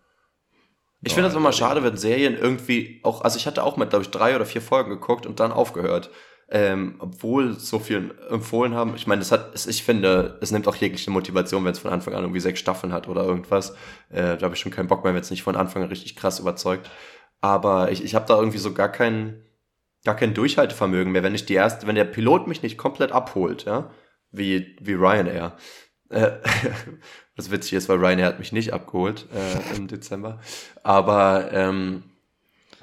Ich 1.05 1.15
finde 1.15 1.29
das 1.29 1.37
immer 1.37 1.53
schade, 1.53 1.83
wenn 1.83 1.97
Serien 1.97 2.37
irgendwie 2.37 3.01
auch, 3.03 3.23
also 3.23 3.37
ich 3.37 3.47
hatte 3.47 3.65
auch 3.65 3.77
mit, 3.77 3.91
glaube 3.91 4.05
ich, 4.05 4.11
drei 4.11 4.37
oder 4.37 4.47
vier 4.47 4.63
Folgen 4.63 4.91
geguckt 4.91 5.27
und 5.27 5.41
dann 5.41 5.53
aufgehört 5.53 6.11
ähm, 6.55 6.97
obwohl 6.99 7.59
so 7.59 7.79
viel 7.79 8.15
empfohlen 8.29 8.75
haben. 8.75 8.95
Ich 8.95 9.07
meine, 9.07 9.21
das 9.21 9.33
hat, 9.33 9.67
ich 9.67 9.83
finde, 9.83 10.39
es 10.43 10.51
nimmt 10.51 10.69
auch 10.69 10.77
jegliche 10.77 11.11
Motivation, 11.11 11.65
wenn 11.65 11.73
es 11.73 11.79
von 11.79 11.91
Anfang 11.91 12.13
an 12.13 12.25
irgendwie 12.25 12.41
sechs 12.41 12.61
Staffeln 12.61 12.93
hat 12.93 13.09
oder 13.09 13.25
irgendwas. 13.25 13.71
Äh, 14.11 14.37
da 14.37 14.43
habe 14.43 14.55
ich 14.55 14.61
schon 14.61 14.71
keinen 14.71 14.87
Bock 14.87 15.03
mehr, 15.03 15.15
wenn 15.15 15.23
es 15.23 15.31
nicht 15.31 15.43
von 15.43 15.57
Anfang 15.57 15.83
an 15.83 15.89
richtig 15.89 16.15
krass 16.15 16.41
überzeugt. 16.41 16.91
Aber 17.41 17.91
ich, 17.91 18.05
ich 18.05 18.15
habe 18.15 18.27
da 18.29 18.39
irgendwie 18.39 18.59
so 18.59 18.75
gar 18.75 18.93
kein, 18.93 19.43
gar 20.05 20.15
kein 20.15 20.35
Durchhaltevermögen 20.35 21.11
mehr, 21.11 21.23
wenn 21.23 21.35
ich 21.35 21.47
die 21.47 21.55
erste, 21.55 21.87
wenn 21.87 21.95
der 21.95 22.05
Pilot 22.05 22.47
mich 22.47 22.63
nicht 22.63 22.77
komplett 22.77 23.13
abholt, 23.13 23.65
ja, 23.65 23.91
wie, 24.31 24.77
wie 24.79 24.93
Ryanair. 24.93 25.57
Äh, 26.13 26.33
was 27.37 27.51
witzig 27.51 27.75
ist, 27.75 27.89
weil 27.89 27.99
Ryanair 27.99 28.27
hat 28.27 28.39
mich 28.39 28.53
nicht 28.53 28.73
abgeholt 28.73 29.27
äh, 29.35 29.77
im 29.77 29.89
Dezember. 29.89 30.41
Aber 30.83 31.51
ähm, 31.53 32.05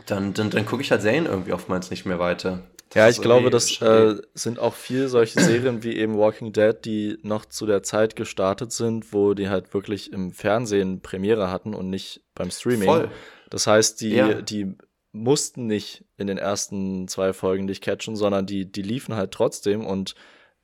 dann, 0.05 0.33
dann, 0.33 0.49
dann 0.49 0.65
gucke 0.65 0.81
ich 0.81 0.91
halt 0.91 1.01
Serien 1.01 1.25
irgendwie 1.25 1.53
oftmals 1.53 1.91
nicht 1.91 2.05
mehr 2.05 2.19
weiter. 2.19 2.63
Ja, 2.95 3.07
ich 3.07 3.21
glaube, 3.21 3.51
das 3.51 3.79
äh, 3.81 4.15
sind 4.33 4.57
auch 4.57 4.73
viel 4.73 5.09
solche 5.09 5.39
Serien 5.39 5.83
wie 5.83 5.95
eben 5.95 6.17
Walking 6.17 6.53
Dead, 6.53 6.73
die 6.83 7.19
noch 7.21 7.45
zu 7.45 7.67
der 7.67 7.83
Zeit 7.83 8.15
gestartet 8.15 8.71
sind, 8.71 9.13
wo 9.13 9.35
die 9.35 9.49
halt 9.49 9.75
wirklich 9.75 10.11
im 10.11 10.31
Fernsehen 10.31 11.01
Premiere 11.01 11.51
hatten 11.51 11.75
und 11.75 11.91
nicht 11.91 12.23
beim 12.33 12.49
Streaming. 12.49 12.89
Voll. 12.89 13.11
Das 13.51 13.67
heißt, 13.67 14.01
die, 14.01 14.15
ja. 14.15 14.41
die 14.41 14.75
mussten 15.11 15.67
nicht 15.67 16.03
in 16.17 16.25
den 16.25 16.39
ersten 16.39 17.07
zwei 17.07 17.31
Folgen 17.33 17.67
dich 17.67 17.81
catchen, 17.81 18.15
sondern 18.15 18.47
die, 18.47 18.71
die 18.71 18.81
liefen 18.81 19.15
halt 19.15 19.31
trotzdem 19.31 19.85
und 19.85 20.15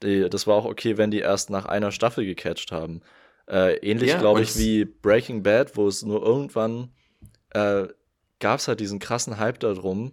die, 0.03 0.29
das 0.29 0.47
war 0.47 0.55
auch 0.55 0.65
okay, 0.65 0.97
wenn 0.97 1.11
die 1.11 1.19
erst 1.19 1.49
nach 1.49 1.65
einer 1.65 1.91
Staffel 1.91 2.25
gecatcht 2.25 2.71
haben. 2.71 3.01
Äh, 3.47 3.75
ähnlich, 3.77 4.09
ja, 4.09 4.19
glaube 4.19 4.41
ich, 4.41 4.57
wie 4.57 4.85
Breaking 4.85 5.43
Bad, 5.43 5.77
wo 5.77 5.87
es 5.87 6.03
nur 6.03 6.23
irgendwann 6.23 6.89
äh, 7.51 7.87
gab 8.39 8.59
es 8.59 8.67
halt 8.67 8.79
diesen 8.79 8.99
krassen 8.99 9.37
Hype 9.37 9.59
darum, 9.59 10.11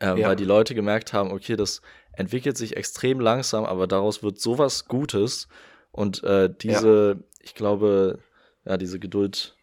äh, 0.00 0.18
ja. 0.18 0.28
weil 0.28 0.36
die 0.36 0.44
Leute 0.44 0.74
gemerkt 0.74 1.12
haben, 1.12 1.30
okay, 1.32 1.56
das 1.56 1.82
entwickelt 2.12 2.56
sich 2.56 2.76
extrem 2.76 3.20
langsam, 3.20 3.64
aber 3.64 3.86
daraus 3.86 4.22
wird 4.22 4.40
sowas 4.40 4.86
Gutes 4.86 5.48
und 5.92 6.24
äh, 6.24 6.52
diese, 6.52 7.16
ja. 7.18 7.24
ich 7.40 7.54
glaube, 7.54 8.18
ja, 8.64 8.76
diese 8.76 8.98
Geduld 8.98 9.56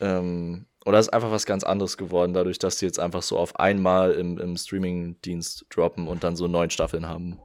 ähm, 0.00 0.66
oder 0.84 0.98
ist 0.98 1.12
einfach 1.12 1.30
was 1.30 1.46
ganz 1.46 1.64
anderes 1.64 1.96
geworden, 1.96 2.32
dadurch, 2.32 2.58
dass 2.58 2.78
sie 2.78 2.86
jetzt 2.86 2.98
einfach 2.98 3.22
so 3.22 3.38
auf 3.38 3.56
einmal 3.56 4.12
im, 4.12 4.38
im 4.38 4.56
Streaming-Dienst 4.56 5.66
droppen 5.68 6.08
und 6.08 6.24
dann 6.24 6.34
so 6.34 6.48
neun 6.48 6.70
Staffeln 6.70 7.06
haben. 7.06 7.38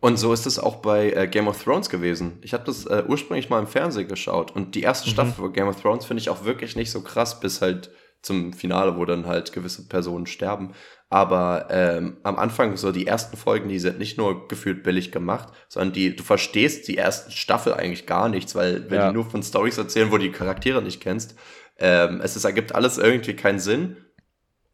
Und 0.00 0.18
so 0.18 0.32
ist 0.32 0.46
es 0.46 0.58
auch 0.58 0.76
bei 0.76 1.12
äh, 1.12 1.28
Game 1.28 1.46
of 1.46 1.62
Thrones 1.62 1.90
gewesen. 1.90 2.38
Ich 2.42 2.54
habe 2.54 2.64
das 2.64 2.86
äh, 2.86 3.04
ursprünglich 3.06 3.50
mal 3.50 3.58
im 3.58 3.66
Fernsehen 3.66 4.08
geschaut 4.08 4.50
und 4.50 4.74
die 4.74 4.82
erste 4.82 5.08
mhm. 5.08 5.12
Staffel 5.12 5.32
von 5.34 5.52
Game 5.52 5.68
of 5.68 5.80
Thrones 5.80 6.06
finde 6.06 6.22
ich 6.22 6.30
auch 6.30 6.44
wirklich 6.44 6.74
nicht 6.74 6.90
so 6.90 7.02
krass, 7.02 7.38
bis 7.38 7.60
halt 7.60 7.90
zum 8.22 8.52
Finale, 8.52 8.96
wo 8.96 9.04
dann 9.04 9.26
halt 9.26 9.52
gewisse 9.52 9.88
Personen 9.88 10.26
sterben. 10.26 10.72
Aber 11.08 11.68
ähm, 11.70 12.18
am 12.22 12.38
Anfang 12.38 12.76
so 12.76 12.92
die 12.92 13.06
ersten 13.06 13.36
Folgen, 13.36 13.68
die 13.68 13.78
sind 13.78 13.98
nicht 13.98 14.16
nur 14.16 14.46
gefühlt 14.46 14.82
billig 14.82 15.10
gemacht, 15.10 15.48
sondern 15.68 15.92
die, 15.92 16.14
du 16.14 16.22
verstehst 16.22 16.86
die 16.86 16.96
ersten 16.96 17.32
Staffel 17.32 17.74
eigentlich 17.74 18.06
gar 18.06 18.28
nichts, 18.28 18.54
weil 18.54 18.88
wenn 18.90 19.00
ja. 19.00 19.08
die 19.08 19.14
nur 19.14 19.24
von 19.24 19.42
Stories 19.42 19.78
erzählen, 19.78 20.12
wo 20.12 20.18
die 20.18 20.30
Charaktere 20.30 20.82
nicht 20.82 21.00
kennst, 21.00 21.34
ähm, 21.78 22.20
es 22.22 22.36
ist, 22.36 22.44
ergibt 22.44 22.74
alles 22.74 22.98
irgendwie 22.98 23.34
keinen 23.34 23.58
Sinn. 23.58 23.96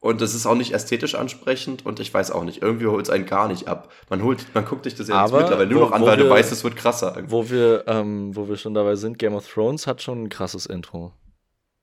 Und 0.06 0.22
es 0.22 0.36
ist 0.36 0.46
auch 0.46 0.54
nicht 0.54 0.72
ästhetisch 0.72 1.16
ansprechend 1.16 1.84
und 1.84 1.98
ich 1.98 2.14
weiß 2.14 2.30
auch 2.30 2.44
nicht, 2.44 2.62
irgendwie 2.62 2.86
holt 2.86 3.06
es 3.06 3.10
einen 3.10 3.26
gar 3.26 3.48
nicht 3.48 3.66
ab. 3.66 3.90
Man 4.08 4.22
holt, 4.22 4.54
man 4.54 4.64
guckt 4.64 4.84
sich 4.84 4.94
das 4.94 5.08
ja 5.08 5.20
jetzt 5.20 5.34
mittlerweile 5.34 5.68
nur 5.68 5.80
noch 5.80 5.90
an, 5.90 6.00
weil 6.02 6.16
wir, 6.16 6.26
du 6.26 6.30
weißt, 6.30 6.52
es 6.52 6.62
wird 6.62 6.76
krasser. 6.76 7.24
Wo 7.26 7.50
wir, 7.50 7.82
ähm, 7.88 8.36
wo 8.36 8.48
wir 8.48 8.56
schon 8.56 8.72
dabei 8.72 8.94
sind, 8.94 9.18
Game 9.18 9.34
of 9.34 9.52
Thrones 9.52 9.88
hat 9.88 10.00
schon 10.00 10.22
ein 10.22 10.28
krasses 10.28 10.66
Intro. 10.66 11.12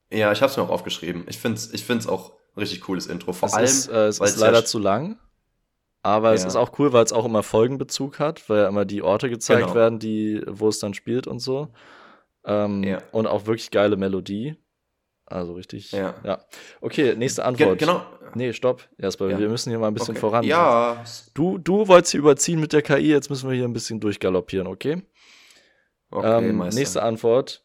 Ja, 0.09 0.31
ich 0.31 0.41
habe 0.41 0.49
es 0.49 0.55
mir 0.55 0.63
auch 0.63 0.69
aufgeschrieben. 0.69 1.25
Ich 1.27 1.37
finde 1.37 1.57
es 1.57 1.73
ich 1.73 1.83
find's 1.83 2.07
auch 2.07 2.31
ein 2.55 2.61
richtig 2.61 2.79
cooles 2.79 3.07
Intro. 3.07 3.33
Vor 3.33 3.47
es 3.47 3.55
allem, 3.55 3.65
ist, 3.65 3.89
äh, 3.89 4.07
es 4.07 4.21
ist 4.21 4.37
leider 4.37 4.59
ja 4.59 4.65
zu 4.65 4.79
lang. 4.79 5.19
Aber 6.01 6.29
ja. 6.29 6.35
es 6.35 6.45
ist 6.45 6.55
auch 6.55 6.79
cool, 6.79 6.93
weil 6.93 7.03
es 7.03 7.11
auch 7.11 7.25
immer 7.25 7.43
Folgenbezug 7.43 8.19
hat, 8.19 8.49
weil 8.49 8.59
ja 8.59 8.67
immer 8.69 8.85
die 8.85 9.01
Orte 9.01 9.29
gezeigt 9.29 9.63
genau. 9.63 9.75
werden, 9.75 9.99
die, 9.99 10.41
wo 10.47 10.69
es 10.69 10.79
dann 10.79 10.93
spielt 10.93 11.27
und 11.27 11.39
so. 11.39 11.67
Ähm, 12.45 12.83
ja. 12.83 12.99
Und 13.11 13.27
auch 13.27 13.47
wirklich 13.47 13.69
geile 13.69 13.97
Melodie. 13.97 14.55
Also 15.33 15.53
richtig. 15.53 15.91
Ja. 15.91 16.13
ja. 16.23 16.39
Okay, 16.81 17.15
nächste 17.15 17.41
Ge 17.41 17.47
Antwort. 17.47 17.79
genau. 17.79 18.01
Nee, 18.35 18.53
stopp. 18.53 18.87
Erstmal, 18.97 19.31
Ja. 19.31 19.39
wir 19.39 19.49
müssen 19.49 19.69
hier 19.69 19.79
mal 19.79 19.87
ein 19.87 19.93
bisschen 19.93 20.11
Okay. 20.11 20.19
voran. 20.19 20.43
Ja. 20.43 21.03
Du, 21.33 21.57
du 21.57 21.87
wolltest 21.87 22.11
hier 22.11 22.19
überziehen 22.19 22.59
mit 22.59 22.73
der 22.73 22.81
KI, 22.81 23.09
jetzt 23.09 23.29
müssen 23.29 23.49
wir 23.49 23.55
hier 23.55 23.65
ein 23.65 23.73
bisschen 23.73 23.99
durchgaloppieren, 23.99 24.67
okay? 24.67 25.01
Okay, 26.11 26.47
ähm, 26.49 26.57
Meister. 26.57 26.79
nächste 26.79 27.03
Antwort, 27.03 27.63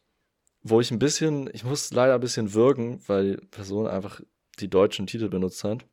wo 0.63 0.79
ich 0.81 0.89
ein 0.91 0.99
bisschen, 0.99 1.49
ich 1.53 1.63
muss 1.63 1.91
leider 1.93 2.15
ein 2.15 2.19
bisschen 2.19 2.53
würgen, 2.53 3.01
weil 3.07 3.35
die 3.37 3.45
Person 3.47 3.87
einfach 3.87 4.19
die 4.59 4.67
deutschen 4.69 5.05
Titel 5.07 5.29
benutzt 5.29 5.63
hat. 5.63 5.85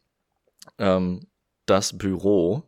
Ähm, 0.78 1.26
das 1.66 1.96
Büro, 1.96 2.62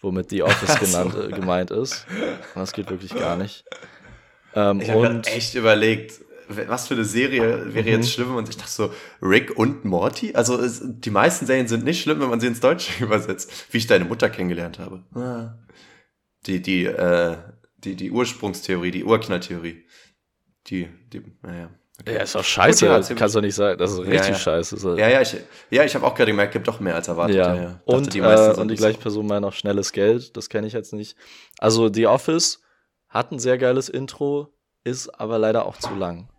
womit 0.00 0.30
The 0.30 0.42
Office 0.44 0.78
genannt, 0.80 1.14
äh, 1.14 1.28
gemeint 1.28 1.70
ist. 1.70 2.06
Das 2.54 2.72
geht 2.72 2.88
wirklich 2.90 3.14
gar 3.14 3.36
nicht. 3.36 3.64
Ähm, 4.54 4.80
Ich 4.80 4.90
habe 4.90 5.22
echt 5.26 5.54
überlegt, 5.54 6.20
was 6.68 6.88
für 6.88 6.94
eine 6.94 7.04
Serie 7.04 7.72
wäre 7.74 7.84
Mhm. 7.86 7.92
jetzt 7.92 8.12
schlimm 8.12 8.34
und 8.34 8.48
ich 8.48 8.56
dachte 8.56 8.70
so, 8.70 8.92
Rick 9.22 9.56
und 9.56 9.84
Morty? 9.84 10.34
Also 10.34 10.58
es, 10.58 10.80
die 10.84 11.10
meisten 11.10 11.46
Serien 11.46 11.68
sind 11.68 11.84
nicht 11.84 12.02
schlimm, 12.02 12.20
wenn 12.20 12.28
man 12.30 12.40
sie 12.40 12.46
ins 12.46 12.60
Deutsche 12.60 12.92
übersetzt, 13.04 13.50
wie 13.70 13.78
ich 13.78 13.86
deine 13.86 14.04
Mutter 14.04 14.28
kennengelernt 14.30 14.78
habe. 14.78 15.04
Die, 16.46 16.62
die, 16.62 16.84
äh, 16.86 17.36
die, 17.78 17.96
die 17.96 18.10
Ursprungstheorie, 18.10 18.90
die 18.90 19.04
Urknalltheorie. 19.04 19.84
Die, 20.66 20.88
die, 21.12 21.22
naja. 21.42 21.70
Okay. 22.00 22.14
ja, 22.14 22.22
ist 22.22 22.34
doch 22.34 22.44
scheiße, 22.44 22.86
Gut, 22.86 23.08
ja, 23.10 23.14
kannst 23.14 23.34
du 23.34 23.40
nicht 23.42 23.54
sagen. 23.54 23.78
Das 23.78 23.92
ist 23.92 23.98
richtig 23.98 24.28
ja. 24.28 24.34
scheiße. 24.34 24.76
So. 24.78 24.96
Ja, 24.96 25.08
ja, 25.08 25.20
ich, 25.20 25.36
ja, 25.70 25.84
ich 25.84 25.94
habe 25.94 26.06
auch 26.06 26.14
gerade 26.14 26.30
gemerkt, 26.30 26.54
gibt 26.54 26.66
doch 26.66 26.80
mehr 26.80 26.94
als 26.94 27.08
erwartet. 27.08 27.36
Ja, 27.36 27.54
Ja, 27.54 27.62
ja. 27.62 27.80
Und, 27.84 28.14
die 28.14 28.20
äh, 28.20 28.54
und 28.54 28.68
die 28.68 28.76
gleiche 28.76 28.96
so. 28.96 29.02
Person 29.02 29.26
meint 29.26 29.44
auch 29.44 29.52
schnelles 29.52 29.92
Geld. 29.92 30.34
Das 30.36 30.48
kenne 30.48 30.66
ich 30.66 30.72
jetzt 30.72 30.94
nicht. 30.94 31.16
Also 31.58 31.92
The 31.92 32.06
Office 32.06 32.60
hat 33.08 33.32
ein 33.32 33.38
sehr 33.38 33.58
geiles 33.58 33.90
Intro, 33.90 34.48
ist 34.82 35.08
aber 35.08 35.38
leider 35.38 35.66
auch 35.66 35.76
zu 35.76 35.94
lang. 35.94 36.30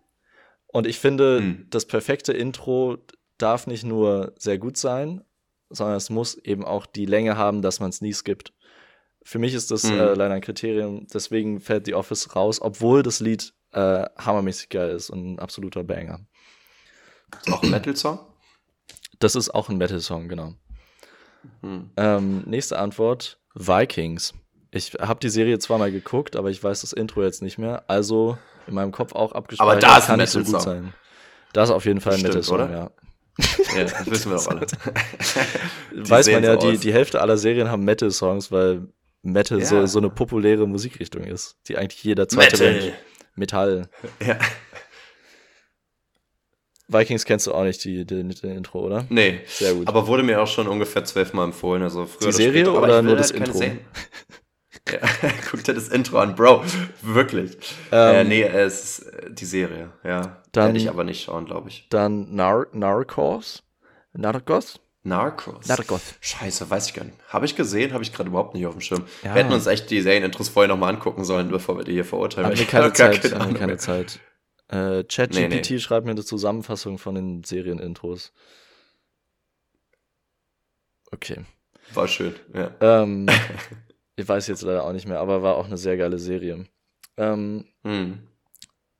Und 0.72 0.86
ich 0.86 0.98
finde, 0.98 1.38
Hm. 1.38 1.66
das 1.70 1.86
perfekte 1.86 2.32
Intro 2.32 2.98
darf 3.38 3.66
nicht 3.66 3.84
nur 3.84 4.32
sehr 4.38 4.58
gut 4.58 4.76
sein, 4.76 5.22
sondern 5.70 5.96
es 5.96 6.10
muss 6.10 6.34
eben 6.36 6.64
auch 6.64 6.86
die 6.86 7.06
Länge 7.06 7.36
haben, 7.36 7.62
dass 7.62 7.78
man 7.80 7.90
es 7.90 8.00
nie 8.00 8.12
skippt. 8.12 8.52
Für 9.22 9.38
mich 9.38 9.54
ist 9.54 9.70
das 9.70 9.84
Hm. 9.84 9.92
äh, 9.98 10.14
leider 10.14 10.34
ein 10.34 10.40
Kriterium, 10.40 11.06
deswegen 11.12 11.60
fällt 11.60 11.86
The 11.86 11.94
Office 11.94 12.34
raus, 12.34 12.60
obwohl 12.60 13.02
das 13.02 13.20
Lied 13.20 13.54
äh, 13.72 14.04
hammermäßig 14.18 14.68
geil 14.68 14.90
ist 14.90 15.10
und 15.10 15.34
ein 15.34 15.38
absoluter 15.38 15.84
Banger. 15.84 16.20
Ist 17.40 17.52
auch 17.52 17.62
ein 17.62 17.70
Metal-Song? 17.70 18.18
Das 19.18 19.34
ist 19.36 19.50
auch 19.50 19.68
ein 19.68 19.78
Metal-Song, 19.78 20.28
genau. 20.28 20.54
Hm. 21.60 21.90
Ähm, 21.96 22.42
nächste 22.46 22.78
Antwort: 22.78 23.38
Vikings. 23.54 24.34
Ich 24.74 24.92
habe 24.98 25.20
die 25.20 25.28
Serie 25.28 25.58
zweimal 25.58 25.92
geguckt, 25.92 26.34
aber 26.34 26.50
ich 26.50 26.62
weiß 26.64 26.80
das 26.80 26.92
Intro 26.94 27.22
jetzt 27.22 27.42
nicht 27.42 27.58
mehr. 27.58 27.84
Also 27.88 28.38
in 28.66 28.74
meinem 28.74 28.90
Kopf 28.90 29.14
auch 29.14 29.32
abgespeichert. 29.32 29.70
Aber 29.70 29.80
da 29.80 29.98
ist 29.98 30.04
ein 30.04 30.06
kann 30.08 30.20
nicht 30.20 30.30
so 30.30 30.42
gut 30.42 30.62
sein. 30.62 30.94
Das 31.52 31.68
ist 31.68 31.74
auf 31.74 31.84
jeden 31.84 32.00
Fall 32.00 32.14
ein 32.14 32.20
Stimmt, 32.20 32.34
Metal-Song, 32.34 32.54
oder? 32.56 32.70
ja. 32.70 32.90
Ja, 33.76 33.84
das 33.84 34.10
wissen 34.10 34.30
wir 34.30 34.36
doch 34.38 34.48
alle. 34.48 34.66
Weiß 36.08 36.26
man 36.30 36.42
ja, 36.44 36.54
so 36.54 36.68
die, 36.68 36.74
aus. 36.76 36.80
die 36.80 36.92
Hälfte 36.92 37.20
aller 37.20 37.36
Serien 37.36 37.70
haben 37.70 37.84
Metal-Songs, 37.84 38.50
weil 38.50 38.88
Metal 39.22 39.58
Ja. 39.58 39.64
so, 39.66 39.86
so 39.86 39.98
eine 39.98 40.08
populäre 40.10 40.66
Musikrichtung 40.66 41.24
ist, 41.24 41.56
die 41.68 41.76
eigentlich 41.76 42.02
jeder 42.02 42.28
zweite 42.28 42.56
Metal. 42.56 42.72
Mensch. 42.80 42.94
Metall. 43.34 43.88
Ja. 44.26 44.38
Vikings 46.88 47.24
kennst 47.24 47.46
du 47.46 47.52
auch 47.54 47.64
nicht, 47.64 47.82
die, 47.84 48.04
die, 48.04 48.22
die 48.28 48.46
Intro, 48.48 48.80
oder? 48.80 49.06
Nee. 49.08 49.40
Sehr 49.46 49.72
gut. 49.74 49.88
Aber 49.88 50.06
wurde 50.06 50.22
mir 50.22 50.42
auch 50.42 50.46
schon 50.46 50.66
ungefähr 50.68 51.04
zwölfmal 51.04 51.46
empfohlen. 51.46 51.82
Also 51.82 52.04
früher 52.06 52.28
Die 52.28 52.34
Serie 52.34 52.64
später. 52.66 52.82
Oder 52.82 53.00
nur 53.02 53.16
das 53.16 53.32
halt 53.32 53.44
keine 53.44 53.64
Intro? 53.64 53.78
Guck 55.50 55.64
dir 55.64 55.74
das 55.74 55.88
Intro 55.88 56.18
an, 56.18 56.34
Bro. 56.34 56.64
Wirklich. 57.02 57.56
Ähm, 57.90 58.14
äh, 58.16 58.24
nee, 58.24 58.42
es 58.42 58.98
ist 58.98 59.06
äh, 59.08 59.30
die 59.32 59.44
Serie, 59.44 59.90
ja. 60.04 60.42
Dann- 60.52 60.66
Werde 60.66 60.78
ich 60.78 60.88
aber 60.88 61.04
nicht 61.04 61.24
schauen, 61.24 61.46
glaube 61.46 61.68
ich. 61.68 61.86
Dann 61.90 62.34
Nar 62.34 62.66
Narcos. 62.72 63.62
Narcos? 64.12 64.80
Narcos. 65.04 65.66
Narcos. 65.66 66.14
Scheiße, 66.20 66.70
weiß 66.70 66.86
ich 66.88 66.94
gar 66.94 67.04
nicht. 67.04 67.16
Habe 67.28 67.44
ich 67.46 67.56
gesehen, 67.56 67.92
habe 67.92 68.04
ich 68.04 68.12
gerade 68.12 68.28
überhaupt 68.28 68.54
nicht 68.54 68.66
auf 68.66 68.74
dem 68.74 68.80
Schirm. 68.80 69.04
Ja. 69.24 69.34
Wir 69.34 69.42
hätten 69.42 69.52
uns 69.52 69.66
echt 69.66 69.90
die 69.90 70.00
Serienintros 70.00 70.48
vorher 70.48 70.68
nochmal 70.68 70.94
angucken 70.94 71.24
sollen, 71.24 71.48
bevor 71.50 71.76
wir 71.76 71.84
die 71.84 71.92
hier 71.92 72.04
verurteilen. 72.04 72.46
Haben 72.46 72.54
wir 72.56 72.62
Ich 72.62 72.68
keine 72.70 72.92
Zeit. 72.92 73.20
keine 73.22 73.38
Haben 73.38 73.54
keine. 73.54 73.76
Zeit. 73.78 74.20
Äh, 74.68 75.02
ChatGPT 75.04 75.70
Nee, 75.70 75.78
schreibt 75.80 76.06
mir 76.06 76.12
eine 76.12 76.24
Zusammenfassung 76.24 76.98
von 76.98 77.14
den 77.16 77.42
Serienintros. 77.44 78.32
Okay. 81.10 81.38
War 81.94 82.08
schön, 82.08 82.34
ja. 82.54 82.70
Ähm, 82.80 83.26
ich 84.16 84.28
weiß 84.28 84.46
jetzt 84.48 84.62
leider 84.62 84.84
auch 84.84 84.92
nicht 84.92 85.06
mehr, 85.08 85.20
aber 85.20 85.42
war 85.42 85.56
auch 85.56 85.66
eine 85.66 85.76
sehr 85.78 85.96
geile 85.96 86.18
Serie. 86.18 86.66
Ähm, 87.16 87.66
Hm. 87.84 88.20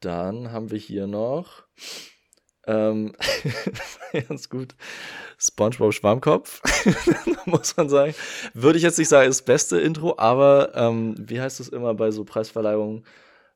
dann 0.01 0.53
haben 0.53 0.71
wir 0.71 0.79
hier 0.79 1.07
noch 1.07 1.65
ähm, 2.67 3.15
ganz 4.29 4.49
gut 4.49 4.75
SpongeBob 5.39 5.93
Schwammkopf, 5.95 6.61
muss 7.47 7.77
man 7.77 7.89
sagen. 7.89 8.15
Würde 8.55 8.77
ich 8.79 8.85
jetzt 8.85 8.99
nicht 8.99 9.09
sagen, 9.09 9.29
ist 9.29 9.41
das 9.41 9.45
beste 9.45 9.81
Intro, 9.81 10.15
aber 10.19 10.73
ähm, 10.75 11.15
wie 11.19 11.41
heißt 11.41 11.59
es 11.61 11.69
immer 11.69 11.95
bei 11.95 12.11
so 12.13 12.25
Preisverleihungen? 12.25 13.05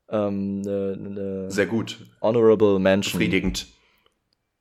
Ähm, 0.08 0.60
ne, 0.62 0.96
ne 0.96 1.50
Sehr 1.50 1.66
gut. 1.66 1.98
Honorable 2.20 2.78
Mention. 2.78 3.12
befriedigend. 3.18 3.66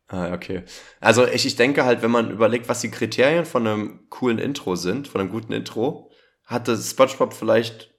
Ah, 0.08 0.34
okay. 0.34 0.64
Also 1.00 1.26
ich, 1.28 1.48
ich 1.48 1.56
denke 1.56 1.84
halt, 1.86 2.04
wenn 2.04 2.12
man 2.12 2.30
überlegt, 2.30 2.70
was 2.70 2.82
die 2.82 2.92
Kriterien 2.92 3.46
von 3.46 3.66
einem 3.66 4.08
coolen 4.10 4.38
Intro 4.38 4.76
sind, 4.76 5.08
von 5.08 5.22
einem 5.22 5.32
guten 5.32 5.52
Intro, 5.54 6.05
hatte 6.46 6.78
SpongeBob 6.78 7.34
vielleicht 7.34 7.92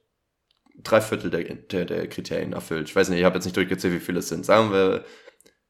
drei 0.83 1.01
Viertel 1.01 1.29
der, 1.29 1.43
der, 1.43 1.85
der 1.85 2.07
Kriterien 2.07 2.53
erfüllt. 2.53 2.89
Ich 2.89 2.95
weiß 2.95 3.09
nicht, 3.09 3.19
ich 3.19 3.25
habe 3.25 3.35
jetzt 3.35 3.45
nicht 3.45 3.57
durchgezählt, 3.57 3.93
wie 3.93 3.99
viele 3.99 4.19
es 4.19 4.29
sind. 4.29 4.45
Sagen 4.45 4.71
wir 4.71 5.05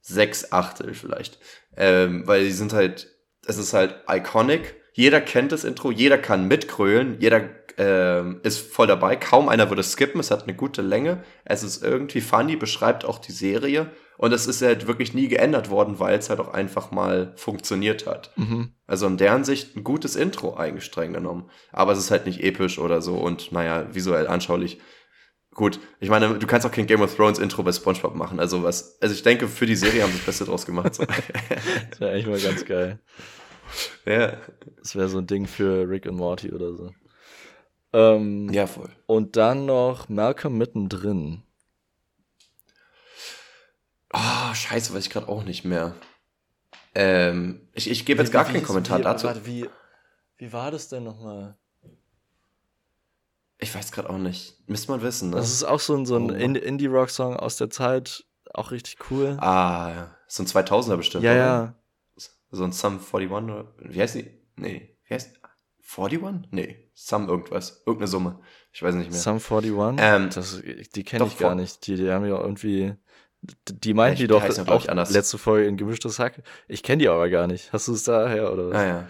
sechs 0.02 0.52
Achtel 0.52 0.94
vielleicht. 0.94 1.40
Ähm, 1.76 2.28
weil 2.28 2.44
die 2.44 2.52
sind 2.52 2.74
halt, 2.74 3.08
es 3.46 3.58
ist 3.58 3.74
halt 3.74 3.96
iconic. 4.10 4.76
Jeder 4.94 5.22
kennt 5.22 5.52
das 5.52 5.64
Intro, 5.64 5.92
jeder 5.92 6.18
kann 6.18 6.48
mitgrölen, 6.48 7.18
jeder 7.20 7.50
ähm, 7.78 8.40
ist 8.44 8.60
voll 8.60 8.88
dabei. 8.88 9.16
Kaum 9.16 9.50
einer 9.50 9.70
würde 9.70 9.84
skippen, 9.84 10.20
es 10.20 10.32
hat 10.32 10.44
eine 10.44 10.56
gute 10.56 10.82
Länge. 10.82 11.24
Es 11.46 11.64
ist 11.64 11.84
irgendwie 11.84 12.22
funny, 12.22 12.56
beschreibt 12.56 13.06
auch 13.06 13.20
die 13.20 13.32
Serie. 13.32 13.92
Und 14.18 14.34
es 14.34 14.48
ist 14.48 14.64
halt 14.64 14.88
wirklich 14.88 15.14
nie 15.14 15.28
geändert 15.28 15.70
worden, 15.70 16.00
weil 16.00 16.18
es 16.18 16.30
halt 16.30 16.40
auch 16.40 16.52
einfach 16.52 16.90
mal 16.90 17.34
funktioniert 17.36 18.08
hat. 18.08 18.32
Mhm. 18.36 18.72
Also 18.88 19.06
in 19.06 19.18
deren 19.18 19.44
Sicht 19.44 19.76
ein 19.76 19.84
gutes 19.84 20.16
Intro 20.16 20.56
eigentlich 20.56 20.86
streng 20.86 21.14
genommen. 21.14 21.52
Aber 21.72 21.92
es 21.92 22.00
ist 22.00 22.10
halt 22.10 22.26
nicht 22.26 22.44
episch 22.44 22.80
oder 22.80 23.02
so 23.02 23.18
und 23.18 23.52
naja, 23.52 23.88
visuell 23.94 24.28
anschaulich. 24.28 24.80
Gut, 25.52 25.80
ich 26.00 26.10
meine, 26.10 26.38
du 26.38 26.48
kannst 26.48 26.66
auch 26.66 26.72
kein 26.72 26.88
Game 26.88 27.02
of 27.02 27.16
Thrones 27.16 27.40
Intro 27.40 27.64
bei 27.64 27.72
SpongeBob 27.72 28.16
machen. 28.16 28.40
Also 28.40 28.64
was, 28.64 29.00
also 29.02 29.14
ich 29.14 29.24
denke, 29.24 29.48
für 29.48 29.66
die 29.68 29.76
Serie 29.76 30.04
haben 30.04 30.12
sie 30.12 30.18
das 30.18 30.26
Beste 30.26 30.46
draus 30.46 30.66
gemacht. 30.66 30.96
So. 30.96 31.04
Das 31.90 32.00
wäre 32.00 32.12
eigentlich 32.12 32.28
mal 32.28 32.40
ganz 32.40 32.66
geil. 32.66 33.00
ja. 34.06 34.38
Das 34.80 34.96
wäre 34.96 35.10
so 35.10 35.20
ein 35.20 35.28
Ding 35.28 35.46
für 35.46 35.88
Rick 35.88 36.06
und 36.06 36.16
Morty 36.16 36.52
oder 36.52 36.74
so. 36.74 36.92
Ähm, 37.98 38.50
ja, 38.54 38.68
voll. 38.68 38.90
Und 39.08 39.36
dann 39.38 39.66
noch 39.66 40.08
Malcolm 40.10 40.58
mittendrin. 40.58 41.42
Ah, 44.12 44.54
scheiße, 44.56 44.94
weiß 44.94 45.06
ich 45.06 45.10
gerade 45.10 45.28
auch 45.28 45.44
nicht 45.44 45.66
mehr. 45.66 45.96
Ähm, 46.96 47.68
ich, 47.74 47.90
ich 47.90 48.06
gebe 48.06 48.22
jetzt 48.22 48.32
gar 48.32 48.46
keinen 48.46 48.64
Kommentar 48.64 49.00
wie, 49.00 49.04
dazu. 49.04 49.28
Warte, 49.28 49.46
wie, 49.46 49.70
wie 50.38 50.54
war 50.54 50.72
das 50.72 50.90
denn 50.90 51.04
nochmal? 51.04 51.58
Ich 53.60 53.74
weiß 53.74 53.92
gerade 53.92 54.10
auch 54.10 54.18
nicht. 54.18 54.56
Müsste 54.68 54.92
man 54.92 55.02
wissen, 55.02 55.32
ne? 55.32 55.38
Das 55.38 55.52
ist 55.52 55.64
auch 55.64 55.80
so 55.80 55.96
ein, 55.96 56.06
so 56.06 56.16
ein 56.16 56.30
Oh. 56.30 56.34
In- 56.34 56.56
Indie-Rock-Song 56.56 57.36
aus 57.36 57.58
der 57.58 57.70
Zeit. 57.70 58.26
Auch 58.54 58.72
richtig 58.72 58.98
cool. 59.12 59.38
ah, 59.42 59.90
ja. 59.90 60.16
So 60.28 60.44
ein 60.44 60.48
2000er 60.48 60.98
bestimmt. 60.98 61.24
ja, 61.24 61.32
oder? 61.32 61.40
ja. 61.40 61.74
So 62.52 62.64
ein 62.64 62.72
Sum 62.72 63.00
41 63.00 63.32
oder 63.32 63.74
wie 63.80 64.02
heißt 64.02 64.16
die? 64.16 64.30
Nee, 64.56 64.98
wie 65.06 65.14
heißt 65.14 65.37
41? 65.96 66.50
Nee, 66.52 66.90
Sum 66.94 67.30
irgendwas. 67.30 67.84
Irgendeine 67.86 68.08
Summe. 68.08 68.40
Ich 68.74 68.82
weiß 68.84 68.96
nicht 68.96 69.12
mehr. 69.12 69.20
Sum 69.20 69.36
41? 69.36 70.00
Ähm, 70.04 70.30
das, 70.34 70.62
die 70.96 71.04
kenne 71.04 71.26
ich 71.28 71.38
gar 71.38 71.56
nicht. 71.56 71.86
Die, 71.88 71.96
die 71.96 72.12
haben 72.12 72.26
ja 72.26 72.40
irgendwie. 72.40 72.94
Die 73.70 73.94
meinten 73.94 74.18
die 74.18 74.28
doch 74.28 74.42
heißen 74.42 74.68
auch 74.68 74.88
anders. 74.88 75.12
letzte 75.12 75.38
Folge 75.38 75.68
in 75.68 75.78
gemischtes 75.78 76.18
Hack. 76.20 76.42
Ich 76.68 76.82
kenne 76.84 77.02
die 77.04 77.08
aber 77.08 77.30
gar 77.30 77.48
nicht. 77.48 77.72
Hast 77.72 77.88
du 77.88 77.94
es 77.94 78.04
daher 78.04 78.52
oder 78.52 78.70
was? 78.70 78.76
Ah, 78.76 78.86
ja. 78.86 79.08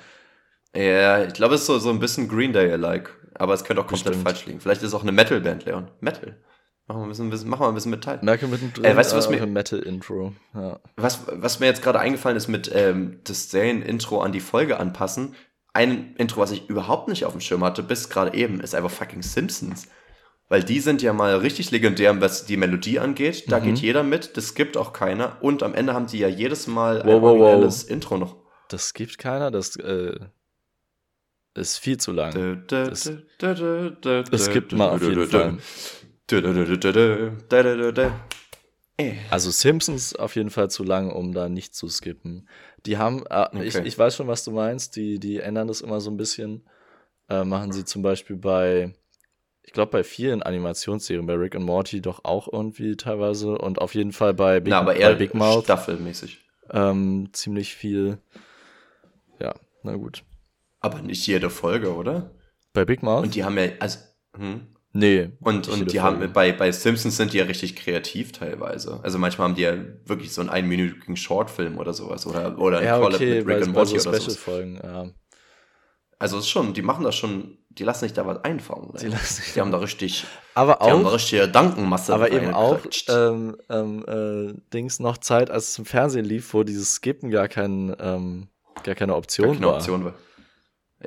Ja, 0.76 1.24
ich 1.24 1.34
glaube, 1.34 1.56
es 1.56 1.62
ist 1.62 1.68
so, 1.68 1.80
so 1.80 1.90
ein 1.90 2.00
bisschen 2.00 2.28
Green 2.28 2.54
Day-like. 2.54 3.10
Aber 3.36 3.54
es 3.54 3.64
könnte 3.64 3.82
auch 3.82 3.88
komplett 3.88 4.14
Bestimmt. 4.14 4.28
falsch 4.28 4.46
liegen. 4.46 4.60
Vielleicht 4.60 4.82
ist 4.82 4.90
es 4.90 4.94
auch 4.94 5.04
eine 5.04 5.12
Metal-Band, 5.12 5.66
Leon. 5.66 5.90
Metal. 6.02 6.38
Machen 6.88 7.02
wir 7.02 7.06
ein 7.06 7.10
bisschen, 7.10 7.30
bisschen, 7.30 7.50
machen 7.50 7.62
wir 7.62 7.68
ein 7.70 7.76
bisschen 7.76 7.92
Metall. 7.92 8.20
Malcolm 8.22 8.52
mittendrin. 8.52 8.84
Äh, 8.86 8.96
weißt 8.96 9.12
du, 9.12 9.18
was 9.18 9.30
mir- 9.30 9.46
Metal-Intro. 9.46 10.34
Ja. 10.54 10.80
Was, 10.96 11.22
was 11.32 11.60
mir 11.60 11.66
jetzt 11.68 11.82
gerade 11.82 12.00
eingefallen 12.00 12.38
ist 12.38 12.48
mit 12.48 12.70
ähm, 12.74 13.20
das 13.24 13.50
Serien-Intro 13.52 14.22
an 14.22 14.32
die 14.32 14.40
Folge 14.40 14.80
anpassen. 14.80 15.36
Ein 15.74 16.16
Intro, 16.18 16.42
was 16.42 16.52
ich 16.52 16.70
überhaupt 16.70 17.08
nicht 17.08 17.26
auf 17.26 17.34
dem 17.34 17.42
Schirm 17.42 17.64
hatte, 17.64 17.84
bis 17.84 18.10
gerade 18.10 18.36
eben, 18.36 18.60
ist 18.62 18.74
einfach 18.76 18.90
fucking 18.92 19.22
Simpsons. 19.22 19.88
Weil 20.50 20.64
die 20.64 20.80
sind 20.80 21.02
ja 21.02 21.12
mal 21.14 21.36
richtig 21.36 21.72
legendär, 21.72 22.20
was 22.22 22.46
die 22.46 22.56
Melodie 22.58 23.00
angeht. 23.00 23.52
Da 23.52 23.60
Mhm. 23.60 23.64
geht 23.66 23.78
jeder 23.80 24.04
mit, 24.04 24.38
das 24.38 24.56
gibt 24.56 24.78
auch 24.78 24.94
keiner. 24.94 25.38
Und 25.42 25.62
am 25.62 25.74
Ende 25.74 25.94
haben 25.94 26.08
die 26.08 26.20
ja 26.20 26.30
jedes 26.30 26.68
Mal 26.68 27.02
ein 27.02 27.08
Wow, 27.08 27.22
wow, 27.22 27.22
wow. 27.22 27.42
originelles 27.42 27.84
Intro 27.84 28.18
noch. 28.18 28.38
Das 28.70 28.94
gibt 28.94 29.18
keiner. 29.18 29.52
Das 29.52 29.76
äh, 29.76 30.18
ist 31.54 31.78
viel 31.80 31.98
zu 31.98 32.12
lang. 32.14 32.66
Das, 32.68 33.12
Es 34.32 34.50
gibt 34.52 34.72
mal 34.74 34.90
auf 34.90 35.02
jeden 35.02 35.28
Fall. 35.28 35.58
Äh. 38.98 39.14
Also 39.30 39.52
Simpsons 39.52 40.16
auf 40.16 40.36
jeden 40.36 40.50
Fall 40.50 40.70
zu 40.70 40.84
lang, 40.84 41.12
um 41.12 41.34
da 41.34 41.50
nicht 41.50 41.76
zu 41.76 41.88
skippen. 41.88 42.48
Die 42.88 42.98
haben, 42.98 43.24
äh, 43.30 43.48
ich, 43.64 43.76
Okay. 43.76 43.88
ich 43.88 43.98
weiß 44.00 44.16
schon, 44.16 44.28
was 44.28 44.44
du 44.44 44.52
meinst, 44.52 44.96
die, 44.96 45.20
die 45.20 45.40
ändern 45.40 45.68
das 45.68 45.82
immer 45.82 46.00
so 46.02 46.10
ein 46.10 46.18
bisschen. 46.18 46.68
Äh, 47.30 47.44
machen 47.44 47.74
sie 47.74 47.84
zum 47.84 48.02
Beispiel 48.02 48.38
bei, 48.38 48.94
ich 49.62 49.74
glaube 49.74 49.92
bei 49.92 50.04
vielen 50.06 50.42
Animationsserien, 50.42 51.26
bei 51.28 51.34
Rick 51.34 51.56
und 51.56 51.64
Morty 51.64 52.02
doch 52.02 52.24
auch 52.24 52.48
irgendwie 52.52 52.96
teilweise 52.96 53.58
und 53.58 53.80
auf 53.80 53.94
jeden 53.96 54.14
Fall 54.14 54.34
bei 54.34 54.62
Big, 54.62 54.72
Na, 54.72 54.80
aber 54.80 54.94
bei 54.94 55.00
eher 55.00 55.14
Big 55.16 55.34
Mouth 55.34 55.66
staffelmäßig. 55.66 56.40
ähm, 56.72 57.30
ziemlich 57.34 57.76
viel. 57.76 58.20
Ja, 59.40 59.54
na 59.84 59.96
gut. 59.98 60.24
Aber 60.80 61.02
nicht 61.02 61.28
jede 61.28 61.50
Folge, 61.50 61.94
oder? 61.94 62.32
Bei 62.72 62.86
Big 62.86 63.04
Mouth? 63.04 63.24
Und 63.24 63.36
die 63.36 63.44
haben 63.44 63.58
ja, 63.58 63.66
also, 63.80 64.00
hm. 64.38 64.68
Nee. 64.98 65.30
Und, 65.40 65.68
und 65.68 65.92
die 65.92 66.02
haben, 66.02 66.32
bei, 66.34 66.52
bei 66.52 66.72
Simpsons 66.72 67.18
sind 67.18 67.34
die 67.34 67.38
ja 67.38 67.46
richtig 67.46 67.76
kreativ 67.76 68.32
teilweise. 68.32 69.00
Also 69.04 69.18
manchmal 69.18 69.48
haben 69.50 69.56
die 69.56 69.62
ja 69.64 69.76
wirklich 70.06 70.34
so 70.34 70.42
einen 70.42 70.50
einminütigen 70.50 71.16
Shortfilm 71.16 71.78
oder 71.78 71.94
sowas. 71.94 72.26
Oder, 72.28 72.58
oder 72.58 72.80
ein 72.80 72.86
Ja, 72.86 73.00
Collab 73.00 73.16
okay, 73.16 73.36
mit 73.44 73.48
Rick 73.48 73.64
and 73.64 73.74
bei 73.74 73.86
so 73.86 73.96
Morty 73.96 74.08
oder 74.08 74.20
so. 74.20 74.32
Special-Folgen, 74.32 74.80
ja. 74.84 75.10
Also 76.20 76.38
es 76.38 76.46
ist 76.46 76.50
schon, 76.50 76.74
die 76.74 76.82
machen 76.82 77.04
das 77.04 77.16
schon, 77.16 77.60
die 77.70 77.84
lassen 77.84 78.06
sich 78.06 78.14
da 78.14 78.26
was 78.26 78.44
einfallen. 78.44 78.92
Die 79.00 79.08
lassen 79.08 79.36
sich 79.42 79.54
die 79.54 79.62
haben 79.62 79.72
da 79.72 79.78
richtig, 79.78 80.26
Aber 80.56 80.80
die 80.82 80.90
haben 80.90 81.04
da 81.04 81.10
auch, 81.10 81.14
richtige 81.14 81.44
Gedankenmasse 81.44 82.14
aber 82.14 82.32
eben 82.32 82.54
auch 82.56 82.80
ähm, 83.08 83.56
ähm, 83.70 84.04
äh, 84.08 84.60
Dings 84.74 85.00
noch 85.00 85.20
Zeit, 85.20 85.52
als 85.52 85.70
es 85.70 85.78
im 85.78 85.86
Fernsehen 85.86 86.26
lief, 86.26 86.54
wo 86.56 86.64
dieses 86.64 86.96
Skippen 86.96 87.30
gar, 87.30 87.48
kein, 87.48 87.96
ähm, 88.00 88.48
gar 88.84 88.96
keine 88.96 89.16
Option 89.16 89.48
Gar 89.48 89.56
keine 89.56 89.68
war. 89.68 89.76
Option 89.76 90.06
war. 90.06 90.14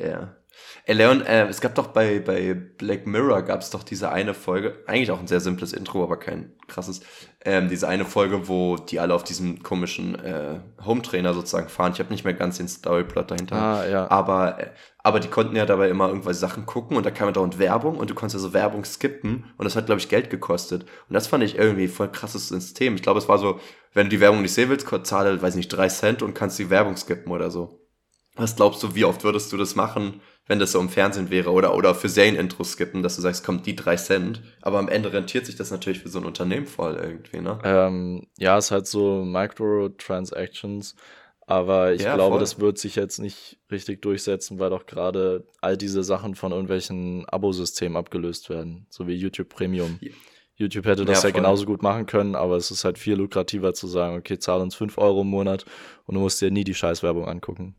Ja. 0.00 0.36
Ey, 0.84 0.94
Leon, 0.94 1.22
äh, 1.22 1.46
es 1.46 1.60
gab 1.60 1.74
doch 1.74 1.88
bei, 1.88 2.20
bei 2.20 2.54
Black 2.54 3.06
Mirror 3.06 3.42
gab 3.42 3.60
es 3.60 3.70
doch 3.70 3.82
diese 3.82 4.10
eine 4.10 4.34
Folge, 4.34 4.82
eigentlich 4.86 5.10
auch 5.10 5.20
ein 5.20 5.26
sehr 5.26 5.40
simples 5.40 5.72
Intro, 5.72 6.02
aber 6.02 6.18
kein 6.18 6.52
krasses, 6.68 7.00
ähm, 7.44 7.68
diese 7.68 7.88
eine 7.88 8.04
Folge, 8.04 8.48
wo 8.48 8.76
die 8.76 9.00
alle 9.00 9.14
auf 9.14 9.24
diesem 9.24 9.62
komischen 9.62 10.14
äh, 10.16 10.60
Home-Trainer 10.84 11.34
sozusagen 11.34 11.68
fahren. 11.68 11.92
Ich 11.94 12.00
habe 12.00 12.10
nicht 12.10 12.24
mehr 12.24 12.34
ganz 12.34 12.58
den 12.58 12.68
Storyplot 12.68 13.30
dahinter. 13.30 13.56
Ah, 13.56 13.86
ja. 13.86 14.10
Aber, 14.10 14.60
äh, 14.60 14.70
aber 14.98 15.20
die 15.20 15.28
konnten 15.28 15.56
ja 15.56 15.66
dabei 15.66 15.88
immer 15.88 16.08
irgendwelche 16.08 16.40
Sachen 16.40 16.66
gucken 16.66 16.96
und 16.96 17.06
da 17.06 17.10
kam 17.10 17.28
ja 17.28 17.32
dauernd 17.32 17.58
Werbung 17.58 17.96
und 17.96 18.10
du 18.10 18.14
konntest 18.14 18.42
ja 18.42 18.48
so 18.48 18.52
Werbung 18.52 18.84
skippen 18.84 19.44
und 19.56 19.64
das 19.64 19.76
hat, 19.76 19.86
glaube 19.86 20.00
ich, 20.00 20.08
Geld 20.08 20.30
gekostet. 20.30 20.82
Und 21.08 21.14
das 21.14 21.26
fand 21.26 21.44
ich 21.44 21.56
irgendwie 21.56 21.88
voll 21.88 22.12
krasses 22.12 22.48
System. 22.48 22.94
Ich 22.94 23.02
glaube, 23.02 23.18
es 23.18 23.28
war 23.28 23.38
so, 23.38 23.60
wenn 23.94 24.06
du 24.06 24.10
die 24.10 24.20
Werbung 24.20 24.42
nicht 24.42 24.54
sehen 24.54 24.68
willst, 24.68 24.86
zahle, 25.04 25.40
weiß 25.40 25.54
nicht, 25.54 25.68
drei 25.68 25.88
Cent 25.88 26.22
und 26.22 26.34
kannst 26.34 26.58
die 26.58 26.70
Werbung 26.70 26.96
skippen 26.96 27.32
oder 27.32 27.50
so. 27.50 27.80
Was 28.36 28.56
glaubst 28.56 28.82
du, 28.82 28.94
wie 28.94 29.04
oft 29.04 29.24
würdest 29.24 29.52
du 29.52 29.56
das 29.56 29.74
machen, 29.74 30.20
wenn 30.50 30.58
das 30.58 30.72
so 30.72 30.80
im 30.80 30.88
Fernsehen 30.88 31.30
wäre 31.30 31.52
oder, 31.52 31.76
oder 31.76 31.94
für 31.94 32.08
Serienintros 32.08 32.72
skippen, 32.72 33.04
dass 33.04 33.14
du 33.14 33.22
sagst, 33.22 33.44
kommt 33.44 33.66
die 33.66 33.76
drei 33.76 33.94
Cent. 33.94 34.42
Aber 34.62 34.80
am 34.80 34.88
Ende 34.88 35.12
rentiert 35.12 35.46
sich 35.46 35.54
das 35.54 35.70
natürlich 35.70 36.00
für 36.00 36.08
so 36.08 36.18
ein 36.18 36.24
Unternehmen 36.24 36.66
voll 36.66 36.96
irgendwie, 37.00 37.40
ne? 37.40 37.60
Ähm, 37.62 38.26
ja, 38.36 38.58
es 38.58 38.64
ist 38.64 38.70
halt 38.72 38.88
so 38.88 39.24
Microtransactions, 39.24 40.96
aber 41.46 41.92
ich 41.92 42.02
Ja, 42.02 42.16
glaube, 42.16 42.32
voll. 42.32 42.40
das 42.40 42.58
wird 42.58 42.78
sich 42.78 42.96
jetzt 42.96 43.20
nicht 43.20 43.58
richtig 43.70 44.02
durchsetzen, 44.02 44.58
weil 44.58 44.70
doch 44.70 44.86
gerade 44.86 45.46
all 45.60 45.76
diese 45.76 46.02
Sachen 46.02 46.34
von 46.34 46.50
irgendwelchen 46.50 47.28
Abosystemen 47.28 47.96
abgelöst 47.96 48.50
werden, 48.50 48.86
so 48.90 49.06
wie 49.06 49.14
YouTube 49.14 49.50
Premium. 49.50 49.98
Ja. 50.00 50.10
YouTube 50.56 50.84
hätte 50.86 51.04
das 51.04 51.22
Ja, 51.22 51.28
ja, 51.28 51.34
genauso 51.36 51.64
gut 51.64 51.82
machen 51.82 52.06
können, 52.06 52.34
aber 52.34 52.56
es 52.56 52.72
ist 52.72 52.84
halt 52.84 52.98
viel 52.98 53.14
lukrativer 53.14 53.72
zu 53.72 53.86
sagen, 53.86 54.16
okay, 54.18 54.38
zahl 54.40 54.60
uns 54.60 54.74
5 54.74 54.98
Euro 54.98 55.22
im 55.22 55.28
Monat 55.28 55.64
und 56.06 56.16
du 56.16 56.20
musst 56.20 56.40
dir 56.42 56.50
nie 56.50 56.64
die 56.64 56.74
Scheißwerbung 56.74 57.26
angucken. 57.28 57.76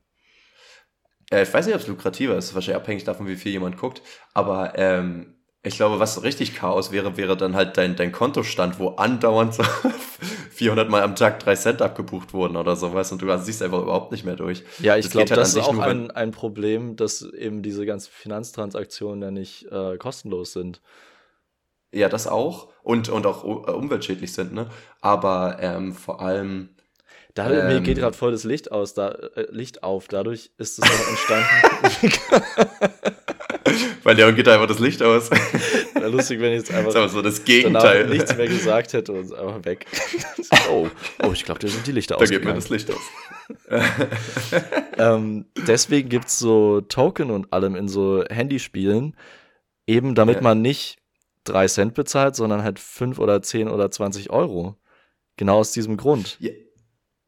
Äh, 1.32 1.44
ich 1.44 1.54
weiß 1.54 1.66
nicht, 1.66 1.76
ob 1.76 1.82
es 1.82 1.88
lukrativer 1.88 2.38
ist, 2.38 2.54
wahrscheinlich 2.54 2.82
abhängig 2.82 3.04
davon, 3.04 3.28
wie 3.28 3.36
viel 3.36 3.52
jemand 3.52 3.78
guckt. 3.78 4.02
Aber 4.34 4.78
ähm, 4.78 5.36
ich 5.64 5.76
glaube, 5.76 6.00
was 6.00 6.24
richtig 6.24 6.56
Chaos 6.56 6.92
wäre, 6.92 7.18
wäre 7.18 7.38
dann 7.38 7.56
halt 7.56 7.78
dein, 7.78 7.96
dein 7.96 8.12
Kontostand, 8.12 8.80
wo 8.80 8.90
andauernd 8.90 9.54
so 9.54 9.64
400 10.52 10.90
Mal 10.90 11.04
am 11.04 11.16
Tag 11.16 11.40
3 11.40 11.56
Cent 11.56 11.82
abgebucht 11.82 12.34
wurden 12.34 12.56
oder 12.58 12.76
sowas 12.76 13.12
und 13.12 13.22
du 13.22 13.38
siehst 13.38 13.62
einfach 13.62 13.82
überhaupt 13.82 14.12
nicht 14.12 14.26
mehr 14.26 14.36
durch. 14.36 14.64
Ja, 14.80 14.98
ich 14.98 15.06
Das 15.06 15.12
glaube, 15.12 15.26
geht 15.26 15.32
halt 15.32 15.42
das 15.42 15.56
ist 15.56 15.60
auch 15.64 15.74
nur, 15.74 15.84
ein, 15.84 16.12
ein 16.12 16.32
Problem, 16.32 16.96
dass 16.96 17.22
eben 17.22 17.62
diese 17.62 17.86
ganzen 17.86 18.12
Finanztransaktionen 18.12 19.22
ja 19.22 19.32
nicht 19.32 19.72
äh, 19.72 19.98
kostenlos 19.98 20.54
sind. 20.54 20.82
Ja, 21.94 22.10
das 22.10 22.28
auch. 22.28 22.70
Und, 22.84 23.10
und 23.10 23.26
auch 23.26 23.44
äh, 23.44 23.72
umweltschädlich 23.72 24.34
sind, 24.34 24.54
ne? 24.54 24.70
Aber 25.02 25.58
ähm, 25.60 25.94
vor 25.94 26.22
allem, 26.22 26.70
Da 27.34 27.48
mir 27.48 27.64
Ähm. 27.64 27.84
geht 27.84 27.98
gerade 27.98 28.16
voll 28.18 28.32
das 28.32 28.44
Licht 28.44 28.72
aus, 28.72 28.94
da, 28.94 29.10
äh, 29.10 29.48
Licht 29.52 29.84
auf. 29.84 30.08
Dadurch 30.08 30.52
ist 30.58 30.80
es 30.80 30.84
auch 30.84 31.08
entstanden. 31.10 32.14
weil 34.04 34.16
Leon 34.16 34.36
geht 34.36 34.48
einfach 34.48 34.68
das 34.68 34.80
Licht 34.80 35.02
aus. 35.02 35.30
Wäre 35.94 36.10
lustig, 36.10 36.40
wenn 36.42 36.52
ich 36.52 36.60
jetzt 36.60 36.70
Das 36.70 36.78
einfach 36.78 36.96
aber 36.96 37.10
so 37.10 37.22
das 37.22 37.44
Gegenteil. 37.44 38.08
nichts 38.08 38.36
mehr 38.36 38.48
gesagt 38.48 38.94
hätte 38.94 39.14
und 39.14 39.34
einfach 39.34 39.64
weg. 39.66 39.86
oh, 40.70 40.88
oh, 41.24 41.32
ich 41.32 41.46
glaube, 41.46 41.60
da 41.60 41.68
sind 41.68 41.86
die 41.88 41.92
Lichter 41.92 42.18
da 42.18 42.26
geht 42.26 42.44
mir 42.44 42.54
das 42.54 42.70
Licht 42.70 42.90
aus. 42.92 43.00
Ähm, 44.98 45.46
deswegen 45.68 46.10
gibt's 46.10 46.40
so 46.40 46.82
Token 46.82 47.32
und 47.32 47.54
allem 47.54 47.76
in 47.76 47.88
so 47.88 48.24
Handyspielen, 48.30 49.16
eben 49.88 50.16
damit 50.16 50.38
Ja. 50.38 50.42
man 50.42 50.62
nicht 50.62 50.98
drei 51.44 51.68
Cent 51.68 51.94
bezahlt, 51.94 52.36
sondern 52.36 52.64
halt 52.64 52.80
fünf 52.80 53.20
oder 53.20 53.42
zehn 53.42 53.68
oder 53.68 53.90
20 53.92 54.30
Euro. 54.30 54.76
Genau 55.38 55.58
aus 55.60 55.72
diesem 55.72 55.98
Grund. 55.98 56.38
Ja, 56.40 56.52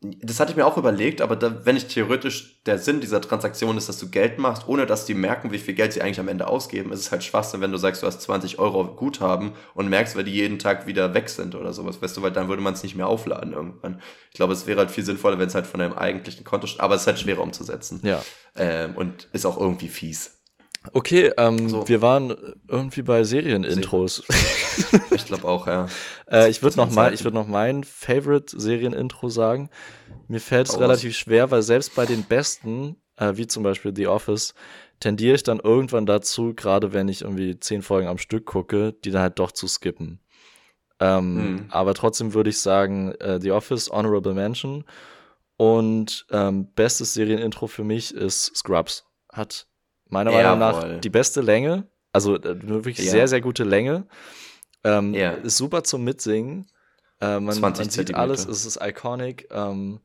das 0.03 0.39
hatte 0.39 0.51
ich 0.51 0.57
mir 0.57 0.65
auch 0.65 0.77
überlegt, 0.77 1.21
aber 1.21 1.35
da, 1.35 1.65
wenn 1.65 1.77
ich 1.77 1.87
theoretisch 1.87 2.61
der 2.65 2.77
Sinn 2.77 2.99
dieser 2.99 3.21
Transaktion 3.21 3.77
ist, 3.77 3.87
dass 3.87 3.99
du 3.99 4.09
Geld 4.09 4.37
machst, 4.37 4.67
ohne 4.67 4.85
dass 4.85 5.05
die 5.05 5.13
merken, 5.13 5.51
wie 5.51 5.57
viel 5.57 5.73
Geld 5.73 5.93
sie 5.93 6.01
eigentlich 6.01 6.19
am 6.19 6.27
Ende 6.27 6.47
ausgeben, 6.47 6.91
ist 6.91 6.99
es 6.99 7.11
halt 7.11 7.23
Schwachsinn, 7.23 7.61
wenn 7.61 7.71
du 7.71 7.77
sagst, 7.77 8.03
du 8.03 8.07
hast 8.07 8.21
20 8.21 8.59
Euro 8.59 8.95
Guthaben 8.95 9.53
und 9.73 9.89
merkst, 9.89 10.15
weil 10.15 10.25
die 10.25 10.33
jeden 10.33 10.59
Tag 10.59 10.87
wieder 10.87 11.13
weg 11.13 11.29
sind 11.29 11.55
oder 11.55 11.71
sowas, 11.71 12.01
weißt 12.01 12.17
du, 12.17 12.21
weil 12.21 12.31
dann 12.31 12.49
würde 12.49 12.61
man 12.61 12.73
es 12.73 12.83
nicht 12.83 12.95
mehr 12.95 13.07
aufladen 13.07 13.53
irgendwann. 13.53 14.01
Ich 14.29 14.35
glaube, 14.35 14.53
es 14.53 14.67
wäre 14.67 14.79
halt 14.79 14.91
viel 14.91 15.05
sinnvoller, 15.05 15.39
wenn 15.39 15.47
es 15.47 15.55
halt 15.55 15.67
von 15.67 15.79
deinem 15.79 15.93
eigentlichen 15.93 16.43
Konto, 16.43 16.67
aber 16.79 16.95
es 16.95 17.01
ist 17.01 17.07
halt 17.07 17.19
schwerer 17.19 17.41
umzusetzen. 17.41 18.01
Ja. 18.03 18.21
Ähm, 18.55 18.95
und 18.95 19.29
ist 19.31 19.45
auch 19.45 19.57
irgendwie 19.57 19.87
fies. 19.87 20.42
Okay, 20.91 21.31
ähm, 21.37 21.69
So. 21.69 21.87
wir 21.87 22.01
waren 22.01 22.35
irgendwie 22.67 23.01
bei 23.03 23.23
Serienintros. 23.23 24.23
Ich 25.11 25.25
glaube 25.25 25.47
auch, 25.47 25.67
ja. 25.67 25.87
Äh, 26.29 26.49
ich 26.49 26.63
würde 26.63 26.77
noch 26.77 26.89
mal, 26.91 27.13
ich 27.13 27.23
würde 27.23 27.35
noch 27.37 27.47
mein 27.47 27.83
Favorite 27.83 28.59
Serienintro 28.59 29.29
sagen. 29.29 29.69
Mir 30.27 30.39
fällt 30.39 30.67
es 30.67 30.79
relativ 30.79 31.15
schwer, 31.15 31.51
weil 31.51 31.61
selbst 31.61 31.93
bei 31.95 32.05
den 32.05 32.23
besten, 32.23 32.95
äh, 33.17 33.33
wie 33.35 33.45
zum 33.47 33.61
Beispiel 33.63 33.93
The 33.95 34.07
Office, 34.07 34.53
tendiere 34.99 35.35
ich 35.35 35.43
dann 35.43 35.59
irgendwann 35.59 36.05
dazu, 36.07 36.53
gerade 36.55 36.91
wenn 36.93 37.07
ich 37.07 37.21
irgendwie 37.21 37.59
zehn 37.59 37.81
Folgen 37.83 38.07
am 38.07 38.17
Stück 38.17 38.45
gucke, 38.45 38.93
die 38.93 39.11
dann 39.11 39.21
halt 39.21 39.39
doch 39.39 39.51
zu 39.51 39.67
skippen. 39.67 40.19
Ähm, 40.99 41.35
Mhm. 41.35 41.65
Aber 41.69 41.93
trotzdem 41.93 42.33
würde 42.33 42.49
ich 42.49 42.59
sagen, 42.59 43.11
äh, 43.19 43.39
The 43.39 43.51
Office, 43.51 43.89
Honorable 43.91 44.33
Mention. 44.33 44.85
Und 45.57 46.25
ähm, 46.31 46.67
bestes 46.73 47.13
Serienintro 47.13 47.67
für 47.67 47.83
mich 47.83 48.13
ist 48.13 48.55
Scrubs. 48.55 49.05
Hat 49.31 49.67
meiner 50.13 50.31
Meinung 50.31 50.59
Jawohl. 50.59 50.89
nach 50.93 51.01
die 51.01 51.09
beste 51.09 51.41
Länge. 51.41 51.87
Also 52.13 52.35
äh, 52.35 52.67
wirklich 52.67 52.97
Ja. 52.99 53.11
sehr, 53.11 53.27
sehr 53.27 53.41
gute 53.41 53.63
Länge. 53.65 54.07
Ähm, 54.83 55.13
Ja. 55.13 55.31
Ist 55.31 55.57
super 55.57 55.83
zum 55.83 56.03
Mitsingen. 56.03 56.67
Äh, 57.21 57.39
man, 57.39 57.53
20 57.55 57.85
man 57.85 57.89
sieht 57.91 58.15
alles, 58.15 58.45
es 58.45 58.65
ist 58.65 58.79
iconic. 58.81 59.47
Ähm, 59.51 59.99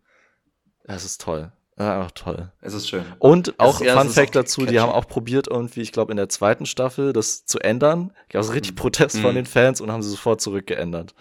es 0.84 1.04
ist 1.04 1.20
toll. 1.20 1.52
Einfach 1.76 2.10
toll. 2.10 2.50
Es 2.60 2.74
ist 2.74 2.88
schön. 2.88 3.04
Und 3.20 3.54
auch 3.60 3.80
ist- 3.80 3.90
Fun 3.92 4.08
Fact 4.08 4.34
dazu, 4.34 4.62
die 4.62 4.66
catchy. 4.66 4.78
haben 4.78 4.90
auch 4.90 5.06
probiert, 5.06 5.46
irgendwie, 5.48 5.80
ich 5.80 5.92
glaube, 5.92 6.10
in 6.12 6.16
der 6.16 6.28
zweiten 6.28 6.66
Staffel 6.66 7.12
das 7.12 7.44
zu 7.44 7.60
ändern. 7.60 8.12
Gab 8.30 8.42
es 8.42 8.52
richtig 8.52 8.74
Protest 8.74 9.18
von 9.20 9.30
Mhm. 9.30 9.36
den 9.36 9.46
Fans 9.46 9.80
und 9.80 9.92
haben 9.92 10.02
sie 10.02 10.10
sofort 10.10 10.40
zurückgeändert. 10.40 11.14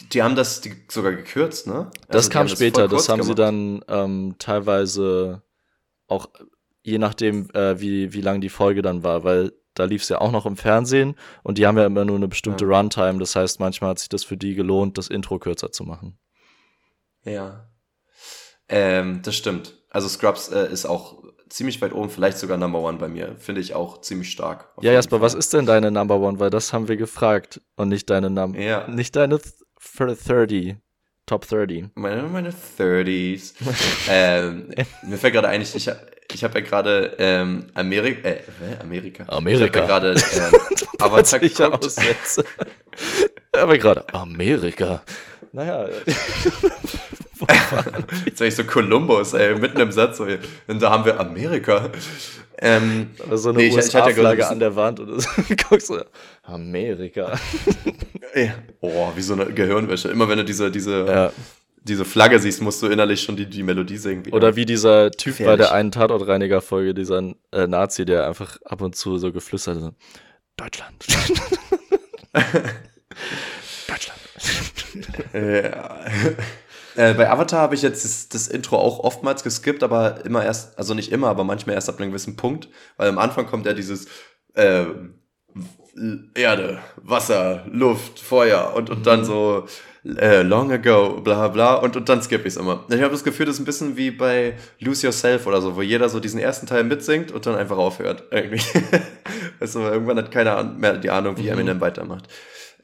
Die, 0.00 0.08
die 0.08 0.22
haben 0.24 0.34
das 0.34 0.60
die 0.60 0.74
sogar 0.88 1.12
gekürzt, 1.12 1.68
ne? 1.68 1.90
Das 2.08 2.16
Also, 2.16 2.28
die 2.28 2.32
kam 2.32 2.48
später, 2.48 2.82
das 2.88 2.90
kurz 2.90 3.08
haben 3.08 3.22
sie 3.22 3.34
gemacht. 3.36 3.38
dann 3.38 3.84
ähm, 3.88 4.34
teilweise 4.40 5.42
auch, 6.08 6.26
je 6.84 6.98
nachdem, 6.98 7.50
äh, 7.50 7.80
wie, 7.80 8.12
wie 8.12 8.20
lang 8.20 8.40
die 8.40 8.50
Folge 8.50 8.82
dann 8.82 9.02
war, 9.02 9.24
weil 9.24 9.52
da 9.74 9.84
lief 9.84 10.02
es 10.02 10.08
ja 10.08 10.20
auch 10.20 10.30
noch 10.30 10.46
im 10.46 10.56
Fernsehen 10.56 11.16
und 11.42 11.58
die 11.58 11.66
haben 11.66 11.76
ja 11.76 11.86
immer 11.86 12.04
nur 12.04 12.16
eine 12.16 12.28
bestimmte 12.28 12.64
Runtime. 12.64 13.18
Das 13.18 13.34
heißt, 13.34 13.58
manchmal 13.58 13.90
hat 13.90 13.98
sich 13.98 14.08
das 14.08 14.22
für 14.22 14.36
die 14.36 14.54
gelohnt, 14.54 14.98
das 14.98 15.08
Intro 15.08 15.38
kürzer 15.38 15.72
zu 15.72 15.82
machen. 15.82 16.18
Ja. 17.24 17.68
Ähm, 18.68 19.20
das 19.22 19.34
stimmt. 19.34 19.82
Also 19.90 20.08
Scrubs 20.08 20.48
äh, 20.48 20.70
ist 20.70 20.86
auch 20.86 21.24
ziemlich 21.48 21.80
weit 21.82 21.92
oben, 21.92 22.10
vielleicht 22.10 22.38
sogar 22.38 22.56
Number 22.58 22.80
One 22.80 22.98
bei 22.98 23.08
mir. 23.08 23.36
Finde 23.38 23.60
ich 23.60 23.74
auch 23.74 24.00
ziemlich 24.00 24.30
stark. 24.30 24.68
Ja, 24.80 24.92
Jasper, 24.92 25.20
was 25.20 25.32
Fall. 25.32 25.38
ist 25.40 25.52
denn 25.52 25.66
deine 25.66 25.90
Number 25.90 26.20
One? 26.20 26.38
Weil 26.38 26.50
das 26.50 26.72
haben 26.72 26.88
wir 26.88 26.96
gefragt 26.96 27.60
und 27.76 27.88
nicht 27.88 28.10
deine 28.10 28.30
Num 28.30 28.54
Ja. 28.54 28.86
nicht 28.88 29.16
deine 29.16 29.38
th 29.40 29.54
30, 29.98 30.76
Top 31.26 31.46
30. 31.46 31.86
Meine, 31.94 32.22
meine 32.24 32.50
30s. 32.50 33.54
ähm, 34.10 34.70
mir 35.02 35.16
fällt 35.16 35.34
gerade 35.34 35.48
ein, 35.48 35.62
ich, 35.62 35.74
ich, 35.74 35.90
ich 36.34 36.44
habe 36.44 36.58
ja 36.58 36.64
gerade 36.64 37.14
ähm, 37.18 37.66
Amerika, 37.74 38.28
äh? 38.28 38.40
Amerika. 38.80 39.24
Amerika. 39.28 39.64
Ich 39.64 39.70
habe 39.70 39.78
ja 39.78 39.86
gerade 39.86 40.10
ähm, 40.34 40.52
Avatar 40.98 41.42
ich 41.42 41.54
geguckt. 41.54 41.86
Aber 43.52 43.78
gerade 43.78 44.04
Amerika. 44.12 45.02
naja. 45.52 45.88
Jetzt 48.24 48.38
sag 48.38 48.46
ich 48.46 48.54
so 48.54 48.64
Kolumbus, 48.64 49.34
ey, 49.34 49.54
mitten 49.56 49.80
im 49.80 49.92
Satz. 49.92 50.18
So, 50.18 50.26
und 50.66 50.82
da 50.82 50.90
haben 50.90 51.04
wir 51.04 51.20
Amerika. 51.20 51.90
Ähm, 52.58 53.10
Oder 53.26 53.36
so 53.36 53.50
eine 53.50 53.58
nee, 53.58 53.72
USA-Flagge 53.72 54.48
an 54.48 54.60
der 54.60 54.74
Wand 54.76 55.00
oder 55.00 55.20
so. 55.20 55.28
Guckst 55.68 55.90
du, 55.90 56.04
Amerika. 56.44 57.38
Ja. 58.34 58.54
Oh, 58.80 59.10
wie 59.14 59.22
so 59.22 59.34
eine 59.34 59.46
Gehirnwäsche. 59.46 60.08
Immer 60.08 60.28
wenn 60.28 60.38
du 60.38 60.44
diese, 60.44 60.70
diese, 60.70 61.04
Ja. 61.04 61.32
Diese 61.84 62.04
Flagge 62.04 62.38
siehst, 62.38 62.60
musst 62.62 62.82
du 62.82 62.86
innerlich 62.86 63.22
schon 63.22 63.36
die, 63.36 63.46
die 63.46 63.62
Melodie 63.62 63.98
singen. 63.98 64.24
wieder. 64.24 64.36
Oder 64.36 64.56
wie 64.56 64.64
dieser 64.64 65.10
Typ 65.10 65.34
bei 65.34 65.38
Gefährlich. 65.38 65.66
der 65.66 65.74
einen 65.74 65.92
Tatortreiniger-Folge, 65.92 66.94
dieser 66.94 67.34
äh, 67.52 67.66
Nazi, 67.66 68.04
der 68.04 68.26
einfach 68.26 68.58
ab 68.64 68.80
und 68.80 68.96
zu 68.96 69.18
so 69.18 69.32
geflüstert 69.32 69.76
hat, 69.76 69.82
so, 69.82 69.92
Deutschland. 70.56 71.06
Deutschland. 73.88 74.20
Ja. 75.32 76.00
Äh, 76.96 77.14
bei 77.14 77.28
Avatar 77.28 77.60
habe 77.60 77.74
ich 77.74 77.82
jetzt 77.82 78.04
das, 78.04 78.28
das 78.28 78.46
Intro 78.46 78.78
auch 78.78 79.00
oftmals 79.00 79.42
geskippt, 79.42 79.82
aber 79.82 80.24
immer 80.24 80.44
erst, 80.44 80.78
also 80.78 80.94
nicht 80.94 81.10
immer, 81.10 81.26
aber 81.26 81.42
manchmal 81.42 81.74
erst 81.74 81.88
ab 81.88 81.98
einem 81.98 82.10
gewissen 82.10 82.36
Punkt, 82.36 82.68
weil 82.96 83.08
am 83.08 83.18
Anfang 83.18 83.46
kommt 83.46 83.66
ja 83.66 83.72
dieses 83.72 84.06
ähm, 84.54 85.18
Erde, 86.34 86.78
Wasser, 87.02 87.66
Luft, 87.68 88.20
Feuer 88.20 88.74
und, 88.76 88.90
und 88.90 89.06
dann 89.06 89.24
so 89.24 89.66
äh, 90.04 90.42
long 90.42 90.70
ago, 90.70 91.20
bla 91.22 91.48
bla 91.48 91.74
und, 91.76 91.96
und 91.96 92.08
dann 92.08 92.22
skippe 92.22 92.46
ich 92.46 92.54
es 92.54 92.56
immer. 92.58 92.84
Ich 92.88 93.00
habe 93.00 93.10
das 93.10 93.24
Gefühl, 93.24 93.46
das 93.46 93.56
ist 93.56 93.60
ein 93.60 93.64
bisschen 93.64 93.96
wie 93.96 94.10
bei 94.10 94.54
Lose 94.78 95.06
Yourself 95.06 95.46
oder 95.46 95.62
so, 95.62 95.76
wo 95.76 95.82
jeder 95.82 96.08
so 96.08 96.20
diesen 96.20 96.40
ersten 96.40 96.66
Teil 96.66 96.84
mitsingt 96.84 97.32
und 97.32 97.46
dann 97.46 97.56
einfach 97.56 97.78
aufhört. 97.78 98.24
Irgendwie. 98.30 98.60
weißt 99.60 99.76
du, 99.76 99.80
irgendwann 99.80 100.18
hat 100.18 100.30
keiner 100.30 100.62
mehr 100.62 100.98
die 100.98 101.10
Ahnung, 101.10 101.36
wie 101.38 101.48
Eminem 101.48 101.80
weitermacht. 101.80 102.28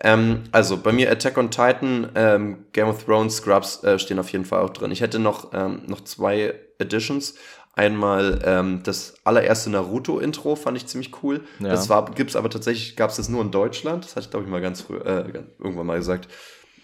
Ähm, 0.03 0.45
also 0.51 0.79
bei 0.79 0.93
mir 0.93 1.11
Attack 1.11 1.37
on 1.37 1.51
Titan, 1.51 2.09
ähm, 2.15 2.65
Game 2.73 2.89
of 2.89 3.05
Thrones, 3.05 3.37
Scrubs 3.37 3.85
äh, 3.85 3.99
stehen 3.99 4.19
auf 4.19 4.31
jeden 4.33 4.47
Fall 4.47 4.63
auch 4.63 4.71
drin. 4.71 4.91
Ich 4.91 5.03
hätte 5.03 5.19
noch, 5.19 5.53
ähm, 5.53 5.83
noch 5.87 6.03
zwei 6.05 6.55
Editions. 6.79 7.35
Einmal 7.75 8.41
ähm, 8.45 8.81
das 8.83 9.15
allererste 9.25 9.71
Naruto-Intro 9.71 10.57
fand 10.57 10.77
ich 10.77 10.87
ziemlich 10.87 11.23
cool. 11.23 11.43
Ja. 11.61 11.69
Das 11.69 11.89
war, 11.89 12.05
gibt's 12.07 12.35
aber 12.35 12.51
tatsächlich, 12.51 12.97
gab 12.97 13.11
es 13.11 13.17
das 13.17 13.29
nur 13.29 13.43
in 13.43 13.51
Deutschland. 13.51 14.05
Das 14.05 14.17
hatte 14.17 14.25
ich, 14.25 14.31
glaube 14.31 14.47
ich, 14.47 14.51
mal 14.51 14.61
ganz 14.61 14.81
früh, 14.81 14.97
äh, 14.97 15.25
irgendwann 15.59 15.87
mal 15.87 15.99
gesagt. 15.99 16.29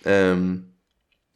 Ähm, 0.07 0.75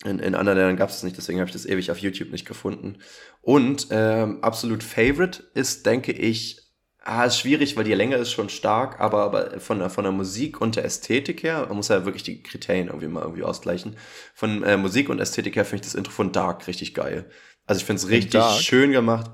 in, 0.04 0.18
in 0.18 0.34
anderen 0.34 0.58
Ländern 0.58 0.76
gab 0.76 0.88
es 0.90 0.96
das 0.96 1.02
nicht, 1.04 1.16
deswegen 1.18 1.40
habe 1.40 1.48
ich 1.48 1.52
das 1.54 1.66
ewig 1.66 1.90
auf 1.90 1.98
YouTube 1.98 2.30
nicht 2.32 2.46
gefunden. 2.46 2.98
Und 3.42 3.88
ähm, 3.90 4.42
absolut 4.42 4.82
Favorite 4.82 5.42
ist, 5.54 5.84
denke 5.86 6.12
ich, 6.12 6.62
ah, 7.02 7.24
ist 7.24 7.38
schwierig, 7.38 7.76
weil 7.76 7.84
die 7.84 7.94
Länge 7.94 8.16
ist 8.16 8.32
schon 8.32 8.48
stark, 8.48 9.00
aber, 9.00 9.22
aber 9.24 9.60
von, 9.60 9.78
der- 9.78 9.90
von 9.90 10.04
der 10.04 10.12
Musik 10.12 10.60
und 10.60 10.76
der 10.76 10.84
Ästhetik 10.84 11.42
her, 11.42 11.66
man 11.68 11.76
muss 11.76 11.88
ja 11.88 12.04
wirklich 12.06 12.22
die 12.22 12.42
Kriterien 12.42 12.88
irgendwie 12.88 13.08
mal 13.08 13.22
irgendwie 13.22 13.42
ausgleichen. 13.44 13.96
Von 14.34 14.62
äh, 14.62 14.76
Musik 14.78 15.08
und 15.10 15.20
Ästhetik 15.20 15.56
her 15.56 15.64
finde 15.64 15.82
ich 15.84 15.92
das 15.92 15.94
Intro 15.94 16.12
von 16.12 16.32
Dark 16.32 16.66
richtig 16.66 16.94
geil. 16.94 17.30
Also 17.66 17.80
ich 17.80 17.84
finde 17.86 18.00
es 18.02 18.08
richtig 18.08 18.50
Dark? 18.50 18.64
schön 18.64 18.92
gemacht. 18.92 19.30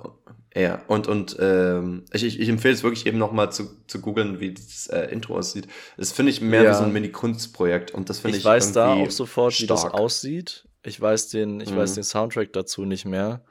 Ja, 0.59 0.81
und, 0.89 1.07
und 1.07 1.37
ähm, 1.39 2.07
ich, 2.13 2.25
ich, 2.25 2.41
ich 2.41 2.49
empfehle 2.49 2.73
es 2.73 2.83
wirklich 2.83 3.05
eben 3.05 3.19
nochmal 3.19 3.53
zu, 3.53 3.69
zu 3.89 4.01
googeln, 4.01 4.41
wie 4.41 4.55
das 4.55 4.87
äh, 4.87 5.03
Intro 5.13 5.37
aussieht. 5.37 5.69
Das 5.99 6.13
finde 6.13 6.31
ich 6.33 6.41
mehr 6.41 6.63
Ja. 6.63 6.71
wie 6.71 6.75
so 6.75 6.85
ein 6.85 6.93
Mini-Kunstprojekt 6.95 7.91
und 7.91 8.09
das 8.09 8.21
finde 8.21 8.39
Ich 8.39 8.43
ich 8.43 8.47
weiß 8.47 8.73
da 8.73 8.95
auch 8.95 9.11
sofort, 9.11 9.61
wie 9.61 9.67
das 9.67 9.81
stark. 9.81 9.93
aussieht. 9.95 10.67
Ich 10.83 10.99
weiß 10.99 11.29
den, 11.29 11.61
ich 11.61 11.77
weiß 11.77 11.91
Mhm. 11.91 11.95
den 11.97 12.05
Soundtrack 12.05 12.53
dazu 12.55 12.87
nicht 12.87 13.05
mehr. 13.05 13.43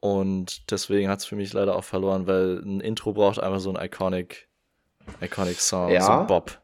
Und 0.00 0.70
deswegen 0.70 1.08
hat 1.10 1.18
es 1.18 1.24
für 1.26 1.36
mich 1.36 1.52
leider 1.52 1.76
auch 1.76 1.84
verloren, 1.84 2.26
weil 2.26 2.58
ein 2.64 2.80
Intro 2.80 3.12
braucht 3.12 3.38
einfach 3.38 3.60
so 3.60 3.74
ein 3.74 3.84
iconic, 3.84 4.48
iconic 5.20 5.60
Song, 5.60 5.90
Ja. 5.90 6.02
so 6.06 6.12
ein 6.12 6.26
Bob. 6.26 6.58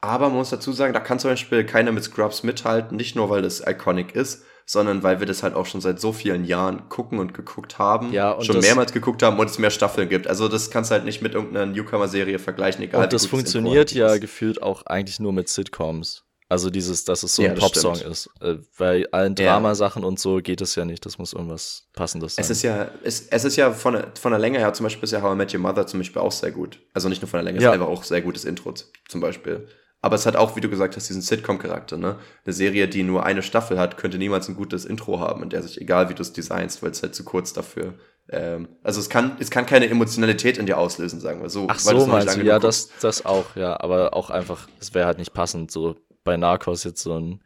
Aber 0.00 0.28
man 0.28 0.38
muss 0.38 0.50
dazu 0.50 0.72
sagen, 0.72 0.92
da 0.92 1.00
kann 1.00 1.20
zum 1.20 1.30
Beispiel 1.30 1.64
keiner 1.64 1.92
mit 1.92 2.02
Scrubs 2.02 2.42
mithalten, 2.42 2.96
nicht 2.96 3.14
nur 3.14 3.30
weil 3.30 3.44
es 3.44 3.60
iconic 3.64 4.16
ist, 4.16 4.44
sondern 4.66 5.02
weil 5.02 5.20
wir 5.20 5.26
das 5.26 5.42
halt 5.42 5.54
auch 5.54 5.66
schon 5.66 5.80
seit 5.80 6.00
so 6.00 6.12
vielen 6.12 6.44
Jahren 6.44 6.88
gucken 6.88 7.18
und 7.18 7.34
geguckt 7.34 7.78
haben, 7.78 8.12
Ja, 8.12 8.30
und 8.32 8.44
schon 8.44 8.60
mehrmals 8.60 8.92
geguckt 8.92 9.22
haben 9.22 9.38
und 9.38 9.50
es 9.50 9.58
mehr 9.58 9.70
Staffeln 9.70 10.08
gibt. 10.08 10.26
Also 10.28 10.48
das 10.48 10.70
kannst 10.70 10.90
du 10.90 10.94
halt 10.94 11.04
nicht 11.04 11.22
mit 11.22 11.34
irgendeiner 11.34 11.66
Newcomer-Serie 11.66 12.38
vergleichen, 12.38 12.82
egal 12.82 13.04
Und 13.04 13.12
das 13.12 13.26
funktioniert 13.26 13.88
eigentlich 13.90 13.98
ja 13.98 14.14
ist. 14.14 14.20
gefühlt 14.20 14.62
auch 14.62 14.86
eigentlich 14.86 15.20
nur 15.20 15.32
mit 15.32 15.48
Sitcoms. 15.48 16.24
Also 16.48 16.68
dieses, 16.68 17.06
dass 17.06 17.22
es 17.22 17.34
so 17.34 17.42
Ja, 17.44 17.52
ein 17.52 17.56
Popsong 17.56 17.94
ist. 18.00 18.28
Äh, 18.42 18.56
Bei 18.76 19.06
allen 19.10 19.34
Ja. 19.38 19.52
Dramasachen 19.54 20.04
und 20.04 20.20
so 20.20 20.36
geht 20.36 20.60
es 20.60 20.74
ja 20.74 20.84
nicht. 20.84 21.06
Das 21.06 21.16
muss 21.16 21.32
irgendwas 21.32 21.84
Passendes 21.94 22.34
sein. 22.34 22.44
Es 22.44 22.50
ist 22.50 22.60
ja, 22.60 22.88
es, 23.02 23.26
es 23.30 23.44
ist 23.44 23.56
ja 23.56 23.72
von, 23.72 23.94
der- 23.94 24.08
von 24.20 24.32
der 24.32 24.38
Länge 24.38 24.58
her, 24.58 24.70
zum 24.74 24.84
Beispiel 24.84 25.04
ist 25.04 25.12
ja 25.12 25.22
How 25.22 25.32
I 25.32 25.36
Met 25.36 25.54
Your 25.54 25.60
Mother 25.60 25.86
zum 25.86 26.00
Beispiel 26.00 26.20
auch 26.20 26.30
sehr 26.32 26.50
gut. 26.50 26.78
Also 26.92 27.08
nicht 27.08 27.22
nur 27.22 27.28
von 27.30 27.38
der 27.38 27.44
Länge, 27.44 27.56
es 27.56 27.64
Ja. 27.64 27.70
ist 27.70 27.74
einfach 27.80 27.88
auch 27.88 28.02
sehr 28.04 28.20
gutes 28.20 28.44
Intro 28.44 28.74
zum 29.08 29.20
Beispiel. 29.22 29.66
Aber 30.02 30.16
es 30.16 30.26
hat 30.26 30.36
auch, 30.36 30.56
wie 30.56 30.60
du 30.60 30.68
gesagt 30.68 30.96
hast, 30.96 31.08
diesen 31.08 31.22
Sitcom-Charakter, 31.22 31.96
ne? 31.96 32.18
Eine 32.44 32.52
Serie, 32.52 32.88
die 32.88 33.04
nur 33.04 33.24
eine 33.24 33.42
Staffel 33.42 33.78
hat, 33.78 33.96
könnte 33.96 34.18
niemals 34.18 34.48
ein 34.48 34.56
gutes 34.56 34.84
Intro 34.84 35.20
haben, 35.20 35.44
in 35.44 35.48
der 35.48 35.62
sich, 35.62 35.80
egal 35.80 36.08
wie 36.08 36.14
du 36.14 36.22
es 36.22 36.32
designst, 36.32 36.82
weil 36.82 36.90
es 36.90 37.02
halt 37.02 37.14
zu 37.14 37.24
kurz 37.24 37.52
dafür. 37.52 37.94
Ähm, 38.28 38.68
also 38.82 39.00
es 39.00 39.08
kann, 39.08 39.36
es 39.38 39.50
kann 39.50 39.64
keine 39.64 39.88
Emotionalität 39.88 40.58
in 40.58 40.66
dir 40.66 40.76
auslösen, 40.76 41.20
sagen 41.20 41.40
wir 41.40 41.50
so. 41.50 41.66
Ach 41.70 41.78
weil 41.84 42.00
so, 42.00 42.06
meinst 42.06 42.36
du? 42.36 42.42
Ja, 42.42 42.58
das, 42.58 42.90
das 43.00 43.24
auch, 43.24 43.56
ja. 43.56 43.80
Aber 43.80 44.14
auch 44.14 44.30
einfach, 44.30 44.68
es 44.80 44.92
wäre 44.92 45.06
halt 45.06 45.18
nicht 45.18 45.32
passend, 45.32 45.70
so 45.70 45.96
bei 46.24 46.36
Narcos 46.36 46.84
jetzt 46.84 47.02
so 47.02 47.18
ein 47.18 47.42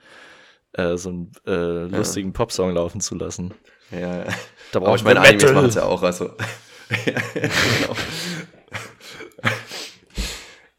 äh, 0.77 0.97
so 0.97 1.09
einen 1.09 1.33
äh, 1.47 1.97
lustigen 1.97 2.33
Popsong 2.33 2.73
laufen 2.75 3.01
zu 3.01 3.15
lassen. 3.15 3.55
Ja, 3.91 3.99
ja. 3.99 4.25
Da 4.73 4.81
Aber 4.81 4.95
ich 4.95 5.05
meine, 5.05 5.21
Animes 5.21 5.53
machen 5.53 5.69
es 5.69 5.75
ja 5.75 5.85
auch, 5.85 6.03
also. 6.03 6.25
ja, 7.07 7.21
genau. 7.35 7.97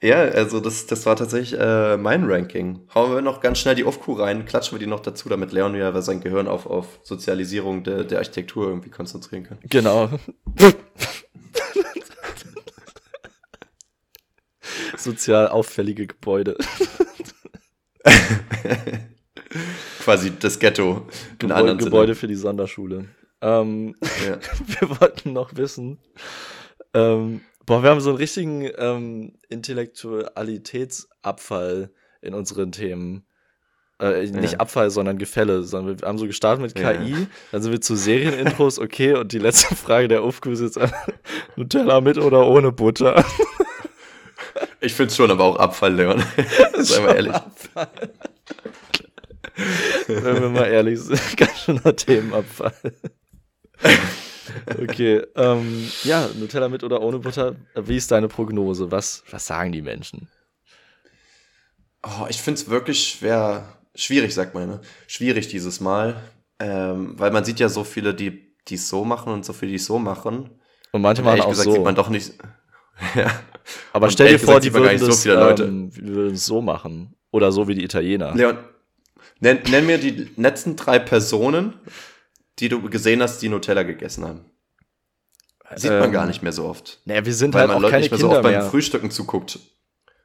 Ja, 0.07 0.19
also 0.21 0.61
das, 0.61 0.88
das 0.88 1.05
war 1.05 1.17
tatsächlich 1.17 1.59
äh, 1.59 1.97
mein 1.97 2.23
Ranking. 2.23 2.79
Hauen 2.95 3.11
wir 3.13 3.21
noch 3.21 3.41
ganz 3.41 3.59
schnell 3.59 3.75
die 3.75 3.84
Aufku 3.84 4.13
rein, 4.13 4.45
klatschen 4.45 4.77
wir 4.77 4.79
die 4.79 4.88
noch 4.88 5.01
dazu, 5.01 5.27
damit 5.27 5.51
Leon 5.51 5.73
wieder 5.73 6.01
sein 6.01 6.21
Gehirn 6.21 6.47
auf, 6.47 6.65
auf 6.65 7.01
Sozialisierung 7.03 7.84
der, 7.84 8.05
der 8.05 8.19
Architektur 8.19 8.69
irgendwie 8.69 8.89
konzentrieren 8.89 9.43
kann. 9.43 9.57
Genau. 9.63 10.09
Sozial 14.97 15.49
auffällige 15.49 16.07
Gebäude. 16.07 16.55
Quasi 19.99 20.31
das 20.39 20.57
Ghetto. 20.59 21.05
in 21.41 21.49
Gebäude, 21.49 21.75
Gebäude 21.75 22.15
für 22.15 22.27
die 22.27 22.35
Sonderschule. 22.35 23.09
Ähm, 23.41 23.93
Sinne. 24.01 24.39
wir 24.79 25.01
wollten 25.01 25.34
noch 25.34 25.57
wissen, 25.57 25.97
ähm, 26.93 27.41
boah, 27.68 27.84
wir 27.84 27.91
haben 27.91 28.02
so 28.02 28.10
einen 28.10 28.18
richtigen 28.18 28.68
ähm, 28.77 29.34
Intellektualitätsabfall 29.49 31.91
in 32.22 32.34
unseren 32.34 32.72
Themen. 32.72 33.23
Äh, 33.99 34.27
nicht 34.27 34.53
Ja. 34.53 34.60
Abfall, 34.60 34.89
sondern 34.91 35.18
Gefälle, 35.18 35.64
sondern 35.64 35.99
wir 35.99 36.07
haben 36.07 36.18
so 36.18 36.27
gestartet 36.27 36.61
mit 36.61 36.77
Ja. 36.80 36.94
KI, 36.94 37.27
dann 37.52 37.61
sind 37.61 37.72
wir 37.72 37.81
zu 37.81 37.95
Serienintros, 37.95 38.80
okay, 38.84 39.14
und 39.14 39.31
die 39.31 39.39
letzte 39.39 39.76
Frage 39.76 40.07
der 40.07 40.22
Aufku 40.23 40.49
ist 40.52 40.61
jetzt 40.61 40.80
Nutella 41.56 42.02
mit 42.02 42.18
oder 42.18 42.48
ohne 42.48 42.72
Butter? 42.72 43.18
Ja. 43.18 43.26
Ich 44.80 44.94
find's 44.94 45.15
schon, 45.15 45.30
aber 45.31 45.44
auch 45.44 45.56
Abfall, 45.57 45.95
Leon. 45.95 46.23
Sei 46.77 47.02
mal 47.02 47.15
ehrlich. 47.15 47.34
Abfall. 47.34 47.88
Wenn 50.07 50.41
wir 50.41 50.49
mal 50.49 50.65
ehrlich 50.65 50.99
sind, 50.99 51.38
ganz 51.38 51.60
schöner 51.61 51.95
Themenabfall. 51.95 52.73
Okay, 54.81 55.23
ähm, 55.35 55.89
ja, 56.03 56.29
Nutella 56.39 56.69
mit 56.69 56.83
oder 56.83 57.01
ohne 57.01 57.19
Butter. 57.19 57.55
Wie 57.75 57.97
ist 57.97 58.11
deine 58.11 58.27
Prognose? 58.27 58.91
Was, 58.91 59.23
was 59.31 59.45
sagen 59.45 59.71
die 59.71 59.81
Menschen? 59.81 60.27
Oh, 62.03 62.25
ich 62.29 62.41
find's 62.41 62.69
wirklich 62.69 63.09
schwer, 63.09 63.77
schwierig, 63.95 64.33
sagt 64.33 64.53
man, 64.53 64.67
ne? 64.69 64.81
Schwierig 65.07 65.47
dieses 65.47 65.79
Mal. 65.79 66.21
Ähm, 66.59 67.13
weil 67.17 67.31
man 67.31 67.43
sieht 67.43 67.59
ja 67.59 67.69
so 67.69 67.83
viele, 67.83 68.13
die 68.13 68.53
es 68.69 68.89
so 68.89 69.03
machen 69.03 69.31
und 69.31 69.45
so 69.45 69.53
viele, 69.53 69.71
die 69.71 69.75
es 69.75 69.85
so 69.85 69.99
machen. 69.99 70.49
Und 70.91 71.01
manche 71.01 71.21
machen 71.21 71.41
auch 71.41 71.49
gesagt 71.49 71.65
so. 71.65 71.73
sieht 71.73 71.83
man 71.83 71.95
doch 71.95 72.09
nicht. 72.09 72.33
ja. 73.15 73.31
Aber 73.93 74.07
und 74.07 74.11
stell 74.11 74.29
dir 74.29 74.39
vor, 74.39 74.59
die 74.59 74.73
würden 74.73 74.99
das, 74.99 75.01
so 75.01 75.11
viele 75.11 75.35
Leute. 75.35 75.63
ähm, 75.63 75.95
würden 75.95 76.33
es 76.33 76.45
so 76.45 76.61
machen. 76.61 77.13
Oder 77.31 77.51
so 77.51 77.67
wie 77.67 77.75
die 77.75 77.83
Italiener. 77.83 78.33
Leon, 78.33 78.57
nenn, 79.39 79.59
nenn 79.69 79.85
mir 79.85 79.97
die 79.97 80.29
letzten 80.37 80.75
drei 80.75 80.97
Personen, 80.97 81.73
die 82.59 82.69
du 82.69 82.81
gesehen 82.89 83.21
hast, 83.21 83.39
die 83.41 83.49
Nutella 83.49 83.84
gegessen 83.84 84.25
haben. 84.25 84.45
Sieht 85.75 85.91
man 85.91 86.03
Ähm, 86.05 86.11
gar 86.11 86.25
nicht 86.25 86.41
mehr 86.43 86.53
so 86.53 86.65
oft. 86.65 87.01
Naja, 87.05 87.25
wir 87.25 87.34
sind 87.34 87.53
Weil 87.53 87.61
halt 87.61 87.67
man 87.69 87.77
auch 87.77 87.81
Leute 87.81 87.91
keine 87.91 88.01
nicht 88.01 88.11
mehr 88.11 88.19
so 88.19 88.27
Kinder 88.27 88.38
oft 88.38 88.43
beim 88.43 88.53
mehr. 88.53 88.63
Frühstücken 88.63 89.11
zuguckt. 89.11 89.59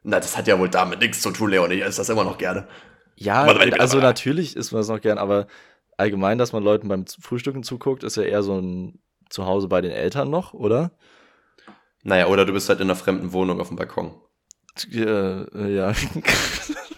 Na, 0.05 0.21
das 0.21 0.37
hat 0.37 0.47
ja 0.47 0.59
wohl 0.59 0.69
damit 0.69 1.01
nichts 1.01 1.21
zu 1.21 1.31
tun, 1.31 1.51
Leon. 1.51 1.71
Ich 1.71 1.83
esse 1.83 1.99
das 1.99 2.09
immer 2.09 2.25
noch 2.25 2.39
gerne. 2.39 2.69
Ja, 3.17 3.43
also 3.45 3.99
natürlich 3.99 4.57
isst 4.57 4.73
man 4.73 4.81
das 4.81 4.89
noch 4.89 5.01
gern, 5.01 5.19
aber 5.19 5.47
allgemein, 5.97 6.39
dass 6.39 6.53
man 6.53 6.63
Leuten 6.63 6.89
beim 6.89 7.07
Frühstücken 7.07 7.63
zuguckt, 7.63 8.03
ist 8.03 8.17
ja 8.17 8.23
eher 8.23 8.43
so 8.43 8.59
ein 8.59 9.01
Zuhause 9.31 9.69
bei 9.69 9.81
den 9.81 9.93
Eltern 9.93 10.31
noch, 10.31 10.55
oder? 10.55 10.93
Naja, 12.03 12.27
oder 12.27 12.45
du 12.45 12.53
bist 12.53 12.69
halt 12.69 12.81
in 12.81 12.87
einer 12.87 12.97
fremden 12.97 13.33
Wohnung 13.33 13.61
auf 13.61 13.69
dem 13.69 13.77
Balkon. 13.77 14.15
Äh, 14.93 15.01
äh, 15.01 15.75
ja. 15.75 15.93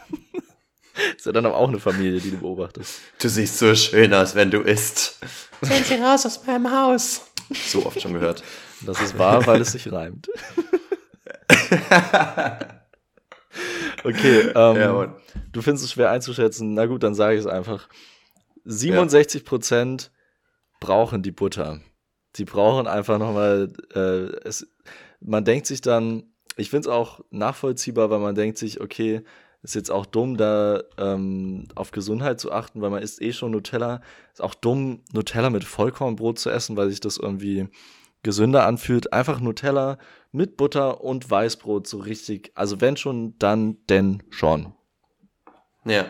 ist 1.17 1.27
ja 1.27 1.33
dann 1.33 1.47
aber 1.47 1.57
auch 1.57 1.69
eine 1.69 1.81
Familie, 1.81 2.21
die 2.21 2.31
du 2.31 2.39
beobachtest. 2.39 3.01
Du 3.21 3.29
siehst 3.29 3.59
so 3.59 3.75
schön 3.75 4.13
aus, 4.15 4.35
wenn 4.35 4.51
du 4.51 4.61
isst. 4.61 5.19
Sind 5.63 5.87
Sie 5.87 5.95
raus 5.95 6.27
aus 6.27 6.45
meinem 6.47 6.71
Haus? 6.71 7.23
So 7.67 7.85
oft 7.87 8.01
schon 8.01 8.15
gehört. 8.15 8.43
Das 8.87 9.01
ist 9.01 9.19
wahr, 9.19 9.47
weil 9.47 9.61
es 9.61 9.73
sich 9.73 9.91
reimt. 9.93 10.29
Okay, 14.05 14.41
ähm, 14.55 14.77
Ja, 14.77 15.17
du 15.53 15.63
findest 15.63 15.85
es 15.85 15.93
schwer 15.93 16.11
einzuschätzen. 16.11 16.75
Na 16.75 16.87
gut, 16.87 17.03
dann 17.03 17.15
sage 17.15 17.35
ich 17.35 17.41
es 17.41 17.47
einfach. 17.47 17.89
67% 18.67 20.11
brauchen 20.79 21.23
die 21.23 21.33
Butter. 21.33 21.81
Die 22.37 22.45
brauchen 22.45 22.87
einfach 22.87 23.19
nochmal, 23.19 23.73
äh, 23.95 24.37
es, 24.47 24.67
man 25.21 25.45
denkt 25.45 25.67
sich 25.67 25.81
dann, 25.81 26.35
ich 26.57 26.71
finde 26.71 26.89
es 26.89 26.95
auch 26.95 27.21
nachvollziehbar, 27.31 28.11
weil 28.11 28.19
man 28.19 28.35
denkt 28.35 28.59
sich, 28.59 28.81
okay, 28.81 29.23
ist 29.65 29.75
jetzt 29.75 29.91
auch 29.91 30.05
dumm, 30.05 30.37
da 30.37 30.83
ähm, 30.99 31.67
auf 31.75 31.91
Gesundheit 31.91 32.39
zu 32.39 32.53
achten, 32.53 32.83
weil 32.83 32.91
man 32.91 33.03
isst 33.03 33.21
eh 33.23 33.33
schon 33.33 33.51
Nutella. 33.51 34.03
Ist 34.33 34.43
auch 34.43 34.55
dumm, 34.55 35.01
Nutella 35.13 35.49
mit 35.49 35.65
Vollkornbrot 35.65 36.39
zu 36.39 36.51
essen, 36.51 36.77
weil 36.77 36.91
sich 36.91 37.01
das 37.01 37.17
irgendwie 37.17 37.69
gesünder 38.23 38.67
anfühlt. 38.67 39.15
Einfach 39.15 39.41
Nutella 39.41 39.97
mit 40.33 40.59
Butter 40.59 41.03
und 41.03 41.31
Weißbrot 41.31 41.87
so 41.87 41.99
richtig. 41.99 42.53
Also 42.55 42.83
wenn 42.83 42.99
schon, 42.99 43.39
dann 43.39 43.79
denn 43.89 44.23
schon. 44.29 44.75
Ja. 45.87 46.07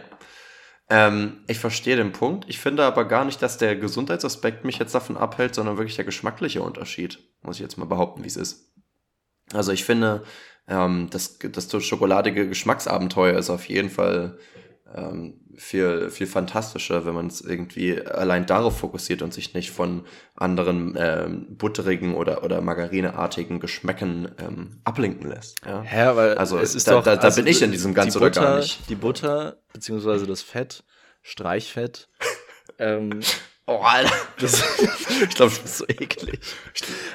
Ähm, 0.90 1.44
ich 1.46 1.60
verstehe 1.60 1.96
den 1.96 2.10
Punkt. 2.10 2.46
Ich 2.48 2.58
finde 2.58 2.84
aber 2.84 3.04
gar 3.04 3.24
nicht, 3.24 3.40
dass 3.40 3.56
der 3.56 3.76
Gesundheitsaspekt 3.76 4.64
mich 4.64 4.78
jetzt 4.78 4.96
davon 4.96 5.16
abhält, 5.16 5.54
sondern 5.54 5.76
wirklich 5.76 5.96
der 5.96 6.04
geschmackliche 6.04 6.60
Unterschied. 6.60 7.20
Muss 7.42 7.56
ich 7.56 7.62
jetzt 7.62 7.78
mal 7.78 7.86
behaupten, 7.86 8.24
wie 8.24 8.28
es 8.28 8.36
ist. 8.36 8.72
Also 9.52 9.70
ich 9.70 9.84
finde, 9.84 10.24
ähm, 10.68 11.08
das, 11.10 11.38
das 11.38 11.70
schokoladige 11.84 12.48
Geschmacksabenteuer 12.48 13.38
ist 13.38 13.50
auf 13.50 13.68
jeden 13.68 13.90
Fall 13.90 14.38
ähm, 14.94 15.40
viel, 15.56 16.10
viel 16.10 16.26
fantastischer, 16.26 17.04
wenn 17.04 17.14
man 17.14 17.26
es 17.26 17.40
irgendwie 17.40 18.00
allein 18.00 18.46
darauf 18.46 18.78
fokussiert 18.78 19.22
und 19.22 19.32
sich 19.32 19.54
nicht 19.54 19.70
von 19.70 20.04
anderen 20.34 20.96
ähm, 20.98 21.56
butterigen 21.56 22.14
oder, 22.14 22.42
oder 22.42 22.60
margarineartigen 22.60 23.60
Geschmäcken 23.60 24.30
ähm, 24.38 24.80
ablenken 24.84 25.28
lässt. 25.28 25.60
Ja? 25.64 25.84
Ja, 25.84 26.16
weil 26.16 26.36
Also 26.38 26.58
es 26.58 26.74
ist 26.74 26.88
da, 26.88 26.92
doch, 26.92 27.04
da, 27.04 27.16
da 27.16 27.22
also 27.22 27.42
bin 27.42 27.50
ich 27.50 27.62
in 27.62 27.72
diesem 27.72 27.94
ganz 27.94 28.14
die 28.14 28.18
oder 28.18 28.30
Butter, 28.30 28.40
gar 28.40 28.56
nicht. 28.58 28.88
Die 28.88 28.94
Butter, 28.94 29.56
beziehungsweise 29.72 30.26
das 30.26 30.42
Fett, 30.42 30.84
Streichfett, 31.22 32.08
ähm, 32.78 33.20
Oh, 33.66 33.78
Alter. 33.82 34.12
das, 34.40 34.62
Ich 35.22 35.34
glaube, 35.34 35.52
ist 35.64 35.78
so 35.78 35.84
eklig. 35.88 36.38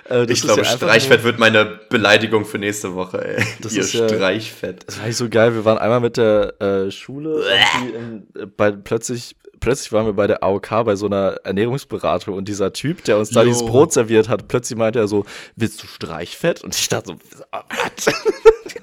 Äh, 0.06 0.26
das 0.26 0.30
ich 0.30 0.42
glaube 0.42 0.62
ja 0.62 0.66
Streichfett 0.66 1.24
wird 1.24 1.38
meine 1.38 1.80
Beleidigung 1.90 2.46
für 2.46 2.58
nächste 2.58 2.96
Woche, 2.96 3.24
ey. 3.38 3.46
Das 3.62 3.74
Ihr 3.74 3.82
ist 3.82 3.94
ja- 3.94 4.08
Streichfett. 4.10 4.84
Das 4.88 5.00
war 5.02 5.12
so 5.12 5.30
geil. 5.30 5.54
Wir 5.54 5.66
waren 5.66 5.78
einmal 5.78 6.00
mit 6.00 6.18
der 6.18 6.60
äh, 6.62 6.92
Schule 6.92 7.44
in, 7.96 8.28
äh, 8.36 8.46
bei, 8.46 8.72
plötzlich, 8.72 9.36
plötzlich 9.60 9.92
waren 9.92 10.06
wir 10.06 10.14
bei 10.14 10.28
der 10.28 10.44
AOK 10.44 10.70
bei 10.86 10.96
so 10.96 11.06
einer 11.06 11.38
Ernährungsberatung 11.44 12.36
und 12.36 12.48
dieser 12.48 12.74
Typ, 12.74 13.04
der 13.04 13.18
uns 13.18 13.30
da 13.30 13.42
Jo. 13.42 13.48
dieses 13.48 13.66
Brot 13.66 13.94
serviert 13.94 14.30
hat, 14.30 14.48
plötzlich 14.48 14.78
meinte 14.78 15.00
er 15.00 15.08
so, 15.08 15.26
willst 15.56 15.82
du 15.84 15.88
Streichfett? 15.88 16.64
Und 16.64 16.76
ich 16.76 16.90
dachte 16.90 17.14
so, 17.14 17.16
was? 17.52 18.14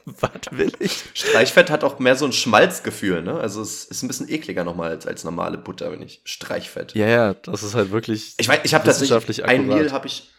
was 0.21 0.31
will 0.51 0.73
ich? 0.79 1.05
Streichfett 1.15 1.71
hat 1.71 1.85
auch 1.85 1.99
mehr 1.99 2.17
so 2.17 2.25
ein 2.25 2.33
Schmalzgefühl, 2.33 3.23
ne? 3.23 3.39
Also 3.39 3.63
es 3.63 3.85
ist 3.85 4.03
ein 4.03 4.09
bisschen 4.09 4.29
ekliger 4.29 4.65
nochmal 4.65 4.91
als, 4.91 5.07
als 5.07 5.25
normale 5.25 5.59
Butter, 5.59 5.91
wenn 5.93 6.03
ich 6.03 6.21
Streichfett. 6.25 6.95
Ja, 6.95 7.07
ja, 7.07 7.35
das 7.35 7.63
ist 7.63 7.75
halt 7.75 7.91
wirklich 7.91 8.35
Ich 8.39 8.49
weiß, 8.49 8.61
ich 8.65 8.75
habe 8.75 8.87
wissenschaftlich 8.87 9.39
tatsächlich 9.39 9.61
ein. 9.61 9.67
Meal 9.67 9.93
habe 9.93 10.07
ich 10.07 10.31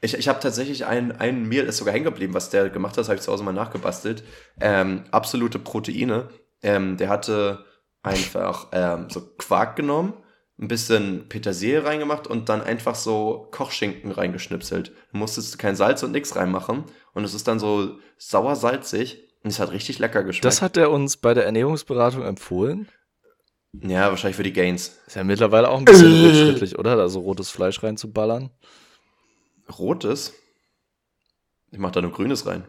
ich, 0.00 0.14
ich 0.14 0.28
habe 0.28 0.38
tatsächlich 0.40 0.86
ein, 0.86 1.12
ein 1.18 1.48
Meal 1.48 1.66
ist 1.66 1.78
sogar 1.78 1.92
hängen 1.92 2.04
geblieben, 2.04 2.34
was 2.34 2.50
der 2.50 2.70
gemacht 2.70 2.92
hat, 2.92 2.98
das 2.98 3.08
habe 3.08 3.16
ich 3.16 3.22
zu 3.22 3.32
Hause 3.32 3.42
mal 3.42 3.52
nachgebastelt. 3.52 4.22
Ähm, 4.60 5.02
absolute 5.10 5.58
Proteine. 5.58 6.28
Ähm, 6.62 6.96
der 6.96 7.08
hatte 7.08 7.64
einfach 8.02 8.68
ähm, 8.72 9.08
so 9.10 9.20
Quark 9.36 9.76
genommen, 9.76 10.14
ein 10.58 10.68
bisschen 10.68 11.28
Petersilie 11.28 11.84
reingemacht 11.84 12.26
und 12.26 12.48
dann 12.48 12.62
einfach 12.62 12.94
so 12.94 13.48
Kochschinken 13.50 14.10
reingeschnipselt. 14.10 14.92
Du 15.12 15.18
musstest 15.18 15.58
kein 15.58 15.76
Salz 15.76 16.02
und 16.02 16.12
nichts 16.12 16.34
reinmachen 16.36 16.84
und 17.14 17.24
es 17.24 17.34
ist 17.34 17.46
dann 17.48 17.58
so 17.58 17.98
sauer 18.16 18.56
salzig 18.56 19.22
und 19.42 19.50
es 19.50 19.60
hat 19.60 19.70
richtig 19.70 19.98
lecker 19.98 20.24
geschmeckt. 20.24 20.44
Das 20.44 20.62
hat 20.62 20.76
er 20.76 20.90
uns 20.90 21.16
bei 21.16 21.34
der 21.34 21.44
Ernährungsberatung 21.44 22.22
empfohlen. 22.22 22.88
ja, 23.72 24.10
wahrscheinlich 24.10 24.36
für 24.36 24.42
die 24.42 24.52
Gains. 24.52 24.98
Ist 25.06 25.16
ja 25.16 25.24
mittlerweile 25.24 25.68
auch 25.68 25.78
ein 25.78 25.84
bisschen 25.84 26.24
rückschrittlich, 26.24 26.78
oder? 26.78 26.96
Da 26.96 27.08
so 27.08 27.20
rotes 27.20 27.50
Fleisch 27.50 27.82
reinzuballern. 27.82 28.50
Rotes? 29.78 30.32
Ich 31.70 31.78
mach 31.78 31.90
da 31.92 32.00
nur 32.00 32.12
Grünes 32.12 32.46
rein. 32.46 32.66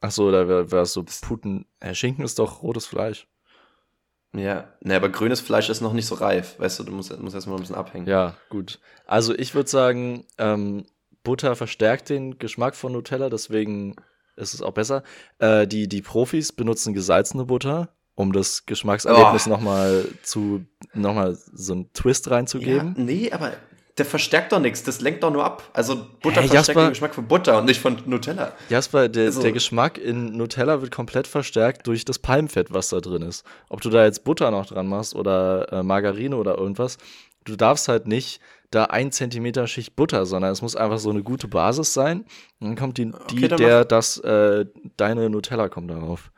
Ach 0.00 0.10
so, 0.10 0.30
da 0.30 0.46
wäre 0.48 0.70
wär 0.70 0.86
so 0.86 1.04
Puten. 1.22 1.66
Äh, 1.80 1.94
Schinken 1.94 2.24
ist 2.24 2.38
doch 2.38 2.62
rotes 2.62 2.86
Fleisch. 2.86 3.26
Ja, 4.36 4.64
ne, 4.82 4.96
aber 4.96 5.08
grünes 5.08 5.40
Fleisch 5.40 5.68
ist 5.70 5.80
noch 5.80 5.92
nicht 5.92 6.06
so 6.06 6.14
reif. 6.16 6.58
Weißt 6.58 6.78
du, 6.78 6.84
du 6.84 6.92
musst, 6.92 7.16
musst 7.20 7.34
erstmal 7.34 7.56
ein 7.56 7.60
bisschen 7.60 7.76
abhängen. 7.76 8.06
Ja, 8.06 8.36
gut. 8.50 8.78
Also 9.06 9.34
ich 9.34 9.54
würde 9.54 9.68
sagen, 9.70 10.24
ähm, 10.38 10.84
Butter 11.22 11.56
verstärkt 11.56 12.08
den 12.08 12.38
Geschmack 12.38 12.74
von 12.76 12.92
Nutella, 12.92 13.30
deswegen 13.30 13.96
ist 14.36 14.54
es 14.54 14.62
auch 14.62 14.72
besser. 14.72 15.02
Äh, 15.38 15.66
die, 15.66 15.88
die 15.88 16.02
Profis 16.02 16.52
benutzen 16.52 16.92
gesalzene 16.94 17.44
Butter, 17.46 17.88
um 18.14 18.32
das 18.32 18.66
Geschmackserlebnis 18.66 19.46
Oh. 19.46 19.50
nochmal 19.50 20.06
zu, 20.22 20.64
nochmal 20.94 21.36
so 21.52 21.72
einen 21.72 21.92
Twist 21.94 22.26
Ja, 22.26 22.32
reinzugeben. 22.32 22.94
nee, 22.96 23.30
aber 23.32 23.52
der 23.98 24.04
verstärkt 24.04 24.52
doch 24.52 24.60
nichts. 24.60 24.82
Das 24.82 25.00
lenkt 25.00 25.22
doch 25.22 25.30
nur 25.30 25.44
ab. 25.44 25.62
Also 25.72 25.96
Butter 26.22 26.42
Hä, 26.42 26.48
verstärkt 26.48 26.52
Jasper? 26.68 26.80
den 26.86 26.90
Geschmack 26.90 27.14
von 27.14 27.26
Butter 27.28 27.58
und 27.58 27.64
nicht 27.64 27.80
von 27.80 27.98
Nutella. 28.06 28.52
Jasper, 28.68 29.08
der, 29.08 29.26
Also- 29.26 29.42
der 29.42 29.52
Geschmack 29.52 29.98
in 29.98 30.36
Nutella 30.36 30.80
wird 30.82 30.90
komplett 30.90 31.26
verstärkt 31.26 31.86
durch 31.86 32.04
das 32.04 32.18
Palmfett, 32.18 32.72
was 32.72 32.90
da 32.90 33.00
drin 33.00 33.22
ist. 33.22 33.44
Ob 33.68 33.80
du 33.80 33.88
da 33.90 34.04
jetzt 34.04 34.24
Butter 34.24 34.50
noch 34.50 34.66
dran 34.66 34.86
machst 34.86 35.14
oder 35.14 35.72
äh, 35.72 35.82
Margarine 35.82 36.36
oder 36.36 36.58
irgendwas, 36.58 36.98
du 37.44 37.56
darfst 37.56 37.88
halt 37.88 38.06
nicht 38.06 38.40
da 38.70 38.84
ein 38.86 39.12
Zentimeter 39.12 39.66
Schicht 39.66 39.96
Butter, 39.96 40.26
sondern 40.26 40.50
es 40.52 40.60
muss 40.60 40.76
einfach 40.76 40.98
so 40.98 41.08
eine 41.10 41.22
gute 41.22 41.48
Basis 41.48 41.94
sein. 41.94 42.26
Und 42.60 42.66
dann 42.68 42.76
kommt 42.76 42.98
die, 42.98 43.12
die 43.30 43.44
Okay, 43.44 43.48
der, 43.56 43.84
das, 43.84 44.18
äh, 44.18 44.66
deine 44.96 45.30
Nutella 45.30 45.68
kommt 45.68 45.90
darauf. 45.90 46.30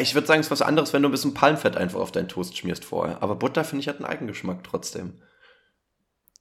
Ich 0.00 0.14
würde 0.14 0.26
sagen, 0.26 0.40
es 0.40 0.46
ist 0.46 0.50
was 0.50 0.62
anderes, 0.62 0.92
wenn 0.92 1.02
du 1.02 1.08
ein 1.08 1.12
bisschen 1.12 1.34
Palmfett 1.34 1.76
einfach 1.76 2.00
auf 2.00 2.12
deinen 2.12 2.28
Toast 2.28 2.56
schmierst 2.56 2.84
vorher. 2.84 3.22
Aber 3.22 3.34
Butter, 3.34 3.64
finde 3.64 3.80
ich, 3.80 3.88
hat 3.88 3.96
einen 3.96 4.04
Eigengeschmack 4.04 4.62
trotzdem. 4.62 5.14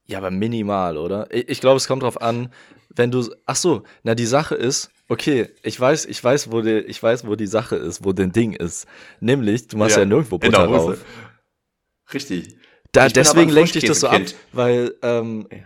Ja, 0.07 0.19
aber 0.19 0.30
minimal, 0.32 0.98
oder? 0.98 1.27
Ich, 1.32 1.49
ich 1.49 1.61
glaube, 1.61 1.77
es 1.77 1.88
kommt 1.88 2.03
drauf 2.03 2.22
an, 2.22 2.52
wenn 2.95 3.11
du. 3.11 3.27
Ach 3.45 3.56
so, 3.56 3.84
na 4.03 4.14
die 4.15 4.26
Sache 4.27 4.53
ist, 4.56 4.90
okay, 5.10 5.49
ich 5.64 5.80
weiß, 5.80 6.06
ich 6.06 6.23
weiß, 6.23 6.52
wo 6.52 6.61
die, 6.61 6.77
ich 6.80 7.02
weiß, 7.02 7.26
wo 7.27 7.36
die 7.36 7.48
Sache 7.48 7.76
ist, 7.76 8.06
wo 8.06 8.14
dein 8.14 8.32
Ding 8.32 8.53
ist. 8.53 8.86
Nämlich, 9.19 9.68
du 9.68 9.77
machst 9.77 9.98
ja, 9.98 10.06
nirgendwo 10.06 10.36
in 10.36 10.41
der 10.41 10.49
Butter 10.49 10.68
drauf. 10.68 11.06
Richtig. 12.14 12.56
Da, 12.91 13.07
Ich 13.07 13.14
deswegen 13.14 13.49
lenkt 13.49 13.76
dich 13.76 13.86
das 13.86 13.99
so 13.99 14.07
ab, 14.07 14.14
Frischkäsekind. 14.18 14.53
weil, 14.53 14.95
ähm, 15.02 15.48
Ja. 15.52 15.57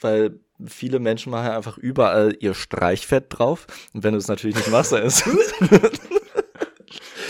weil 0.00 0.40
viele 0.66 0.98
Menschen 1.00 1.30
machen 1.32 1.46
ja 1.46 1.56
einfach 1.56 1.76
überall 1.78 2.36
ihr 2.38 2.54
Streichfett 2.54 3.26
drauf. 3.30 3.66
Und 3.92 4.04
wenn 4.04 4.12
du 4.12 4.18
es 4.18 4.28
natürlich 4.28 4.56
nicht 4.56 4.70
machst, 4.70 4.92
dann 4.92 5.02
ist 5.02 5.24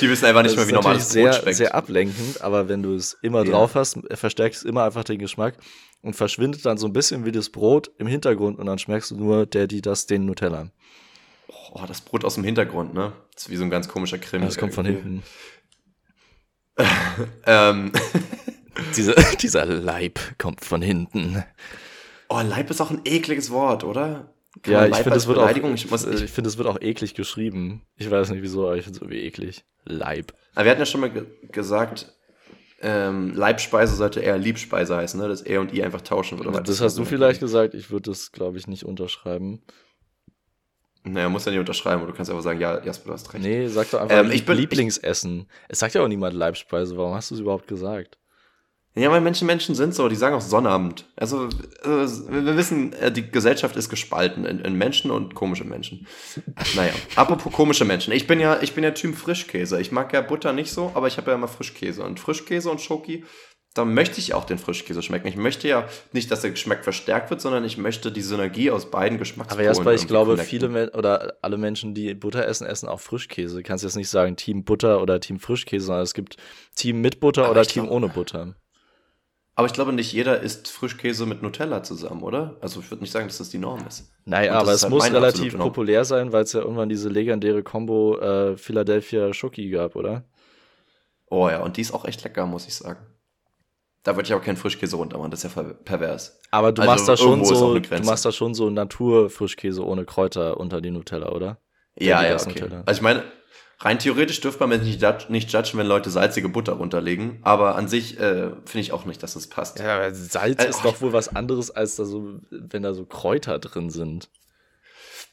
Die 0.00 0.08
wissen 0.10 0.24
einfach 0.26 0.42
nicht 0.42 0.56
mehr, 0.56 0.68
wie 0.68 0.72
normales 0.72 1.08
natürlich 1.08 1.24
Brot 1.24 1.32
sehr, 1.34 1.42
schmeckt. 1.42 1.56
sehr 1.56 1.74
ablenkend, 1.74 2.40
aber 2.42 2.68
wenn 2.68 2.82
du 2.82 2.94
es 2.94 3.16
immer 3.22 3.44
Ja. 3.44 3.50
drauf 3.52 3.74
hast, 3.74 3.98
verstärkst 4.12 4.64
immer 4.64 4.84
einfach 4.84 5.04
den 5.04 5.18
Geschmack 5.18 5.54
und 6.02 6.14
verschwindet 6.14 6.64
dann 6.66 6.78
so 6.78 6.86
ein 6.86 6.92
bisschen 6.92 7.24
wie 7.24 7.32
das 7.32 7.50
Brot 7.50 7.90
im 7.98 8.06
Hintergrund 8.06 8.58
und 8.58 8.66
dann 8.66 8.78
schmeckst 8.78 9.10
du 9.10 9.16
nur 9.16 9.46
der, 9.46 9.66
die 9.66 9.80
das, 9.82 10.06
den 10.06 10.24
Nutella. 10.26 10.70
oh, 11.72 11.82
das 11.86 12.00
Brot 12.00 12.24
aus 12.24 12.34
dem 12.34 12.44
Hintergrund, 12.44 12.94
ne? 12.94 13.12
Das 13.34 13.44
ist 13.44 13.50
wie 13.50 13.56
so 13.56 13.64
ein 13.64 13.70
ganz 13.70 13.88
komischer 13.88 14.18
Krimi. 14.18 14.44
Das 14.46 14.56
kommt 14.58 14.74
von 14.74 14.86
irgendwie. 14.86 15.02
hinten. 15.02 15.22
Ähm, 17.46 17.92
Diese, 18.96 19.14
dieser 19.40 19.64
Leib 19.64 20.18
kommt 20.36 20.62
von 20.62 20.82
hinten. 20.82 21.42
oh, 22.28 22.40
Leib 22.42 22.68
ist 22.70 22.82
auch 22.82 22.90
ein 22.90 23.00
ekliges 23.06 23.50
Wort, 23.50 23.84
oder? 23.84 24.34
Kann 24.62 24.72
Ja, 24.72 24.80
man 24.82 24.90
ich 24.90 24.96
finde, 24.96 25.18
es 25.18 25.26
wird 25.26 25.38
auch? 25.38 25.50
Ich 25.50 25.62
muss, 25.90 26.04
ich 26.06 26.22
ich, 26.24 26.30
finde, 26.30 26.48
es 26.48 26.58
wird 26.58 26.66
auch 26.68 26.80
eklig 26.80 27.14
geschrieben. 27.14 27.82
Ich 27.96 28.10
weiß 28.10 28.30
nicht 28.30 28.42
wieso, 28.42 28.66
aber 28.66 28.76
ich 28.76 28.84
finde 28.84 28.96
es 28.96 29.02
irgendwie 29.02 29.22
eklig. 29.22 29.64
Leib. 29.84 30.32
aber 30.54 30.64
wir 30.64 30.70
hatten 30.72 30.80
ja 30.80 30.86
schon 30.86 31.00
mal 31.00 31.10
ge 31.10 31.26
gesagt, 31.52 32.12
ähm, 32.80 33.34
Leibspeise 33.34 33.94
sollte 33.96 34.20
eher 34.20 34.36
Liebspeise 34.38 34.96
heißen, 34.96 35.18
ne? 35.20 35.28
Das 35.28 35.44
E 35.46 35.56
und 35.58 35.72
I 35.72 35.82
einfach 35.82 36.00
tauschen 36.02 36.38
würde. 36.38 36.60
Das 36.62 36.80
hast 36.80 36.98
du 36.98 37.04
vielleicht 37.04 37.40
gesagt, 37.40 37.74
ich 37.74 37.90
würde 37.90 38.10
das, 38.10 38.32
glaube 38.32 38.58
ich, 38.58 38.66
nicht 38.66 38.84
unterschreiben. 38.84 39.62
Naja, 41.04 41.28
muss 41.28 41.44
ja 41.44 41.52
nicht 41.52 41.60
unterschreiben, 41.60 42.02
aber 42.02 42.10
du 42.10 42.16
kannst 42.16 42.30
einfach 42.30 42.42
sagen, 42.42 42.60
ja, 42.60 42.82
Jasper, 42.84 43.06
du 43.08 43.12
hast 43.12 43.32
recht. 43.32 43.44
Nee, 43.44 43.68
sag 43.68 43.88
doch 43.90 44.00
einfach 44.00 44.16
Ähm, 44.16 44.30
ich 44.32 44.44
bin- 44.44 44.56
Lieblingsessen. 44.56 45.46
Es 45.68 45.78
sagt 45.78 45.94
ja 45.94 46.02
auch 46.02 46.08
niemand 46.08 46.34
Leibspeise, 46.34 46.96
warum 46.96 47.14
hast 47.14 47.30
du 47.30 47.36
es 47.36 47.40
überhaupt 47.40 47.68
gesagt? 47.68 48.18
Ja, 48.98 49.10
weil 49.10 49.20
Menschen 49.20 49.46
Menschen 49.46 49.74
sind 49.74 49.94
so, 49.94 50.08
die 50.08 50.16
sagen 50.16 50.34
auch 50.34 50.40
Sonnabend. 50.40 51.04
Also, 51.16 51.48
äh, 51.84 51.88
wir 51.88 52.56
wissen, 52.56 52.94
äh, 52.94 53.12
die 53.12 53.30
Gesellschaft 53.30 53.76
ist 53.76 53.90
gespalten 53.90 54.46
in, 54.46 54.60
in 54.60 54.74
Menschen 54.74 55.10
und 55.10 55.34
komische 55.34 55.64
Menschen. 55.64 56.06
Naja, 56.74 56.92
apropos 57.14 57.52
komische 57.52 57.84
Menschen. 57.84 58.14
Ich 58.14 58.26
bin 58.26 58.40
ja, 58.40 58.58
ich 58.62 58.72
bin 58.72 58.82
ja 58.82 58.92
Typ 58.92 59.14
Frischkäse. 59.16 59.78
Ich 59.80 59.92
mag 59.92 60.14
ja 60.14 60.22
Butter 60.22 60.54
nicht 60.54 60.72
so, 60.72 60.92
aber 60.94 61.08
ich 61.08 61.18
habe 61.18 61.30
ja 61.30 61.36
immer 61.36 61.48
Frischkäse. 61.48 62.02
Und 62.02 62.18
Frischkäse 62.18 62.70
und 62.70 62.80
Schoki, 62.80 63.24
da 63.74 63.84
möchte 63.84 64.18
ich 64.18 64.32
auch 64.32 64.44
den 64.44 64.56
Frischkäse 64.56 65.02
schmecken. 65.02 65.28
Ich 65.28 65.36
möchte 65.36 65.68
ja 65.68 65.86
nicht, 66.12 66.30
dass 66.30 66.40
der 66.40 66.50
Geschmack 66.52 66.82
verstärkt 66.82 67.28
wird, 67.28 67.42
sondern 67.42 67.64
ich 67.64 67.76
möchte 67.76 68.10
die 68.10 68.22
Synergie 68.22 68.70
aus 68.70 68.90
beiden 68.90 69.18
Geschmackspolen. 69.18 69.68
Aber 69.68 69.76
Jasper, 69.76 69.92
ich 69.92 70.06
glaube, 70.06 70.30
connecten. 70.30 70.48
viele 70.48 70.68
Men 70.70 70.88
oder 70.88 71.34
alle 71.42 71.58
Menschen, 71.58 71.92
die 71.92 72.14
Butter 72.14 72.46
essen, 72.46 72.66
essen 72.66 72.88
auch 72.88 73.00
Frischkäse. 73.00 73.58
Du 73.58 73.62
kannst 73.62 73.84
jetzt 73.84 73.96
nicht 73.96 74.08
sagen 74.08 74.36
Team 74.36 74.64
Butter 74.64 75.02
oder 75.02 75.20
Team 75.20 75.38
Frischkäse, 75.38 75.84
sondern 75.84 76.04
es 76.04 76.14
gibt 76.14 76.38
Team 76.74 77.02
mit 77.02 77.20
Butter 77.20 77.42
Aber 77.42 77.50
oder 77.50 77.66
Team 77.66 77.82
glaub- 77.84 77.96
ohne 77.96 78.08
Butter. 78.08 78.54
Aber 79.58 79.66
ich 79.66 79.72
glaube, 79.72 79.94
nicht 79.94 80.12
jeder 80.12 80.40
isst 80.40 80.68
Frischkäse 80.68 81.24
mit 81.24 81.42
Nutella 81.42 81.82
zusammen, 81.82 82.22
oder? 82.22 82.58
Also 82.60 82.80
ich 82.80 82.90
würde 82.90 83.02
nicht 83.02 83.10
sagen, 83.10 83.26
dass 83.26 83.38
das 83.38 83.48
die 83.48 83.56
Norm 83.56 83.86
ist. 83.88 84.12
Naja, 84.26 84.52
aber 84.52 84.72
es 84.72 84.82
halt 84.82 84.90
muss 84.92 85.10
relativ 85.10 85.56
populär 85.56 86.04
sein, 86.04 86.30
weil 86.30 86.44
es 86.44 86.52
ja 86.52 86.60
irgendwann 86.60 86.90
diese 86.90 87.08
legendäre 87.08 87.62
Combo 87.62 88.18
äh, 88.18 88.58
Philadelphia 88.58 89.32
Schoki 89.32 89.70
gab, 89.70 89.96
oder? 89.96 90.24
Oh 91.30 91.48
ja, 91.48 91.62
und 91.62 91.78
die 91.78 91.80
ist 91.80 91.94
auch 91.94 92.04
echt 92.04 92.22
lecker, 92.22 92.44
muss 92.44 92.66
ich 92.66 92.74
sagen. 92.74 93.00
Da 94.02 94.14
würde 94.14 94.26
ich 94.26 94.34
auch 94.34 94.42
keinen 94.42 94.58
Frischkäse 94.58 94.96
runter 94.96 95.16
machen, 95.16 95.30
das 95.30 95.42
ist 95.42 95.56
ja 95.56 95.62
pervers. 95.62 96.38
Aber 96.50 96.72
du 96.72 96.82
also 96.82 96.92
machst 96.92 97.08
da 97.08 97.16
schon 97.16 97.42
so, 97.42 97.78
du 97.78 98.02
machst 98.04 98.26
da 98.26 98.32
schon 98.32 98.52
so 98.52 98.68
Naturfrischkäse 98.68 99.82
ohne 99.82 100.04
Kräuter 100.04 100.60
unter 100.60 100.82
die 100.82 100.90
Nutella, 100.90 101.30
oder? 101.30 101.58
Ja, 101.98 102.22
ja, 102.22 102.34
okay. 102.34 102.60
Nutella. 102.60 102.82
Also 102.84 102.98
ich 102.98 103.02
meine, 103.02 103.24
rein 103.78 103.98
theoretisch 103.98 104.40
dürfte 104.40 104.66
man 104.66 104.80
nicht, 104.82 105.30
nicht 105.30 105.52
judgen, 105.52 105.78
wenn 105.78 105.86
Leute 105.86 106.10
salzige 106.10 106.48
Butter 106.48 106.74
runterlegen, 106.74 107.38
aber 107.42 107.76
an 107.76 107.88
sich 107.88 108.18
äh, 108.18 108.50
finde 108.64 108.80
ich 108.80 108.92
auch 108.92 109.04
nicht, 109.04 109.22
dass 109.22 109.34
das 109.34 109.48
passt. 109.48 109.78
Ja, 109.78 110.12
Salz 110.12 110.64
äh, 110.64 110.68
ist 110.68 110.84
doch 110.84 111.00
wohl 111.00 111.12
was 111.12 111.34
anderes, 111.34 111.70
als 111.70 111.96
da 111.96 112.04
so, 112.04 112.40
wenn 112.50 112.82
da 112.82 112.94
so 112.94 113.04
Kräuter 113.04 113.58
drin 113.58 113.90
sind. 113.90 114.28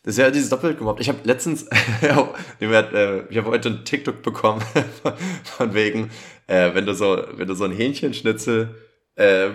Das 0.03 0.15
ist 0.15 0.17
ja 0.17 0.31
dieses 0.31 0.49
Doppelt 0.49 0.77
gemobbt. 0.77 0.99
Ich 0.99 1.07
habe 1.07 1.19
letztens, 1.23 1.63
äh, 2.01 3.23
ich 3.29 3.37
habe 3.37 3.45
heute 3.45 3.69
einen 3.69 3.85
TikTok 3.85 4.21
bekommen 4.21 4.61
von 5.43 5.73
wegen, 5.73 6.11
äh, 6.47 6.73
wenn 6.73 6.85
du 6.85 6.93
so, 6.93 7.23
wenn 7.31 7.47
du 7.47 7.55
so 7.55 7.63
ein 7.63 7.71
Hähnchenschnitzel 7.71 8.75
äh, 9.15 9.51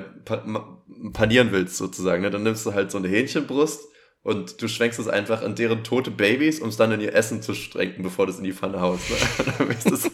panieren 1.13 1.53
willst 1.53 1.77
sozusagen, 1.77 2.23
ne, 2.23 2.31
dann 2.31 2.45
nimmst 2.45 2.65
du 2.65 2.73
halt 2.73 2.91
so 2.91 2.97
eine 2.97 3.09
Hähnchenbrust 3.09 3.88
und 4.29 4.61
du 4.61 4.69
schwenkst 4.69 4.99
es 4.99 5.09
einfach 5.09 5.41
an 5.41 5.55
deren 5.55 5.85
tote 5.85 6.11
Babys, 6.11 6.61
um 6.61 6.69
es 6.69 6.77
dann 6.77 6.93
in 6.93 7.01
ihr 7.01 7.15
Essen 7.15 7.41
zu 7.41 7.55
strengen, 7.55 8.03
bevor 8.03 8.27
du 8.27 8.33
es 8.33 8.37
in 8.37 8.45
die 8.45 8.53
Pfanne 8.53 8.79
haust. 8.79 9.09
Ne? 9.09 9.17
dann 9.59 9.71
ist 9.71 9.91
das 9.91 10.11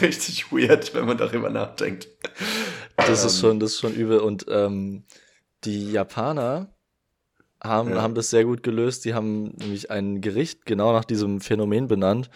richtig 0.00 0.50
weird, 0.50 0.94
wenn 0.94 1.04
man 1.04 1.18
darüber 1.18 1.50
nachdenkt. 1.50 2.08
Das 2.96 3.22
ist 3.22 3.34
ähm. 3.34 3.40
schon, 3.40 3.60
das 3.60 3.72
ist 3.72 3.80
schon 3.80 3.92
übel. 3.92 4.18
Und 4.20 4.46
ähm, 4.48 5.04
die 5.64 5.92
Japaner 5.92 6.74
haben, 7.62 7.90
ja. 7.90 8.00
haben 8.00 8.14
das 8.14 8.30
sehr 8.30 8.46
gut 8.46 8.62
gelöst. 8.62 9.04
Die 9.04 9.12
haben 9.12 9.56
nämlich 9.56 9.90
ein 9.90 10.22
Gericht 10.22 10.64
genau 10.64 10.94
nach 10.94 11.04
diesem 11.04 11.42
Phänomen 11.42 11.88
benannt. 11.88 12.30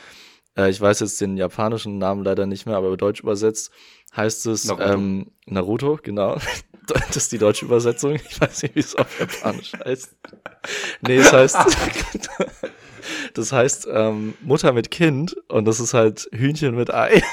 Äh, 0.58 0.68
ich 0.68 0.78
weiß 0.78 1.00
jetzt 1.00 1.18
den 1.22 1.38
japanischen 1.38 1.96
Namen 1.96 2.22
leider 2.22 2.44
nicht 2.44 2.66
mehr, 2.66 2.76
aber 2.76 2.94
deutsch 2.98 3.20
übersetzt 3.20 3.70
heißt 4.14 4.44
es 4.44 4.66
Naruto, 4.66 4.92
ähm, 4.92 5.26
Naruto 5.46 5.98
genau. 6.02 6.36
Das 7.08 7.16
ist 7.16 7.32
die 7.32 7.38
deutsche 7.38 7.64
Übersetzung. 7.64 8.14
Ich 8.14 8.40
weiß 8.40 8.62
nicht, 8.62 8.74
wie 8.74 8.80
es 8.80 8.94
auf 8.94 9.18
Japanisch 9.18 9.72
heißt. 9.84 10.14
Nee, 11.02 11.16
es 11.16 11.32
heißt, 11.32 11.56
das 13.34 13.52
heißt 13.52 13.88
ähm, 13.90 14.34
Mutter 14.40 14.72
mit 14.72 14.90
Kind 14.90 15.36
und 15.48 15.64
das 15.64 15.80
ist 15.80 15.94
halt 15.94 16.28
Hühnchen 16.32 16.74
mit 16.74 16.92
Ei. 16.92 17.22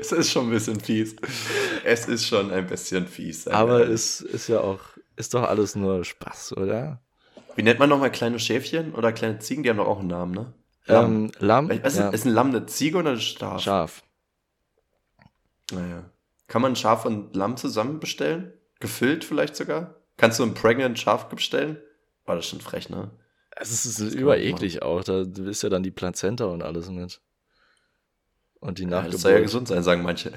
es 0.00 0.12
ist 0.12 0.32
schon 0.32 0.46
ein 0.46 0.50
bisschen 0.50 0.80
fies. 0.80 1.16
Es 1.84 2.06
ist 2.06 2.26
schon 2.26 2.50
ein 2.50 2.66
bisschen 2.66 3.06
fies. 3.06 3.48
Aber 3.48 3.88
es 3.88 4.20
ist 4.20 4.48
ja 4.48 4.60
auch, 4.60 4.80
ist 5.16 5.34
doch 5.34 5.44
alles 5.44 5.74
nur 5.74 6.04
Spaß, 6.04 6.56
oder? 6.56 7.00
Wie 7.54 7.62
nennt 7.62 7.78
man 7.78 7.88
nochmal 7.88 8.10
kleine 8.10 8.38
Schäfchen 8.38 8.94
oder 8.94 9.12
kleine 9.12 9.38
Ziegen? 9.38 9.62
Die 9.62 9.70
haben 9.70 9.76
doch 9.76 9.88
auch 9.88 10.00
einen 10.00 10.08
Namen, 10.08 10.32
ne? 10.32 10.52
Lamm. 10.86 11.04
Ähm, 11.04 11.32
Lamm 11.38 11.70
ist, 11.70 11.98
ja. 11.98 12.08
ist 12.08 12.24
ein 12.24 12.32
Lamm 12.32 12.48
eine 12.48 12.66
Ziege 12.66 12.98
oder 12.98 13.10
ein 13.10 13.20
Schaf? 13.20 13.62
Schaf. 13.62 14.02
Naja. 15.72 16.10
Kann 16.46 16.62
man 16.62 16.76
Schaf 16.76 17.04
und 17.04 17.34
Lamm 17.34 17.56
zusammen 17.56 17.98
bestellen? 18.00 18.52
Gefüllt 18.80 19.24
vielleicht 19.24 19.56
sogar? 19.56 19.96
Kannst 20.16 20.38
du 20.38 20.44
ein 20.44 20.54
Pregnant 20.54 20.98
Schaf 20.98 21.28
bestellen? 21.28 21.78
War 22.24 22.34
oh, 22.34 22.38
das 22.38 22.46
schon 22.46 22.60
frech, 22.60 22.88
ne? 22.88 23.10
Es 23.56 23.70
ist, 23.72 23.98
ist 23.98 24.14
übereklig 24.14 24.82
auch. 24.82 25.02
Da 25.04 25.22
ist 25.22 25.62
ja 25.62 25.68
dann 25.68 25.82
die 25.82 25.90
Plazenta 25.90 26.46
und 26.46 26.62
alles 26.62 26.88
mit. 26.88 27.20
Und 28.60 28.78
die 28.78 28.86
Nachgeburt. 28.86 29.06
Ja, 29.06 29.12
das 29.12 29.22
soll 29.22 29.32
ja 29.32 29.40
gesund 29.40 29.68
sein, 29.68 29.82
sagen 29.82 30.02
manche. 30.02 30.32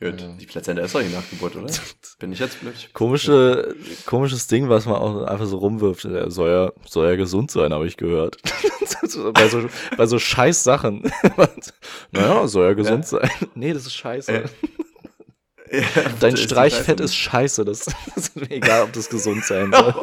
Gut, 0.00 0.20
ja. 0.20 0.28
die 0.40 0.46
Plazenta 0.46 0.82
ist 0.82 0.94
doch 0.94 1.02
die 1.02 1.08
Nachgeburt, 1.08 1.56
oder? 1.56 1.66
Bin 2.20 2.30
ich 2.30 2.38
jetzt 2.38 2.60
blöd? 2.60 2.90
Komische, 2.92 3.74
komisches 4.06 4.46
Ding, 4.46 4.68
was 4.68 4.86
man 4.86 4.94
auch 4.94 5.24
einfach 5.24 5.46
so 5.46 5.58
rumwirft. 5.58 6.04
Der 6.04 6.30
soll 6.30 6.50
ja, 6.50 6.72
soll 6.88 7.08
ja 7.08 7.16
gesund 7.16 7.50
sein, 7.50 7.72
habe 7.72 7.86
ich 7.86 7.96
gehört. 7.96 8.36
bei, 9.34 9.48
so, 9.48 9.68
bei 9.96 10.06
so 10.06 10.20
scheiß 10.20 10.62
Sachen. 10.62 11.10
naja, 12.12 12.46
soll 12.46 12.66
ja 12.66 12.72
gesund 12.74 13.10
ja. 13.10 13.20
sein. 13.20 13.30
Nee, 13.54 13.72
das 13.72 13.86
ist 13.86 13.94
scheiße. 13.94 14.32
Äh. 14.32 14.48
Ja, 15.70 15.82
Dein 16.20 16.36
Streichfett 16.36 17.00
ist 17.00 17.16
scheiße. 17.16 17.64
Das, 17.64 17.86
das 17.86 17.96
ist 18.16 18.36
mir 18.36 18.50
egal, 18.50 18.84
ob 18.84 18.92
das 18.92 19.10
gesund 19.10 19.44
sein 19.44 19.72
soll. 19.72 19.94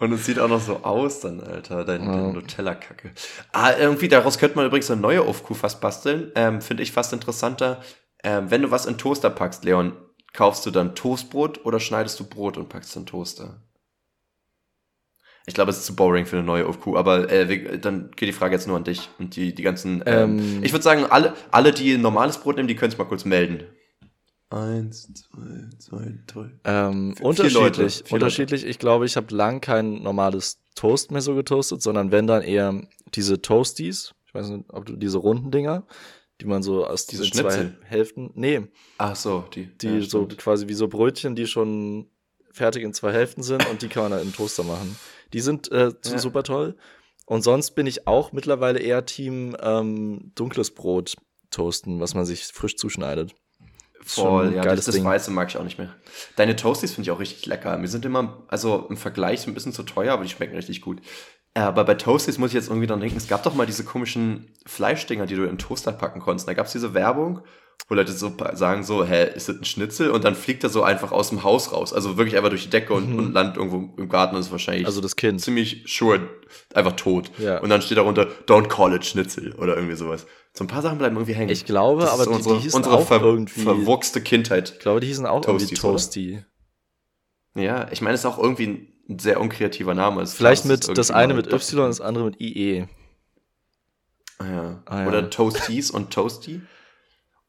Und 0.00 0.12
es 0.12 0.24
sieht 0.24 0.38
auch 0.38 0.48
noch 0.48 0.62
so 0.62 0.78
aus 0.78 1.20
dann, 1.20 1.40
Alter, 1.40 1.84
deine, 1.84 2.04
ja. 2.04 2.32
Nutella-Kacke. 2.32 3.12
Ah, 3.52 3.72
irgendwie, 3.78 4.08
daraus 4.08 4.38
könnte 4.38 4.56
man 4.56 4.66
übrigens 4.66 4.90
eine 4.90 5.00
neue 5.00 5.26
Ofkuh 5.26 5.54
fast 5.54 5.82
basteln. 5.82 6.32
Ähm, 6.34 6.62
Finde 6.62 6.82
ich 6.82 6.90
fast 6.90 7.12
interessanter. 7.12 7.82
Ähm, 8.24 8.50
wenn 8.50 8.62
du 8.62 8.70
was 8.70 8.86
in 8.86 8.96
Toaster 8.96 9.28
packst, 9.28 9.62
Leon, 9.64 9.92
kaufst 10.32 10.64
du 10.64 10.70
dann 10.70 10.94
Toastbrot 10.94 11.66
oder 11.66 11.80
schneidest 11.80 12.18
du 12.18 12.24
Brot 12.24 12.56
und 12.56 12.70
packst 12.70 12.96
in 12.96 13.04
Toaster? 13.04 13.62
Ich 15.46 15.54
glaube, 15.54 15.70
es 15.70 15.78
ist 15.78 15.86
zu 15.86 15.96
boring 15.96 16.24
für 16.26 16.36
eine 16.36 16.46
neue 16.46 16.66
Ofkuh, 16.66 16.96
aber 16.96 17.30
äh, 17.30 17.78
dann 17.78 18.10
geht 18.12 18.28
die 18.28 18.32
Frage 18.32 18.54
jetzt 18.54 18.68
nur 18.68 18.76
an 18.76 18.84
dich 18.84 19.10
und 19.18 19.36
die, 19.36 19.54
die 19.54 19.62
ganzen. 19.62 20.02
Ähm, 20.06 20.38
ähm, 20.38 20.60
ich 20.62 20.72
würde 20.72 20.82
sagen, 20.82 21.04
alle, 21.10 21.34
alle, 21.50 21.72
die 21.72 21.98
normales 21.98 22.38
Brot 22.38 22.56
nehmen, 22.56 22.68
die 22.68 22.76
können 22.76 22.92
es 22.92 22.98
mal 22.98 23.04
kurz 23.04 23.24
melden. 23.24 23.64
Eins, 24.50 25.08
zwei, 25.14 25.68
zwei, 25.78 26.18
drei. 26.26 26.50
Ähm, 26.64 27.14
unterschiedlich. 27.20 27.54
Leute, 27.54 28.14
unterschiedlich. 28.14 28.62
Leute. 28.62 28.70
Ich 28.70 28.78
glaube, 28.80 29.06
ich 29.06 29.16
habe 29.16 29.32
lang 29.32 29.60
kein 29.60 30.02
normales 30.02 30.58
Toast 30.74 31.12
mehr 31.12 31.20
so 31.20 31.36
getoastet, 31.36 31.82
sondern 31.82 32.10
wenn 32.10 32.26
dann 32.26 32.42
eher 32.42 32.82
diese 33.14 33.40
Toasties. 33.40 34.12
Ich 34.26 34.34
weiß 34.34 34.48
nicht, 34.48 34.64
ob 34.68 34.86
du 34.86 34.96
diese 34.96 35.18
runden 35.18 35.52
Dinger, 35.52 35.84
die 36.40 36.46
man 36.46 36.64
so 36.64 36.84
aus 36.84 37.06
diesen 37.06 37.26
diese 37.26 37.42
zwei 37.44 37.72
Hälften. 37.84 38.32
Nee. 38.34 38.62
Ach 38.98 39.14
so, 39.14 39.44
die. 39.54 39.66
Die 39.66 39.86
ja, 39.86 40.00
so 40.02 40.26
quasi 40.26 40.66
wie 40.66 40.74
so 40.74 40.88
Brötchen, 40.88 41.36
die 41.36 41.46
schon 41.46 42.08
fertig 42.50 42.82
in 42.82 42.92
zwei 42.92 43.12
Hälften 43.12 43.44
sind 43.44 43.64
und 43.70 43.82
die 43.82 43.88
kann 43.88 44.02
man 44.02 44.12
dann 44.12 44.22
in 44.22 44.32
Toaster 44.32 44.64
machen. 44.64 44.96
Die 45.32 45.40
sind 45.40 45.70
äh, 45.70 45.92
ja. 46.04 46.18
super 46.18 46.42
toll. 46.42 46.76
Und 47.24 47.42
sonst 47.42 47.72
bin 47.76 47.86
ich 47.86 48.08
auch 48.08 48.32
mittlerweile 48.32 48.80
eher 48.80 49.06
Team 49.06 49.56
ähm, 49.60 50.32
dunkles 50.34 50.72
Brot 50.72 51.16
toasten, 51.50 52.00
was 52.00 52.14
man 52.14 52.24
sich 52.24 52.46
frisch 52.46 52.76
zuschneidet. 52.76 53.34
Voll, 54.04 54.54
ja, 54.54 54.62
das, 54.62 54.86
das 54.86 55.04
Weiße 55.04 55.30
mag 55.30 55.50
ich 55.50 55.56
auch 55.58 55.64
nicht 55.64 55.78
mehr. 55.78 55.94
Deine 56.36 56.56
Toasties 56.56 56.92
finde 56.92 57.08
ich 57.08 57.10
auch 57.10 57.20
richtig 57.20 57.46
lecker. 57.46 57.80
Wir 57.80 57.88
sind 57.88 58.04
immer, 58.04 58.44
also 58.48 58.86
im 58.88 58.96
Vergleich 58.96 59.46
ein 59.46 59.54
bisschen 59.54 59.72
zu 59.72 59.82
teuer, 59.82 60.14
aber 60.14 60.22
die 60.22 60.30
schmecken 60.30 60.56
richtig 60.56 60.80
gut. 60.80 61.00
Äh, 61.54 61.60
aber 61.60 61.84
bei 61.84 61.94
Toasties 61.94 62.38
muss 62.38 62.50
ich 62.50 62.54
jetzt 62.54 62.68
irgendwie 62.68 62.86
dann 62.86 63.00
denken, 63.00 63.16
es 63.16 63.28
gab 63.28 63.42
doch 63.42 63.54
mal 63.54 63.66
diese 63.66 63.84
komischen 63.84 64.52
Fleischdinger, 64.66 65.26
die 65.26 65.34
du 65.34 65.42
in 65.42 65.50
den 65.50 65.58
Toaster 65.58 65.92
packen 65.92 66.20
konntest. 66.20 66.48
Da 66.48 66.54
gab 66.54 66.66
es 66.66 66.72
diese 66.72 66.94
Werbung, 66.94 67.42
wo 67.88 67.94
Leute 67.94 68.12
so 68.12 68.32
sagen 68.54 68.84
so, 68.84 69.04
hä, 69.04 69.30
ist 69.34 69.48
das 69.48 69.56
ein 69.56 69.64
Schnitzel? 69.64 70.10
Und 70.10 70.24
dann 70.24 70.34
fliegt 70.34 70.62
er 70.64 70.70
so 70.70 70.82
einfach 70.82 71.12
aus 71.12 71.30
dem 71.30 71.42
Haus 71.42 71.72
raus. 71.72 71.92
Also 71.92 72.16
wirklich 72.16 72.36
einfach 72.36 72.50
durch 72.50 72.64
die 72.64 72.70
Decke 72.70 72.94
und, 72.94 73.10
mhm. 73.10 73.18
und 73.18 73.32
landet 73.32 73.56
irgendwo 73.56 73.94
im 73.96 74.08
Garten 74.08 74.36
und 74.36 74.40
ist 74.40 74.52
wahrscheinlich 74.52 74.86
also 74.86 75.00
das 75.00 75.16
kind. 75.16 75.40
ziemlich 75.40 75.84
sure 75.86 76.20
einfach 76.74 76.92
tot. 76.92 77.30
Ja. 77.38 77.58
Und 77.58 77.68
dann 77.68 77.82
steht 77.82 77.98
darunter, 77.98 78.28
don't 78.46 78.68
call 78.68 78.94
it 78.94 79.04
Schnitzel 79.04 79.52
oder 79.54 79.76
irgendwie 79.76 79.96
sowas. 79.96 80.26
So 80.52 80.64
ein 80.64 80.66
paar 80.66 80.82
Sachen 80.82 80.98
bleiben 80.98 81.16
irgendwie 81.16 81.34
hängen. 81.34 81.50
Ich 81.50 81.64
glaube, 81.64 82.02
das 82.02 82.10
aber 82.10 82.24
die, 82.24 82.30
unsere, 82.30 82.56
die 82.56 82.62
hießen 82.62 82.76
unsere 82.76 82.96
auch 82.96 83.06
ver 83.06 83.20
irgendwie 83.22 83.60
verwuchste 83.60 84.20
Kindheit. 84.20 84.72
Ich 84.72 84.78
glaube, 84.80 85.00
die 85.00 85.06
hießen 85.06 85.26
auch 85.26 85.42
Toasties, 85.42 85.70
irgendwie 85.70 85.80
Toasty. 85.80 86.44
Ja, 87.54 87.90
ich 87.90 88.00
meine, 88.00 88.14
es 88.14 88.20
ist 88.20 88.26
auch 88.26 88.38
irgendwie 88.38 88.90
ein 89.08 89.18
sehr 89.18 89.40
unkreativer 89.40 89.94
Name. 89.94 90.22
Es 90.22 90.34
Vielleicht 90.34 90.64
klar, 90.64 90.76
mit 90.76 90.98
das 90.98 91.10
eine 91.10 91.34
mit 91.34 91.52
Y 91.52 91.84
und 91.84 91.88
das 91.88 92.00
andere 92.00 92.24
mit 92.24 92.40
IE. 92.40 92.86
Ah, 94.38 94.46
ja. 94.46 94.82
Ah, 94.86 95.02
ja. 95.02 95.08
Oder 95.08 95.30
Toasties 95.30 95.90
und 95.90 96.12
Toasty. 96.12 96.62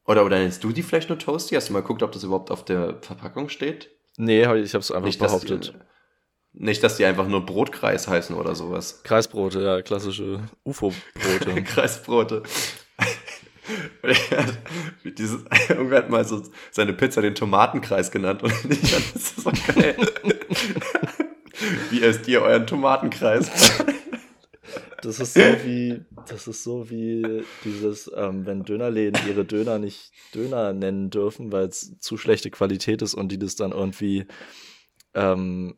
Oder, 0.04 0.24
oder 0.24 0.38
nennst 0.38 0.62
du 0.64 0.72
die 0.72 0.82
vielleicht 0.82 1.08
nur 1.08 1.18
Toasty? 1.18 1.54
Hast 1.54 1.68
du 1.68 1.72
mal 1.72 1.80
geguckt, 1.80 2.02
ob 2.02 2.12
das 2.12 2.24
überhaupt 2.24 2.50
auf 2.50 2.64
der 2.64 2.98
Verpackung 3.00 3.48
steht? 3.48 3.90
Nee, 4.16 4.42
ich 4.42 4.48
habe 4.48 4.58
es 4.58 4.90
einfach 4.90 5.06
nicht, 5.06 5.18
behauptet. 5.18 5.68
Dass 5.68 5.72
die, 5.72 6.64
nicht, 6.64 6.82
dass 6.82 6.96
die 6.96 7.04
einfach 7.04 7.26
nur 7.28 7.46
Brotkreis 7.46 8.08
heißen 8.08 8.36
oder 8.36 8.54
sowas. 8.54 9.02
Kreisbrote, 9.04 9.62
ja, 9.62 9.82
klassische 9.82 10.40
UFO-Brote. 10.64 11.62
Kreisbrote. 11.64 12.42
Dieses, 15.04 15.44
irgendwer 15.68 15.98
hat 15.98 16.10
mal 16.10 16.24
so 16.24 16.42
seine 16.70 16.92
Pizza 16.92 17.22
den 17.22 17.34
Tomatenkreis 17.34 18.10
genannt 18.10 18.42
und 18.42 18.52
ich 18.68 18.78
fand 18.78 19.14
das 19.14 19.22
ist 19.22 19.40
so 19.40 19.52
geil. 19.72 19.96
Wie 21.90 22.02
esst 22.02 22.26
ihr 22.26 22.42
euren 22.42 22.66
Tomatenkreis? 22.66 23.50
Das 25.02 25.18
ist 25.18 25.34
so 25.34 25.40
wie, 25.64 26.04
das 26.28 26.46
ist 26.46 26.62
so 26.62 26.88
wie 26.90 27.44
dieses, 27.64 28.10
ähm, 28.16 28.46
wenn 28.46 28.62
Dönerläden 28.62 29.20
ihre 29.28 29.44
Döner 29.44 29.78
nicht 29.78 30.12
Döner 30.34 30.72
nennen 30.72 31.10
dürfen, 31.10 31.52
weil 31.52 31.66
es 31.66 31.98
zu 31.98 32.16
schlechte 32.16 32.50
Qualität 32.50 33.02
ist 33.02 33.14
und 33.14 33.30
die 33.30 33.38
das 33.38 33.56
dann 33.56 33.72
irgendwie, 33.72 34.26
ähm, 35.14 35.76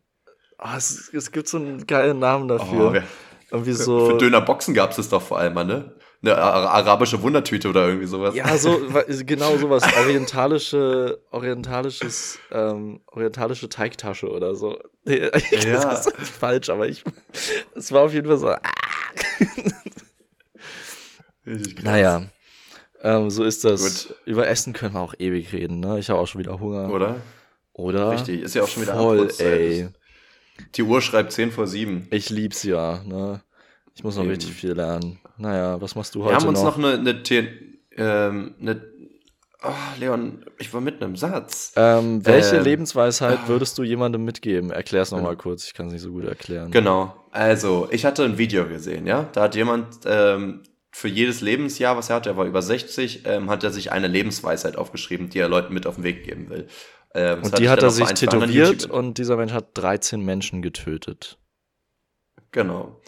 oh, 0.58 0.76
es, 0.76 1.10
es, 1.12 1.32
gibt 1.32 1.48
so 1.48 1.56
einen 1.56 1.86
geilen 1.86 2.18
Namen 2.18 2.48
dafür. 2.48 2.90
Oh, 2.90 2.92
wer, 2.92 3.04
irgendwie 3.50 3.72
so. 3.72 4.10
Für 4.10 4.18
Dönerboxen 4.18 4.74
gab 4.74 4.90
es 4.90 4.96
das 4.96 5.08
doch 5.08 5.22
vor 5.22 5.38
allem 5.38 5.54
mal, 5.54 5.64
ne? 5.64 5.93
Eine 6.24 6.38
arabische 6.38 7.20
Wundertüte 7.20 7.68
oder 7.68 7.86
irgendwie 7.88 8.06
sowas. 8.06 8.34
Ja, 8.34 8.56
so, 8.56 8.80
genau 9.26 9.56
sowas. 9.58 9.82
Orientalische, 9.98 11.20
orientalisches, 11.30 12.38
ähm, 12.50 13.00
orientalische 13.06 13.68
Teigtasche 13.68 14.30
oder 14.30 14.54
so. 14.54 14.78
Ich 15.06 15.64
ja. 15.64 15.84
Das 15.84 16.06
ist 16.06 16.30
falsch, 16.30 16.70
aber 16.70 16.88
ich, 16.88 17.04
es 17.74 17.92
war 17.92 18.02
auf 18.02 18.14
jeden 18.14 18.26
Fall 18.26 18.38
so. 18.38 18.48
Ah. 18.48 18.60
naja, 21.82 22.22
ähm, 23.02 23.28
so 23.28 23.44
ist 23.44 23.64
das. 23.64 24.06
Gut. 24.06 24.16
Über 24.24 24.48
Essen 24.48 24.72
können 24.72 24.94
wir 24.94 25.00
auch 25.00 25.14
ewig 25.18 25.52
reden, 25.52 25.80
ne? 25.80 25.98
Ich 25.98 26.08
habe 26.08 26.18
auch 26.18 26.26
schon 26.26 26.38
wieder 26.38 26.58
Hunger. 26.58 26.90
Oder? 26.90 27.16
Oder? 27.74 28.12
Richtig, 28.12 28.40
ist 28.40 28.54
ja 28.54 28.62
auch 28.62 28.68
schon 28.68 28.84
wieder 28.84 28.94
Voll, 28.94 29.30
ey. 29.38 29.88
Die 30.76 30.82
Uhr 30.82 31.02
schreibt 31.02 31.32
10 31.32 31.52
vor 31.52 31.66
7. 31.66 32.08
Ich 32.10 32.30
lieb's 32.30 32.62
ja, 32.62 33.02
ne? 33.04 33.42
Ich 33.94 34.02
muss 34.02 34.16
noch 34.16 34.22
Eben. 34.22 34.30
richtig 34.30 34.52
viel 34.52 34.72
lernen. 34.72 35.20
Naja, 35.36 35.80
was 35.80 35.94
machst 35.94 36.14
du 36.14 36.22
heute 36.24 36.32
Wir 36.34 36.36
haben 36.40 36.48
uns 36.48 36.62
noch? 36.62 36.76
noch 36.78 36.84
eine, 36.84 36.98
eine, 36.98 37.22
The- 37.24 37.48
ähm, 37.96 38.54
eine 38.60 38.82
oh, 39.62 39.70
Leon, 39.98 40.44
ich 40.58 40.72
war 40.72 40.80
mitten 40.80 41.02
im 41.04 41.16
Satz. 41.16 41.72
ähm, 41.76 42.24
welche 42.24 42.56
Ähm, 42.56 42.64
Lebensweisheit 42.64 43.48
würdest 43.48 43.76
du 43.78 43.82
jemandem 43.82 44.24
mitgeben? 44.24 44.70
Erklär's 44.70 45.10
noch 45.10 45.18
Genau. 45.18 45.30
mal 45.30 45.36
kurz, 45.36 45.66
ich 45.66 45.74
kann 45.74 45.86
es 45.86 45.92
nicht 45.92 46.02
so 46.02 46.12
gut 46.12 46.24
erklären. 46.24 46.70
Genau. 46.70 47.14
Also, 47.30 47.88
ich 47.90 48.04
hatte 48.04 48.24
ein 48.24 48.38
Video 48.38 48.66
gesehen, 48.68 49.06
ja. 49.06 49.28
Da 49.32 49.42
hat 49.42 49.54
jemand 49.56 50.00
ähm, 50.06 50.62
für 50.92 51.08
jedes 51.08 51.40
Lebensjahr, 51.40 51.96
was 51.96 52.10
er 52.10 52.16
hat, 52.16 52.26
er 52.26 52.36
war 52.36 52.46
über 52.46 52.62
60, 52.62 53.22
ähm, 53.26 53.50
hat 53.50 53.64
er 53.64 53.70
sich 53.72 53.90
eine 53.90 54.06
Lebensweisheit 54.06 54.76
aufgeschrieben, 54.76 55.30
die 55.30 55.38
er 55.40 55.48
Leuten 55.48 55.74
mit 55.74 55.86
auf 55.86 55.96
den 55.96 56.04
Weg 56.04 56.22
geben 56.24 56.48
will. 56.50 56.68
Ähm, 57.16 57.42
Und 57.42 57.58
die 57.58 57.68
hat 57.68 57.82
er 57.82 57.90
sich 57.90 58.08
tätowiert 58.08 58.86
und 58.86 59.18
dieser 59.18 59.36
Mensch 59.36 59.52
hat 59.52 59.68
13 59.74 60.20
Menschen 60.24 60.62
getötet. 60.62 61.38
Genau. 62.52 63.00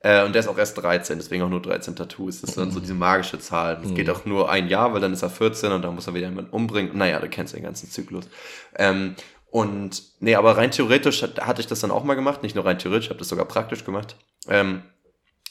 Äh, 0.00 0.24
und 0.24 0.32
der 0.34 0.40
ist 0.40 0.48
auch 0.48 0.58
erst 0.58 0.80
13, 0.80 1.18
deswegen 1.18 1.42
auch 1.42 1.48
nur 1.48 1.60
13 1.62 1.96
Tattoos. 1.96 2.40
Das 2.40 2.50
ist 2.50 2.58
dann 2.58 2.70
so 2.70 2.78
diese 2.80 2.94
magische 2.94 3.38
Zahl. 3.40 3.76
Das 3.82 3.90
Mhm. 3.90 3.94
geht 3.96 4.10
auch 4.10 4.24
nur 4.24 4.50
ein 4.50 4.68
Jahr, 4.68 4.92
weil 4.94 5.00
dann 5.00 5.12
ist 5.12 5.22
er 5.22 5.30
14 5.30 5.72
und 5.72 5.82
dann 5.82 5.94
muss 5.94 6.06
er 6.06 6.14
wieder 6.14 6.28
jemanden 6.28 6.50
umbringen. 6.52 6.96
Naja, 6.96 7.18
du 7.18 7.28
kennst 7.28 7.54
den 7.54 7.62
ganzen 7.64 7.90
Zyklus. 7.90 8.26
Ähm, 8.76 9.16
und 9.50 10.02
nee, 10.20 10.34
aber 10.34 10.56
rein 10.56 10.70
theoretisch 10.70 11.22
hat, 11.22 11.40
hatte 11.46 11.60
ich 11.60 11.66
das 11.66 11.80
dann 11.80 11.90
auch 11.90 12.04
mal 12.04 12.14
gemacht. 12.14 12.42
Nicht 12.42 12.54
nur 12.54 12.64
rein 12.64 12.78
theoretisch, 12.78 13.06
ich 13.06 13.10
habe 13.10 13.18
das 13.18 13.28
sogar 13.28 13.46
praktisch 13.46 13.84
gemacht. 13.84 14.14
Ähm, 14.46 14.82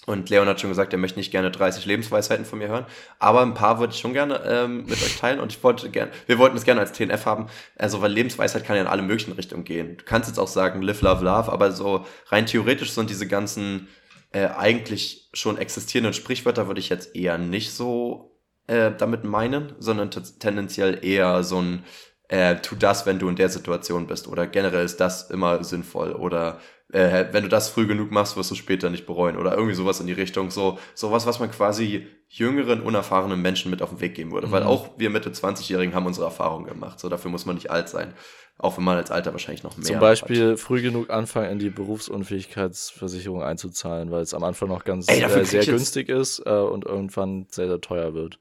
und 0.06 0.30
Leon 0.30 0.48
hat 0.48 0.62
schon 0.62 0.70
gesagt, 0.70 0.94
er 0.94 1.00
möchte 1.00 1.20
nicht 1.20 1.32
gerne 1.32 1.52
30 1.52 1.86
Lebensweisheiten 1.86 2.46
von 2.46 2.60
mir 2.60 2.70
hören, 2.70 2.86
aber 3.20 3.42
ein 3.42 3.54
paar 3.56 3.80
würde 3.82 3.92
ich 3.94 4.00
schon 4.00 4.14
gerne 4.14 4.42
ähm, 4.46 4.84
mit 4.86 5.04
euch 5.04 5.18
teilen 5.20 5.42
und 5.42 5.52
ich 5.52 5.62
wollte 5.66 5.90
gerne, 5.90 6.12
wir 6.28 6.38
wollten 6.38 6.56
es 6.56 6.64
gerne 6.64 6.80
als 6.80 6.94
TNF 6.94 7.26
haben, 7.26 7.48
also 7.76 8.02
weil 8.02 8.14
Lebensweisheit 8.14 8.64
kann 8.64 8.78
ja 8.78 8.84
in 8.84 8.88
alle 8.88 9.02
möglichen 9.02 9.34
Richtungen 9.34 9.66
gehen. 9.66 9.98
Du 9.98 10.06
kannst 10.06 10.30
jetzt 10.30 10.38
auch 10.40 10.48
sagen, 10.48 10.82
live, 10.82 11.02
love, 11.02 11.26
love, 11.26 11.52
aber 11.52 11.74
so 11.74 12.06
rein 12.28 12.46
theoretisch 12.46 12.92
sind 12.92 13.10
diese 13.10 13.28
ganzen 13.28 13.90
äh, 14.32 14.48
eigentlich 14.48 15.30
schon 15.34 15.58
existierenden 15.58 16.14
Sprichwörter 16.14 16.68
würde 16.68 16.80
ich 16.80 16.90
jetzt 16.90 17.16
eher 17.16 17.38
nicht 17.38 17.72
so 17.72 18.38
äh, 18.68 18.92
damit 18.98 19.24
meinen, 19.24 19.74
sondern 19.80 20.12
tendenziell 20.12 21.04
eher 21.06 21.44
so 21.44 21.62
ein 21.62 21.84
äh, 22.30 22.58
tu 22.58 22.76
das, 22.76 23.06
wenn 23.06 23.20
du 23.20 23.30
in 23.30 23.36
der 23.36 23.50
Situation 23.50 24.08
bist 24.08 24.28
oder 24.28 24.48
generell 24.48 24.86
ist 24.86 25.00
das 25.00 25.30
immer 25.30 25.64
sinnvoll 25.64 26.12
oder 26.12 26.60
äh, 26.94 27.26
wenn 27.32 27.44
du 27.44 27.50
das 27.50 27.70
früh 27.70 27.86
genug 27.86 28.12
machst, 28.12 28.38
wirst 28.38 28.52
du 28.52 28.56
später 28.56 28.90
nicht 28.90 29.06
bereuen. 29.06 29.38
Oder 29.38 29.54
irgendwie 29.54 29.76
sowas 29.76 30.00
in 30.00 30.08
die 30.08 30.14
Richtung, 30.14 30.52
so 30.52 30.80
sowas, 30.96 31.26
was 31.26 31.40
man 31.40 31.52
quasi 31.52 32.08
jüngeren, 32.30 32.82
unerfahrenen 32.82 33.42
Menschen 33.42 33.72
mit 33.72 33.82
auf 33.82 33.90
den 33.90 34.02
Weg 34.02 34.16
geben 34.16 34.32
würde, 34.32 34.52
weil 34.52 34.62
Mhm. 34.62 34.68
auch 34.68 34.90
wir 34.98 35.10
Mitte 35.10 35.32
20-Jährigen 35.32 35.94
haben 35.96 36.06
unsere 36.06 36.26
Erfahrungen 36.26 36.66
gemacht, 36.66 37.00
so 37.00 37.10
dafür 37.10 37.32
muss 37.32 37.46
man 37.46 37.56
nicht 37.56 37.72
alt 37.72 37.88
sein, 37.90 38.14
auch 38.58 38.78
wenn 38.78 38.84
man 38.84 38.98
als 38.98 39.12
Alter 39.12 39.32
wahrscheinlich 39.32 39.64
noch 39.64 39.78
mehr 39.78 39.86
Zum 39.86 40.00
Beispiel 40.00 40.58
früh 40.58 40.82
genug 40.82 41.10
anfangen, 41.10 41.52
in 41.52 41.60
die 41.60 41.70
Berufsunfähigkeitsversicherung 41.70 43.44
einzuzahlen, 43.44 44.12
weil 44.12 44.22
es 44.22 44.34
am 44.34 44.44
Anfang 44.44 44.70
noch 44.70 44.84
ganz 44.84 45.10
Ey, 45.10 45.22
äh, 45.24 45.46
sehr 45.46 45.66
günstig 45.66 46.10
ist 46.10 46.42
äh, 46.46 46.50
und 46.50 46.86
irgendwann 46.86 47.48
sehr, 47.50 47.68
sehr 47.68 47.82
teuer 47.82 48.14
wird. 48.14 48.40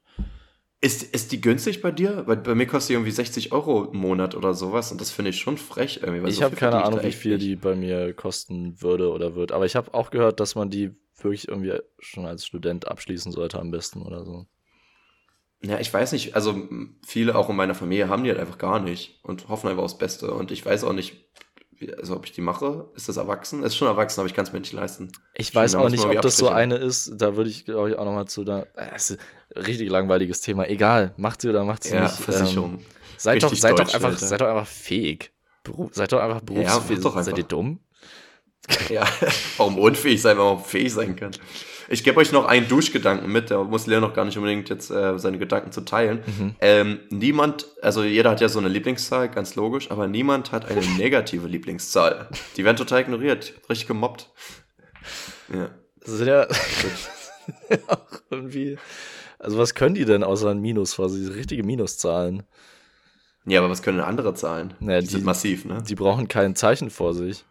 Ist, 0.79 1.01
ist 1.01 1.31
die 1.31 1.41
günstig 1.41 1.81
bei 1.81 1.91
dir? 1.91 2.27
Weil 2.27 2.37
bei 2.37 2.53
mir 2.53 2.67
kostet 2.67 2.89
die 2.89 2.93
irgendwie 2.93 3.11
60 3.11 3.51
Euro 3.51 3.85
im 3.85 3.97
Monat 3.97 4.35
oder 4.35 4.53
sowas 4.53 4.91
und 4.91 5.01
das 5.01 5.09
finde 5.09 5.31
ich 5.31 5.39
schon 5.39 5.57
frech 5.57 6.01
irgendwie. 6.03 6.29
Ich 6.29 6.37
so 6.37 6.43
habe 6.43 6.55
keine 6.55 6.83
Ahnung, 6.83 7.01
wie 7.01 7.11
viel 7.11 7.39
die 7.39 7.55
bei 7.55 7.75
mir 7.75 8.13
kosten 8.13 8.79
würde 8.79 9.11
oder 9.11 9.35
wird. 9.35 9.51
Aber 9.51 9.65
ich 9.65 9.75
habe 9.75 9.93
auch 9.95 10.11
gehört, 10.11 10.39
dass 10.39 10.53
man 10.53 10.69
die 10.69 10.95
wirklich 11.17 11.47
irgendwie 11.47 11.73
schon 11.97 12.27
als 12.27 12.45
Student 12.45 12.87
abschließen 12.87 13.31
sollte 13.31 13.59
am 13.59 13.71
besten 13.71 14.03
oder 14.03 14.23
so. 14.23 14.45
Ja, 15.63 15.79
ich 15.79 15.91
weiß 15.91 16.11
nicht, 16.11 16.35
also 16.35 16.67
viele 17.03 17.35
auch 17.35 17.49
in 17.49 17.55
meiner 17.55 17.73
Familie 17.73 18.09
haben 18.09 18.23
die 18.23 18.29
halt 18.29 18.39
einfach 18.39 18.59
gar 18.59 18.79
nicht 18.79 19.19
und 19.23 19.49
hoffen 19.49 19.69
einfach 19.69 19.83
aufs 19.83 19.97
Beste 19.97 20.31
und 20.31 20.51
ich 20.51 20.63
weiß 20.63 20.83
auch 20.83 20.93
nicht, 20.93 21.25
also 21.97 22.15
ob 22.15 22.25
ich 22.25 22.31
die 22.31 22.41
mache. 22.41 22.89
Ist 22.95 23.07
das 23.09 23.17
erwachsen? 23.17 23.63
Ist 23.63 23.75
schon 23.75 23.87
erwachsen, 23.87 24.19
aber 24.19 24.27
ich 24.27 24.33
kann 24.33 24.45
es 24.45 24.53
mir 24.53 24.59
nicht 24.59 24.73
leisten. 24.73 25.11
Ich 25.33 25.53
weiß 25.53 25.75
auch 25.75 25.89
nicht, 25.89 26.03
ob 26.05 26.21
das 26.21 26.37
so 26.37 26.47
Abstriche. 26.47 26.55
eine 26.55 26.75
ist. 26.77 27.13
Da 27.15 27.35
würde 27.35 27.49
ich, 27.49 27.65
glaube 27.65 27.89
ich, 27.91 27.95
auch 27.97 28.05
nochmal 28.05 28.25
zu 28.27 28.43
da. 28.43 28.61
Äh, 28.75 28.91
Das 28.93 29.11
ist 29.11 29.19
ein 29.55 29.61
richtig 29.63 29.89
langweiliges 29.89 30.41
Thema. 30.41 30.67
Egal, 30.67 31.13
macht 31.17 31.41
sie 31.41 31.49
oder 31.49 31.63
macht 31.63 31.83
sie 31.83 31.93
Ja, 31.95 32.03
nicht. 32.03 32.13
Versicherung. 32.15 32.75
Ähm, 32.79 32.85
seid, 33.17 33.43
doch, 33.43 33.53
seid, 33.53 33.71
doch 33.73 33.77
deutsch, 33.79 33.95
einfach, 33.95 34.09
Alter. 34.09 34.25
seid 34.25 34.41
doch 34.41 34.47
einfach 34.47 34.67
fähig. 34.67 35.31
Beruf, 35.63 35.91
seid 35.93 36.11
doch 36.11 36.19
einfach 36.21 36.41
berufsfähig. 36.41 36.99
mach 37.03 37.11
doch 37.11 37.15
seid 37.23 37.27
ihr 37.37 37.43
einfach. 37.43 37.47
dumm? 37.49 37.79
Ja, 38.89 39.05
warum 39.57 39.77
unfähig 39.79 40.21
sein, 40.21 40.37
wenn 40.37 40.45
man 40.45 40.59
fähig 40.63 40.93
sein 40.93 41.15
kann. 41.15 41.31
Ich 41.89 42.03
gebe 42.03 42.17
euch 42.19 42.31
noch 42.31 42.45
einen 42.45 42.67
Duschgedanken 42.67 43.31
mit, 43.31 43.49
da 43.51 43.63
muss 43.63 43.87
Leon 43.87 44.01
noch 44.01 44.13
gar 44.13 44.25
nicht 44.25 44.37
unbedingt 44.37 44.69
jetzt 44.69 44.89
äh, 44.91 45.17
seine 45.17 45.37
Gedanken 45.37 45.71
zu 45.71 45.81
teilen. 45.81 46.19
Mhm. 46.25 46.55
Ähm, 46.59 46.99
niemand, 47.09 47.65
also 47.81 48.03
jeder 48.03 48.31
hat 48.31 48.41
ja 48.41 48.49
so 48.49 48.59
eine 48.59 48.67
Lieblingszahl, 48.67 49.29
ganz 49.29 49.55
logisch, 49.55 49.89
aber 49.91 50.07
niemand 50.07 50.51
hat 50.51 50.65
eine 50.65 50.81
negative 50.97 51.47
Lieblingszahl. 51.47 52.27
Die 52.57 52.65
werden 52.65 52.77
total 52.77 53.01
ignoriert, 53.01 53.53
richtig 53.69 53.87
gemobbt. 53.87 54.29
Ja. 55.53 55.69
Das 56.01 56.11
sind 56.11 56.27
ja 56.27 56.47
auch 57.87 58.21
irgendwie. 58.29 58.77
Also, 59.39 59.57
was 59.57 59.75
können 59.75 59.95
die 59.95 60.05
denn 60.05 60.23
außer 60.23 60.49
ein 60.49 60.59
Minus 60.59 60.95
quasi? 60.95 61.19
Diese 61.19 61.35
richtige 61.35 61.63
Minuszahlen. 61.63 62.43
Ja, 63.45 63.59
aber 63.59 63.69
was 63.69 63.81
können 63.81 63.99
andere 64.01 64.33
Zahlen? 64.33 64.73
Naja, 64.79 64.99
die, 64.99 65.05
die- 65.07 65.11
sind 65.13 65.25
massiv, 65.25 65.63
ne? 65.65 65.81
Die 65.87 65.95
brauchen 65.95 66.27
kein 66.27 66.55
Zeichen 66.55 66.89
vor 66.89 67.13
sich. 67.13 67.45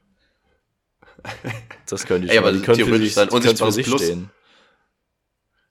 Das 1.88 2.04
können 2.06 2.22
die 2.22 2.28
Ey, 2.30 2.38
aber 2.38 2.52
die 2.52 2.60
können 2.60 2.76
theoretisch 2.78 3.14
sein 3.14 3.28
unsichtbares 3.28 3.74
sich 3.76 3.86
Plus. 3.86 4.02
stehen. 4.02 4.30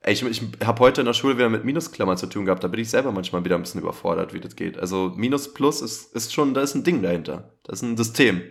Ey, 0.01 0.13
ich, 0.13 0.23
ich 0.23 0.41
habe 0.63 0.79
heute 0.81 1.01
in 1.01 1.05
der 1.07 1.13
Schule 1.13 1.35
wieder 1.37 1.49
mit 1.49 1.65
Minusklammern 1.65 2.17
zu 2.17 2.27
tun 2.27 2.45
gehabt, 2.45 2.63
da 2.63 2.67
bin 2.67 2.79
ich 2.79 2.89
selber 2.89 3.11
manchmal 3.11 3.43
wieder 3.43 3.55
ein 3.55 3.63
bisschen 3.63 3.81
überfordert, 3.81 4.33
wie 4.33 4.39
das 4.39 4.55
geht. 4.55 4.77
Also 4.77 5.11
Minus 5.15 5.53
Plus 5.53 5.81
ist, 5.81 6.13
ist 6.15 6.31
schon, 6.33 6.53
da 6.53 6.61
ist 6.61 6.75
ein 6.75 6.83
Ding 6.83 7.01
dahinter. 7.01 7.53
Das 7.63 7.79
ist 7.79 7.81
ein 7.81 7.97
System. 7.97 8.41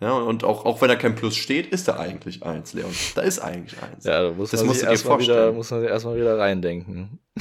Ja, 0.00 0.12
und 0.14 0.42
auch, 0.42 0.64
auch 0.64 0.80
wenn 0.80 0.88
da 0.88 0.96
kein 0.96 1.14
Plus 1.14 1.36
steht, 1.36 1.66
ist 1.68 1.86
da 1.86 1.96
eigentlich 1.98 2.42
eins, 2.42 2.72
Leon. 2.72 2.90
Da 3.14 3.20
ist 3.22 3.38
eigentlich 3.38 3.80
eins. 3.82 4.04
Ja, 4.04 4.22
da 4.22 4.32
muss 4.32 4.50
Das 4.50 4.60
man 4.60 4.68
musst 4.68 4.80
sich 4.80 4.88
erstmal 4.88 5.20
wieder, 5.20 5.52
muss 5.52 5.70
man 5.70 5.80
sich 5.82 5.90
erstmal 5.90 6.16
wieder 6.16 6.38
reindenken. 6.38 7.18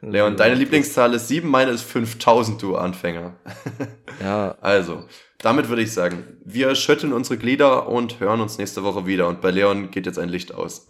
Ja. 0.00 0.10
Leon, 0.10 0.36
deine 0.36 0.54
Lieblingszahl 0.54 1.12
ist 1.14 1.26
7, 1.26 1.48
meine 1.48 1.72
ist 1.72 1.82
5000, 1.82 2.62
du 2.62 2.76
Anfänger. 2.76 3.34
Ja, 4.22 4.56
Also, 4.60 5.04
damit 5.38 5.68
würde 5.68 5.82
ich 5.82 5.92
sagen, 5.92 6.24
wir 6.44 6.74
schütteln 6.74 7.12
unsere 7.12 7.38
Glieder 7.38 7.88
und 7.88 8.20
hören 8.20 8.40
uns 8.40 8.58
nächste 8.58 8.82
Woche 8.82 9.06
wieder. 9.06 9.28
Und 9.28 9.40
bei 9.40 9.50
Leon 9.50 9.90
geht 9.90 10.06
jetzt 10.06 10.18
ein 10.18 10.28
Licht 10.28 10.54
aus. 10.54 10.88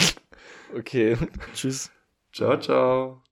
okay. 0.76 1.16
Tschüss. 1.54 1.90
ciao, 2.32 2.58
ciao. 2.58 3.22